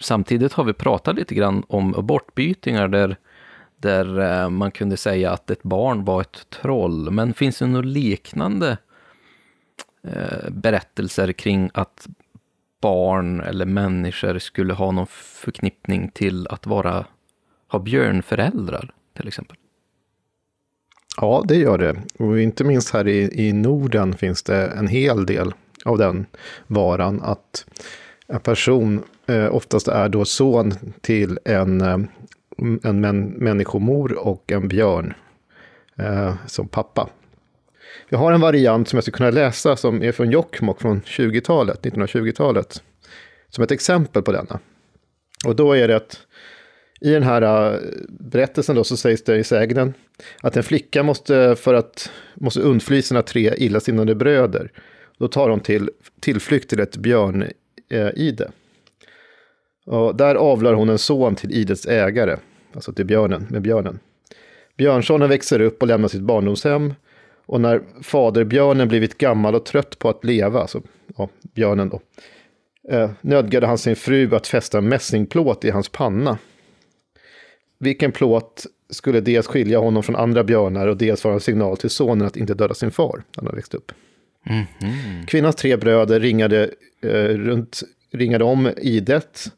samtidigt 0.00 0.52
har 0.52 0.64
vi 0.64 0.72
pratat 0.72 1.16
lite 1.16 1.34
grann 1.34 1.64
om 1.68 1.94
bortbytingar 1.98 2.88
där, 2.88 3.16
där 3.76 4.20
eh, 4.20 4.50
man 4.50 4.70
kunde 4.70 4.96
säga 4.96 5.30
att 5.30 5.50
ett 5.50 5.62
barn 5.62 6.04
var 6.04 6.20
ett 6.20 6.50
troll. 6.50 7.10
Men 7.10 7.34
finns 7.34 7.58
det 7.58 7.66
några 7.66 7.86
liknande 7.86 8.78
eh, 10.02 10.50
berättelser 10.50 11.32
kring 11.32 11.70
att 11.74 12.08
barn 12.80 13.40
eller 13.40 13.66
människor 13.66 14.38
skulle 14.38 14.74
ha 14.74 14.90
någon 14.90 15.06
förknippning 15.10 16.10
till 16.14 16.46
att 16.46 16.66
vara, 16.66 17.06
ha 17.68 17.78
björnföräldrar 17.78 18.92
till 19.16 19.28
exempel? 19.28 19.56
Ja, 21.16 21.44
det 21.48 21.56
gör 21.56 21.78
det. 21.78 21.96
Och 22.18 22.40
inte 22.40 22.64
minst 22.64 22.90
här 22.90 23.08
i, 23.08 23.48
i 23.48 23.52
Norden 23.52 24.14
finns 24.14 24.42
det 24.42 24.66
en 24.66 24.88
hel 24.88 25.26
del 25.26 25.52
av 25.84 25.98
den 25.98 26.26
varan. 26.66 27.22
Att 27.22 27.66
en 28.26 28.40
person 28.40 29.02
eh, 29.26 29.54
oftast 29.54 29.88
är 29.88 30.08
då 30.08 30.24
son 30.24 30.72
till 31.00 31.38
en, 31.44 31.80
eh, 31.80 31.98
en 32.82 33.00
män, 33.00 33.24
människomor 33.26 34.12
och 34.12 34.52
en 34.52 34.68
björn 34.68 35.14
eh, 35.96 36.34
som 36.46 36.68
pappa. 36.68 37.08
Jag 38.08 38.18
har 38.18 38.32
en 38.32 38.40
variant 38.40 38.88
som 38.88 38.96
jag 38.96 39.04
skulle 39.04 39.16
kunna 39.16 39.30
läsa 39.30 39.76
som 39.76 40.02
är 40.02 40.12
från 40.12 40.30
Jokkmokk 40.30 40.80
från 40.80 41.02
20-talet, 41.02 41.80
1920-talet. 41.82 42.82
Som 43.48 43.64
ett 43.64 43.70
exempel 43.70 44.22
på 44.22 44.32
denna. 44.32 44.58
Och 45.46 45.56
då 45.56 45.72
är 45.72 45.88
det 45.88 45.96
att 45.96 46.20
i 47.00 47.10
den 47.10 47.22
här 47.22 47.42
äh, 47.42 47.80
berättelsen 48.08 48.76
då 48.76 48.84
så 48.84 48.96
sägs 48.96 49.24
det 49.24 49.36
i 49.36 49.44
sägnen 49.44 49.94
att 50.42 50.56
en 50.56 50.62
flicka 50.62 51.02
måste, 51.02 51.56
för 51.56 51.74
att, 51.74 52.10
måste 52.34 52.60
undfly 52.60 53.02
sina 53.02 53.22
tre 53.22 53.54
illasinnade 53.56 54.14
bröder. 54.14 54.72
Då 55.18 55.28
tar 55.28 55.50
hon 55.50 55.60
till, 55.60 55.90
tillflykt 56.20 56.70
till 56.70 56.80
ett 56.80 56.96
björnide. 56.96 58.44
Äh, 58.44 58.50
och 59.86 60.16
där 60.16 60.34
avlar 60.34 60.74
hon 60.74 60.88
en 60.88 60.98
son 60.98 61.34
till 61.34 61.52
idets 61.52 61.86
ägare, 61.86 62.36
alltså 62.74 62.92
till 62.92 63.06
björnen, 63.06 63.46
med 63.50 63.62
björnen. 63.62 63.98
Björnsonen 64.76 65.28
växer 65.28 65.60
upp 65.60 65.82
och 65.82 65.88
lämnar 65.88 66.08
sitt 66.08 66.20
barndomshem 66.20 66.94
och 67.50 67.60
när 67.60 67.82
faderbjörnen 68.02 68.88
blivit 68.88 69.18
gammal 69.18 69.54
och 69.54 69.64
trött 69.64 69.98
på 69.98 70.08
att 70.08 70.24
leva, 70.24 70.60
alltså 70.60 70.82
ja, 71.16 71.28
björnen 71.54 71.88
då, 71.88 72.00
eh, 72.88 73.10
nödgade 73.20 73.66
han 73.66 73.78
sin 73.78 73.96
fru 73.96 74.34
att 74.34 74.46
fästa 74.46 74.78
en 74.78 74.88
mässingplåt 74.88 75.64
i 75.64 75.70
hans 75.70 75.88
panna. 75.88 76.38
Vilken 77.78 78.12
plåt 78.12 78.66
skulle 78.90 79.20
dels 79.20 79.46
skilja 79.46 79.78
honom 79.78 80.02
från 80.02 80.16
andra 80.16 80.44
björnar 80.44 80.86
och 80.86 80.96
dels 80.96 81.24
vara 81.24 81.34
en 81.34 81.40
signal 81.40 81.76
till 81.76 81.90
sonen 81.90 82.26
att 82.26 82.36
inte 82.36 82.54
döda 82.54 82.74
sin 82.74 82.90
far 82.90 83.22
när 83.36 83.44
han 83.44 83.56
växt 83.56 83.74
upp. 83.74 83.92
Mm 84.46 84.64
-hmm. 84.80 85.26
Kvinnans 85.26 85.56
tre 85.56 85.76
bröder 85.76 86.20
ringade, 86.20 86.70
eh, 87.02 87.10
runt, 87.24 87.80
ringade 88.12 88.44
om 88.44 88.70
idet 88.76 89.52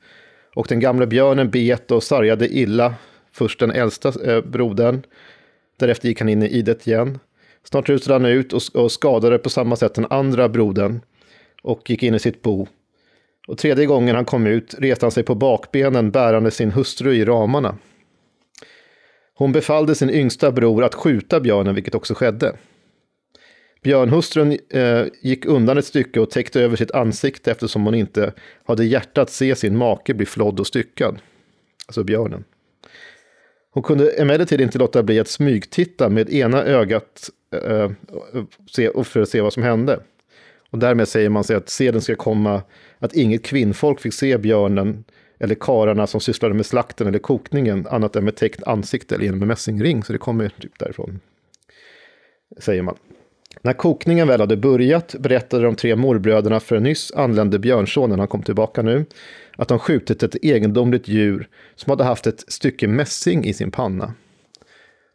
och 0.54 0.66
den 0.68 0.80
gamla 0.80 1.06
björnen 1.06 1.50
bet 1.50 1.90
och 1.90 2.02
sargade 2.02 2.48
illa 2.48 2.94
först 3.32 3.60
den 3.60 3.70
äldsta 3.70 4.32
eh, 4.32 4.44
brodern. 4.44 5.02
Därefter 5.78 6.08
gick 6.08 6.20
han 6.20 6.28
in 6.28 6.42
i 6.42 6.48
idet 6.48 6.86
igen. 6.86 7.18
Snart 7.64 7.88
rusade 7.88 8.14
han 8.14 8.24
ut 8.24 8.52
och, 8.52 8.62
och 8.74 8.92
skadade 8.92 9.38
på 9.38 9.50
samma 9.50 9.76
sätt 9.76 9.94
den 9.94 10.06
andra 10.10 10.48
brodern 10.48 11.00
och 11.62 11.90
gick 11.90 12.02
in 12.02 12.14
i 12.14 12.18
sitt 12.18 12.42
bo. 12.42 12.66
Och 13.48 13.58
tredje 13.58 13.86
gången 13.86 14.16
han 14.16 14.24
kom 14.24 14.46
ut 14.46 14.74
reste 14.78 15.04
han 15.04 15.10
sig 15.10 15.22
på 15.22 15.34
bakbenen 15.34 16.10
bärande 16.10 16.50
sin 16.50 16.70
hustru 16.70 17.14
i 17.14 17.24
ramarna. 17.24 17.78
Hon 19.34 19.52
befallde 19.52 19.94
sin 19.94 20.10
yngsta 20.10 20.52
bror 20.52 20.84
att 20.84 20.94
skjuta 20.94 21.40
björnen, 21.40 21.74
vilket 21.74 21.94
också 21.94 22.14
skedde. 22.14 22.56
Björnhustrun 23.82 24.58
eh, 24.70 25.04
gick 25.22 25.46
undan 25.46 25.78
ett 25.78 25.84
stycke 25.84 26.20
och 26.20 26.30
täckte 26.30 26.60
över 26.60 26.76
sitt 26.76 26.90
ansikte 26.90 27.50
eftersom 27.50 27.84
hon 27.84 27.94
inte 27.94 28.32
hade 28.64 28.84
hjärta 28.84 29.22
att 29.22 29.30
se 29.30 29.56
sin 29.56 29.76
make 29.76 30.14
bli 30.14 30.26
flådd 30.26 30.60
och 30.60 30.66
styckad. 30.66 31.18
Alltså 31.86 32.04
björnen. 32.04 32.44
Hon 33.74 33.82
kunde 33.82 34.10
emellertid 34.10 34.60
inte 34.60 34.78
låta 34.78 35.02
bli 35.02 35.20
att 35.20 35.28
smygtitta 35.28 36.08
med 36.08 36.30
ena 36.30 36.64
ögat 36.64 37.30
eh, 37.62 37.90
se, 38.70 38.90
för 39.04 39.20
att 39.20 39.28
se 39.28 39.40
vad 39.40 39.52
som 39.52 39.62
hände. 39.62 40.00
Och 40.70 40.78
därmed 40.78 41.08
säger 41.08 41.28
man 41.28 41.44
sig 41.44 41.56
att 41.56 41.68
seden 41.68 42.00
ska 42.00 42.14
komma, 42.14 42.62
att 42.98 43.12
inget 43.12 43.42
kvinnfolk 43.42 44.00
fick 44.00 44.14
se 44.14 44.38
björnen 44.38 45.04
eller 45.38 45.54
kararna 45.54 46.06
som 46.06 46.20
sysslade 46.20 46.54
med 46.54 46.66
slakten 46.66 47.06
eller 47.06 47.18
kokningen 47.18 47.86
annat 47.90 48.16
än 48.16 48.24
med 48.24 48.36
täckt 48.36 48.62
ansikte 48.62 49.14
eller 49.14 49.24
genom 49.24 49.42
en 49.42 49.48
mässingring. 49.48 50.02
Så 50.02 50.12
det 50.12 50.18
kommer 50.18 50.48
typ 50.48 50.78
därifrån, 50.78 51.20
säger 52.58 52.82
man. 52.82 52.96
När 53.60 53.72
kokningen 53.72 54.28
väl 54.28 54.40
hade 54.40 54.56
börjat 54.56 55.14
berättade 55.18 55.64
de 55.64 55.76
tre 55.76 55.96
morbröderna 55.96 56.60
för 56.60 56.76
en 56.76 56.82
nyss 56.82 57.12
anlände 57.12 57.58
björnsonen, 57.58 58.18
han 58.18 58.28
kom 58.28 58.42
tillbaka 58.42 58.82
nu, 58.82 59.04
att 59.56 59.68
de 59.68 59.78
skjutit 59.78 60.22
ett 60.22 60.36
egendomligt 60.42 61.08
djur 61.08 61.48
som 61.74 61.90
hade 61.90 62.04
haft 62.04 62.26
ett 62.26 62.44
stycke 62.52 62.88
mässing 62.88 63.44
i 63.44 63.54
sin 63.54 63.70
panna. 63.70 64.14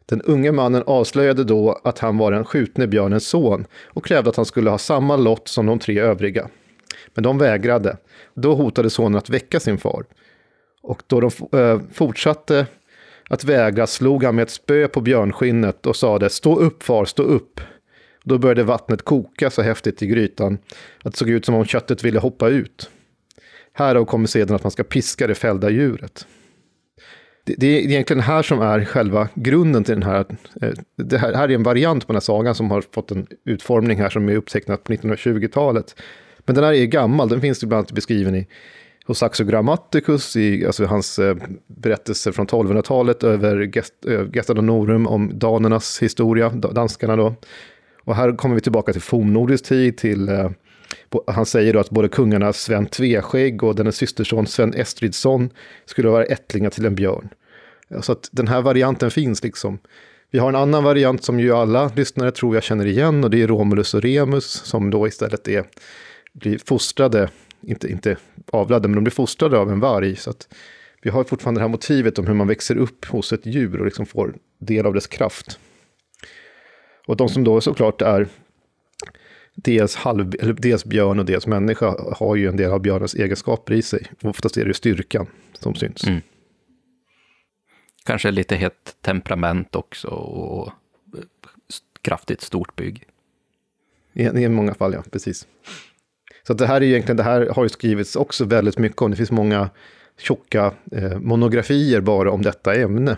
Den 0.06 0.22
unge 0.22 0.52
mannen 0.52 0.82
avslöjade 0.86 1.44
då 1.44 1.80
att 1.84 1.98
han 1.98 2.18
var 2.18 2.32
den 2.32 2.44
skjutne 2.44 2.86
björnens 2.86 3.28
son 3.28 3.66
och 3.84 4.04
krävde 4.04 4.30
att 4.30 4.36
han 4.36 4.44
skulle 4.44 4.70
ha 4.70 4.78
samma 4.78 5.16
lott 5.16 5.48
som 5.48 5.66
de 5.66 5.78
tre 5.78 6.00
övriga. 6.00 6.48
Men 7.14 7.24
de 7.24 7.38
vägrade. 7.38 7.96
Då 8.34 8.54
hotade 8.54 8.90
sonen 8.90 9.18
att 9.18 9.30
väcka 9.30 9.60
sin 9.60 9.78
far. 9.78 10.04
Och 10.82 11.02
då 11.06 11.20
de 11.20 11.58
äh, 11.58 11.80
fortsatte 11.92 12.66
att 13.28 13.44
vägra 13.44 13.86
slog 13.86 14.24
han 14.24 14.36
med 14.36 14.42
ett 14.42 14.50
spö 14.50 14.88
på 14.88 15.00
björnskinnet 15.00 15.86
och 15.86 15.96
sade 15.96 16.30
stå 16.30 16.58
upp 16.58 16.82
far, 16.82 17.04
stå 17.04 17.22
upp. 17.22 17.60
Då 18.28 18.38
började 18.38 18.64
vattnet 18.64 19.02
koka 19.02 19.50
så 19.50 19.62
häftigt 19.62 20.02
i 20.02 20.06
grytan 20.06 20.58
att 21.02 21.12
det 21.12 21.18
såg 21.18 21.30
ut 21.30 21.46
som 21.46 21.54
om 21.54 21.64
köttet 21.64 22.04
ville 22.04 22.18
hoppa 22.18 22.48
ut. 22.48 22.90
Härav 23.72 24.04
kommer 24.04 24.26
sedan 24.26 24.56
att 24.56 24.64
man 24.64 24.70
ska 24.70 24.84
piska 24.84 25.26
det 25.26 25.34
fällda 25.34 25.70
djuret. 25.70 26.26
Det, 27.44 27.54
det 27.58 27.66
är 27.66 27.80
egentligen 27.80 28.22
här 28.22 28.42
som 28.42 28.60
är 28.60 28.84
själva 28.84 29.28
grunden 29.34 29.84
till 29.84 29.94
den 29.94 30.02
här. 30.02 30.26
Eh, 30.62 30.72
det 30.96 31.18
här, 31.18 31.34
här 31.34 31.48
är 31.48 31.54
en 31.54 31.62
variant 31.62 32.06
på 32.06 32.12
den 32.12 32.16
här 32.16 32.20
sagan 32.20 32.54
som 32.54 32.70
har 32.70 32.84
fått 32.94 33.10
en 33.10 33.26
utformning 33.44 34.00
här 34.00 34.10
som 34.10 34.28
är 34.28 34.36
upptecknat 34.36 34.84
på 34.84 34.92
1920-talet. 34.92 35.94
Men 36.38 36.54
den 36.54 36.64
här 36.64 36.72
är 36.72 36.84
gammal, 36.86 37.28
den 37.28 37.40
finns 37.40 37.62
ju 37.62 37.66
bland 37.66 37.78
annat 37.78 37.92
beskriven 37.92 38.34
i 38.34 38.46
hos 39.06 39.18
Saxo 39.18 39.44
Grammaticus, 39.44 40.36
i 40.36 40.66
alltså 40.66 40.84
hans 40.84 41.18
eh, 41.18 41.36
berättelser 41.66 42.32
från 42.32 42.46
1200-talet 42.46 43.24
över 43.24 43.72
Gest, 43.72 43.94
eh, 44.06 44.26
Gesta 44.34 44.54
Danorum 44.54 45.06
om 45.06 45.38
danernas 45.38 46.02
historia, 46.02 46.48
danskarna 46.50 47.16
då. 47.16 47.34
Och 48.08 48.16
här 48.16 48.36
kommer 48.36 48.54
vi 48.54 48.60
tillbaka 48.60 48.92
till 48.92 49.02
fornnordisk 49.02 49.64
tid, 49.64 49.96
till 49.96 50.28
eh, 50.28 50.50
han 51.26 51.46
säger 51.46 51.72
då 51.72 51.78
att 51.78 51.90
både 51.90 52.08
kungarna 52.08 52.52
Sven 52.52 52.86
Tveskägg 52.86 53.62
och 53.62 53.74
dennes 53.74 53.96
systerson 53.96 54.46
Sven 54.46 54.74
Estridsson 54.74 55.50
skulle 55.84 56.08
vara 56.08 56.24
ättlingar 56.24 56.70
till 56.70 56.86
en 56.86 56.94
björn. 56.94 57.28
Så 58.00 58.12
att 58.12 58.28
den 58.32 58.48
här 58.48 58.62
varianten 58.62 59.10
finns 59.10 59.42
liksom. 59.42 59.78
Vi 60.30 60.38
har 60.38 60.48
en 60.48 60.56
annan 60.56 60.84
variant 60.84 61.24
som 61.24 61.40
ju 61.40 61.52
alla 61.52 61.90
lyssnare 61.96 62.30
tror 62.30 62.54
jag 62.54 62.62
känner 62.62 62.86
igen 62.86 63.24
och 63.24 63.30
det 63.30 63.42
är 63.42 63.46
Romulus 63.46 63.94
och 63.94 64.02
Remus 64.02 64.44
som 64.44 64.90
då 64.90 65.08
istället 65.08 65.48
är, 65.48 65.64
blir 66.32 66.58
fostrade, 66.64 67.28
inte, 67.60 67.88
inte 67.88 68.16
avlade, 68.52 68.88
men 68.88 68.94
de 68.94 69.04
blir 69.04 69.12
fostrade 69.12 69.58
av 69.58 69.70
en 69.72 69.80
varg. 69.80 70.16
Så 70.16 70.30
att 70.30 70.48
vi 71.02 71.10
har 71.10 71.24
fortfarande 71.24 71.60
det 71.60 71.64
här 71.64 71.68
motivet 71.68 72.18
om 72.18 72.26
hur 72.26 72.34
man 72.34 72.48
växer 72.48 72.76
upp 72.76 73.04
hos 73.04 73.32
ett 73.32 73.46
djur 73.46 73.78
och 73.78 73.84
liksom 73.84 74.06
får 74.06 74.34
del 74.58 74.86
av 74.86 74.94
dess 74.94 75.06
kraft. 75.06 75.58
Och 77.08 77.16
de 77.16 77.28
som 77.28 77.44
då 77.44 77.60
såklart 77.60 78.02
är 78.02 78.28
dels, 79.54 79.96
halv, 79.96 80.30
dels 80.56 80.84
björn 80.84 81.18
och 81.18 81.24
dels 81.24 81.46
människa 81.46 82.14
har 82.14 82.36
ju 82.36 82.48
en 82.48 82.56
del 82.56 82.72
av 82.72 82.80
björnens 82.80 83.14
egenskaper 83.14 83.74
i 83.74 83.82
sig. 83.82 84.06
Oftast 84.22 84.56
är 84.56 84.64
det 84.64 84.74
styrkan 84.74 85.26
som 85.52 85.74
syns. 85.74 86.04
Mm. 86.04 86.20
Kanske 88.04 88.30
lite 88.30 88.56
hett 88.56 88.96
temperament 89.00 89.76
också 89.76 90.08
och 90.08 90.72
kraftigt 92.02 92.40
stort 92.40 92.76
bygg. 92.76 93.04
I, 94.12 94.22
I 94.22 94.48
många 94.48 94.74
fall, 94.74 94.92
ja, 94.92 95.02
precis. 95.10 95.46
Så 96.42 96.54
det 96.54 96.66
här 96.66 96.76
är 96.76 96.86
egentligen, 96.86 97.16
det 97.16 97.22
här 97.22 97.46
har 97.46 97.62
ju 97.62 97.68
skrivits 97.68 98.16
också 98.16 98.44
väldigt 98.44 98.78
mycket 98.78 99.02
om. 99.02 99.10
Det 99.10 99.16
finns 99.16 99.30
många 99.30 99.70
tjocka 100.18 100.72
eh, 100.92 101.18
monografier 101.18 102.00
bara 102.00 102.30
om 102.30 102.42
detta 102.42 102.74
ämne. 102.74 103.16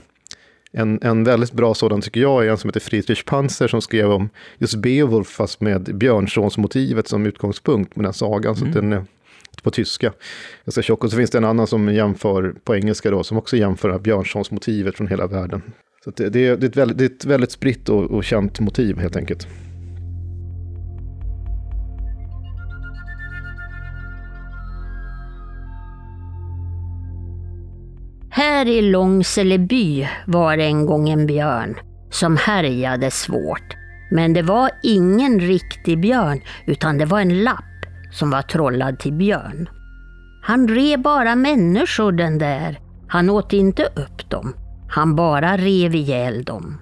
En, 0.73 0.99
en 1.03 1.25
väldigt 1.25 1.53
bra 1.53 1.75
sådan 1.75 2.01
tycker 2.01 2.21
jag 2.21 2.47
är 2.47 2.51
en 2.51 2.59
som 2.59 2.69
heter 2.69 2.81
Friedrich 2.81 3.25
Panzer 3.25 3.69
som 3.69 3.83
skrev 3.83 4.13
om 4.13 4.29
just 4.59 4.75
Beowulf 4.75 5.29
fast 5.29 5.61
med 5.61 5.83
Björnsonsmotivet 5.83 7.09
som 7.09 7.27
utgångspunkt 7.27 7.97
med 7.97 8.05
den 8.05 8.13
sagan. 8.13 8.57
Mm. 8.57 8.73
Så 8.73 8.81
den 8.81 8.93
är 8.93 9.05
på 9.63 9.71
tyska. 9.71 10.13
Ganska 10.65 10.83
tjock. 10.83 11.05
Och 11.05 11.11
så 11.11 11.17
finns 11.17 11.31
det 11.31 11.39
en 11.39 11.45
annan 11.45 11.67
som 11.67 11.95
jämför 11.95 12.55
på 12.65 12.77
engelska 12.77 13.11
då 13.11 13.25
som 13.25 13.39
också 13.39 13.57
jämför 13.57 13.99
Björnsonsmotivet 13.99 14.97
från 14.97 15.09
hela 15.09 15.27
världen. 15.27 15.63
Så 16.05 16.11
det, 16.11 16.29
det, 16.29 16.47
är, 16.47 16.57
det, 16.57 16.67
är 16.67 16.69
ett 16.69 16.77
väldigt, 16.77 16.99
det 16.99 17.05
är 17.05 17.11
ett 17.11 17.25
väldigt 17.25 17.51
spritt 17.51 17.89
och, 17.89 18.05
och 18.05 18.25
känt 18.25 18.61
motiv 18.61 18.99
helt 18.99 19.17
enkelt. 19.17 19.49
Här 28.33 28.69
i 28.69 28.83
Långseleby 28.83 30.09
var 30.27 30.57
det 30.57 30.65
en 30.65 30.87
gång 30.87 31.09
en 31.09 31.27
björn 31.27 31.77
som 32.11 32.37
härjade 32.37 33.11
svårt. 33.11 33.77
Men 34.11 34.33
det 34.33 34.43
var 34.43 34.71
ingen 34.83 35.41
riktig 35.41 36.01
björn 36.01 36.41
utan 36.67 36.99
det 36.99 37.05
var 37.05 37.21
en 37.21 37.45
lapp 37.45 37.65
som 38.13 38.31
var 38.31 38.43
trollad 38.43 38.99
till 38.99 39.13
björn. 39.13 39.69
Han 40.43 40.69
rev 40.69 41.03
bara 41.03 41.37
människor 41.37 42.13
den 42.13 42.39
där. 42.39 42.81
Han 43.09 43.31
åt 43.31 43.53
inte 43.53 43.85
upp 43.85 44.31
dem. 44.31 44.55
Han 44.89 45.17
bara 45.17 45.57
rev 45.57 45.95
ihjäl 45.95 46.45
dem. 46.45 46.81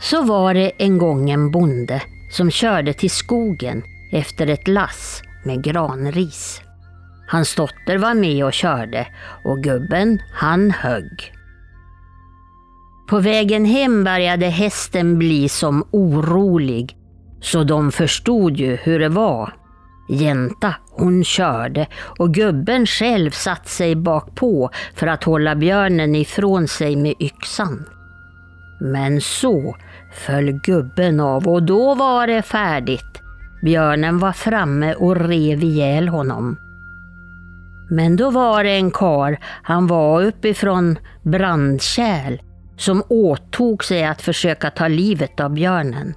Så 0.00 0.22
var 0.22 0.54
det 0.54 0.72
en 0.78 0.98
gång 0.98 1.30
en 1.30 1.50
bonde 1.50 2.02
som 2.32 2.50
körde 2.50 2.92
till 2.92 3.10
skogen 3.10 3.82
efter 4.12 4.46
ett 4.46 4.68
lass 4.68 5.22
med 5.44 5.64
granris. 5.64 6.62
Hans 7.30 7.54
dotter 7.54 7.98
var 7.98 8.14
med 8.14 8.44
och 8.44 8.52
körde 8.52 9.06
och 9.44 9.62
gubben, 9.62 10.22
han 10.32 10.70
högg. 10.70 11.32
På 13.08 13.18
vägen 13.18 13.64
hem 13.64 14.04
började 14.04 14.46
hästen 14.46 15.18
bli 15.18 15.48
som 15.48 15.88
orolig, 15.90 16.96
så 17.40 17.64
de 17.64 17.92
förstod 17.92 18.56
ju 18.56 18.76
hur 18.76 18.98
det 18.98 19.08
var. 19.08 19.54
Jänta, 20.08 20.74
hon 20.90 21.24
körde 21.24 21.86
och 22.18 22.34
gubben 22.34 22.86
själv 22.86 23.30
satt 23.30 23.68
sig 23.68 23.96
bakpå 23.96 24.70
för 24.94 25.06
att 25.06 25.24
hålla 25.24 25.54
björnen 25.54 26.14
ifrån 26.14 26.68
sig 26.68 26.96
med 26.96 27.14
yxan. 27.20 27.84
Men 28.80 29.20
så 29.20 29.76
föll 30.12 30.52
gubben 30.52 31.20
av 31.20 31.48
och 31.48 31.62
då 31.62 31.94
var 31.94 32.26
det 32.26 32.42
färdigt. 32.42 33.22
Björnen 33.62 34.18
var 34.18 34.32
framme 34.32 34.94
och 34.94 35.16
rev 35.16 35.64
ihjäl 35.64 36.08
honom. 36.08 36.56
Men 37.90 38.16
då 38.16 38.30
var 38.30 38.64
det 38.64 38.70
en 38.70 38.90
kar, 38.90 39.38
han 39.62 39.86
var 39.86 40.22
uppifrån 40.22 40.98
Brandkärl, 41.22 42.38
som 42.76 43.02
åtog 43.08 43.84
sig 43.84 44.04
att 44.04 44.22
försöka 44.22 44.70
ta 44.70 44.88
livet 44.88 45.40
av 45.40 45.50
björnen. 45.50 46.14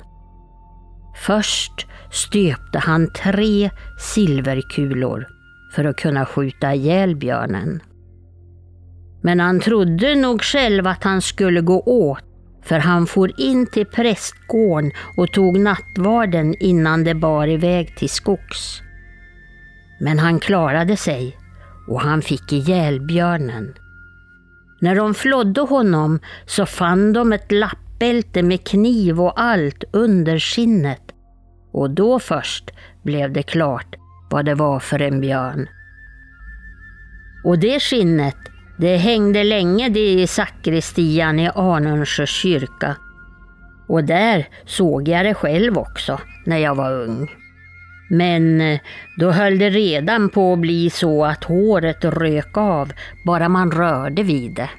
Först 1.15 1.87
stöpte 2.11 2.79
han 2.79 3.13
tre 3.13 3.69
silverkulor 3.99 5.27
för 5.75 5.85
att 5.85 5.97
kunna 5.97 6.25
skjuta 6.25 6.73
ihjäl 6.73 7.15
björnen. 7.15 7.81
Men 9.21 9.39
han 9.39 9.59
trodde 9.59 10.15
nog 10.15 10.41
själv 10.41 10.87
att 10.87 11.03
han 11.03 11.21
skulle 11.21 11.61
gå 11.61 11.81
åt, 11.81 12.23
för 12.63 12.79
han 12.79 13.07
for 13.07 13.41
in 13.41 13.67
till 13.67 13.85
prästgården 13.85 14.91
och 15.17 15.31
tog 15.31 15.59
nattvarden 15.59 16.55
innan 16.59 17.03
det 17.03 17.15
bar 17.15 17.47
iväg 17.47 17.97
till 17.97 18.09
skogs. 18.09 18.81
Men 19.99 20.19
han 20.19 20.39
klarade 20.39 20.97
sig 20.97 21.37
och 21.87 22.01
han 22.01 22.21
fick 22.21 22.53
ihjäl 22.53 23.01
björnen. 23.01 23.73
När 24.81 24.95
de 24.95 25.13
flådde 25.13 25.61
honom 25.61 26.19
så 26.45 26.65
fann 26.65 27.13
de 27.13 27.33
ett 27.33 27.51
lappbälte 27.51 28.43
med 28.43 28.67
kniv 28.67 29.21
och 29.21 29.41
allt 29.41 29.83
under 29.91 30.39
skinnet 30.39 31.13
och 31.73 31.89
då 31.89 32.19
först 32.19 32.71
blev 33.03 33.33
det 33.33 33.43
klart 33.43 33.95
vad 34.29 34.45
det 34.45 34.55
var 34.55 34.79
för 34.79 35.01
en 35.01 35.21
björn. 35.21 35.67
Och 37.43 37.59
det 37.59 37.79
skinnet, 37.79 38.37
det 38.77 38.97
hängde 38.97 39.43
länge 39.43 39.89
det 39.89 40.13
i 40.13 40.27
sakristian 40.27 41.39
i 41.39 41.49
Anundsjö 41.49 42.25
kyrka. 42.25 42.95
Och 43.87 44.03
där 44.03 44.47
såg 44.65 45.07
jag 45.07 45.25
det 45.25 45.33
själv 45.33 45.77
också 45.77 46.19
när 46.45 46.57
jag 46.57 46.75
var 46.75 46.91
ung. 46.91 47.42
Men 48.13 48.61
eh, 48.61 48.79
då 49.17 49.31
höll 49.31 49.57
det 49.57 49.69
redan 49.69 50.29
på 50.29 50.53
att 50.53 50.59
bli 50.59 50.89
så 50.89 51.25
att 51.25 51.43
håret 51.43 52.05
rök 52.05 52.57
av 52.57 52.91
bara 53.25 53.49
man 53.49 53.71
rörde 53.71 54.23
vid 54.23 54.55
det. 54.55 54.69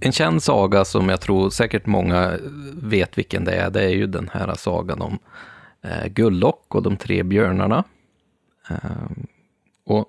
En 0.00 0.12
känd 0.12 0.42
saga 0.42 0.84
som 0.84 1.08
jag 1.08 1.20
tror 1.20 1.50
säkert 1.50 1.86
många 1.86 2.38
vet 2.72 3.18
vilken 3.18 3.44
det 3.44 3.52
är, 3.52 3.70
det 3.70 3.82
är 3.84 3.94
ju 3.94 4.06
den 4.06 4.30
här 4.32 4.54
sagan 4.54 5.00
om 5.00 5.18
eh, 5.82 6.06
Gullock 6.06 6.74
och 6.74 6.82
de 6.82 6.96
tre 6.96 7.22
björnarna. 7.22 7.84
Eh, 8.70 8.76
och 9.84 10.06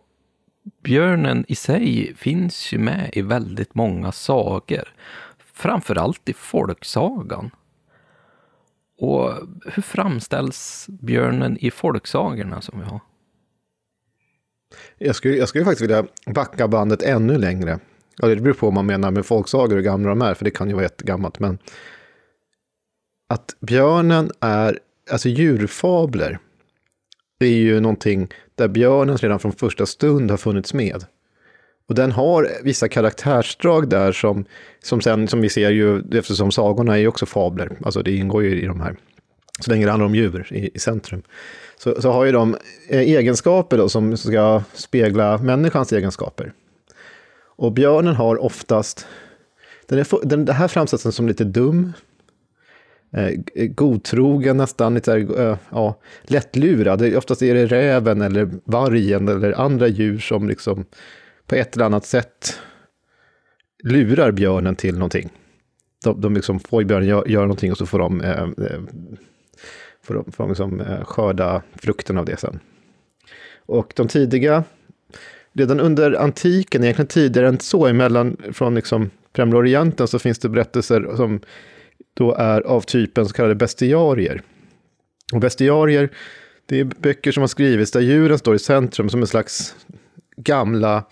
björnen 0.84 1.46
i 1.48 1.56
sig 1.56 2.14
finns 2.18 2.74
ju 2.74 2.78
med 2.78 3.10
i 3.14 3.22
väldigt 3.22 3.76
många 3.76 4.12
sagor 4.12 4.94
framförallt 5.56 6.30
i 6.30 6.34
folksagan. 6.34 7.52
Och 8.98 9.32
hur 9.66 9.82
framställs 9.82 10.86
björnen 10.88 11.58
i 11.58 11.72
folksagorna 11.72 12.62
som 12.62 12.80
vi 12.80 12.86
har? 12.86 13.00
Jag 14.98 15.16
skulle, 15.16 15.36
jag 15.36 15.50
skulle 15.50 15.66
faktiskt 15.66 15.82
vilja 15.82 16.06
backa 16.28 16.68
bandet 16.68 17.02
ännu 17.02 17.38
längre. 17.38 17.80
Ja, 18.18 18.28
det 18.28 18.36
beror 18.36 18.54
på 18.54 18.66
vad 18.66 18.74
man 18.74 18.86
menar 18.86 19.12
med 19.12 19.26
folksagor, 19.26 19.76
hur 19.76 19.82
gamla 19.82 20.10
de 20.10 20.22
är, 20.22 20.34
för 20.34 20.46
det 20.46 20.52
kan 20.52 20.68
ju 20.68 20.74
vara 20.74 20.84
jättegammalt. 20.84 21.40
Men 21.40 21.58
att 23.30 23.56
björnen 23.60 24.32
är, 24.40 24.80
alltså 25.12 25.30
djurfabler, 25.30 26.40
är 27.40 27.48
ju 27.48 27.80
någonting 27.80 28.28
där 28.56 28.68
björnen 28.68 29.18
redan 29.18 29.40
från 29.40 29.52
första 29.52 29.86
stund 29.86 30.32
har 30.32 30.38
funnits 30.38 30.74
med. 30.74 31.06
Och 31.88 31.96
den 31.96 32.12
har 32.12 32.50
vissa 32.64 32.88
karaktärsdrag 32.88 33.90
där 33.90 34.12
som, 34.12 34.46
som 34.84 35.02
sen, 35.02 35.28
som 35.28 35.42
vi 35.42 35.50
ser 35.50 35.70
ju, 35.70 36.02
eftersom 36.20 36.52
sagorna 36.52 36.96
är 36.96 37.00
ju 37.00 37.08
också 37.08 37.26
fabler, 37.26 37.78
alltså 37.86 38.02
det 38.02 38.16
ingår 38.16 38.44
ju 38.44 38.62
i 38.62 38.66
de 38.66 38.82
här, 38.82 38.96
så 39.60 39.72
länge 39.72 39.86
det 39.86 39.92
handlar 39.92 40.06
om 40.06 40.16
djur 40.16 40.48
i, 40.52 40.72
i 40.74 40.80
centrum. 40.80 41.22
Så, 41.78 42.02
så 42.02 42.12
har 42.12 42.26
ju 42.26 42.32
de 42.32 42.58
eh, 42.90 43.00
egenskaper 43.00 43.78
då 43.78 43.90
som 43.90 44.18
ska 44.18 44.62
spegla 44.74 45.38
människans 45.38 45.94
egenskaper. 45.94 46.54
Och 47.58 47.72
björnen 47.72 48.16
har 48.16 48.44
oftast, 48.44 49.08
den, 49.88 50.00
är, 50.00 50.26
den 50.26 50.46
den 50.46 50.56
här 50.56 50.68
framställs 50.68 51.16
som 51.16 51.28
lite 51.28 51.44
dum, 51.44 51.94
eh, 53.14 53.28
eh 53.28 53.68
godtrogen 53.68 54.58
nästan, 54.58 54.94
lite 54.94 55.14
där, 55.14 55.50
eh, 55.50 55.58
ja, 55.70 56.00
lättlurad. 56.24 57.16
Oftast 57.16 57.42
är 57.42 57.56
det 57.56 57.66
räven 57.66 58.22
eller 58.22 58.50
vargen 58.66 59.28
eller 59.28 59.52
andra 59.52 59.88
djur 59.88 60.20
som 60.20 60.48
liksom 60.48 60.86
på 61.48 61.56
ett 61.56 61.76
eller 61.76 61.86
annat 61.86 62.06
sätt 62.06 62.60
lurar 63.84 64.32
björnen 64.32 64.76
till 64.76 64.94
någonting. 64.94 65.30
De, 66.04 66.22
de 66.22 66.34
liksom 66.34 66.60
får 66.60 66.84
björnen 66.84 67.08
göra, 67.08 67.28
göra 67.28 67.46
någonting 67.46 67.72
och 67.72 67.78
så 67.78 67.86
får 67.86 68.00
de, 68.00 68.22
eh, 68.22 68.42
eh, 68.42 68.82
får 70.04 70.14
de, 70.14 70.32
får 70.32 70.44
de 70.44 70.50
liksom, 70.50 70.82
eh, 70.82 71.04
skörda 71.04 71.62
frukten 71.76 72.18
av 72.18 72.26
det 72.26 72.40
sen. 72.40 72.60
Och 73.66 73.94
de 73.96 74.08
tidiga, 74.08 74.64
redan 75.54 75.80
under 75.80 76.14
antiken, 76.14 76.84
egentligen 76.84 77.08
tidigare 77.08 77.48
än 77.48 77.60
så, 77.60 77.88
emellan 77.88 78.38
från 78.54 78.76
liksom 78.76 79.10
Främre 79.36 79.58
Orienten 79.58 80.08
så 80.08 80.20
finns 80.20 80.40
det 80.40 80.50
berättelser 80.50 81.16
som 81.16 81.42
då 82.14 82.36
är 82.36 82.62
av 82.62 82.82
typen 82.82 83.26
så 83.26 83.34
kallade 83.34 83.56
bestiarier. 83.56 84.42
Och 85.34 85.40
bestiarier, 85.40 86.10
det 86.66 86.80
är 86.80 86.84
böcker 86.84 87.32
som 87.32 87.42
har 87.42 87.48
skrivits 87.48 87.92
där 87.92 88.02
djuren 88.02 88.40
står 88.40 88.56
i 88.56 88.60
centrum 88.60 89.10
som 89.10 89.22
en 89.22 89.28
slags 89.28 89.76
gamla 90.38 91.06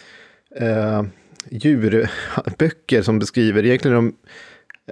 eh, 0.60 1.04
djurböcker 1.50 3.02
som 3.02 3.20
beskriver, 3.20 3.66
egentligen 3.66 3.96
de, 3.96 4.16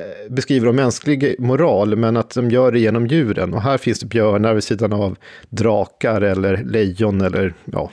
eh, 0.02 0.32
beskriver 0.34 0.66
de 0.66 0.76
mänsklig 0.76 1.36
moral, 1.40 1.96
men 1.96 2.18
att 2.18 2.36
de 2.36 2.50
gör 2.50 2.72
det 2.72 2.80
genom 2.80 3.08
djuren. 3.08 3.54
Och 3.54 3.62
här 3.62 3.78
finns 3.78 4.00
det 4.00 4.06
björnar 4.06 4.54
vid 4.54 4.64
sidan 4.64 4.94
av 4.94 5.18
drakar 5.50 6.22
eller 6.22 6.64
lejon 6.64 7.22
eller 7.22 7.54
ja, 7.66 7.92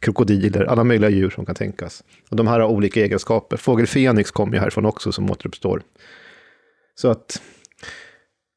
krokodiler, 0.00 0.64
alla 0.64 0.84
möjliga 0.84 1.10
djur 1.10 1.30
som 1.30 1.46
kan 1.46 1.54
tänkas. 1.54 2.04
Och 2.30 2.36
de 2.36 2.46
här 2.46 2.60
har 2.60 2.68
olika 2.68 3.00
egenskaper. 3.00 3.56
Fågel 3.56 3.86
Fenix 3.86 4.30
kommer 4.30 4.54
ju 4.54 4.60
härifrån 4.60 4.86
också 4.86 5.12
som 5.12 5.30
återuppstår. 5.30 5.82
Så 6.94 7.08
att 7.08 7.42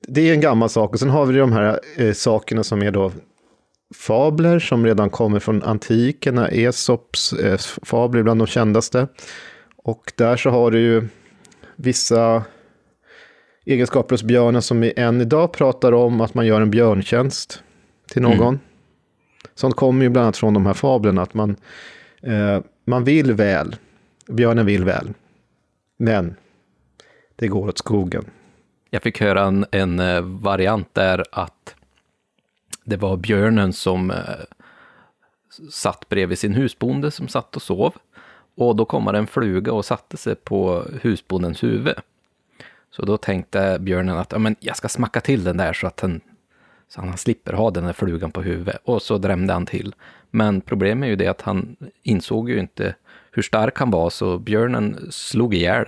det 0.08 0.30
är 0.30 0.34
en 0.34 0.42
gammal 0.42 0.70
sak. 0.70 0.94
Och 0.94 1.00
sen 1.00 1.10
har 1.10 1.26
vi 1.26 1.38
de 1.38 1.52
här 1.52 1.80
eh, 1.98 2.14
sakerna 2.14 2.64
som 2.64 2.82
är 2.82 2.92
då 2.92 3.12
fabler 3.96 4.60
som 4.60 4.86
redan 4.86 5.10
kommer 5.10 5.40
från 5.40 5.64
antiken, 5.64 6.38
Esops 6.38 7.34
eh, 7.34 7.58
fabler 7.84 8.20
är 8.20 8.24
bland 8.24 8.42
de 8.42 8.48
kändaste. 8.48 9.08
Och 9.76 10.14
där 10.16 10.38
så 10.38 10.50
har 10.50 10.72
du 10.72 10.80
ju 10.80 11.08
vissa 11.76 12.44
egenskaper 13.66 14.14
hos 14.14 14.24
björnen 14.24 14.62
som 14.62 14.82
vi 14.82 14.94
än 14.98 15.22
idag 15.22 15.54
pratar 15.54 15.92
om, 15.92 16.22
att 16.22 16.34
man 16.34 16.46
gör 16.46 16.62
en 16.62 16.72
björntjänst 16.72 17.64
till 18.12 18.22
någon. 18.22 18.48
Mm. 18.48 18.60
Sånt 19.56 19.76
kommer 19.76 20.04
ju 20.04 20.10
bland 20.10 20.24
annat 20.24 20.38
från 20.38 20.54
de 20.54 20.66
här 20.66 20.74
fablerna, 20.74 21.22
att 21.22 21.34
man, 21.34 21.56
eh, 22.22 22.60
man 22.86 23.04
vill 23.04 23.34
väl, 23.34 23.76
björnen 24.28 24.66
vill 24.66 24.84
väl, 24.84 25.14
men 25.98 26.36
det 27.36 27.48
går 27.48 27.68
åt 27.68 27.78
skogen. 27.78 28.26
Jag 28.90 29.04
fick 29.04 29.22
höra 29.22 29.44
en, 29.44 29.66
en 29.72 30.00
eh, 30.00 30.22
variant 30.22 30.94
där 30.94 31.24
att 31.32 31.76
det 32.90 32.98
var 32.98 33.18
björnen 33.18 33.74
som 33.74 34.12
eh, 34.12 34.18
satt 35.72 36.10
bredvid 36.10 36.40
sin 36.40 36.54
husbonde 36.54 37.12
som 37.12 37.28
satt 37.28 37.56
och 37.56 37.62
sov. 37.62 37.94
Och 38.56 38.76
då 38.76 38.86
kom 38.86 39.08
en 39.08 39.28
fluga 39.28 39.74
och 39.74 39.86
satte 39.86 40.18
sig 40.18 40.36
på 40.36 40.86
husbondens 41.02 41.64
huvud. 41.64 41.96
Så 42.92 43.06
då 43.06 43.18
tänkte 43.18 43.78
björnen 43.80 44.18
att 44.18 44.32
ja, 44.32 44.38
men 44.38 44.56
jag 44.60 44.78
ska 44.78 44.90
smacka 44.90 45.22
till 45.22 45.44
den 45.44 45.58
där 45.58 45.74
så 45.74 45.88
att 45.88 45.98
den, 45.98 46.22
så 46.88 47.02
han 47.02 47.18
slipper 47.18 47.54
ha 47.54 47.72
den 47.72 47.84
där 47.84 47.94
flugan 47.94 48.32
på 48.32 48.42
huvudet. 48.42 48.82
Och 48.84 49.02
så 49.02 49.18
drämde 49.18 49.54
han 49.54 49.66
till. 49.66 49.96
Men 50.32 50.62
problemet 50.62 51.08
är 51.08 51.10
ju 51.10 51.16
det 51.16 51.28
att 51.28 51.42
han 51.42 51.76
insåg 52.04 52.50
ju 52.50 52.60
inte 52.60 52.96
hur 53.32 53.42
stark 53.42 53.80
han 53.80 53.92
var, 53.92 54.10
så 54.10 54.38
björnen 54.38 55.08
slog 55.12 55.54
ihjäl 55.54 55.86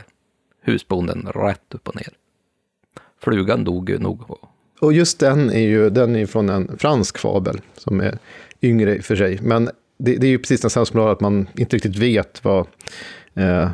husbonden 0.61 1.27
rätt 1.35 1.73
upp 1.73 1.87
och 1.87 1.95
ner. 1.95 2.13
Flugan 3.19 3.63
dog 3.63 3.89
ju 3.89 3.99
nog 3.99 4.23
och 4.81 4.93
just 4.93 5.19
den 5.19 5.49
är 5.49 5.59
ju 5.59 5.89
den 5.89 6.15
är 6.15 6.25
från 6.25 6.49
en 6.49 6.77
fransk 6.77 7.17
fabel, 7.17 7.61
som 7.77 7.99
är 7.99 8.17
yngre 8.61 8.95
i 8.95 8.99
och 8.99 9.03
för 9.03 9.15
sig. 9.15 9.39
Men 9.41 9.69
det, 9.97 10.15
det 10.15 10.27
är 10.27 10.31
ju 10.31 10.37
precis 10.37 10.61
den 10.61 10.85
som 10.85 10.99
att 10.99 11.19
man 11.19 11.47
inte 11.55 11.75
riktigt 11.75 11.95
vet 11.95 12.43
vad 12.43 12.67
eh, 13.33 13.69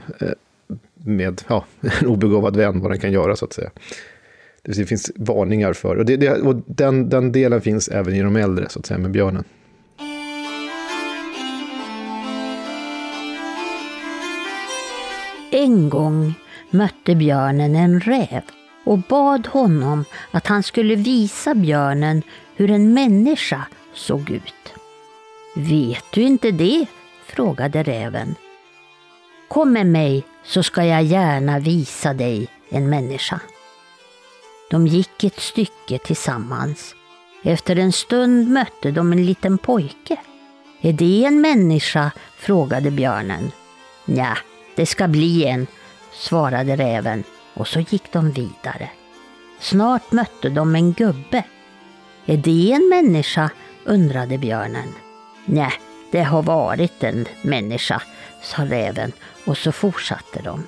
med 0.93 1.41
ja, 1.47 1.65
en 2.01 2.07
obegåvad 2.07 2.55
vän, 2.55 2.79
vad 2.79 2.91
den 2.91 2.99
kan 2.99 3.11
göra 3.11 3.35
så 3.35 3.45
att 3.45 3.53
säga. 3.53 3.69
Det 4.61 4.85
finns 4.85 5.11
varningar 5.15 5.73
för, 5.73 5.95
och, 5.95 6.05
det, 6.05 6.17
det, 6.17 6.31
och 6.31 6.55
den, 6.65 7.09
den 7.09 7.31
delen 7.31 7.61
finns 7.61 7.87
även 7.87 8.15
i 8.15 8.21
de 8.21 8.35
äldre, 8.35 8.69
så 8.69 8.79
att 8.79 8.85
säga, 8.85 8.97
med 8.97 9.11
björnen. 9.11 9.43
En 15.51 15.89
gång 15.89 16.33
mötte 16.71 17.15
björnen 17.15 17.75
en 17.75 17.99
räv 17.99 18.41
och 18.87 18.97
bad 18.97 19.47
honom 19.47 20.05
att 20.31 20.47
han 20.47 20.63
skulle 20.63 20.95
visa 20.95 21.55
björnen 21.55 22.23
hur 22.55 22.71
en 22.71 22.93
människa 22.93 23.65
såg 23.93 24.29
ut. 24.29 24.73
Vet 25.55 26.05
du 26.11 26.21
inte 26.21 26.51
det? 26.51 26.85
frågade 27.25 27.83
räven. 27.83 28.35
Kom 29.47 29.73
med 29.73 29.85
mig 29.85 30.23
så 30.43 30.63
ska 30.63 30.83
jag 30.83 31.03
gärna 31.03 31.59
visa 31.59 32.13
dig 32.13 32.47
en 32.69 32.89
människa. 32.89 33.39
De 34.69 34.87
gick 34.87 35.23
ett 35.23 35.39
stycke 35.39 35.97
tillsammans. 35.97 36.95
Efter 37.43 37.75
en 37.75 37.91
stund 37.91 38.51
mötte 38.51 38.91
de 38.91 39.11
en 39.11 39.25
liten 39.25 39.57
pojke. 39.57 40.17
Är 40.81 40.93
det 40.93 41.25
en 41.25 41.41
människa? 41.41 42.11
frågade 42.37 42.91
björnen. 42.91 43.51
Nja, 44.05 44.37
det 44.75 44.85
ska 44.85 45.07
bli 45.07 45.45
en, 45.45 45.67
svarade 46.13 46.75
räven 46.75 47.23
och 47.57 47.67
så 47.67 47.79
gick 47.79 48.11
de 48.11 48.31
vidare. 48.31 48.89
Snart 49.59 50.11
mötte 50.11 50.49
de 50.49 50.75
en 50.75 50.93
gubbe. 50.93 51.43
Är 52.25 52.37
det 52.37 52.71
en 52.71 52.89
människa? 52.89 53.49
undrade 53.83 54.37
björnen. 54.37 54.87
Nej, 55.45 55.73
det 56.11 56.23
har 56.23 56.43
varit 56.43 57.03
en 57.03 57.25
människa, 57.41 58.01
sa 58.43 58.65
räven 58.65 59.11
och 59.45 59.57
så 59.57 59.71
fortsatte 59.71 60.41
de. 60.43 60.67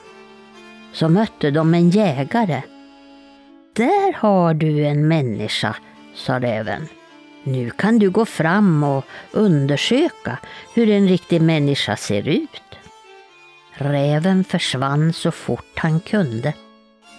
Så 0.93 1.09
mötte 1.09 1.51
de 1.51 1.73
en 1.73 1.89
jägare. 1.89 2.61
Där 3.73 4.13
har 4.13 4.53
du 4.53 4.85
en 4.85 5.07
människa, 5.07 5.75
sa 6.15 6.39
räven. 6.39 6.87
Nu 7.43 7.69
kan 7.69 7.99
du 7.99 8.09
gå 8.09 8.25
fram 8.25 8.83
och 8.83 9.05
undersöka 9.31 10.37
hur 10.73 10.89
en 10.89 11.07
riktig 11.07 11.41
människa 11.41 11.95
ser 11.95 12.27
ut. 12.27 12.61
Räven 13.73 14.43
försvann 14.43 15.13
så 15.13 15.31
fort 15.31 15.79
han 15.79 15.99
kunde 15.99 16.53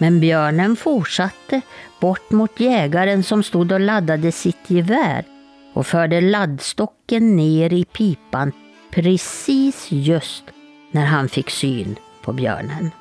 men 0.01 0.19
björnen 0.19 0.75
fortsatte 0.75 1.61
bort 1.99 2.31
mot 2.31 2.59
jägaren 2.59 3.23
som 3.23 3.43
stod 3.43 3.71
och 3.71 3.79
laddade 3.79 4.31
sitt 4.31 4.69
gevär 4.69 5.25
och 5.73 5.87
förde 5.87 6.21
laddstocken 6.21 7.35
ner 7.35 7.73
i 7.73 7.85
pipan 7.85 8.51
precis 8.91 9.91
just 9.91 10.43
när 10.91 11.05
han 11.05 11.29
fick 11.29 11.49
syn 11.49 11.95
på 12.21 12.33
björnen. 12.33 12.91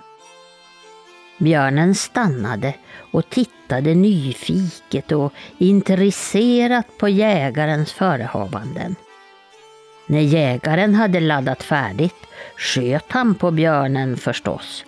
Björnen 1.38 1.94
stannade 1.94 2.74
och 3.12 3.30
tittade 3.30 3.94
nyfiket 3.94 5.12
och 5.12 5.32
intresserat 5.58 6.86
på 6.98 7.08
jägarens 7.08 7.92
förehavanden. 7.92 8.96
När 10.06 10.20
jägaren 10.20 10.94
hade 10.94 11.20
laddat 11.20 11.62
färdigt 11.62 12.26
sköt 12.56 13.12
han 13.12 13.34
på 13.34 13.50
björnen 13.50 14.16
förstås 14.16 14.84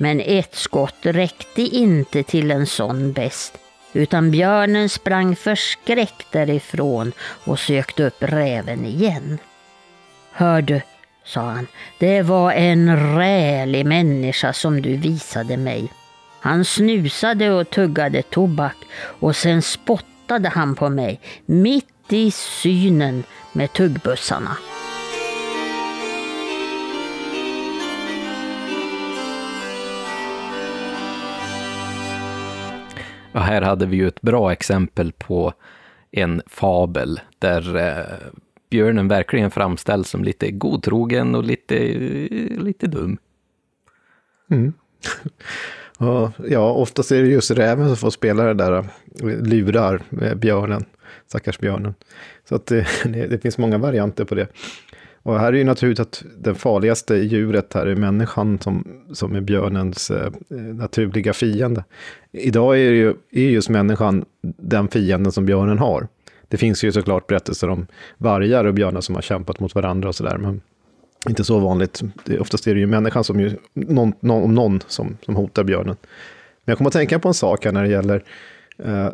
men 0.00 0.20
ett 0.20 0.54
skott 0.54 0.98
räckte 1.02 1.62
inte 1.62 2.22
till 2.22 2.50
en 2.50 2.66
sån 2.66 3.12
bäst, 3.12 3.58
utan 3.92 4.30
björnen 4.30 4.88
sprang 4.88 5.36
förskräckt 5.36 6.32
därifrån 6.32 7.12
och 7.44 7.58
sökte 7.58 8.04
upp 8.06 8.16
räven 8.18 8.86
igen. 8.86 9.38
Hör 10.32 10.62
du, 10.62 10.80
sa 11.24 11.40
han, 11.40 11.66
det 11.98 12.22
var 12.22 12.52
en 12.52 13.16
rälig 13.18 13.86
människa 13.86 14.52
som 14.52 14.82
du 14.82 14.96
visade 14.96 15.56
mig. 15.56 15.92
Han 16.40 16.64
snusade 16.64 17.50
och 17.50 17.70
tuggade 17.70 18.22
tobak 18.22 18.76
och 19.20 19.36
sen 19.36 19.62
spottade 19.62 20.48
han 20.48 20.74
på 20.74 20.88
mig 20.88 21.20
mitt 21.46 22.12
i 22.12 22.30
synen 22.30 23.24
med 23.52 23.72
tuggbussarna. 23.72 24.56
Och 33.32 33.40
här 33.40 33.62
hade 33.62 33.86
vi 33.86 33.96
ju 33.96 34.08
ett 34.08 34.22
bra 34.22 34.52
exempel 34.52 35.12
på 35.12 35.52
en 36.10 36.42
fabel 36.46 37.20
där 37.38 37.76
eh, 37.76 38.16
björnen 38.70 39.08
verkligen 39.08 39.50
framställs 39.50 40.08
som 40.08 40.24
lite 40.24 40.50
godtrogen 40.50 41.34
och 41.34 41.44
lite, 41.44 41.76
eh, 41.76 42.62
lite 42.62 42.86
dum. 42.86 43.18
Mm. 44.50 44.72
ja, 46.48 46.72
oftast 46.72 47.12
är 47.12 47.22
det 47.22 47.28
just 47.28 47.50
räven 47.50 47.86
som 47.86 47.96
får 47.96 48.10
spela 48.10 48.44
det 48.44 48.54
där, 48.54 48.72
eh, 48.72 48.84
lurar 49.22 50.02
eh, 50.22 50.34
björnen, 50.34 50.84
stackars 51.26 51.58
björnen. 51.58 51.94
Så 52.48 52.54
att 52.54 52.66
det, 52.66 52.86
det, 53.04 53.42
finns 53.42 53.58
många 53.58 53.78
varianter 53.78 54.24
på 54.24 54.34
det. 54.34 54.46
Och 55.22 55.40
här 55.40 55.52
är 55.52 55.56
ju 55.56 55.64
naturligt 55.64 56.00
att 56.00 56.24
det 56.38 56.54
farligaste 56.54 57.14
djuret 57.16 57.74
här 57.74 57.86
är 57.86 57.96
människan 57.96 58.58
som, 58.58 58.84
som 59.12 59.34
är 59.34 59.40
björnens 59.40 60.10
eh, 60.10 60.32
naturliga 60.74 61.32
fiende. 61.32 61.84
Idag 62.32 62.74
är, 62.74 62.90
ju, 62.90 63.14
är 63.30 63.48
just 63.48 63.68
människan 63.68 64.24
den 64.42 64.88
fienden 64.88 65.32
som 65.32 65.46
björnen 65.46 65.78
har. 65.78 66.08
Det 66.48 66.56
finns 66.56 66.84
ju 66.84 66.92
såklart 66.92 67.26
berättelser 67.26 67.68
om 67.68 67.86
vargar 68.18 68.64
och 68.64 68.74
björnar 68.74 69.00
som 69.00 69.14
har 69.14 69.22
kämpat 69.22 69.60
mot 69.60 69.74
varandra 69.74 70.08
och 70.08 70.14
sådär, 70.14 70.38
men 70.38 70.60
inte 71.28 71.44
så 71.44 71.58
vanligt. 71.58 72.02
Det, 72.24 72.38
oftast 72.38 72.66
är 72.66 72.74
det 72.74 72.80
ju 72.80 72.86
människan 72.86 73.24
som 73.24 73.40
ju, 73.40 73.56
någon, 73.74 74.12
någon, 74.20 74.54
någon 74.54 74.80
som, 74.86 75.16
som 75.24 75.36
hotar 75.36 75.64
björnen. 75.64 75.96
Men 76.64 76.72
jag 76.72 76.78
kommer 76.78 76.88
att 76.88 76.94
tänka 76.94 77.18
på 77.18 77.28
en 77.28 77.34
sak 77.34 77.64
här 77.64 77.72
när 77.72 77.82
det 77.82 77.88
gäller 77.88 78.24
eh, 78.78 79.08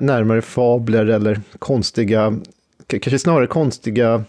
närmare 0.00 0.42
fabler 0.42 1.06
eller 1.06 1.40
konstiga, 1.58 2.38
kanske 2.86 3.18
snarare 3.18 3.46
konstiga 3.46 4.24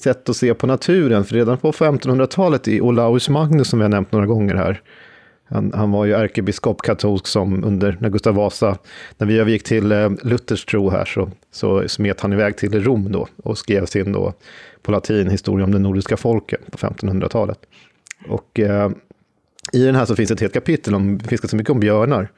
sätt 0.00 0.28
att 0.28 0.36
se 0.36 0.54
på 0.54 0.66
naturen. 0.66 1.24
För 1.24 1.34
redan 1.34 1.58
på 1.58 1.72
1500-talet 1.72 2.68
i 2.68 2.80
Olaus 2.80 3.28
Magnus, 3.28 3.68
som 3.68 3.78
vi 3.78 3.82
har 3.82 3.90
nämnt 3.90 4.12
några 4.12 4.26
gånger 4.26 4.54
här, 4.54 4.82
han, 5.48 5.72
han, 5.74 5.90
var 5.90 6.04
ju 6.04 6.12
ärkebiskop 6.12 6.82
katolsk 6.82 7.26
som 7.26 7.64
under, 7.64 7.96
när 8.00 8.08
Gustav 8.08 8.34
Vasa, 8.34 8.78
när 9.18 9.26
vi 9.26 9.38
övergick 9.38 9.62
till 9.62 9.92
eh, 9.92 10.10
Luthers 10.22 10.64
tro 10.64 10.90
här, 10.90 11.04
så, 11.04 11.30
så 11.50 11.88
smet 11.88 12.20
han 12.20 12.32
iväg 12.32 12.56
till 12.56 12.84
Rom 12.84 13.12
då 13.12 13.28
och 13.42 13.58
skrev 13.58 13.86
sin 13.86 14.12
då 14.12 14.32
på 14.82 14.92
latin 14.92 15.30
historia 15.30 15.64
om 15.64 15.72
det 15.72 15.78
nordiska 15.78 16.16
folket 16.16 16.70
på 16.70 16.78
1500-talet. 16.78 17.58
Och 18.28 18.60
eh, 18.60 18.90
i 19.72 19.84
den 19.84 19.94
här 19.94 20.04
så 20.04 20.16
finns 20.16 20.30
ett 20.30 20.40
helt 20.40 20.54
kapitel 20.54 20.94
om, 20.94 21.18
det 21.18 21.28
finns 21.28 21.40
ganska 21.40 21.56
mycket 21.56 21.70
om 21.70 21.80
björnar. 21.80 22.28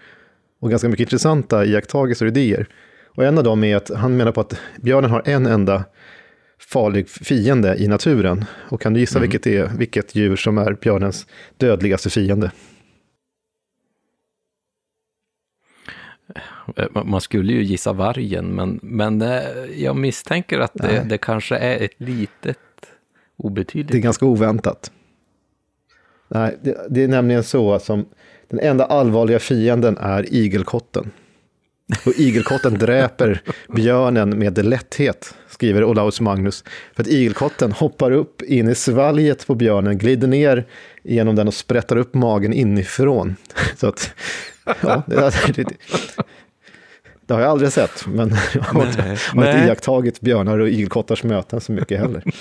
Och 0.60 0.70
ganska 0.70 0.88
mycket 0.88 1.00
intressanta 1.00 1.64
iakttagelser 1.64 2.26
och 2.26 2.30
idéer. 2.30 2.68
Och 3.14 3.24
en 3.24 3.38
av 3.38 3.44
dem 3.44 3.64
är 3.64 3.76
att 3.76 3.90
han 3.90 4.16
menar 4.16 4.32
på 4.32 4.40
att 4.40 4.58
björnen 4.76 5.10
har 5.10 5.22
en 5.24 5.46
enda 5.46 5.84
farlig 6.58 7.08
fiende 7.08 7.76
i 7.78 7.88
naturen. 7.88 8.44
Och 8.54 8.80
kan 8.80 8.94
du 8.94 9.00
gissa 9.00 9.18
mm. 9.18 9.30
vilket, 9.30 9.46
är, 9.46 9.70
vilket 9.78 10.14
djur 10.14 10.36
som 10.36 10.58
är 10.58 10.72
björnens 10.72 11.26
dödligaste 11.56 12.10
fiende? 12.10 12.50
Eh, 16.76 17.04
man 17.04 17.20
skulle 17.20 17.52
ju 17.52 17.62
gissa 17.62 17.92
vargen, 17.92 18.54
men, 18.54 18.80
men 18.82 19.22
eh, 19.22 19.42
jag 19.76 19.96
misstänker 19.96 20.58
att 20.58 20.74
det, 20.74 21.04
det 21.08 21.18
kanske 21.18 21.56
är 21.56 21.84
ett 21.84 22.00
litet 22.00 22.58
obetydligt. 23.36 23.92
Det 23.92 23.98
är 23.98 24.02
ganska 24.02 24.26
oväntat. 24.26 24.92
Nej, 26.28 26.58
det, 26.62 26.86
det 26.90 27.04
är 27.04 27.08
nämligen 27.08 27.44
så 27.44 27.74
att 27.74 27.82
som 27.82 28.06
den 28.48 28.60
enda 28.60 28.84
allvarliga 28.84 29.38
fienden 29.38 29.96
är 29.96 30.34
igelkotten. 30.34 31.10
Och 32.06 32.12
igelkotten 32.16 32.74
dräper 32.78 33.42
björnen 33.68 34.38
med 34.38 34.64
lätthet, 34.64 35.34
skriver 35.58 35.84
Olaus 35.84 36.20
Magnus. 36.20 36.64
För 36.94 37.02
att 37.02 37.08
igelkotten 37.08 37.72
hoppar 37.72 38.10
upp 38.10 38.42
in 38.42 38.68
i 38.68 38.74
svalget 38.74 39.46
på 39.46 39.54
björnen, 39.54 39.98
glider 39.98 40.28
ner 40.28 40.66
genom 41.02 41.34
den 41.34 41.48
och 41.48 41.54
sprättar 41.54 41.96
upp 41.96 42.14
magen 42.14 42.52
inifrån. 42.52 43.36
Så 43.76 43.86
att, 43.86 44.14
ja, 44.64 45.02
det, 45.06 45.32
det, 45.54 45.64
det 47.26 47.34
har 47.34 47.40
jag 47.40 47.50
aldrig 47.50 47.72
sett, 47.72 48.06
men 48.06 48.28
jag 48.54 48.62
har, 48.62 48.84
nej, 48.84 48.88
inte, 48.88 49.18
har 49.34 49.46
inte 49.46 49.66
iakttagit 49.66 50.20
björnar 50.20 50.58
och 50.58 50.68
igelkottars 50.68 51.24
möten 51.24 51.60
så 51.60 51.72
mycket 51.72 52.00
heller. 52.00 52.22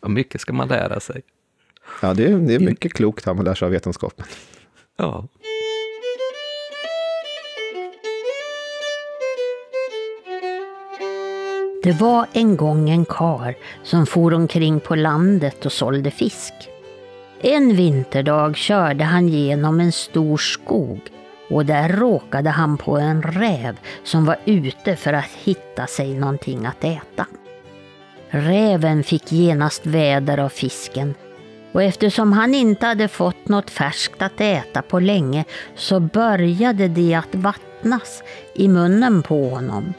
Ja, 0.00 0.08
mycket 0.08 0.40
ska 0.40 0.52
man 0.52 0.68
lära 0.68 1.00
sig. 1.00 1.22
Ja, 2.02 2.14
det 2.14 2.24
är, 2.24 2.38
det 2.38 2.54
är 2.54 2.58
mycket 2.58 2.92
klokt 2.92 3.26
här 3.26 3.34
man 3.34 3.44
lär 3.44 3.54
sig 3.54 3.66
av 3.66 3.72
vetenskapen. 3.72 4.26
Ja. 4.96 5.28
Det 11.88 11.94
var 11.94 12.26
en 12.32 12.56
gång 12.56 12.90
en 12.90 13.04
kar 13.04 13.54
som 13.82 14.06
for 14.06 14.34
omkring 14.34 14.80
på 14.80 14.94
landet 14.94 15.66
och 15.66 15.72
sålde 15.72 16.10
fisk. 16.10 16.52
En 17.40 17.76
vinterdag 17.76 18.56
körde 18.56 19.04
han 19.04 19.28
genom 19.28 19.80
en 19.80 19.92
stor 19.92 20.36
skog 20.36 21.00
och 21.50 21.66
där 21.66 21.88
råkade 21.88 22.50
han 22.50 22.78
på 22.78 22.98
en 22.98 23.22
räv 23.22 23.76
som 24.04 24.24
var 24.24 24.36
ute 24.44 24.96
för 24.96 25.12
att 25.12 25.30
hitta 25.44 25.86
sig 25.86 26.14
någonting 26.14 26.66
att 26.66 26.84
äta. 26.84 27.26
Räven 28.30 29.04
fick 29.04 29.32
genast 29.32 29.86
väder 29.86 30.38
av 30.38 30.48
fisken 30.48 31.14
och 31.72 31.82
eftersom 31.82 32.32
han 32.32 32.54
inte 32.54 32.86
hade 32.86 33.08
fått 33.08 33.48
något 33.48 33.70
färskt 33.70 34.22
att 34.22 34.40
äta 34.40 34.82
på 34.82 35.00
länge 35.00 35.44
så 35.74 36.00
började 36.00 36.88
det 36.88 37.14
att 37.14 37.34
vattnas 37.34 38.22
i 38.54 38.68
munnen 38.68 39.22
på 39.22 39.48
honom. 39.48 39.94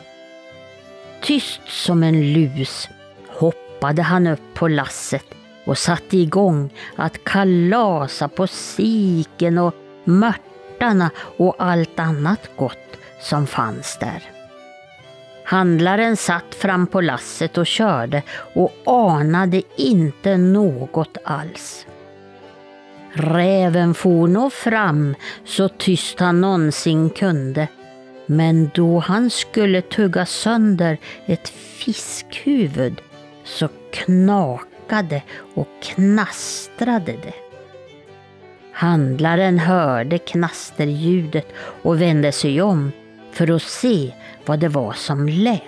Tyst 1.22 1.62
som 1.68 2.04
en 2.04 2.34
lus 2.34 2.90
hoppade 3.28 4.02
han 4.02 4.28
upp 4.28 4.54
på 4.54 4.68
lasset 4.68 5.26
och 5.66 5.78
satte 5.78 6.18
igång 6.18 6.70
att 6.96 7.24
kalasa 7.24 8.28
på 8.28 8.48
siken 8.48 9.58
och 9.58 9.76
mörtarna 10.04 11.10
och 11.38 11.56
allt 11.58 12.00
annat 12.00 12.50
gott 12.58 12.98
som 13.22 13.48
fanns 13.48 13.98
där. 14.00 14.24
Handlaren 15.46 16.18
satt 16.18 16.56
fram 16.56 16.88
på 16.88 17.02
lasset 17.02 17.58
och 17.58 17.68
körde 17.68 18.24
och 18.56 18.74
anade 18.86 19.62
inte 19.78 20.38
något 20.38 21.18
alls. 21.24 21.86
Räven 23.14 23.94
for 23.94 24.28
nog 24.28 24.54
fram 24.54 25.16
så 25.46 25.68
tyst 25.70 26.20
han 26.20 26.41
någonsin 26.41 27.10
kunde 27.10 27.68
men 28.31 28.72
då 28.73 28.99
han 28.99 29.30
skulle 29.30 29.81
tugga 29.81 30.26
sönder 30.26 30.97
ett 31.26 31.49
fiskhuvud 31.49 33.01
så 33.43 33.69
knakade 33.91 35.23
och 35.53 35.68
knastrade 35.84 37.11
det. 37.11 37.34
Handlaren 38.73 39.60
hörde 39.60 40.18
knasterljudet 40.18 41.47
och 41.57 42.01
vände 42.01 42.31
sig 42.31 42.61
om 42.61 42.91
för 43.31 43.56
att 43.56 43.61
se 43.61 44.11
vad 44.45 44.60
det 44.60 44.69
var 44.69 44.93
som 44.93 45.27
lät. 45.27 45.61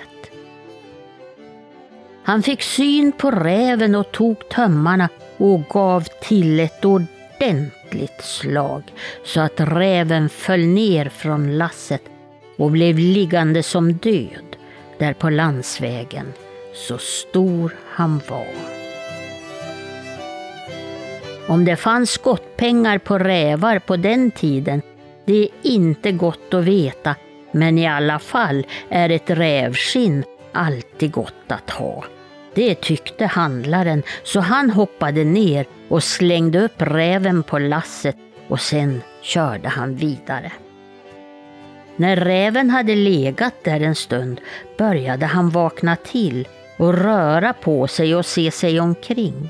Han 2.24 2.44
fick 2.44 2.62
syn 2.62 3.12
på 3.12 3.32
räven 3.32 3.96
och 3.96 4.12
tog 4.12 4.50
tömmarna 4.50 5.10
och 5.38 5.64
gav 5.70 6.08
till 6.22 6.60
ett 6.60 6.86
ordentligt 6.86 8.22
slag 8.22 8.84
så 9.26 9.42
att 9.42 9.60
räven 9.60 10.30
föll 10.30 10.66
ner 10.66 11.10
från 11.10 11.58
lasset 11.58 12.11
och 12.62 12.72
blev 12.72 12.98
liggande 12.98 13.64
som 13.64 13.94
död 13.94 14.56
där 14.98 15.14
på 15.14 15.30
landsvägen, 15.30 16.34
så 16.74 16.98
stor 16.98 17.76
han 17.88 18.22
var. 18.30 18.48
Om 21.48 21.66
det 21.66 21.76
fanns 21.76 22.12
skottpengar 22.12 22.98
på 22.98 23.18
rävar 23.18 23.80
på 23.80 23.98
den 23.98 24.32
tiden, 24.32 24.82
det 25.26 25.44
är 25.44 25.50
inte 25.64 26.12
gott 26.12 26.54
att 26.54 26.64
veta, 26.64 27.16
men 27.52 27.78
i 27.78 27.88
alla 27.88 28.20
fall 28.20 28.66
är 28.90 29.10
ett 29.10 29.30
rävskinn 29.30 30.24
alltid 30.52 31.12
gott 31.12 31.48
att 31.48 31.70
ha. 31.70 32.04
Det 32.54 32.76
tyckte 32.76 33.26
handlaren, 33.26 34.04
så 34.24 34.40
han 34.40 34.70
hoppade 34.70 35.24
ner 35.24 35.66
och 35.90 36.04
slängde 36.04 36.60
upp 36.60 36.82
räven 36.82 37.44
på 37.44 37.60
lasset 37.60 38.18
och 38.48 38.62
sen 38.62 39.02
körde 39.22 39.70
han 39.70 39.96
vidare. 39.96 40.52
När 42.02 42.16
räven 42.16 42.70
hade 42.70 42.96
legat 42.96 43.54
där 43.64 43.80
en 43.80 43.96
stund 43.96 44.42
började 44.78 45.26
han 45.26 45.50
vakna 45.50 45.96
till 45.96 46.48
och 46.78 46.94
röra 46.94 47.54
på 47.54 47.88
sig 47.88 48.16
och 48.16 48.26
se 48.26 48.52
sig 48.52 48.80
omkring. 48.80 49.50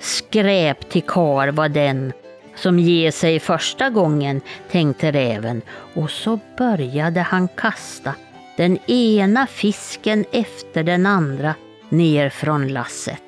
Skräp 0.00 0.88
till 0.88 1.02
kar 1.02 1.48
var 1.48 1.68
den 1.68 2.12
som 2.54 2.78
ger 2.78 3.10
sig 3.10 3.40
första 3.40 3.90
gången, 3.90 4.40
tänkte 4.70 5.12
räven 5.12 5.62
och 5.94 6.10
så 6.10 6.38
började 6.58 7.20
han 7.20 7.48
kasta 7.48 8.14
den 8.56 8.78
ena 8.86 9.46
fisken 9.46 10.24
efter 10.32 10.82
den 10.82 11.06
andra 11.06 11.54
ner 11.88 12.30
från 12.30 12.68
lasset. 12.68 13.22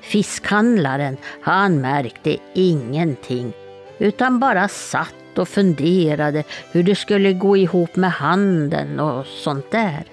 Fiskhandlaren, 0.00 1.16
han 1.42 1.80
märkte 1.80 2.36
ingenting 2.54 3.52
utan 3.98 4.40
bara 4.40 4.68
satt 4.68 5.17
och 5.38 5.48
funderade 5.48 6.44
hur 6.72 6.82
det 6.82 6.94
skulle 6.94 7.32
gå 7.32 7.56
ihop 7.56 7.96
med 7.96 8.10
handeln 8.10 9.00
och 9.00 9.26
sånt 9.26 9.70
där. 9.70 10.04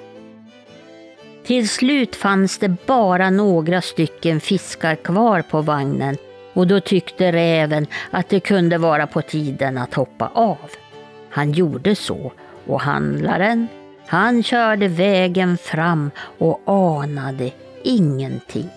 Till 1.46 1.70
slut 1.70 2.16
fanns 2.16 2.58
det 2.58 2.86
bara 2.86 3.30
några 3.30 3.82
stycken 3.82 4.40
fiskar 4.40 4.96
kvar 4.96 5.42
på 5.42 5.62
vagnen 5.62 6.18
och 6.54 6.68
då 6.68 6.80
tyckte 6.80 7.32
räven 7.32 7.88
att 8.12 8.30
det 8.30 8.40
kunde 8.40 8.78
vara 8.78 9.08
på 9.08 9.22
tiden 9.22 9.78
att 9.78 9.94
hoppa 9.94 10.32
av. 10.34 10.72
Han 11.30 11.52
gjorde 11.52 11.96
så 11.96 12.32
och 12.68 12.82
handlaren, 12.82 13.68
han 14.08 14.44
körde 14.44 14.88
vägen 14.88 15.58
fram 15.58 16.12
och 16.38 16.62
anade 16.66 17.52
ingenting. 17.84 18.70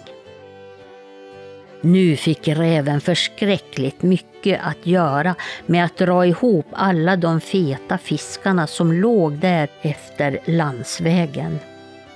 Nu 1.80 2.16
fick 2.16 2.48
räven 2.48 3.00
förskräckligt 3.00 4.02
mycket 4.02 4.60
att 4.64 4.86
göra 4.86 5.34
med 5.66 5.84
att 5.84 5.96
dra 5.96 6.26
ihop 6.26 6.66
alla 6.72 7.16
de 7.16 7.40
feta 7.40 7.98
fiskarna 7.98 8.66
som 8.66 8.92
låg 8.92 9.32
där 9.32 9.68
efter 9.82 10.38
landsvägen. 10.44 11.58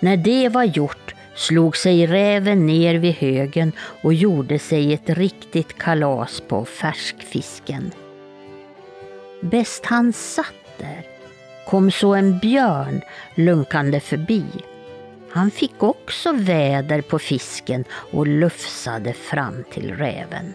När 0.01 0.17
det 0.17 0.49
var 0.49 0.65
gjort 0.65 1.15
slog 1.35 1.77
sig 1.77 2.07
räven 2.07 2.67
ner 2.67 2.95
vid 2.95 3.15
högen 3.15 3.73
och 3.79 4.15
gjorde 4.15 4.59
sig 4.59 4.93
ett 4.93 5.11
riktigt 5.11 5.79
kalas 5.79 6.43
på 6.49 6.65
färskfisken. 6.65 7.91
Bäst 9.41 9.87
han 9.87 10.13
satt 10.13 10.79
där 10.79 11.07
kom 11.67 11.91
så 11.91 12.15
en 12.15 12.39
björn 12.39 13.01
lunkande 13.35 14.01
förbi. 14.01 14.45
Han 15.33 15.51
fick 15.51 15.83
också 15.83 16.33
väder 16.33 17.01
på 17.01 17.19
fisken 17.19 17.85
och 17.91 18.27
lufsade 18.27 19.13
fram 19.13 19.65
till 19.73 19.95
räven. 19.95 20.55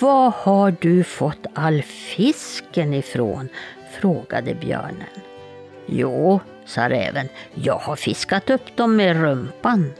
Var 0.00 0.30
har 0.30 0.76
du 0.80 1.04
fått 1.04 1.46
all 1.54 1.82
fisken 1.82 2.94
ifrån? 2.94 3.48
frågade 4.00 4.54
björnen. 4.54 5.20
Jo, 5.86 6.40
sa 6.64 6.88
räven, 6.88 7.28
jag 7.54 7.78
har 7.78 7.96
fiskat 7.96 8.50
upp 8.50 8.76
dem 8.76 8.96
med 8.96 9.16
rumpan. 9.22 9.92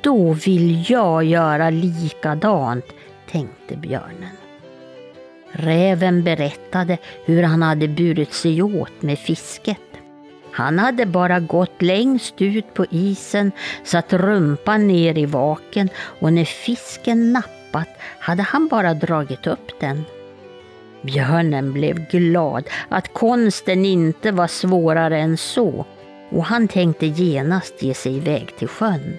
Då 0.00 0.32
vill 0.32 0.90
jag 0.90 1.24
göra 1.24 1.70
likadant, 1.70 2.84
tänkte 3.30 3.76
björnen. 3.76 4.36
Räven 5.52 6.24
berättade 6.24 6.98
hur 7.24 7.42
han 7.42 7.62
hade 7.62 7.88
burit 7.88 8.32
sig 8.32 8.62
åt 8.62 9.02
med 9.02 9.18
fisket. 9.18 9.87
Han 10.58 10.78
hade 10.78 11.06
bara 11.06 11.40
gått 11.40 11.82
längst 11.82 12.42
ut 12.42 12.74
på 12.74 12.86
isen, 12.90 13.52
satt 13.84 14.12
rumpan 14.12 14.86
ner 14.86 15.18
i 15.18 15.26
vaken 15.26 15.88
och 15.98 16.32
när 16.32 16.44
fisken 16.44 17.32
nappat 17.32 17.88
hade 18.18 18.42
han 18.42 18.68
bara 18.68 18.94
dragit 18.94 19.46
upp 19.46 19.80
den. 19.80 20.04
Björnen 21.02 21.72
blev 21.72 22.08
glad 22.08 22.64
att 22.88 23.12
konsten 23.12 23.84
inte 23.84 24.32
var 24.32 24.46
svårare 24.46 25.18
än 25.18 25.36
så 25.36 25.86
och 26.30 26.44
han 26.44 26.68
tänkte 26.68 27.06
genast 27.06 27.82
ge 27.82 27.94
sig 27.94 28.16
iväg 28.16 28.56
till 28.56 28.68
sjön. 28.68 29.18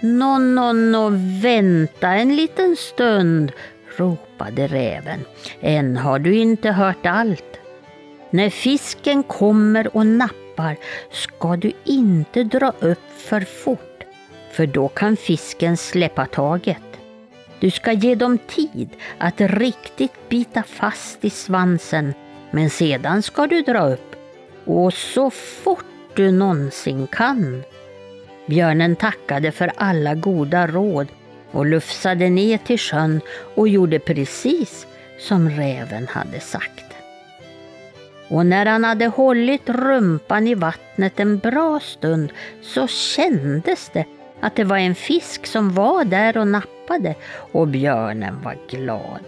Nå, 0.00 0.38
nå, 0.38 0.72
nå, 0.72 1.10
vänta 1.42 2.08
en 2.08 2.36
liten 2.36 2.76
stund, 2.76 3.52
ropade 3.96 4.66
räven. 4.66 5.20
Än 5.60 5.96
har 5.96 6.18
du 6.18 6.34
inte 6.34 6.70
hört 6.70 7.06
allt. 7.06 7.58
När 8.30 8.50
fisken 8.50 9.22
kommer 9.22 9.96
och 9.96 10.06
nappar 10.06 10.43
ska 11.10 11.56
du 11.56 11.72
inte 11.84 12.44
dra 12.44 12.72
upp 12.80 13.10
för 13.16 13.40
fort, 13.40 14.04
för 14.52 14.66
då 14.66 14.88
kan 14.88 15.16
fisken 15.16 15.76
släppa 15.76 16.26
taget. 16.26 16.82
Du 17.60 17.70
ska 17.70 17.92
ge 17.92 18.14
dem 18.14 18.38
tid 18.38 18.88
att 19.18 19.40
riktigt 19.40 20.28
bita 20.28 20.62
fast 20.62 21.24
i 21.24 21.30
svansen, 21.30 22.14
men 22.50 22.70
sedan 22.70 23.22
ska 23.22 23.46
du 23.46 23.62
dra 23.62 23.88
upp 23.88 24.16
och 24.64 24.94
så 24.94 25.30
fort 25.30 25.84
du 26.14 26.30
någonsin 26.30 27.06
kan. 27.06 27.62
Björnen 28.46 28.96
tackade 28.96 29.52
för 29.52 29.72
alla 29.76 30.14
goda 30.14 30.66
råd 30.66 31.08
och 31.50 31.66
lufsade 31.66 32.30
ner 32.30 32.58
till 32.58 32.78
sjön 32.78 33.20
och 33.54 33.68
gjorde 33.68 33.98
precis 33.98 34.86
som 35.18 35.50
räven 35.50 36.08
hade 36.08 36.40
sagt. 36.40 36.93
Och 38.28 38.46
när 38.46 38.66
han 38.66 38.84
hade 38.84 39.06
hållit 39.06 39.68
rumpan 39.68 40.46
i 40.46 40.54
vattnet 40.54 41.20
en 41.20 41.38
bra 41.38 41.80
stund 41.80 42.32
så 42.62 42.86
kändes 42.86 43.90
det 43.92 44.04
att 44.40 44.56
det 44.56 44.64
var 44.64 44.78
en 44.78 44.94
fisk 44.94 45.46
som 45.46 45.74
var 45.74 46.04
där 46.04 46.36
och 46.36 46.48
nappade 46.48 47.14
och 47.52 47.68
björnen 47.68 48.42
var 48.42 48.56
glad. 48.68 49.24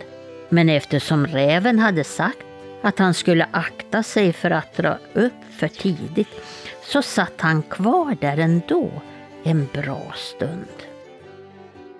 Men 0.48 0.68
eftersom 0.68 1.26
räven 1.26 1.78
hade 1.78 2.04
sagt 2.04 2.46
att 2.82 2.98
han 2.98 3.14
skulle 3.14 3.46
akta 3.50 4.02
sig 4.02 4.32
för 4.32 4.50
att 4.50 4.76
dra 4.76 4.98
upp 5.12 5.32
för 5.58 5.68
tidigt 5.68 6.28
så 6.82 7.02
satt 7.02 7.40
han 7.40 7.62
kvar 7.62 8.16
där 8.20 8.38
ändå 8.38 8.90
en 9.44 9.68
bra 9.72 10.12
stund. 10.14 10.86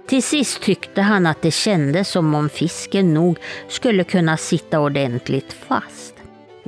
Till 0.07 0.23
sist 0.23 0.63
tyckte 0.63 1.03
han 1.03 1.27
att 1.27 1.43
det 1.43 1.51
kändes 1.51 2.09
som 2.09 2.35
om 2.35 2.49
fisken 2.49 3.15
nog 3.15 3.39
skulle 3.69 4.05
kunna 4.05 4.37
sitta 4.37 4.81
ordentligt 4.81 5.53
fast. 5.53 6.16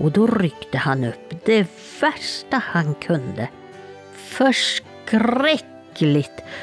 Och 0.00 0.12
då 0.12 0.26
ryckte 0.26 0.78
han 0.78 1.04
upp 1.04 1.34
det 1.44 1.66
värsta 2.00 2.62
han 2.64 2.94
kunde. 2.94 3.48
Förskräckligt 4.14 5.62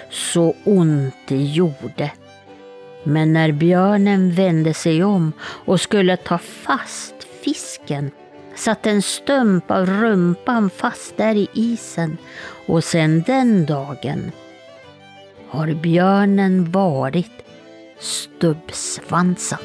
så 0.09 0.55
ont 0.63 1.15
det 1.27 1.43
gjorde. 1.43 2.11
Men 3.03 3.33
när 3.33 3.51
björnen 3.51 4.31
vände 4.31 4.73
sig 4.73 5.03
om 5.03 5.33
och 5.41 5.81
skulle 5.81 6.17
ta 6.17 6.37
fast 6.37 7.15
fisken 7.43 8.11
satt 8.55 8.85
en 8.85 9.01
stump 9.01 9.71
av 9.71 9.85
rumpan 9.85 10.69
fast 10.69 11.17
där 11.17 11.35
i 11.35 11.47
isen 11.53 12.17
och 12.67 12.83
sedan 12.83 13.23
den 13.27 13.65
dagen 13.65 14.31
har 15.49 15.73
björnen 15.73 16.71
varit 16.71 17.45
stubbsvansad. 17.99 19.59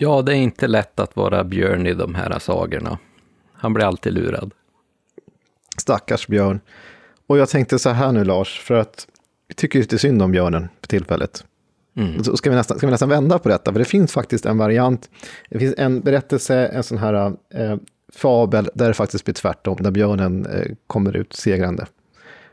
Ja, 0.00 0.22
det 0.22 0.32
är 0.32 0.36
inte 0.36 0.66
lätt 0.66 1.00
att 1.00 1.16
vara 1.16 1.44
björn 1.44 1.86
i 1.86 1.94
de 1.94 2.14
här 2.14 2.38
sagorna. 2.38 2.98
Han 3.52 3.74
blir 3.74 3.84
alltid 3.84 4.12
lurad. 4.12 4.52
Stackars 5.78 6.26
björn. 6.26 6.60
Och 7.26 7.38
jag 7.38 7.48
tänkte 7.48 7.78
så 7.78 7.90
här 7.90 8.12
nu 8.12 8.24
Lars, 8.24 8.60
för 8.60 8.74
att 8.74 9.06
vi 9.48 9.54
tycker 9.54 9.78
lite 9.78 9.98
synd 9.98 10.22
om 10.22 10.32
björnen 10.32 10.68
för 10.80 10.88
tillfället. 10.88 11.44
Mm. 11.96 12.24
Så 12.24 12.36
ska 12.36 12.50
vi, 12.50 12.56
nästan, 12.56 12.78
ska 12.78 12.86
vi 12.86 12.90
nästan 12.90 13.08
vända 13.08 13.38
på 13.38 13.48
detta, 13.48 13.72
för 13.72 13.78
det 13.78 13.84
finns 13.84 14.12
faktiskt 14.12 14.46
en 14.46 14.58
variant. 14.58 15.10
Det 15.50 15.58
finns 15.58 15.74
en 15.78 16.00
berättelse, 16.00 16.66
en 16.66 16.82
sån 16.82 16.98
här 16.98 17.14
eh, 17.54 17.76
fabel, 18.12 18.70
där 18.74 18.88
det 18.88 18.94
faktiskt 18.94 19.24
blir 19.24 19.34
tvärtom, 19.34 19.76
där 19.80 19.90
björnen 19.90 20.46
eh, 20.46 20.66
kommer 20.86 21.16
ut 21.16 21.32
segrande. 21.32 21.86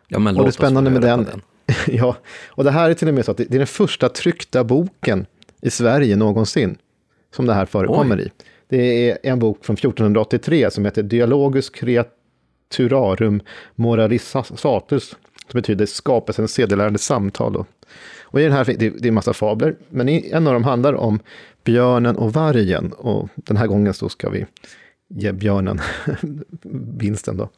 Ja, 0.07 0.19
men 0.19 0.35
och 0.35 0.41
låt 0.41 0.47
det 0.47 0.51
spännande 0.51 0.89
oss 0.89 0.93
med 0.93 1.01
den, 1.01 1.23
den. 1.23 1.41
ja, 1.87 2.15
och 2.47 2.63
det 2.63 2.71
här 2.71 2.89
är 2.89 2.93
till 2.93 3.07
och 3.07 3.13
med 3.13 3.25
så 3.25 3.31
att 3.31 3.37
det 3.37 3.53
är 3.53 3.57
den 3.57 3.67
första 3.67 4.09
tryckta 4.09 4.63
boken 4.63 5.25
i 5.61 5.69
Sverige 5.69 6.15
någonsin 6.15 6.77
som 7.35 7.45
det 7.45 7.53
här 7.53 7.65
förekommer 7.65 8.17
Oj. 8.17 8.21
i. 8.21 8.31
Det 8.67 9.09
är 9.09 9.17
en 9.23 9.39
bok 9.39 9.65
från 9.65 9.73
1483 9.73 10.71
som 10.71 10.85
heter 10.85 11.03
Dialogus 11.03 11.69
Creaturarum 11.69 13.41
Moralisatus, 13.75 15.09
som 15.51 15.53
betyder 15.53 15.85
skapelsens 15.85 16.53
sedelärande 16.53 16.99
samtal. 16.99 17.65
Och 18.21 18.39
i 18.39 18.43
den 18.43 18.51
här, 18.51 18.65
det, 18.65 18.75
det 18.75 19.05
är 19.05 19.07
en 19.07 19.13
massa 19.13 19.33
fabler, 19.33 19.75
men 19.89 20.09
en 20.09 20.47
av 20.47 20.53
dem 20.53 20.63
handlar 20.63 20.93
om 20.93 21.19
björnen 21.63 22.15
och 22.15 22.33
vargen. 22.33 22.93
Och 22.93 23.29
den 23.35 23.57
här 23.57 23.67
gången 23.67 23.93
så 23.93 24.09
ska 24.09 24.29
vi 24.29 24.45
ge 25.09 25.31
björnen 25.31 25.81
vinsten 26.97 27.37
då. 27.37 27.49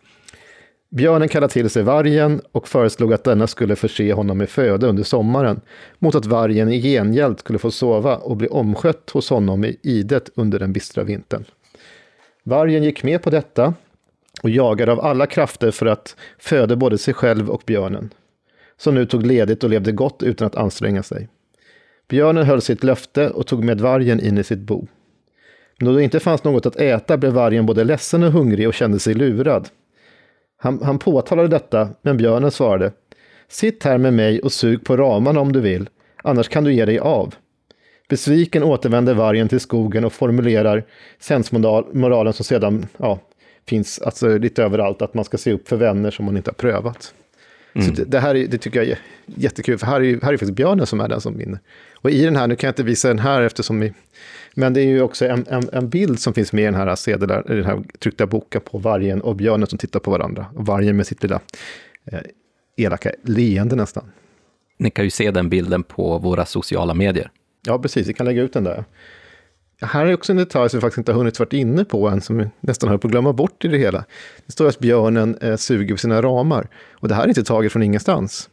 Björnen 0.90 1.28
kallade 1.28 1.54
till 1.54 1.70
sig 1.70 1.84
vargen 1.84 2.42
och 2.52 2.68
föreslog 2.68 3.14
att 3.14 3.24
denna 3.24 3.48
skulle 3.48 3.76
förse 3.76 4.14
honom 4.14 4.38
med 4.38 4.50
föda 4.50 4.88
under 4.88 5.04
sommaren, 5.04 5.62
mot 6.00 6.16
att 6.16 6.26
vargen 6.26 6.70
i 6.70 6.82
gengäld 6.82 7.40
skulle 7.40 7.60
få 7.60 7.72
sova 7.72 8.16
och 8.16 8.38
bli 8.38 8.48
omskött 8.48 9.10
hos 9.10 9.30
honom 9.30 9.66
i 9.66 9.78
idet 9.82 10.30
under 10.36 10.60
den 10.60 10.74
bistra 10.74 11.04
vintern. 11.04 11.46
Vargen 12.44 12.84
gick 12.84 13.04
med 13.04 13.22
på 13.22 13.30
detta 13.30 13.74
och 14.44 14.50
jagade 14.50 14.92
av 14.92 15.00
alla 15.00 15.26
krafter 15.26 15.72
för 15.72 15.86
att 15.86 16.16
föda 16.38 16.76
både 16.76 16.98
sig 16.98 17.14
själv 17.14 17.50
och 17.50 17.64
björnen, 17.66 18.14
som 18.78 18.96
nu 18.96 19.06
tog 19.06 19.26
ledigt 19.26 19.64
och 19.64 19.70
levde 19.70 19.92
gott 19.92 20.24
utan 20.24 20.48
att 20.48 20.56
anstränga 20.56 21.04
sig. 21.04 21.28
Björnen 22.08 22.46
höll 22.46 22.62
sitt 22.62 22.84
löfte 22.84 23.30
och 23.30 23.48
tog 23.48 23.64
med 23.64 23.82
vargen 23.82 24.20
in 24.20 24.38
i 24.38 24.44
sitt 24.44 24.60
bo. 24.60 24.88
Men 25.80 25.88
då 25.88 25.96
det 25.96 26.04
inte 26.04 26.20
fanns 26.20 26.44
något 26.44 26.66
att 26.66 26.76
äta 26.76 27.18
blev 27.18 27.34
vargen 27.34 27.66
både 27.66 27.84
ledsen 27.84 28.24
och 28.24 28.32
hungrig 28.32 28.68
och 28.68 28.74
kände 28.74 29.00
sig 29.00 29.14
lurad. 29.14 29.70
Han, 30.68 30.82
han 30.82 31.00
påtalade 31.00 31.48
detta, 31.48 31.90
men 32.02 32.18
björnen 32.18 32.52
svarade 32.52 32.92
Sitt 33.50 33.84
här 33.84 33.98
med 33.98 34.14
mig 34.14 34.40
och 34.40 34.52
sug 34.52 34.86
på 34.86 34.98
ramarna 34.98 35.40
om 35.40 35.52
du 35.52 35.60
vill, 35.60 35.90
annars 36.24 36.50
kan 36.50 36.64
du 36.64 36.74
ge 36.74 36.86
dig 36.86 37.00
av. 37.00 37.36
Besviken 38.10 38.64
återvänder 38.64 39.14
vargen 39.14 39.50
till 39.50 39.60
skogen 39.60 40.06
och 40.06 40.14
formulerar 40.14 40.84
sensmoralen 41.20 42.34
som 42.34 42.46
sedan 42.46 42.86
ja, 42.98 43.20
finns 43.68 44.00
alltså, 44.00 44.38
lite 44.38 44.64
överallt, 44.64 45.02
att 45.02 45.14
man 45.14 45.26
ska 45.26 45.38
se 45.38 45.54
upp 45.54 45.68
för 45.68 45.76
vänner 45.76 46.12
som 46.12 46.26
man 46.26 46.38
inte 46.38 46.50
har 46.50 46.56
prövat. 46.56 47.14
Mm. 47.74 47.88
Så 47.88 47.94
det, 47.94 48.06
det, 48.06 48.20
här 48.20 48.36
är, 48.36 48.48
det 48.48 48.58
tycker 48.58 48.80
jag 48.80 48.90
är 48.90 49.00
jättekul, 49.26 49.78
för 49.78 49.86
här 49.86 50.02
är, 50.02 50.22
här 50.22 50.34
är 50.34 50.38
faktiskt 50.38 50.54
björnen 50.54 50.86
som 50.86 51.00
är 51.00 51.08
den 51.08 51.22
som 51.22 51.38
vinner. 51.38 51.60
Och 51.94 52.12
i 52.12 52.26
den 52.26 52.36
här, 52.36 52.48
nu 52.48 52.56
kan 52.56 52.68
jag 52.68 52.72
inte 52.72 52.84
visa 52.84 53.08
den 53.08 53.20
här 53.20 53.42
eftersom 53.42 53.80
vi... 53.80 53.94
Men 54.60 54.74
det 54.74 54.82
är 54.82 54.86
ju 54.86 55.02
också 55.02 55.26
en, 55.26 55.46
en, 55.50 55.70
en 55.72 55.90
bild 55.90 56.20
som 56.20 56.34
finns 56.34 56.54
med 56.54 56.62
i 56.62 56.66
den 56.66 56.76
här, 56.76 56.96
sedlar, 56.96 57.44
den 57.48 57.66
här 57.66 57.84
tryckta 58.00 58.26
boken 58.26 58.62
på 58.62 58.78
vargen 58.78 59.22
och 59.22 59.36
björnen 59.36 59.68
som 59.68 59.78
tittar 59.78 60.00
på 60.00 60.12
varandra. 60.12 60.46
Och 60.56 60.66
vargen 60.66 60.98
med 60.98 61.08
sitt 61.08 61.24
lilla 61.24 61.40
eh, 62.06 62.20
elaka 62.78 63.12
leende 63.24 63.76
nästan. 63.76 64.12
Ni 64.78 64.90
kan 64.90 65.06
ju 65.06 65.12
se 65.12 65.32
den 65.32 65.50
bilden 65.50 65.84
på 65.84 66.18
våra 66.18 66.46
sociala 66.46 66.94
medier. 66.94 67.32
Ja, 67.66 67.80
precis. 67.80 68.08
Vi 68.08 68.14
kan 68.14 68.26
lägga 68.26 68.42
ut 68.42 68.54
den 68.54 68.64
där. 68.64 68.84
Här 69.82 70.06
är 70.06 70.14
också 70.14 70.32
en 70.34 70.38
detalj 70.38 70.70
som 70.70 70.78
vi 70.78 70.82
faktiskt 70.82 70.98
inte 70.98 71.12
har 71.12 71.18
hunnit 71.18 71.40
varit 71.40 71.54
inne 71.54 71.86
på 71.86 72.08
än, 72.08 72.22
som 72.22 72.38
vi 72.38 72.50
nästan 72.60 72.90
höll 72.90 73.00
på 73.00 73.08
att 73.08 73.12
glömma 73.12 73.34
bort 73.34 73.66
i 73.66 73.68
det 73.68 73.78
hela. 73.78 74.06
Det 74.46 74.52
står 74.52 74.68
att 74.68 74.80
björnen 74.80 75.38
eh, 75.42 75.56
suger 75.56 75.94
på 75.94 76.00
sina 76.00 76.22
ramar. 76.22 76.68
Och 76.92 77.08
det 77.08 77.16
här 77.16 77.24
är 77.24 77.28
inte 77.28 77.44
taget 77.44 77.72
från 77.72 77.84
ingenstans. 77.84 78.50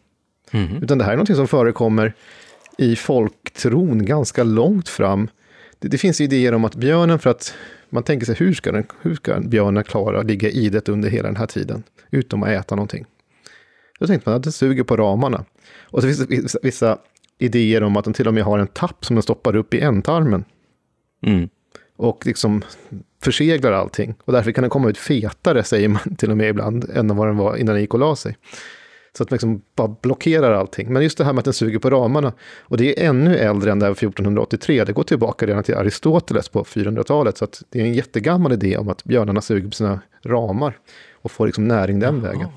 Mm. 0.51 0.83
Utan 0.83 0.99
det 0.99 1.05
här 1.05 1.13
är 1.13 1.17
något 1.17 1.37
som 1.37 1.49
förekommer 1.49 2.15
i 2.79 2.97
folktron 2.97 4.07
ganska 4.07 4.43
långt 4.43 4.89
fram. 4.89 5.29
Det, 5.79 5.89
det, 5.89 5.99
finns 5.99 6.21
idéer 6.21 6.55
om 6.55 6.65
att 6.65 6.75
björnen, 6.75 7.19
för 7.19 7.31
att 7.31 7.55
man 7.91 8.03
tänker 8.03 8.27
sig 8.27 8.35
hur 8.35 8.55
ska, 8.55 8.73
den, 8.73 8.87
hur 9.01 9.15
ska 9.15 9.41
björnen 9.41 9.85
klara 9.85 10.21
att 10.21 10.27
ligga 10.27 10.49
i 10.49 10.69
det 10.69 10.89
under 10.89 11.11
hela 11.11 11.29
den 11.29 11.37
här 11.37 11.47
tiden, 11.47 11.83
utom 12.11 12.43
att 12.43 12.49
äta 12.49 12.75
någonting. 12.75 13.05
Då 13.99 14.07
tänkte 14.07 14.31
man 14.31 14.37
att 14.37 14.43
den 14.43 14.53
suger 14.53 14.85
på 14.85 14.97
ramarna. 14.97 15.45
Och 15.83 16.03
så 16.03 16.09
finns 16.09 16.19
det 16.19 16.27
vissa, 16.27 16.59
vissa 16.63 16.99
idéer 17.39 17.83
om 17.83 17.97
att 17.97 18.05
den 18.05 18.15
till 18.15 18.29
och 18.29 18.35
med 18.35 18.45
har 18.45 18.59
en 18.59 18.67
tapp 18.67 19.05
som 19.05 19.17
den 19.17 19.23
stoppar 19.23 19.57
upp 19.57 19.75
i 19.75 19.81
ändtarmen. 19.81 20.45
Mm. 21.27 21.49
Och 21.97 22.27
liksom 22.27 22.63
förseglar 23.23 23.73
allting. 23.73 24.15
Och 24.25 24.33
därför 24.33 24.53
kan 24.53 24.63
den 24.63 24.71
komma 24.71 24.91
ut 24.91 24.99
fetare, 24.99 25.65
säger 25.65 25.89
man 25.89 26.17
till 26.17 26.31
och 26.31 26.37
med 26.37 26.49
ibland, 26.49 26.91
än 26.95 27.17
vad 27.17 27.29
den 27.29 27.37
var 27.37 27.57
innan 27.57 27.75
den 27.75 27.83
gick 27.83 27.95
och 27.95 28.01
la 28.01 28.17
sig. 28.17 28.37
Så 29.17 29.23
att 29.23 29.29
den 29.29 29.35
liksom 29.35 29.63
bara 29.77 29.97
blockerar 30.03 30.53
allting. 30.53 30.93
Men 30.93 31.03
just 31.03 31.19
det 31.19 31.25
här 31.25 31.33
med 31.33 31.39
att 31.39 31.45
den 31.45 31.55
suger 31.55 31.79
på 31.79 31.91
ramarna. 31.91 32.33
Och 32.61 32.77
det 32.77 33.01
är 33.01 33.09
ännu 33.09 33.37
äldre 33.37 33.73
än 33.73 33.79
det 33.79 33.87
här 33.87 33.93
1483. 33.93 34.85
Det 34.85 34.93
går 34.93 35.03
tillbaka 35.03 35.47
redan 35.47 35.63
till 35.63 35.75
Aristoteles 35.75 36.49
på 36.49 36.65
400-talet. 36.65 37.39
Så 37.39 37.45
att 37.45 37.63
det 37.71 37.81
är 37.81 37.85
en 37.85 37.95
jättegammal 37.95 38.53
idé 38.53 38.77
om 38.77 38.89
att 38.89 39.05
björnarna 39.05 39.41
suger 39.41 39.69
på 39.69 39.75
sina 39.75 40.01
ramar. 40.23 40.79
Och 41.13 41.31
får 41.31 41.47
liksom 41.47 41.69
näring 41.69 42.01
den 42.01 42.15
Jaha. 42.15 42.33
vägen. 42.33 42.49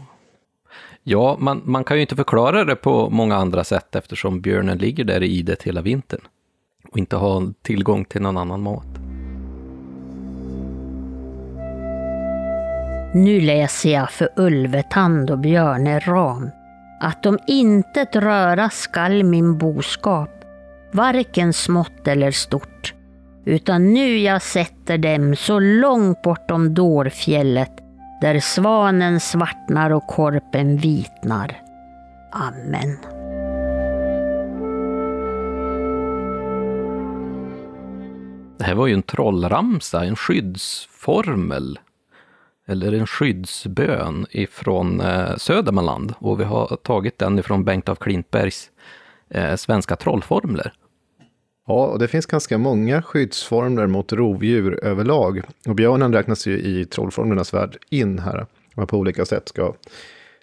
Ja, 1.03 1.37
man, 1.39 1.61
man 1.65 1.83
kan 1.83 1.97
ju 1.97 2.01
inte 2.01 2.15
förklara 2.15 2.63
det 2.63 2.75
på 2.75 3.09
många 3.09 3.35
andra 3.35 3.63
sätt 3.63 3.95
eftersom 3.95 4.41
björnen 4.41 4.77
ligger 4.77 5.03
där 5.03 5.23
i 5.23 5.27
idet 5.27 5.63
hela 5.63 5.81
vintern 5.81 6.21
och 6.91 6.97
inte 6.97 7.15
har 7.15 7.53
tillgång 7.61 8.05
till 8.05 8.21
någon 8.21 8.37
annan 8.37 8.61
mat. 8.61 9.06
Nu 13.17 13.41
läser 13.41 13.89
jag 13.89 14.11
för 14.11 14.29
Ulvetand 14.35 15.31
och 15.31 15.39
Björne 15.39 15.99
Ram 15.99 16.51
att 16.99 17.25
om 17.25 17.39
intet 17.47 18.15
röra 18.15 18.69
skall 18.69 19.23
min 19.23 19.57
boskap, 19.57 20.29
varken 20.91 21.53
smått 21.53 22.07
eller 22.07 22.31
stort, 22.31 22.93
utan 23.45 23.93
nu 23.93 24.17
jag 24.17 24.41
sätter 24.41 24.97
dem 24.97 25.35
så 25.35 25.59
långt 25.59 26.21
bortom 26.21 26.73
Dårfjället 26.73 27.71
där 28.21 28.39
svanen 28.39 29.19
svartnar 29.19 29.91
och 29.91 30.07
korpen 30.07 30.77
vitnar. 30.77 31.61
Amen. 32.31 32.97
Det 38.57 38.63
här 38.63 38.75
var 38.75 38.87
ju 38.87 38.93
en 38.93 39.03
trollramsa, 39.03 40.05
en 40.05 40.15
skyddsformel 40.15 41.79
eller 42.67 42.93
en 42.93 43.07
skyddsbön 43.07 44.25
ifrån 44.29 45.01
eh, 45.01 45.35
Södermanland 45.35 46.13
och 46.19 46.39
vi 46.39 46.43
har 46.43 46.75
tagit 46.83 47.19
den 47.19 47.39
ifrån 47.39 47.63
Bengt 47.63 47.89
af 47.89 47.99
Klintbergs 47.99 48.71
eh, 49.29 49.55
Svenska 49.55 49.95
trollformler. 49.95 50.73
Ja, 51.67 51.87
och 51.87 51.99
det 51.99 52.07
finns 52.07 52.25
ganska 52.25 52.57
många 52.57 53.01
skyddsformler 53.01 53.87
mot 53.87 54.13
rovdjur 54.13 54.83
överlag. 54.83 55.41
Och 55.67 55.75
björnen 55.75 56.13
räknas 56.13 56.47
ju 56.47 56.59
i 56.59 56.85
trollformlernas 56.85 57.53
värld 57.53 57.77
in 57.89 58.19
här. 58.19 58.45
Man 58.75 58.87
på 58.87 58.97
olika 58.97 59.25
sätt 59.25 59.49
ska 59.49 59.73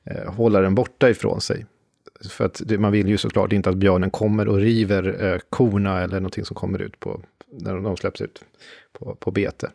eh, 0.04 0.32
hålla 0.34 0.60
den 0.60 0.74
borta 0.74 1.10
ifrån 1.10 1.40
sig. 1.40 1.66
För 2.30 2.44
att 2.44 2.62
det, 2.66 2.78
man 2.78 2.92
vill 2.92 3.08
ju 3.08 3.16
såklart 3.16 3.52
inte 3.52 3.70
att 3.70 3.76
björnen 3.76 4.10
kommer 4.10 4.48
och 4.48 4.56
river 4.56 5.24
eh, 5.24 5.38
korna 5.50 6.00
eller 6.00 6.20
någonting 6.20 6.44
som 6.44 6.54
kommer 6.54 6.82
ut 6.82 7.00
på, 7.00 7.20
när 7.52 7.74
de 7.74 7.96
släpps 7.96 8.20
ut 8.20 8.44
på, 8.92 9.14
på 9.14 9.30
bete. 9.30 9.70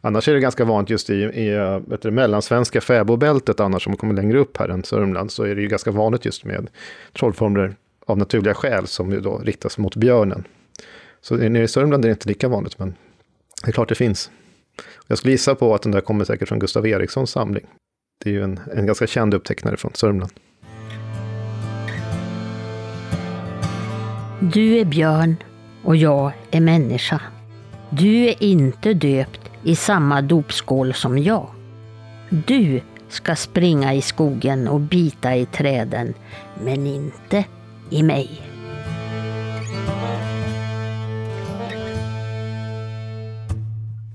Annars 0.00 0.28
är 0.28 0.34
det 0.34 0.40
ganska 0.40 0.64
vanligt 0.64 0.90
just 0.90 1.10
i, 1.10 1.14
i 1.14 1.54
eh, 1.54 1.78
vet 1.78 2.02
du, 2.02 2.10
mellansvenska 2.10 2.80
fäbodbältet, 2.80 3.60
annars 3.60 3.84
som 3.84 3.96
kommer 3.96 4.14
längre 4.14 4.38
upp 4.38 4.56
här 4.56 4.68
än 4.68 4.84
Sörmland, 4.84 5.30
så 5.30 5.42
är 5.42 5.54
det 5.54 5.62
ju 5.62 5.68
ganska 5.68 5.90
vanligt 5.90 6.24
just 6.24 6.44
med 6.44 6.70
trollformler 7.18 7.74
av 8.06 8.18
naturliga 8.18 8.54
skäl 8.54 8.86
som 8.86 9.12
ju 9.12 9.20
då 9.20 9.38
riktas 9.38 9.78
mot 9.78 9.96
björnen. 9.96 10.44
Så 11.20 11.36
nere 11.36 11.62
i 11.62 11.68
Sörmland 11.68 12.04
är 12.04 12.08
det 12.08 12.12
inte 12.12 12.28
lika 12.28 12.48
vanligt, 12.48 12.78
men 12.78 12.94
det 13.62 13.68
är 13.68 13.72
klart 13.72 13.88
det 13.88 13.94
finns. 13.94 14.30
Jag 15.06 15.18
skulle 15.18 15.32
gissa 15.32 15.54
på 15.54 15.74
att 15.74 15.82
den 15.82 15.92
där 15.92 16.00
kommer 16.00 16.24
säkert 16.24 16.48
från 16.48 16.58
Gustav 16.58 16.86
Erikssons 16.86 17.30
samling. 17.30 17.66
Det 18.24 18.30
är 18.30 18.34
ju 18.34 18.42
en, 18.42 18.60
en 18.76 18.86
ganska 18.86 19.06
känd 19.06 19.34
upptecknare 19.34 19.76
från 19.76 19.94
Sörmland. 19.94 20.32
Du 24.40 24.78
är 24.78 24.84
björn 24.84 25.36
och 25.84 25.96
jag 25.96 26.32
är 26.50 26.60
människa. 26.60 27.20
Du 27.90 28.28
är 28.28 28.42
inte 28.42 28.94
döpt 28.94 29.49
i 29.64 29.76
samma 29.76 30.22
dopskål 30.22 30.94
som 30.94 31.18
jag. 31.18 31.50
Du 32.46 32.80
ska 33.08 33.36
springa 33.36 33.94
i 33.94 34.02
skogen 34.02 34.68
och 34.68 34.80
bita 34.80 35.36
i 35.36 35.46
träden, 35.46 36.14
men 36.64 36.86
inte 36.86 37.44
i 37.90 38.02
mig. 38.02 38.42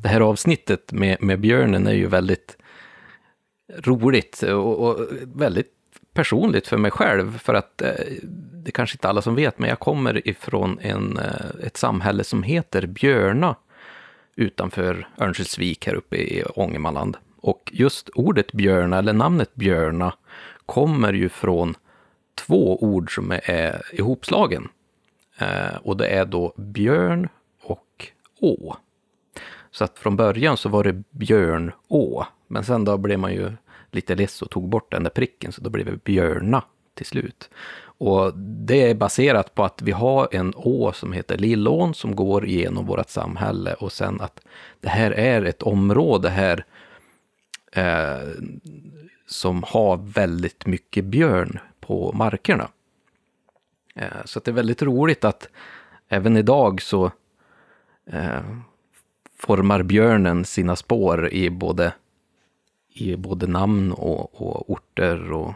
Det 0.03 0.09
här 0.09 0.21
avsnittet 0.21 0.91
med, 0.91 1.17
med 1.23 1.39
björnen 1.39 1.87
är 1.87 1.93
ju 1.93 2.07
väldigt 2.07 2.57
roligt 3.77 4.43
och, 4.43 4.89
och 4.89 5.07
väldigt 5.23 5.71
personligt 6.13 6.67
för 6.67 6.77
mig 6.77 6.91
själv, 6.91 7.37
för 7.37 7.53
att 7.53 7.77
det 7.77 8.19
det 8.65 8.71
kanske 8.71 8.95
inte 8.95 9.09
alla 9.09 9.21
som 9.21 9.35
vet, 9.35 9.59
men 9.59 9.69
jag 9.69 9.79
kommer 9.79 10.27
ifrån 10.27 10.79
en, 10.81 11.17
eh, 11.17 11.65
ett 11.67 11.77
samhälle 11.77 12.23
som 12.23 12.43
heter 12.43 12.87
Björna 12.87 13.55
utanför 14.35 15.07
Örnsköldsvik 15.17 15.87
här 15.87 15.93
uppe 15.93 16.15
i 16.15 16.43
Ångermanland. 16.43 17.17
Och 17.37 17.71
just 17.73 18.09
ordet 18.09 18.51
björna, 18.51 18.97
eller 18.97 19.13
namnet 19.13 19.55
björna, 19.55 20.13
kommer 20.65 21.13
ju 21.13 21.29
från 21.29 21.75
två 22.35 22.83
ord 22.83 23.15
som 23.15 23.31
är 23.31 23.81
ihopslagen. 23.93 24.67
Eh, 25.37 25.75
och 25.83 25.97
det 25.97 26.07
är 26.07 26.25
då 26.25 26.53
björn 26.57 27.29
och 27.61 28.07
å. 28.39 28.75
Så 29.71 29.83
att 29.83 29.99
från 29.99 30.15
början 30.15 30.57
så 30.57 30.69
var 30.69 30.83
det 30.83 31.03
björnå, 31.09 32.27
men 32.47 32.63
sen 32.63 32.85
då 32.85 32.97
blev 32.97 33.19
man 33.19 33.33
ju 33.33 33.51
lite 33.91 34.15
less 34.15 34.41
och 34.41 34.49
tog 34.49 34.69
bort 34.69 34.91
den 34.91 35.03
där 35.03 35.09
pricken, 35.09 35.51
så 35.51 35.61
då 35.61 35.69
blev 35.69 35.85
det 35.85 36.03
björna 36.03 36.63
till 36.93 37.05
slut. 37.05 37.49
Och 37.97 38.37
det 38.37 38.89
är 38.89 38.95
baserat 38.95 39.55
på 39.55 39.63
att 39.63 39.81
vi 39.81 39.91
har 39.91 40.27
en 40.31 40.53
å 40.55 40.91
som 40.93 41.13
heter 41.13 41.37
Lillån 41.37 41.93
som 41.93 42.15
går 42.15 42.47
genom 42.47 42.85
vårt 42.85 43.09
samhälle 43.09 43.73
och 43.73 43.91
sen 43.91 44.21
att 44.21 44.39
det 44.79 44.89
här 44.89 45.11
är 45.11 45.45
ett 45.45 45.63
område 45.63 46.29
här 46.29 46.65
eh, 47.71 48.29
som 49.27 49.63
har 49.67 49.97
väldigt 49.97 50.65
mycket 50.65 51.05
björn 51.05 51.59
på 51.79 52.11
markerna. 52.11 52.69
Eh, 53.95 54.25
så 54.25 54.39
det 54.39 54.51
är 54.51 54.55
väldigt 54.55 54.81
roligt 54.81 55.25
att 55.25 55.49
även 56.07 56.37
idag 56.37 56.81
så 56.81 57.11
eh, 58.11 58.41
formar 59.37 59.83
björnen 59.83 60.45
sina 60.45 60.75
spår 60.75 61.33
i 61.33 61.49
både, 61.49 61.93
i 62.93 63.15
både 63.15 63.47
namn 63.47 63.91
och, 63.91 64.41
och 64.41 64.69
orter 64.71 65.31
och 65.31 65.53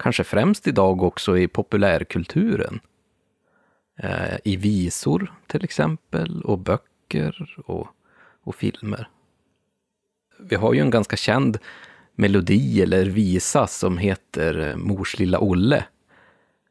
kanske 0.00 0.24
främst 0.24 0.66
idag 0.66 1.02
också 1.02 1.38
i 1.38 1.48
populärkulturen. 1.48 2.80
Eh, 3.98 4.36
I 4.44 4.56
visor 4.56 5.32
till 5.46 5.64
exempel, 5.64 6.42
och 6.42 6.58
böcker 6.58 7.56
och, 7.66 7.88
och 8.42 8.54
filmer. 8.54 9.08
Vi 10.38 10.56
har 10.56 10.74
ju 10.74 10.80
en 10.80 10.90
ganska 10.90 11.16
känd 11.16 11.58
melodi 12.14 12.82
eller 12.82 13.04
visa 13.04 13.66
som 13.66 13.98
heter 13.98 14.68
eh, 14.68 14.76
Mors 14.76 15.18
lilla 15.18 15.40
Olle. 15.40 15.84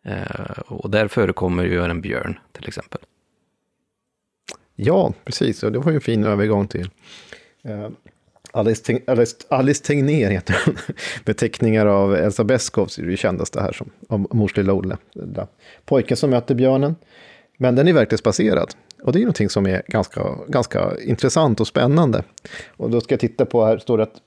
Eh, 0.04 0.60
och 0.68 0.90
där 0.90 1.08
förekommer 1.08 1.64
ju 1.64 1.84
en 1.84 2.02
björn 2.02 2.40
till 2.52 2.68
exempel. 2.68 3.02
Ja, 4.76 5.14
precis. 5.24 5.64
Och 5.64 5.72
det 5.72 5.80
var 5.80 5.92
ju 5.92 5.96
en 5.96 6.02
fin 6.02 6.24
övergång 6.24 6.68
till 6.68 6.90
eh, 7.64 7.90
Alice, 8.52 9.00
Alice, 9.08 9.36
Alice 9.50 9.84
Tegnér 9.84 10.30
heter 10.30 10.56
hon. 10.66 10.78
Beteckningar 11.26 11.86
av 11.86 12.16
Elsa 12.16 12.44
Beskow, 12.44 12.88
är 12.98 13.04
det 13.04 13.18
kändaste 13.18 13.62
här 13.62 13.72
som 13.72 13.90
om 14.08 14.28
Mors 14.32 14.58
lilla 14.58 14.74
Olle. 14.74 14.98
Pojken 15.86 16.18
som 16.18 16.30
möter 16.30 16.56
björnen. 16.56 16.96
Men 17.58 17.76
den 17.76 17.88
är 17.88 17.94
verklighetsbaserad. 17.94 18.74
Och 19.04 19.14
det 19.14 19.20
är 19.20 19.22
någonting 19.22 19.50
som 19.50 19.68
är 19.68 19.84
ganska, 19.88 20.26
ganska 20.48 20.92
intressant 21.06 21.60
och 21.60 21.68
spännande. 21.68 22.24
Och 22.78 22.90
då 22.90 23.02
ska 23.02 23.14
jag 23.14 23.20
titta 23.20 23.46
på, 23.46 23.66
här 23.66 23.78
står 23.78 23.98
det 23.98 24.04
att 24.04 24.22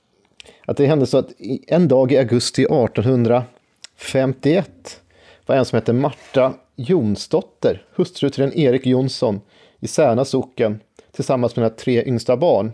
att 0.65 0.77
det 0.77 0.85
hände 0.85 1.05
så 1.05 1.17
att 1.17 1.31
en 1.67 1.87
dag 1.87 2.11
i 2.11 2.17
augusti 2.17 2.61
1851 2.61 5.01
var 5.45 5.55
en 5.55 5.65
som 5.65 5.75
hette 5.75 5.93
Marta 5.93 6.53
Jonsdotter, 6.75 7.85
hustru 7.95 8.29
till 8.29 8.43
en 8.43 8.53
Erik 8.53 8.85
Jonsson 8.85 9.41
i 9.79 9.87
Särna 9.87 10.25
socken, 10.25 10.79
tillsammans 11.11 11.55
med 11.55 11.65
sina 11.65 11.77
tre 11.77 12.03
yngsta 12.05 12.37
barn. 12.37 12.71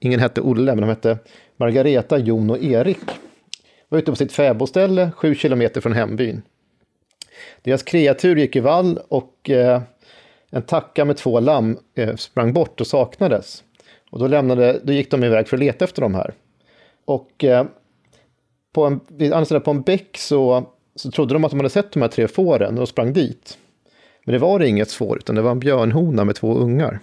Ingen 0.00 0.20
hette 0.20 0.40
Olle, 0.40 0.74
men 0.74 0.80
de 0.80 0.88
hette 0.88 1.18
Margareta, 1.56 2.18
Jon 2.18 2.50
och 2.50 2.62
Erik. 2.62 2.98
Var 3.88 3.98
ute 3.98 4.12
på 4.12 4.16
sitt 4.16 4.32
fäbodställe 4.32 5.10
sju 5.16 5.34
kilometer 5.34 5.80
från 5.80 5.92
hembyn. 5.92 6.42
Deras 7.62 7.82
kreatur 7.82 8.36
gick 8.36 8.56
i 8.56 8.60
vall 8.60 9.00
och 9.08 9.50
eh, 9.50 9.82
en 10.50 10.62
tacka 10.62 11.04
med 11.04 11.16
två 11.16 11.40
lamm 11.40 11.78
eh, 11.94 12.16
sprang 12.16 12.52
bort 12.52 12.80
och 12.80 12.86
saknades. 12.86 13.64
Och 14.10 14.18
då, 14.18 14.26
lämnade, 14.26 14.80
då 14.84 14.92
gick 14.92 15.10
de 15.10 15.24
iväg 15.24 15.48
för 15.48 15.56
att 15.56 15.60
leta 15.60 15.84
efter 15.84 16.02
de 16.02 16.14
här. 16.14 16.34
Och 17.04 17.44
eh, 17.44 17.66
på 18.72 18.84
en, 18.84 19.00
vid 19.08 19.32
andra 19.32 19.44
sidan 19.44 19.62
på 19.62 19.70
en 19.70 19.82
bäck 19.82 20.18
så, 20.18 20.66
så 20.94 21.10
trodde 21.10 21.34
de 21.34 21.44
att 21.44 21.50
de 21.50 21.60
hade 21.60 21.70
sett 21.70 21.92
de 21.92 22.02
här 22.02 22.08
tre 22.08 22.28
fåren 22.28 22.78
och 22.78 22.88
sprang 22.88 23.12
dit. 23.12 23.58
Men 24.24 24.32
det 24.32 24.38
var 24.38 24.60
inget 24.60 24.92
får, 24.92 25.18
utan 25.18 25.36
det 25.36 25.42
var 25.42 25.50
en 25.50 25.60
björnhona 25.60 26.24
med 26.24 26.34
två 26.34 26.54
ungar. 26.54 27.00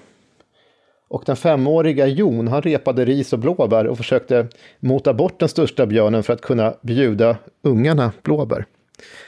Och 1.10 1.24
den 1.26 1.36
femåriga 1.36 2.08
Jon, 2.08 2.48
han 2.48 2.62
repade 2.62 3.06
ris 3.06 3.34
och 3.34 3.40
blåbär 3.40 3.88
och 3.88 3.98
försökte 3.98 4.48
mota 4.80 5.14
bort 5.14 5.40
den 5.40 5.50
största 5.50 5.86
björnen 5.86 6.24
för 6.24 6.34
att 6.34 6.42
kunna 6.42 6.74
bjuda 6.82 7.38
ungarna 7.62 8.12
blåbär. 8.24 8.66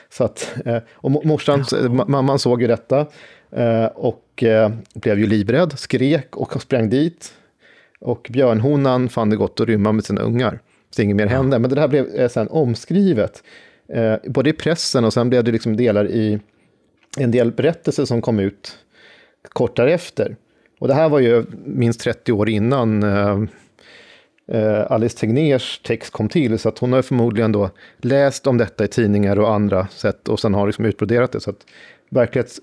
Så 0.10 0.24
att, 0.24 0.54
eh, 0.66 0.78
och 0.92 1.26
morsan, 1.26 1.66
mamman 2.08 2.40
såg 2.40 2.62
ju 2.62 2.68
detta 2.68 3.08
eh, 3.52 3.86
och 3.86 4.44
eh, 4.44 4.72
blev 4.94 5.20
ju 5.20 5.28
livrädd, 5.28 5.80
skrek 5.80 6.38
och 6.38 6.62
sprang 6.62 6.90
dit. 6.90 7.34
Och 8.00 8.28
björnhonan 8.32 9.10
fann 9.10 9.30
det 9.30 9.36
gott 9.36 9.60
att 9.60 9.68
rymma 9.68 9.92
med 9.92 10.06
sina 10.06 10.22
ungar. 10.22 10.60
Så 10.90 11.02
inget 11.02 11.16
mer 11.16 11.28
hände. 11.28 11.60
Men 11.60 11.70
det 11.70 11.82
här 11.82 11.88
blev 11.88 12.28
sen 12.28 12.48
omskrivet, 12.48 13.44
både 14.28 14.50
i 14.50 14.54
pressen 14.54 15.06
och 15.06 15.14
sen 15.14 15.30
blev 15.30 15.44
det 15.44 15.52
liksom 15.52 15.78
delar 15.78 16.08
i 16.08 16.40
en 17.18 17.32
del 17.32 17.52
berättelser 17.52 18.06
som 18.06 18.22
kom 18.22 18.40
ut 18.40 18.78
kort 19.44 19.76
därefter. 19.76 20.36
Och 20.82 20.88
det 20.88 20.94
här 20.94 21.10
var 21.10 21.20
ju 21.20 21.46
minst 21.66 22.00
30 22.00 22.32
år 22.32 22.50
innan 22.50 23.04
eh, 23.04 24.92
Alice 24.92 25.18
Tegnérs 25.18 25.80
text 25.84 26.14
kom 26.14 26.30
till, 26.30 26.60
så 26.60 26.70
att 26.70 26.80
hon 26.80 26.94
har 26.94 27.02
förmodligen 27.02 27.52
då 27.52 27.70
läst 27.98 28.48
om 28.48 28.58
detta 28.58 28.84
i 28.86 28.88
tidningar 28.88 29.40
och 29.40 29.54
andra 29.54 29.88
sätt 29.88 30.28
och 30.28 30.40
sen 30.40 30.54
har 30.54 30.68
liksom 30.68 30.86
utbroderat 30.86 31.32
det. 31.32 31.40
Så 31.40 31.50
att 31.50 31.66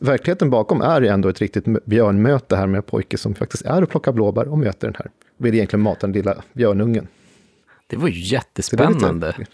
verkligheten 0.01 0.51
bakom 0.51 0.81
är 0.81 1.03
ändå 1.03 1.29
ett 1.29 1.41
riktigt 1.41 1.85
björnmöte 1.85 2.57
här 2.57 2.67
med 2.67 2.87
pojke 2.87 3.19
som 3.19 3.35
faktiskt 3.35 3.65
är 3.65 3.83
och 3.83 3.89
plockar 3.91 4.13
blåbär 4.13 4.49
och 4.49 4.59
möter 4.59 4.89
den 4.89 4.97
här. 4.99 5.11
Vill 5.37 5.55
egentligen 5.55 5.83
mata 5.83 6.07
den 6.07 6.13
lilla 6.13 6.43
björnungen. 6.53 7.09
Det 7.87 7.97
var 7.97 8.09
ju 8.09 8.21
jättespännande. 8.21 9.35
Det, 9.39 9.47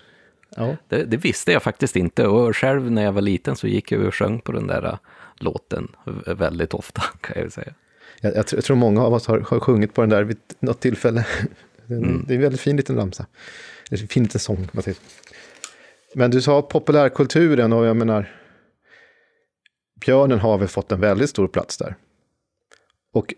ja. 0.56 0.76
det, 0.88 1.04
det, 1.04 1.16
visste 1.16 1.52
jag 1.52 1.62
faktiskt 1.62 1.96
inte 1.96 2.26
och 2.26 2.56
själv 2.56 2.90
när 2.90 3.04
jag 3.04 3.12
var 3.12 3.22
liten 3.22 3.56
så 3.56 3.66
gick 3.66 3.92
jag 3.92 4.02
och 4.02 4.14
sjöng 4.14 4.40
på 4.40 4.52
den 4.52 4.66
där 4.66 4.84
äh, 4.84 4.98
låten 5.36 5.88
väldigt 6.26 6.74
ofta 6.74 7.02
kan 7.20 7.42
jag 7.42 7.52
säga. 7.52 7.74
Jag, 8.20 8.36
jag, 8.36 8.64
tror 8.64 8.76
många 8.76 9.02
av 9.02 9.14
oss 9.14 9.26
har, 9.26 9.40
har 9.40 9.60
sjungit 9.60 9.94
på 9.94 10.00
den 10.00 10.10
där 10.10 10.22
vid 10.22 10.38
något 10.60 10.80
tillfälle. 10.80 11.26
Mm. 11.88 12.24
Det 12.26 12.32
är 12.32 12.36
en 12.36 12.42
väldigt 12.42 12.60
fin 12.60 12.76
liten 12.76 12.96
ramsa. 12.96 13.26
En 13.90 14.08
fin 14.08 14.22
liten 14.22 14.40
sång. 14.40 14.68
Men 16.14 16.30
du 16.30 16.42
sa 16.42 16.62
populärkulturen 16.62 17.72
och 17.72 17.86
jag 17.86 17.96
menar, 17.96 18.30
björnen 20.00 20.38
har 20.38 20.58
väl 20.58 20.68
fått 20.68 20.92
en 20.92 21.00
väldigt 21.00 21.30
stor 21.30 21.48
plats 21.48 21.76
där. 21.76 21.96
Och 23.12 23.34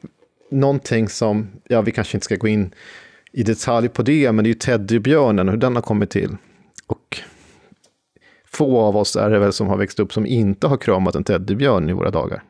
någonting 0.51 1.09
som, 1.09 1.51
ja 1.65 1.81
vi 1.81 1.93
kanske 1.93 2.17
inte 2.17 2.25
ska 2.25 2.37
gå 2.37 2.49
in 2.49 2.75
i 3.33 3.43
detalj 3.43 3.89
på 3.89 4.03
det, 4.03 4.33
men 4.33 4.45
det 4.45 4.49
är 4.49 4.53
ju 4.53 4.59
teddybjörnen 4.59 5.49
och 5.49 5.53
hur 5.53 5.61
den 5.61 5.75
har 5.75 5.83
kommit 5.83 6.11
till. 6.11 6.37
Och 6.87 7.21
få 8.45 8.81
av 8.81 8.97
oss 8.97 9.17
är 9.17 9.31
det 9.31 9.39
väl 9.39 9.53
som 9.53 9.67
har 9.67 9.77
växt 9.77 10.01
upp 10.01 10.13
som 10.13 10.27
inte 10.27 10.67
har 10.67 10.77
kramat 10.77 11.15
en 11.15 11.25
teddybjörn 11.25 11.91
i 11.91 11.93
våra 11.93 12.11
dagar. 12.11 12.43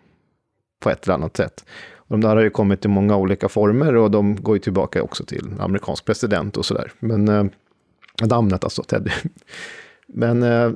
På 0.80 0.90
ett 0.90 1.04
eller 1.04 1.14
annat 1.14 1.36
sätt. 1.36 1.64
De 2.08 2.20
där 2.20 2.36
har 2.36 2.42
ju 2.42 2.50
kommit 2.50 2.84
i 2.84 2.88
många 2.88 3.16
olika 3.16 3.48
former 3.48 3.96
och 3.96 4.10
de 4.10 4.36
går 4.36 4.56
ju 4.56 4.60
tillbaka 4.60 5.02
också 5.02 5.24
till 5.24 5.54
amerikansk 5.58 6.04
president 6.04 6.56
och 6.56 6.66
sådär. 6.66 6.92
Men 6.98 7.28
eh, 7.28 7.44
namnet 8.22 8.64
alltså, 8.64 8.82
Teddy. 8.82 9.10
Men 10.06 10.42
eh, 10.42 10.70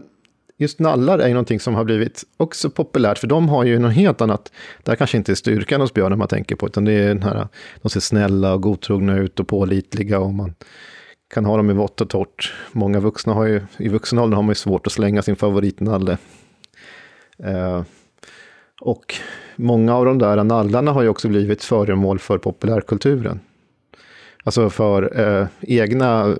just 0.56 0.78
nallar 0.78 1.18
är 1.18 1.28
ju 1.28 1.34
någonting 1.34 1.60
som 1.60 1.74
har 1.74 1.84
blivit 1.84 2.24
också 2.36 2.70
populärt, 2.70 3.18
för 3.18 3.26
de 3.26 3.48
har 3.48 3.64
ju 3.64 3.78
något 3.78 3.94
helt 3.94 4.20
annat. 4.20 4.52
Det 4.82 4.90
här 4.90 4.96
kanske 4.96 5.16
inte 5.16 5.32
är 5.32 5.36
styrkan 5.36 5.80
hos 5.80 5.94
björnen 5.94 6.18
man 6.18 6.28
tänker 6.28 6.56
på, 6.56 6.66
utan 6.66 6.84
det 6.84 6.92
är 6.92 7.08
den 7.08 7.22
här, 7.22 7.48
de 7.82 7.88
ser 7.88 8.00
snälla 8.00 8.54
och 8.54 8.62
godtrogna 8.62 9.18
ut 9.18 9.40
och 9.40 9.48
pålitliga 9.48 10.18
och 10.18 10.34
man 10.34 10.54
kan 11.34 11.44
ha 11.44 11.56
dem 11.56 11.70
i 11.70 11.72
vått 11.72 12.00
och 12.00 12.08
torrt. 12.10 12.54
Många 12.72 13.00
vuxna 13.00 13.32
har 13.32 13.44
ju, 13.44 13.62
i 13.78 13.88
vuxen 13.88 14.18
ålder 14.18 14.36
har 14.36 14.42
man 14.42 14.50
ju 14.50 14.54
svårt 14.54 14.86
att 14.86 14.92
slänga 14.92 15.22
sin 15.22 15.36
favoritnalle. 15.36 16.18
Eh, 17.44 17.82
och 18.80 19.14
många 19.60 19.96
av 19.96 20.04
de 20.04 20.18
där 20.18 20.44
nallarna 20.44 20.92
har 20.92 21.02
ju 21.02 21.08
också 21.08 21.28
blivit 21.28 21.64
föremål 21.64 22.18
för 22.18 22.38
populärkulturen. 22.38 23.40
Alltså 24.44 24.70
för 24.70 25.20
eh, 25.20 25.46
egna, 25.60 26.26
eh, 26.26 26.36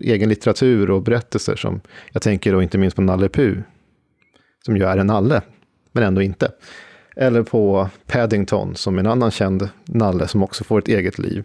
egen 0.00 0.28
litteratur 0.28 0.90
och 0.90 1.02
berättelser 1.02 1.56
som 1.56 1.80
jag 2.12 2.22
tänker 2.22 2.52
då 2.52 2.62
inte 2.62 2.78
minst 2.78 2.96
på 2.96 3.02
Nalle 3.02 3.28
Puh. 3.28 3.58
Som 4.64 4.76
ju 4.76 4.84
är 4.84 4.98
en 4.98 5.06
nalle, 5.06 5.42
men 5.92 6.04
ändå 6.04 6.22
inte. 6.22 6.52
Eller 7.16 7.42
på 7.42 7.88
Paddington 8.06 8.76
som 8.76 8.98
en 8.98 9.06
annan 9.06 9.30
känd 9.30 9.68
nalle 9.84 10.28
som 10.28 10.42
också 10.42 10.64
får 10.64 10.78
ett 10.78 10.88
eget 10.88 11.18
liv. 11.18 11.44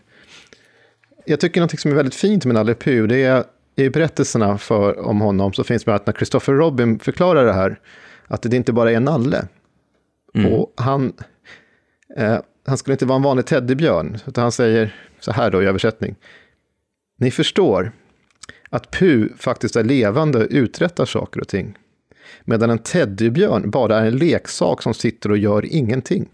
Jag 1.25 1.39
tycker 1.39 1.61
något 1.61 1.79
som 1.79 1.91
är 1.91 1.95
väldigt 1.95 2.15
fint 2.15 2.45
med 2.45 2.53
Nalle 2.53 2.73
Puh, 2.73 3.07
det 3.07 3.23
är 3.23 3.43
i 3.75 3.89
berättelserna 3.89 4.57
för, 4.57 4.99
om 4.99 5.21
honom 5.21 5.53
så 5.53 5.63
finns 5.63 5.83
det 5.83 5.95
att 5.95 6.05
när 6.05 6.13
Christopher 6.13 6.53
Robin 6.53 6.99
förklarar 6.99 7.45
det 7.45 7.53
här, 7.53 7.79
att 8.27 8.41
det 8.41 8.55
inte 8.55 8.73
bara 8.73 8.91
är 8.91 8.95
en 8.95 9.03
nalle, 9.03 9.47
Mm. 10.37 10.53
Och 10.53 10.73
han, 10.77 11.13
eh, 12.17 12.39
han 12.65 12.77
skulle 12.77 12.93
inte 12.93 13.05
vara 13.05 13.15
en 13.15 13.21
vanlig 13.21 13.45
teddybjörn, 13.45 14.17
utan 14.27 14.41
han 14.41 14.51
säger 14.51 14.95
så 15.19 15.31
här 15.31 15.51
då 15.51 15.63
i 15.63 15.65
översättning. 15.65 16.15
Ni 17.19 17.31
förstår 17.31 17.91
att 18.69 18.91
Pu 18.91 19.29
faktiskt 19.37 19.75
är 19.75 19.83
levande 19.83 20.39
och 20.39 20.47
uträttar 20.49 21.05
saker 21.05 21.41
och 21.41 21.47
ting. 21.47 21.77
Medan 22.45 22.69
en 22.69 22.79
teddybjörn 22.79 23.69
bara 23.69 23.99
är 23.99 24.05
en 24.05 24.17
leksak 24.17 24.81
som 24.81 24.93
sitter 24.93 25.31
och 25.31 25.37
gör 25.37 25.65
ingenting. 25.65 26.29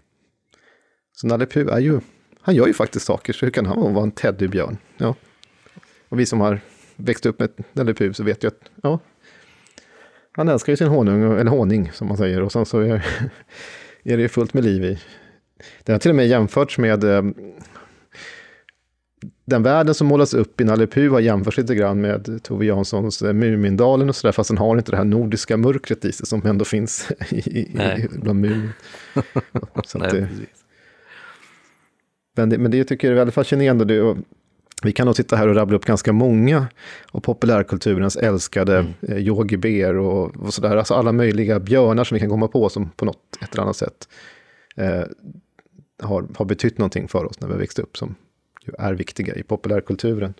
Så 1.13 1.27
Nalle 1.27 1.45
Puh 1.45 1.73
är 1.73 1.79
ju, 1.79 1.99
han 2.41 2.55
gör 2.55 2.67
ju 2.67 2.73
faktiskt 2.73 3.05
saker, 3.05 3.33
så 3.33 3.45
hur 3.45 3.51
kan 3.51 3.65
han 3.65 3.93
vara 3.93 4.03
en 4.03 4.11
teddybjörn? 4.11 4.77
Ja. 4.97 5.15
Och 6.09 6.19
vi 6.19 6.25
som 6.25 6.41
har 6.41 6.59
växt 6.95 7.25
upp 7.25 7.39
med 7.39 7.49
Nalle 7.73 7.93
Puh 7.93 8.11
så 8.11 8.23
vet 8.23 8.43
ju 8.43 8.47
att, 8.47 8.59
ja, 8.83 8.99
han 10.31 10.49
älskar 10.49 10.73
ju 10.73 10.77
sin 10.77 10.87
honung, 10.87 11.39
eller 11.39 11.51
honung 11.51 11.91
som 11.93 12.07
man 12.07 12.17
säger, 12.17 12.41
och 12.41 12.51
sen 12.51 12.65
så 12.65 12.79
är 12.79 13.05
är 14.03 14.17
det 14.17 14.29
fullt 14.29 14.53
med 14.53 14.63
liv 14.63 14.83
i. 14.83 14.99
Den 15.83 15.93
har 15.93 15.99
till 15.99 16.11
och 16.11 16.15
med 16.15 16.27
jämförts 16.27 16.77
med 16.77 17.03
eh, 17.03 17.23
den 19.45 19.63
världen 19.63 19.93
som 19.93 20.07
målas 20.07 20.33
upp 20.33 20.61
i 20.61 20.63
Nalle 20.63 20.87
Puh 20.87 21.11
har 21.11 21.19
jämförts 21.19 21.57
lite 21.57 21.75
grann 21.75 22.01
med 22.01 22.39
Tove 22.43 22.65
Janssons 22.65 23.21
eh, 23.21 23.33
Mumindalen 23.33 24.09
och 24.09 24.15
sådär, 24.15 24.31
fast 24.31 24.49
den 24.49 24.57
har 24.57 24.77
inte 24.77 24.91
det 24.91 24.97
här 24.97 25.03
nordiska 25.03 25.57
mörkret 25.57 26.05
i 26.05 26.11
sig 26.11 26.25
som 26.25 26.45
ändå 26.45 26.65
finns 26.65 27.11
i, 27.29 27.59
i, 27.59 28.07
bland 28.11 28.39
Mumin. 28.39 28.69
men, 32.35 32.49
det, 32.49 32.57
men 32.57 32.71
det 32.71 32.83
tycker 32.83 33.07
jag 33.07 33.11
är 33.11 33.17
väldigt 33.17 33.35
fascinerande. 33.35 33.85
Det, 33.85 34.15
vi 34.83 34.91
kan 34.91 35.05
nog 35.05 35.15
sitta 35.15 35.35
här 35.35 35.47
och 35.47 35.55
rabbla 35.55 35.75
upp 35.75 35.85
ganska 35.85 36.13
många 36.13 36.67
av 37.11 37.19
populärkulturens 37.19 38.15
älskade 38.15 38.77
mm. 38.77 38.93
eh, 39.01 39.17
Yogi 39.17 39.57
Bear 39.57 39.93
och, 39.93 40.35
och 40.35 40.53
sådär. 40.53 40.77
Alltså 40.77 40.93
alla 40.93 41.11
möjliga 41.11 41.59
björnar 41.59 42.03
som 42.03 42.15
vi 42.15 42.19
kan 42.19 42.29
komma 42.29 42.47
på 42.47 42.69
som 42.69 42.89
på 42.89 43.05
något 43.05 43.37
ett 43.41 43.53
eller 43.53 43.63
annat 43.63 43.77
sätt 43.77 44.09
eh, 44.75 45.03
har, 46.01 46.27
har 46.35 46.45
betytt 46.45 46.77
någonting 46.77 47.07
för 47.07 47.25
oss 47.25 47.39
när 47.39 47.47
vi 47.47 47.53
har 47.53 47.59
växt 47.59 47.79
upp 47.79 47.97
som 47.97 48.15
ju 48.65 48.73
är 48.79 48.93
viktiga 48.93 49.35
i 49.35 49.43
populärkulturen. 49.43 50.33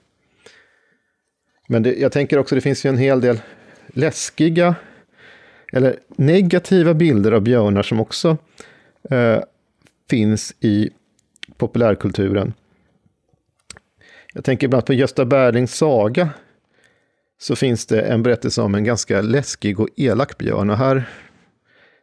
Men 1.68 1.84
det, 1.84 1.96
jag 1.96 2.12
tänker 2.12 2.38
också, 2.38 2.56
det 2.56 2.62
finns 2.62 2.86
ju 2.86 2.90
en 2.90 2.98
hel 2.98 3.22
del 3.22 3.42
läskiga 3.88 4.76
eller 5.74 6.00
negativa 6.16 6.94
bilder 6.94 7.32
av 7.32 7.42
björnar 7.42 7.84
som 7.84 8.00
också 8.00 8.38
eh, 9.10 9.40
finns 10.10 10.56
i 10.60 10.90
populärkulturen. 11.58 12.54
Jag 14.36 14.44
tänker 14.44 14.68
ibland 14.68 14.86
på 14.86 14.94
Gösta 14.94 15.26
Berlings 15.26 15.76
saga. 15.76 16.30
Så 17.38 17.56
finns 17.56 17.86
det 17.86 18.02
en 18.02 18.24
berättelse 18.24 18.62
om 18.62 18.76
en 18.76 18.84
ganska 18.84 19.22
läskig 19.22 19.80
och 19.80 19.88
elak 19.96 20.38
björn. 20.38 20.70
Och 20.70 20.78
här 20.78 21.10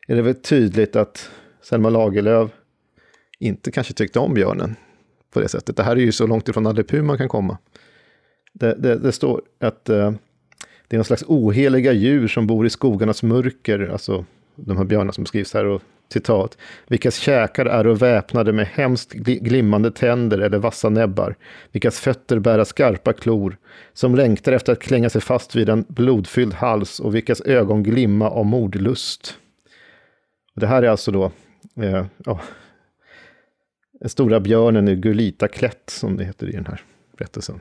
är 0.08 0.16
det 0.16 0.22
väl 0.22 0.34
tydligt 0.34 0.96
att 0.96 1.30
Selma 1.62 1.90
Lagerlöf 1.90 2.50
inte 3.38 3.70
kanske 3.70 3.92
tyckte 3.92 4.18
om 4.18 4.34
björnen 4.34 4.76
på 5.32 5.40
det 5.40 5.48
sättet. 5.48 5.76
Det 5.76 5.82
här 5.82 5.96
är 5.96 6.00
ju 6.00 6.12
så 6.12 6.26
långt 6.26 6.48
ifrån 6.48 6.62
Nalle 6.62 7.02
man 7.02 7.18
kan 7.18 7.28
komma. 7.28 7.58
Det, 8.52 8.74
det, 8.74 8.98
det 8.98 9.12
står 9.12 9.42
att 9.60 9.88
eh, 9.88 10.12
det 10.88 10.96
är 10.96 10.98
någon 10.98 11.04
slags 11.04 11.24
oheliga 11.26 11.92
djur 11.92 12.28
som 12.28 12.46
bor 12.46 12.66
i 12.66 12.70
skogarnas 12.70 13.22
mörker, 13.22 13.88
alltså 13.88 14.24
de 14.54 14.76
här 14.76 14.84
björnarna 14.84 15.12
som 15.12 15.26
skrivs 15.26 15.54
här. 15.54 15.64
Och 15.64 15.82
citat, 16.12 16.58
vilkas 16.88 17.16
käkar 17.16 17.66
är 17.66 17.84
väpnade 17.84 18.52
med 18.52 18.66
hemskt 18.66 19.12
glimmande 19.12 19.90
tänder 19.90 20.38
eller 20.38 20.58
vassa 20.58 20.88
näbbar, 20.88 21.36
vilkas 21.72 22.00
fötter 22.00 22.38
bära 22.38 22.64
skarpa 22.64 23.12
klor, 23.12 23.56
som 23.92 24.14
längtar 24.14 24.52
efter 24.52 24.72
att 24.72 24.82
klänga 24.82 25.10
sig 25.10 25.20
fast 25.20 25.56
vid 25.56 25.68
en 25.68 25.84
blodfylld 25.88 26.54
hals 26.54 27.00
och 27.00 27.14
vilkas 27.14 27.40
ögon 27.40 27.82
glimma 27.82 28.30
av 28.30 28.46
mordlust. 28.46 29.34
Det 30.54 30.66
här 30.66 30.82
är 30.82 30.88
alltså 30.88 31.10
då 31.10 31.32
eh, 31.82 32.06
oh, 32.26 32.40
den 34.00 34.10
stora 34.10 34.40
björnen 34.40 34.88
i 34.88 34.96
Gulita 34.96 35.48
klätt, 35.48 35.90
som 35.90 36.16
det 36.16 36.24
heter 36.24 36.46
i 36.46 36.52
den 36.52 36.66
här 36.66 36.82
berättelsen. 37.16 37.60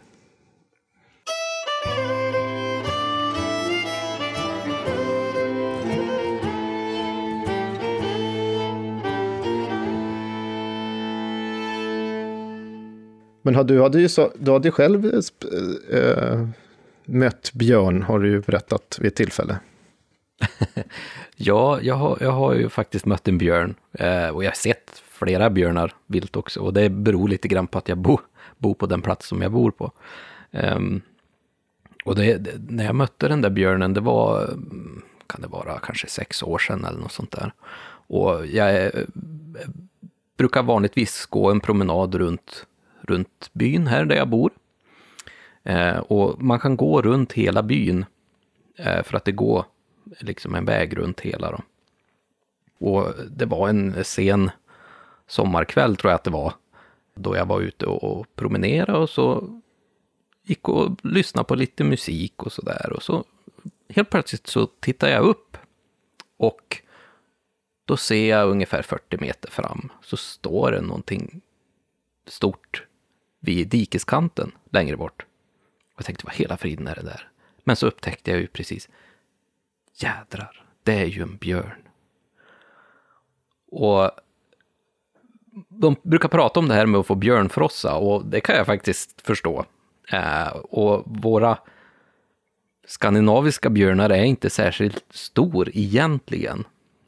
Men 13.49 13.65
du 13.65 13.81
hade 13.81 14.01
ju 14.01 14.09
så, 14.09 14.31
du 14.39 14.51
hade 14.51 14.71
själv 14.71 15.05
äh, 15.91 16.47
mött 17.05 17.53
Björn, 17.53 18.03
har 18.03 18.19
du 18.19 18.29
ju 18.29 18.41
berättat 18.41 18.97
vid 19.01 19.07
ett 19.07 19.15
tillfälle. 19.15 19.59
ja, 21.35 21.79
jag 21.81 21.95
har, 21.95 22.17
jag 22.21 22.31
har 22.31 22.53
ju 22.53 22.69
faktiskt 22.69 23.05
mött 23.05 23.27
en 23.27 23.37
björn 23.37 23.75
eh, 23.93 24.27
och 24.27 24.43
jag 24.43 24.49
har 24.49 24.55
sett 24.55 25.03
flera 25.11 25.49
björnar 25.49 25.93
vilt 26.07 26.35
också. 26.35 26.59
Och 26.59 26.73
det 26.73 26.89
beror 26.89 27.27
lite 27.27 27.47
grann 27.47 27.67
på 27.67 27.77
att 27.77 27.89
jag 27.89 27.97
bor 27.97 28.21
bo 28.57 28.73
på 28.73 28.85
den 28.85 29.01
plats 29.01 29.27
som 29.27 29.41
jag 29.41 29.51
bor 29.51 29.71
på. 29.71 29.91
Um, 30.51 31.01
och 32.05 32.15
det, 32.15 32.37
det, 32.37 32.51
när 32.69 32.85
jag 32.85 32.95
mötte 32.95 33.27
den 33.27 33.41
där 33.41 33.49
björnen, 33.49 33.93
det 33.93 34.01
var, 34.01 34.47
kan 35.27 35.41
det 35.41 35.47
vara 35.47 35.79
kanske 35.79 36.07
sex 36.07 36.43
år 36.43 36.57
sedan 36.57 36.85
eller 36.85 36.99
något 36.99 37.11
sånt 37.11 37.31
där. 37.31 37.53
Och 38.07 38.47
jag 38.47 38.85
eh, 38.85 38.91
brukar 40.37 40.63
vanligtvis 40.63 41.25
gå 41.25 41.51
en 41.51 41.59
promenad 41.59 42.15
runt 42.15 42.65
runt 43.09 43.49
byn 43.53 43.87
här 43.87 44.05
där 44.05 44.15
jag 44.15 44.27
bor. 44.27 44.51
Eh, 45.63 45.97
och 45.97 46.41
man 46.41 46.59
kan 46.59 46.77
gå 46.77 47.01
runt 47.01 47.33
hela 47.33 47.63
byn 47.63 48.05
eh, 48.77 49.03
för 49.03 49.17
att 49.17 49.25
det 49.25 49.31
går 49.31 49.65
liksom 50.19 50.55
en 50.55 50.65
väg 50.65 50.97
runt 50.97 51.19
hela. 51.19 51.51
Då. 51.51 51.61
Och 52.79 53.13
det 53.29 53.45
var 53.45 53.69
en 53.69 54.03
sen 54.03 54.51
sommarkväll 55.27 55.95
tror 55.95 56.11
jag 56.11 56.15
att 56.15 56.23
det 56.23 56.31
var, 56.31 56.53
då 57.15 57.35
jag 57.35 57.45
var 57.45 57.61
ute 57.61 57.85
och 57.85 58.35
promenerade 58.35 58.97
och 58.97 59.09
så 59.09 59.49
gick 60.43 60.69
och 60.69 61.05
lyssnade 61.05 61.47
på 61.47 61.55
lite 61.55 61.83
musik 61.83 62.43
och 62.43 62.51
sådär. 62.51 62.93
Och 62.93 63.03
så 63.03 63.23
helt 63.89 64.09
plötsligt 64.09 64.47
så 64.47 64.65
tittar 64.65 65.09
jag 65.09 65.23
upp 65.23 65.57
och 66.37 66.81
då 67.85 67.97
ser 67.97 68.29
jag 68.29 68.49
ungefär 68.49 68.81
40 68.81 69.17
meter 69.17 69.51
fram 69.51 69.91
så 70.01 70.17
står 70.17 70.71
det 70.71 70.81
någonting 70.81 71.41
stort 72.27 72.85
vid 73.39 73.67
dikeskanten 73.67 74.51
längre 74.69 74.97
bort. 74.97 75.25
Och 75.93 75.99
jag 75.99 76.05
tänkte, 76.05 76.25
vad 76.25 76.35
hela 76.35 76.57
friden 76.57 76.87
är 76.87 76.95
det 76.95 77.01
där? 77.01 77.29
Men 77.63 77.75
så 77.75 77.87
upptäckte 77.87 78.31
jag 78.31 78.39
ju 78.39 78.47
precis, 78.47 78.89
jädrar, 79.95 80.63
det 80.83 80.93
är 80.93 81.05
ju 81.05 81.21
en 81.21 81.37
björn. 81.37 81.87
Och 83.71 84.11
de 85.69 85.95
brukar 86.03 86.29
prata 86.29 86.59
om 86.59 86.67
det 86.67 86.73
här 86.73 86.85
med 86.85 86.99
att 86.99 87.07
få 87.07 87.15
björnfrossa 87.15 87.95
och 87.95 88.25
det 88.25 88.41
kan 88.41 88.55
jag 88.55 88.65
faktiskt 88.65 89.21
förstå. 89.21 89.65
Eh, 90.11 90.47
och 90.49 91.03
våra 91.05 91.57
skandinaviska 92.87 93.69
björnar 93.69 94.09
är 94.09 94.23
inte 94.23 94.49
särskilt 94.49 95.03
stor 95.09 95.69
egentligen. 95.73 96.67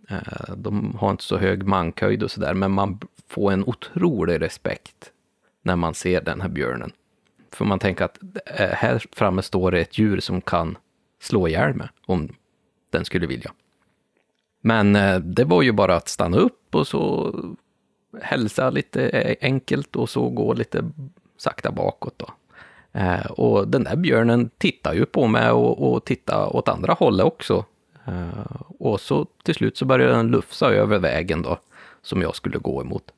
Eh, 0.09 0.55
de 0.57 0.95
har 0.99 1.11
inte 1.11 1.23
så 1.23 1.37
hög 1.37 1.63
mankhöjd 1.63 2.23
och 2.23 2.31
sådär, 2.31 2.53
men 2.53 2.71
man 2.71 2.99
får 3.27 3.51
en 3.51 3.63
otrolig 3.63 4.41
respekt 4.41 5.11
när 5.61 5.75
man 5.75 5.93
ser 5.93 6.21
den 6.21 6.41
här 6.41 6.49
björnen. 6.49 6.91
För 7.51 7.65
man 7.65 7.79
tänker 7.79 8.05
att 8.05 8.19
eh, 8.45 8.69
här 8.69 9.03
framme 9.11 9.41
står 9.41 9.71
det 9.71 9.79
ett 9.79 9.97
djur 9.97 10.19
som 10.19 10.41
kan 10.41 10.77
slå 11.19 11.47
ihjäl 11.47 11.73
mig 11.73 11.89
om 12.05 12.35
den 12.89 13.05
skulle 13.05 13.27
vilja. 13.27 13.51
Men 14.61 14.95
eh, 14.95 15.19
det 15.19 15.43
var 15.43 15.61
ju 15.61 15.71
bara 15.71 15.95
att 15.95 16.09
stanna 16.09 16.37
upp 16.37 16.75
och 16.75 16.87
så 16.87 17.33
hälsa 18.21 18.69
lite 18.69 19.01
e-, 19.09 19.35
enkelt 19.41 19.95
och 19.95 20.09
så 20.09 20.29
gå 20.29 20.53
lite 20.53 20.83
sakta 21.37 21.71
bakåt 21.71 22.13
då. 22.17 22.29
Eh, 22.99 23.25
och 23.25 23.67
den 23.67 23.83
där 23.83 23.95
björnen 23.95 24.49
tittar 24.57 24.93
ju 24.93 25.05
på 25.05 25.27
mig 25.27 25.51
och, 25.51 25.93
och 25.93 26.05
tittar 26.05 26.55
åt 26.55 26.67
andra 26.67 26.93
hållet 26.93 27.25
också. 27.25 27.65
Och 28.79 29.01
så 29.01 29.25
till 29.43 29.55
slut 29.55 29.77
så 29.77 29.85
började 29.85 30.13
den 30.13 30.27
lufsa 30.27 30.69
över 30.71 30.99
vägen 30.99 31.41
då, 31.41 31.59
som 32.01 32.21
jag 32.21 32.35
skulle 32.35 32.57
gå 32.57 32.81
emot 32.81 33.11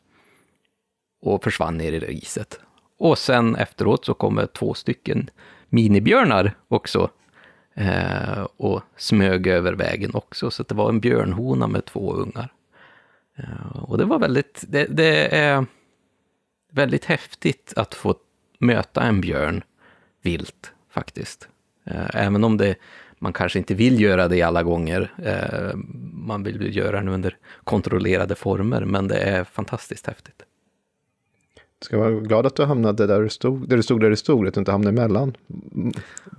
och 1.23 1.43
försvann 1.43 1.77
ner 1.77 1.91
i 1.91 1.99
riset. 1.99 2.59
Och 2.97 3.17
sen 3.17 3.55
efteråt 3.55 4.05
så 4.05 4.13
kommer 4.13 4.45
två 4.45 4.73
stycken 4.73 5.29
minibjörnar 5.69 6.53
också 6.67 7.09
eh, 7.73 8.47
och 8.57 8.81
smög 8.97 9.47
över 9.47 9.73
vägen 9.73 10.11
också. 10.13 10.51
Så 10.51 10.63
det 10.63 10.75
var 10.75 10.89
en 10.89 10.99
björnhona 10.99 11.67
med 11.67 11.85
två 11.85 12.13
ungar. 12.13 12.53
Eh, 13.37 13.83
och 13.83 13.97
det 13.97 14.05
var 14.05 14.19
väldigt, 14.19 14.63
det, 14.67 14.85
det, 14.85 15.35
är 15.35 15.65
väldigt 16.71 17.05
häftigt 17.05 17.73
att 17.75 17.93
få 17.93 18.15
möta 18.59 19.01
en 19.01 19.21
björn 19.21 19.63
vilt 20.21 20.71
faktiskt. 20.89 21.47
Eh, 21.85 22.09
även 22.13 22.43
om 22.43 22.57
det, 22.57 22.75
man 23.19 23.33
kanske 23.33 23.59
inte 23.59 23.73
vill 23.73 24.01
göra 24.01 24.27
det 24.27 24.41
alla 24.41 24.63
gånger. 24.63 25.13
Eh, 25.23 25.75
man 26.13 26.43
vill 26.43 26.75
göra 26.75 27.01
det 27.01 27.11
under 27.11 27.37
kontrollerade 27.63 28.35
former, 28.35 28.85
men 28.85 29.07
det 29.07 29.17
är 29.17 29.43
fantastiskt 29.43 30.07
häftigt 30.07 30.43
ska 31.85 31.97
vara 31.97 32.11
glad 32.11 32.45
att 32.45 32.55
du 32.55 32.63
hamnade 32.63 33.07
där 33.07 33.21
du 33.21 33.29
stod, 33.29 33.69
där 33.69 33.77
du 33.77 33.83
stod, 33.83 34.01
där 34.01 34.09
du 34.09 34.15
stod, 34.15 34.47
att 34.47 34.53
du 34.53 34.59
inte 34.59 34.71
hamnade 34.71 34.95
mellan 34.95 35.35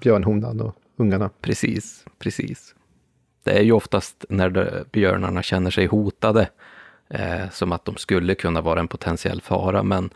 björnhonan 0.01 0.61
och 0.61 0.77
ungarna. 0.97 1.31
Precis, 1.41 2.05
precis. 2.19 2.75
Det 3.45 3.59
är 3.59 3.63
ju 3.63 3.73
oftast 3.73 4.25
när 4.29 4.85
björnarna 4.93 5.43
känner 5.43 5.71
sig 5.71 5.87
hotade, 5.87 6.49
eh, 7.09 7.51
som 7.51 7.73
att 7.73 7.85
de 7.85 7.97
skulle 7.97 8.35
kunna 8.35 8.61
vara 8.61 8.81
en 8.81 8.89
potentiell 8.89 9.41
fara, 9.41 9.83
men 9.83 10.11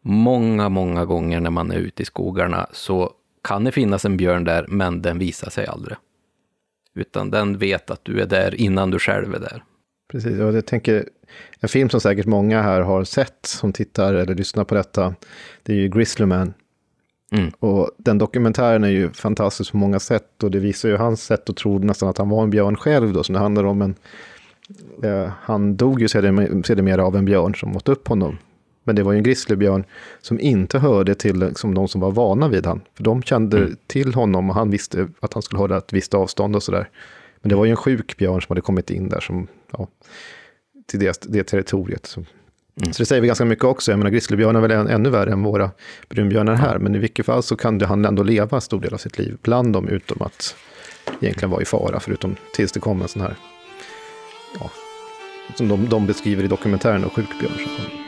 många, 0.00 0.68
många 0.68 1.04
gånger 1.04 1.40
när 1.40 1.50
man 1.50 1.70
är 1.70 1.76
ute 1.76 2.02
i 2.02 2.06
skogarna 2.06 2.66
så 2.72 3.12
kan 3.42 3.64
det 3.64 3.72
finnas 3.72 4.04
en 4.04 4.16
björn 4.16 4.44
där, 4.44 4.66
men 4.68 5.02
den 5.02 5.18
visar 5.18 5.50
sig 5.50 5.66
aldrig. 5.66 5.96
Utan 6.94 7.30
den 7.30 7.58
vet 7.58 7.90
att 7.90 8.04
du 8.04 8.20
är 8.20 8.26
där 8.26 8.54
innan 8.54 8.90
du 8.90 8.98
själv 8.98 9.34
är 9.34 9.38
där. 9.38 9.64
Precis, 10.08 10.40
och 10.40 10.54
jag 10.54 10.66
tänker, 10.66 11.08
en 11.60 11.68
film 11.68 11.90
som 11.90 12.00
säkert 12.00 12.26
många 12.26 12.62
här 12.62 12.80
har 12.80 13.04
sett 13.04 13.38
som 13.46 13.72
tittar 13.72 14.14
eller 14.14 14.34
lyssnar 14.34 14.64
på 14.64 14.74
detta, 14.74 15.14
det 15.62 15.72
är 15.72 15.76
ju 15.76 15.88
Grizzly 15.88 16.26
Man. 16.26 16.54
Mm. 17.32 17.50
Och 17.58 17.90
den 17.98 18.18
dokumentären 18.18 18.84
är 18.84 18.88
ju 18.88 19.10
fantastisk 19.10 19.70
på 19.70 19.76
många 19.76 19.98
sätt 19.98 20.42
och 20.42 20.50
det 20.50 20.58
visar 20.58 20.88
ju 20.88 20.96
hans 20.96 21.24
sätt 21.24 21.50
att 21.50 21.56
tro 21.56 21.78
nästan 21.78 22.08
att 22.08 22.18
han 22.18 22.28
var 22.28 22.42
en 22.42 22.50
björn 22.50 22.76
själv 22.76 23.12
då, 23.12 23.22
som 23.22 23.32
det 23.32 23.38
handlar 23.38 23.64
om 23.64 23.82
en... 23.82 23.94
Eh, 25.02 25.30
han 25.40 25.76
dog 25.76 26.00
ju 26.00 26.08
sedermera 26.08 27.04
av 27.04 27.16
en 27.16 27.24
björn 27.24 27.54
som 27.54 27.76
åt 27.76 27.88
upp 27.88 28.08
honom. 28.08 28.38
Men 28.84 28.96
det 28.96 29.02
var 29.02 29.12
ju 29.12 29.18
en 29.18 29.24
grizzlybjörn 29.24 29.84
som 30.20 30.40
inte 30.40 30.78
hörde 30.78 31.14
till 31.14 31.38
liksom, 31.38 31.74
de 31.74 31.88
som 31.88 32.00
var 32.00 32.10
vana 32.10 32.48
vid 32.48 32.66
han. 32.66 32.80
För 32.94 33.04
de 33.04 33.22
kände 33.22 33.58
mm. 33.58 33.76
till 33.86 34.14
honom 34.14 34.50
och 34.50 34.56
han 34.56 34.70
visste 34.70 35.08
att 35.20 35.34
han 35.34 35.42
skulle 35.42 35.58
hålla 35.58 35.76
ett 35.76 35.92
visst 35.92 36.14
avstånd 36.14 36.56
och 36.56 36.62
sådär. 36.62 36.88
Men 37.40 37.48
det 37.48 37.56
var 37.56 37.64
ju 37.64 37.70
en 37.70 37.76
sjuk 37.76 38.16
björn 38.16 38.42
som 38.42 38.46
hade 38.48 38.60
kommit 38.60 38.90
in 38.90 39.08
där 39.08 39.20
som, 39.20 39.48
till 40.86 41.00
det, 41.00 41.26
det 41.28 41.44
territoriet. 41.44 42.06
Så, 42.06 42.20
mm. 42.20 42.92
så 42.92 43.02
det 43.02 43.06
säger 43.06 43.22
vi 43.22 43.26
ganska 43.26 43.44
mycket 43.44 43.64
också. 43.64 43.92
Jag 43.92 43.98
menar, 43.98 44.10
grizzlybjörnar 44.10 44.62
är 44.62 44.68
väl 44.68 44.70
än, 44.70 44.88
ännu 44.88 45.10
värre 45.10 45.32
än 45.32 45.42
våra 45.42 45.70
brunbjörnar 46.08 46.54
här. 46.54 46.78
Men 46.78 46.94
i 46.94 46.98
vilket 46.98 47.26
fall 47.26 47.42
så 47.42 47.56
kan 47.56 47.80
han 47.80 48.04
ändå 48.04 48.22
leva 48.22 48.56
en 48.56 48.60
stor 48.60 48.80
del 48.80 48.94
av 48.94 48.98
sitt 48.98 49.18
liv 49.18 49.38
bland 49.42 49.72
dem, 49.72 49.88
utom 49.88 50.22
att 50.22 50.56
egentligen 51.20 51.50
vara 51.50 51.62
i 51.62 51.64
fara, 51.64 52.00
förutom 52.00 52.36
tills 52.54 52.72
det 52.72 52.80
kom 52.80 53.02
en 53.02 53.08
sån 53.08 53.22
här, 53.22 53.36
ja, 54.60 54.70
som 55.54 55.68
de, 55.68 55.88
de 55.88 56.06
beskriver 56.06 56.44
i 56.44 56.48
dokumentären, 56.48 57.04
och 57.04 57.12
sjukbjörn 57.12 57.52
kom. 57.52 58.06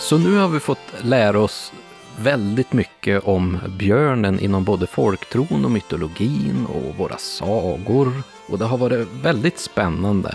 Så 0.00 0.18
nu 0.18 0.36
har 0.36 0.48
vi 0.48 0.60
fått 0.60 0.78
lära 1.02 1.40
oss 1.40 1.72
väldigt 2.18 2.72
mycket 2.72 3.24
om 3.24 3.58
björnen 3.78 4.40
inom 4.40 4.64
både 4.64 4.86
folktron 4.86 5.64
och 5.64 5.70
mytologin 5.70 6.66
och 6.66 6.96
våra 6.96 7.16
sagor. 7.16 8.22
Och 8.48 8.58
det 8.58 8.64
har 8.64 8.78
varit 8.78 9.08
väldigt 9.22 9.58
spännande. 9.58 10.34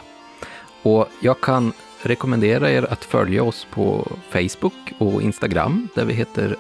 Och 0.84 1.08
jag 1.22 1.42
kan 1.42 1.74
rekommendera 2.02 2.72
er 2.72 2.88
att 2.92 3.06
följa 3.06 3.44
oss 3.44 3.68
på 3.72 4.12
Facebook 4.30 4.94
och 4.98 5.22
Instagram 5.22 5.88
där 5.96 6.06
vi 6.06 6.14
heter 6.14 6.58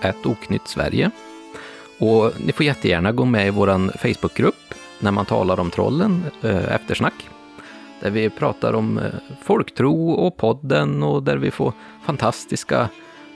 Sverige. 0.65 1.11
Och 1.99 2.31
ni 2.45 2.51
får 2.51 2.65
jättegärna 2.65 3.11
gå 3.11 3.25
med 3.25 3.47
i 3.47 3.49
vår 3.49 3.97
Facebookgrupp 3.97 4.73
när 4.99 5.11
man 5.11 5.25
talar 5.25 5.59
om 5.59 5.69
trollen, 5.69 6.23
eh, 6.41 6.73
eftersnack. 6.75 7.29
Där 8.01 8.09
vi 8.09 8.29
pratar 8.29 8.73
om 8.73 8.97
eh, 8.97 9.03
folktro 9.43 10.11
och 10.11 10.37
podden 10.37 11.03
och 11.03 11.23
där 11.23 11.37
vi 11.37 11.51
får 11.51 11.73
fantastiska 12.05 12.89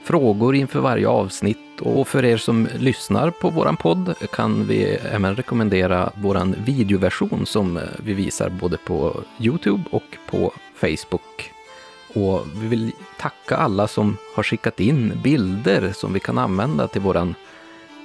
frågor 0.06 0.54
inför 0.54 0.80
varje 0.80 1.08
avsnitt 1.08 1.80
och 1.80 2.08
för 2.08 2.24
er 2.24 2.36
som 2.36 2.68
lyssnar 2.78 3.30
på 3.30 3.50
våran 3.50 3.76
podd 3.76 4.14
kan 4.32 4.66
vi 4.66 4.84
även 4.84 5.36
rekommendera 5.36 6.12
våran 6.14 6.54
videoversion 6.64 7.46
som 7.46 7.76
eh, 7.76 7.82
vi 7.98 8.14
visar 8.14 8.48
både 8.48 8.76
på 8.76 9.22
Youtube 9.40 9.84
och 9.90 10.16
på 10.30 10.52
Facebook. 10.74 11.52
Och 12.14 12.46
vi 12.54 12.66
vill 12.66 12.92
tacka 13.18 13.56
alla 13.56 13.88
som 13.88 14.16
har 14.34 14.42
skickat 14.42 14.80
in 14.80 15.20
bilder 15.24 15.92
som 15.92 16.12
vi 16.12 16.20
kan 16.20 16.38
använda 16.38 16.88
till 16.88 17.00
våran 17.00 17.34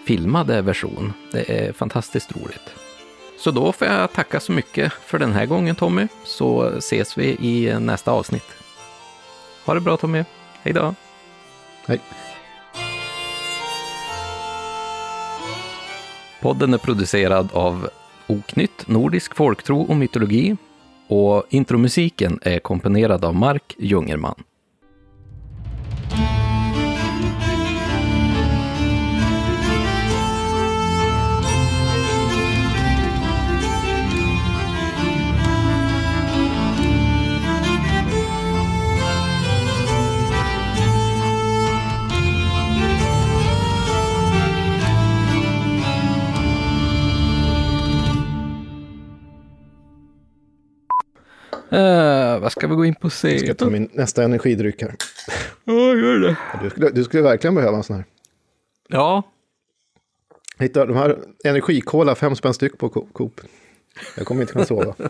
filmade 0.08 0.62
version. 0.62 1.14
Det 1.32 1.50
är 1.50 1.74
fantastiskt 1.74 2.36
roligt. 2.36 2.76
Så 3.38 3.52
då 3.52 3.72
får 3.72 3.88
jag 3.88 4.14
tacka 4.14 4.40
så 4.40 4.52
mycket 4.52 4.94
för 4.94 5.20
den 5.20 5.34
här 5.34 5.46
gången 5.46 5.76
Tommy, 5.76 6.08
så 6.24 6.64
ses 6.78 7.18
vi 7.18 7.38
i 7.42 7.80
nästa 7.80 8.12
avsnitt. 8.12 8.48
Ha 9.66 9.74
det 9.74 9.80
bra 9.80 9.98
Tommy. 9.98 10.24
Hej 10.64 10.74
då! 10.74 10.96
Hej. 11.88 12.00
Podden 16.42 16.74
är 16.74 16.78
producerad 16.78 17.50
av 17.54 17.90
Oknytt, 18.28 18.88
Nordisk 18.88 19.36
folktro 19.36 19.82
och 19.82 19.96
mytologi 19.96 20.58
och 21.08 21.44
intromusiken 21.50 22.40
är 22.42 22.60
komponerad 22.60 23.26
av 23.26 23.36
Mark 23.36 23.76
Jungerman. 23.78 24.44
Uh, 51.74 52.40
vad 52.40 52.52
ska 52.52 52.68
vi 52.68 52.76
gå 52.76 52.86
in 52.86 52.96
på 52.96 53.10
se? 53.10 53.32
Jag 53.32 53.40
ska 53.40 53.54
ta 53.54 53.70
min 53.70 53.90
nästa 53.94 54.24
energidryck 54.24 54.82
här. 54.82 54.96
Ja, 55.64 55.74
gör 55.74 56.20
det. 56.20 56.38
Du 56.64 56.70
skulle, 56.70 56.90
du 56.90 57.04
skulle 57.04 57.24
verkligen 57.24 57.56
behöva 57.56 57.78
en 57.78 57.84
sån 57.84 57.96
här. 57.96 58.06
Ja, 58.88 59.24
Hitta 60.62 60.86
de 60.86 60.98
här 60.98 61.18
energikola, 61.44 62.16
fem 62.16 62.36
spänn 62.36 62.54
styck 62.54 62.78
på 62.78 62.90
Coop. 62.90 63.42
Jag 64.18 64.26
kommer 64.26 64.42
inte 64.42 64.54
kunna 64.54 64.66
sova. 64.66 64.96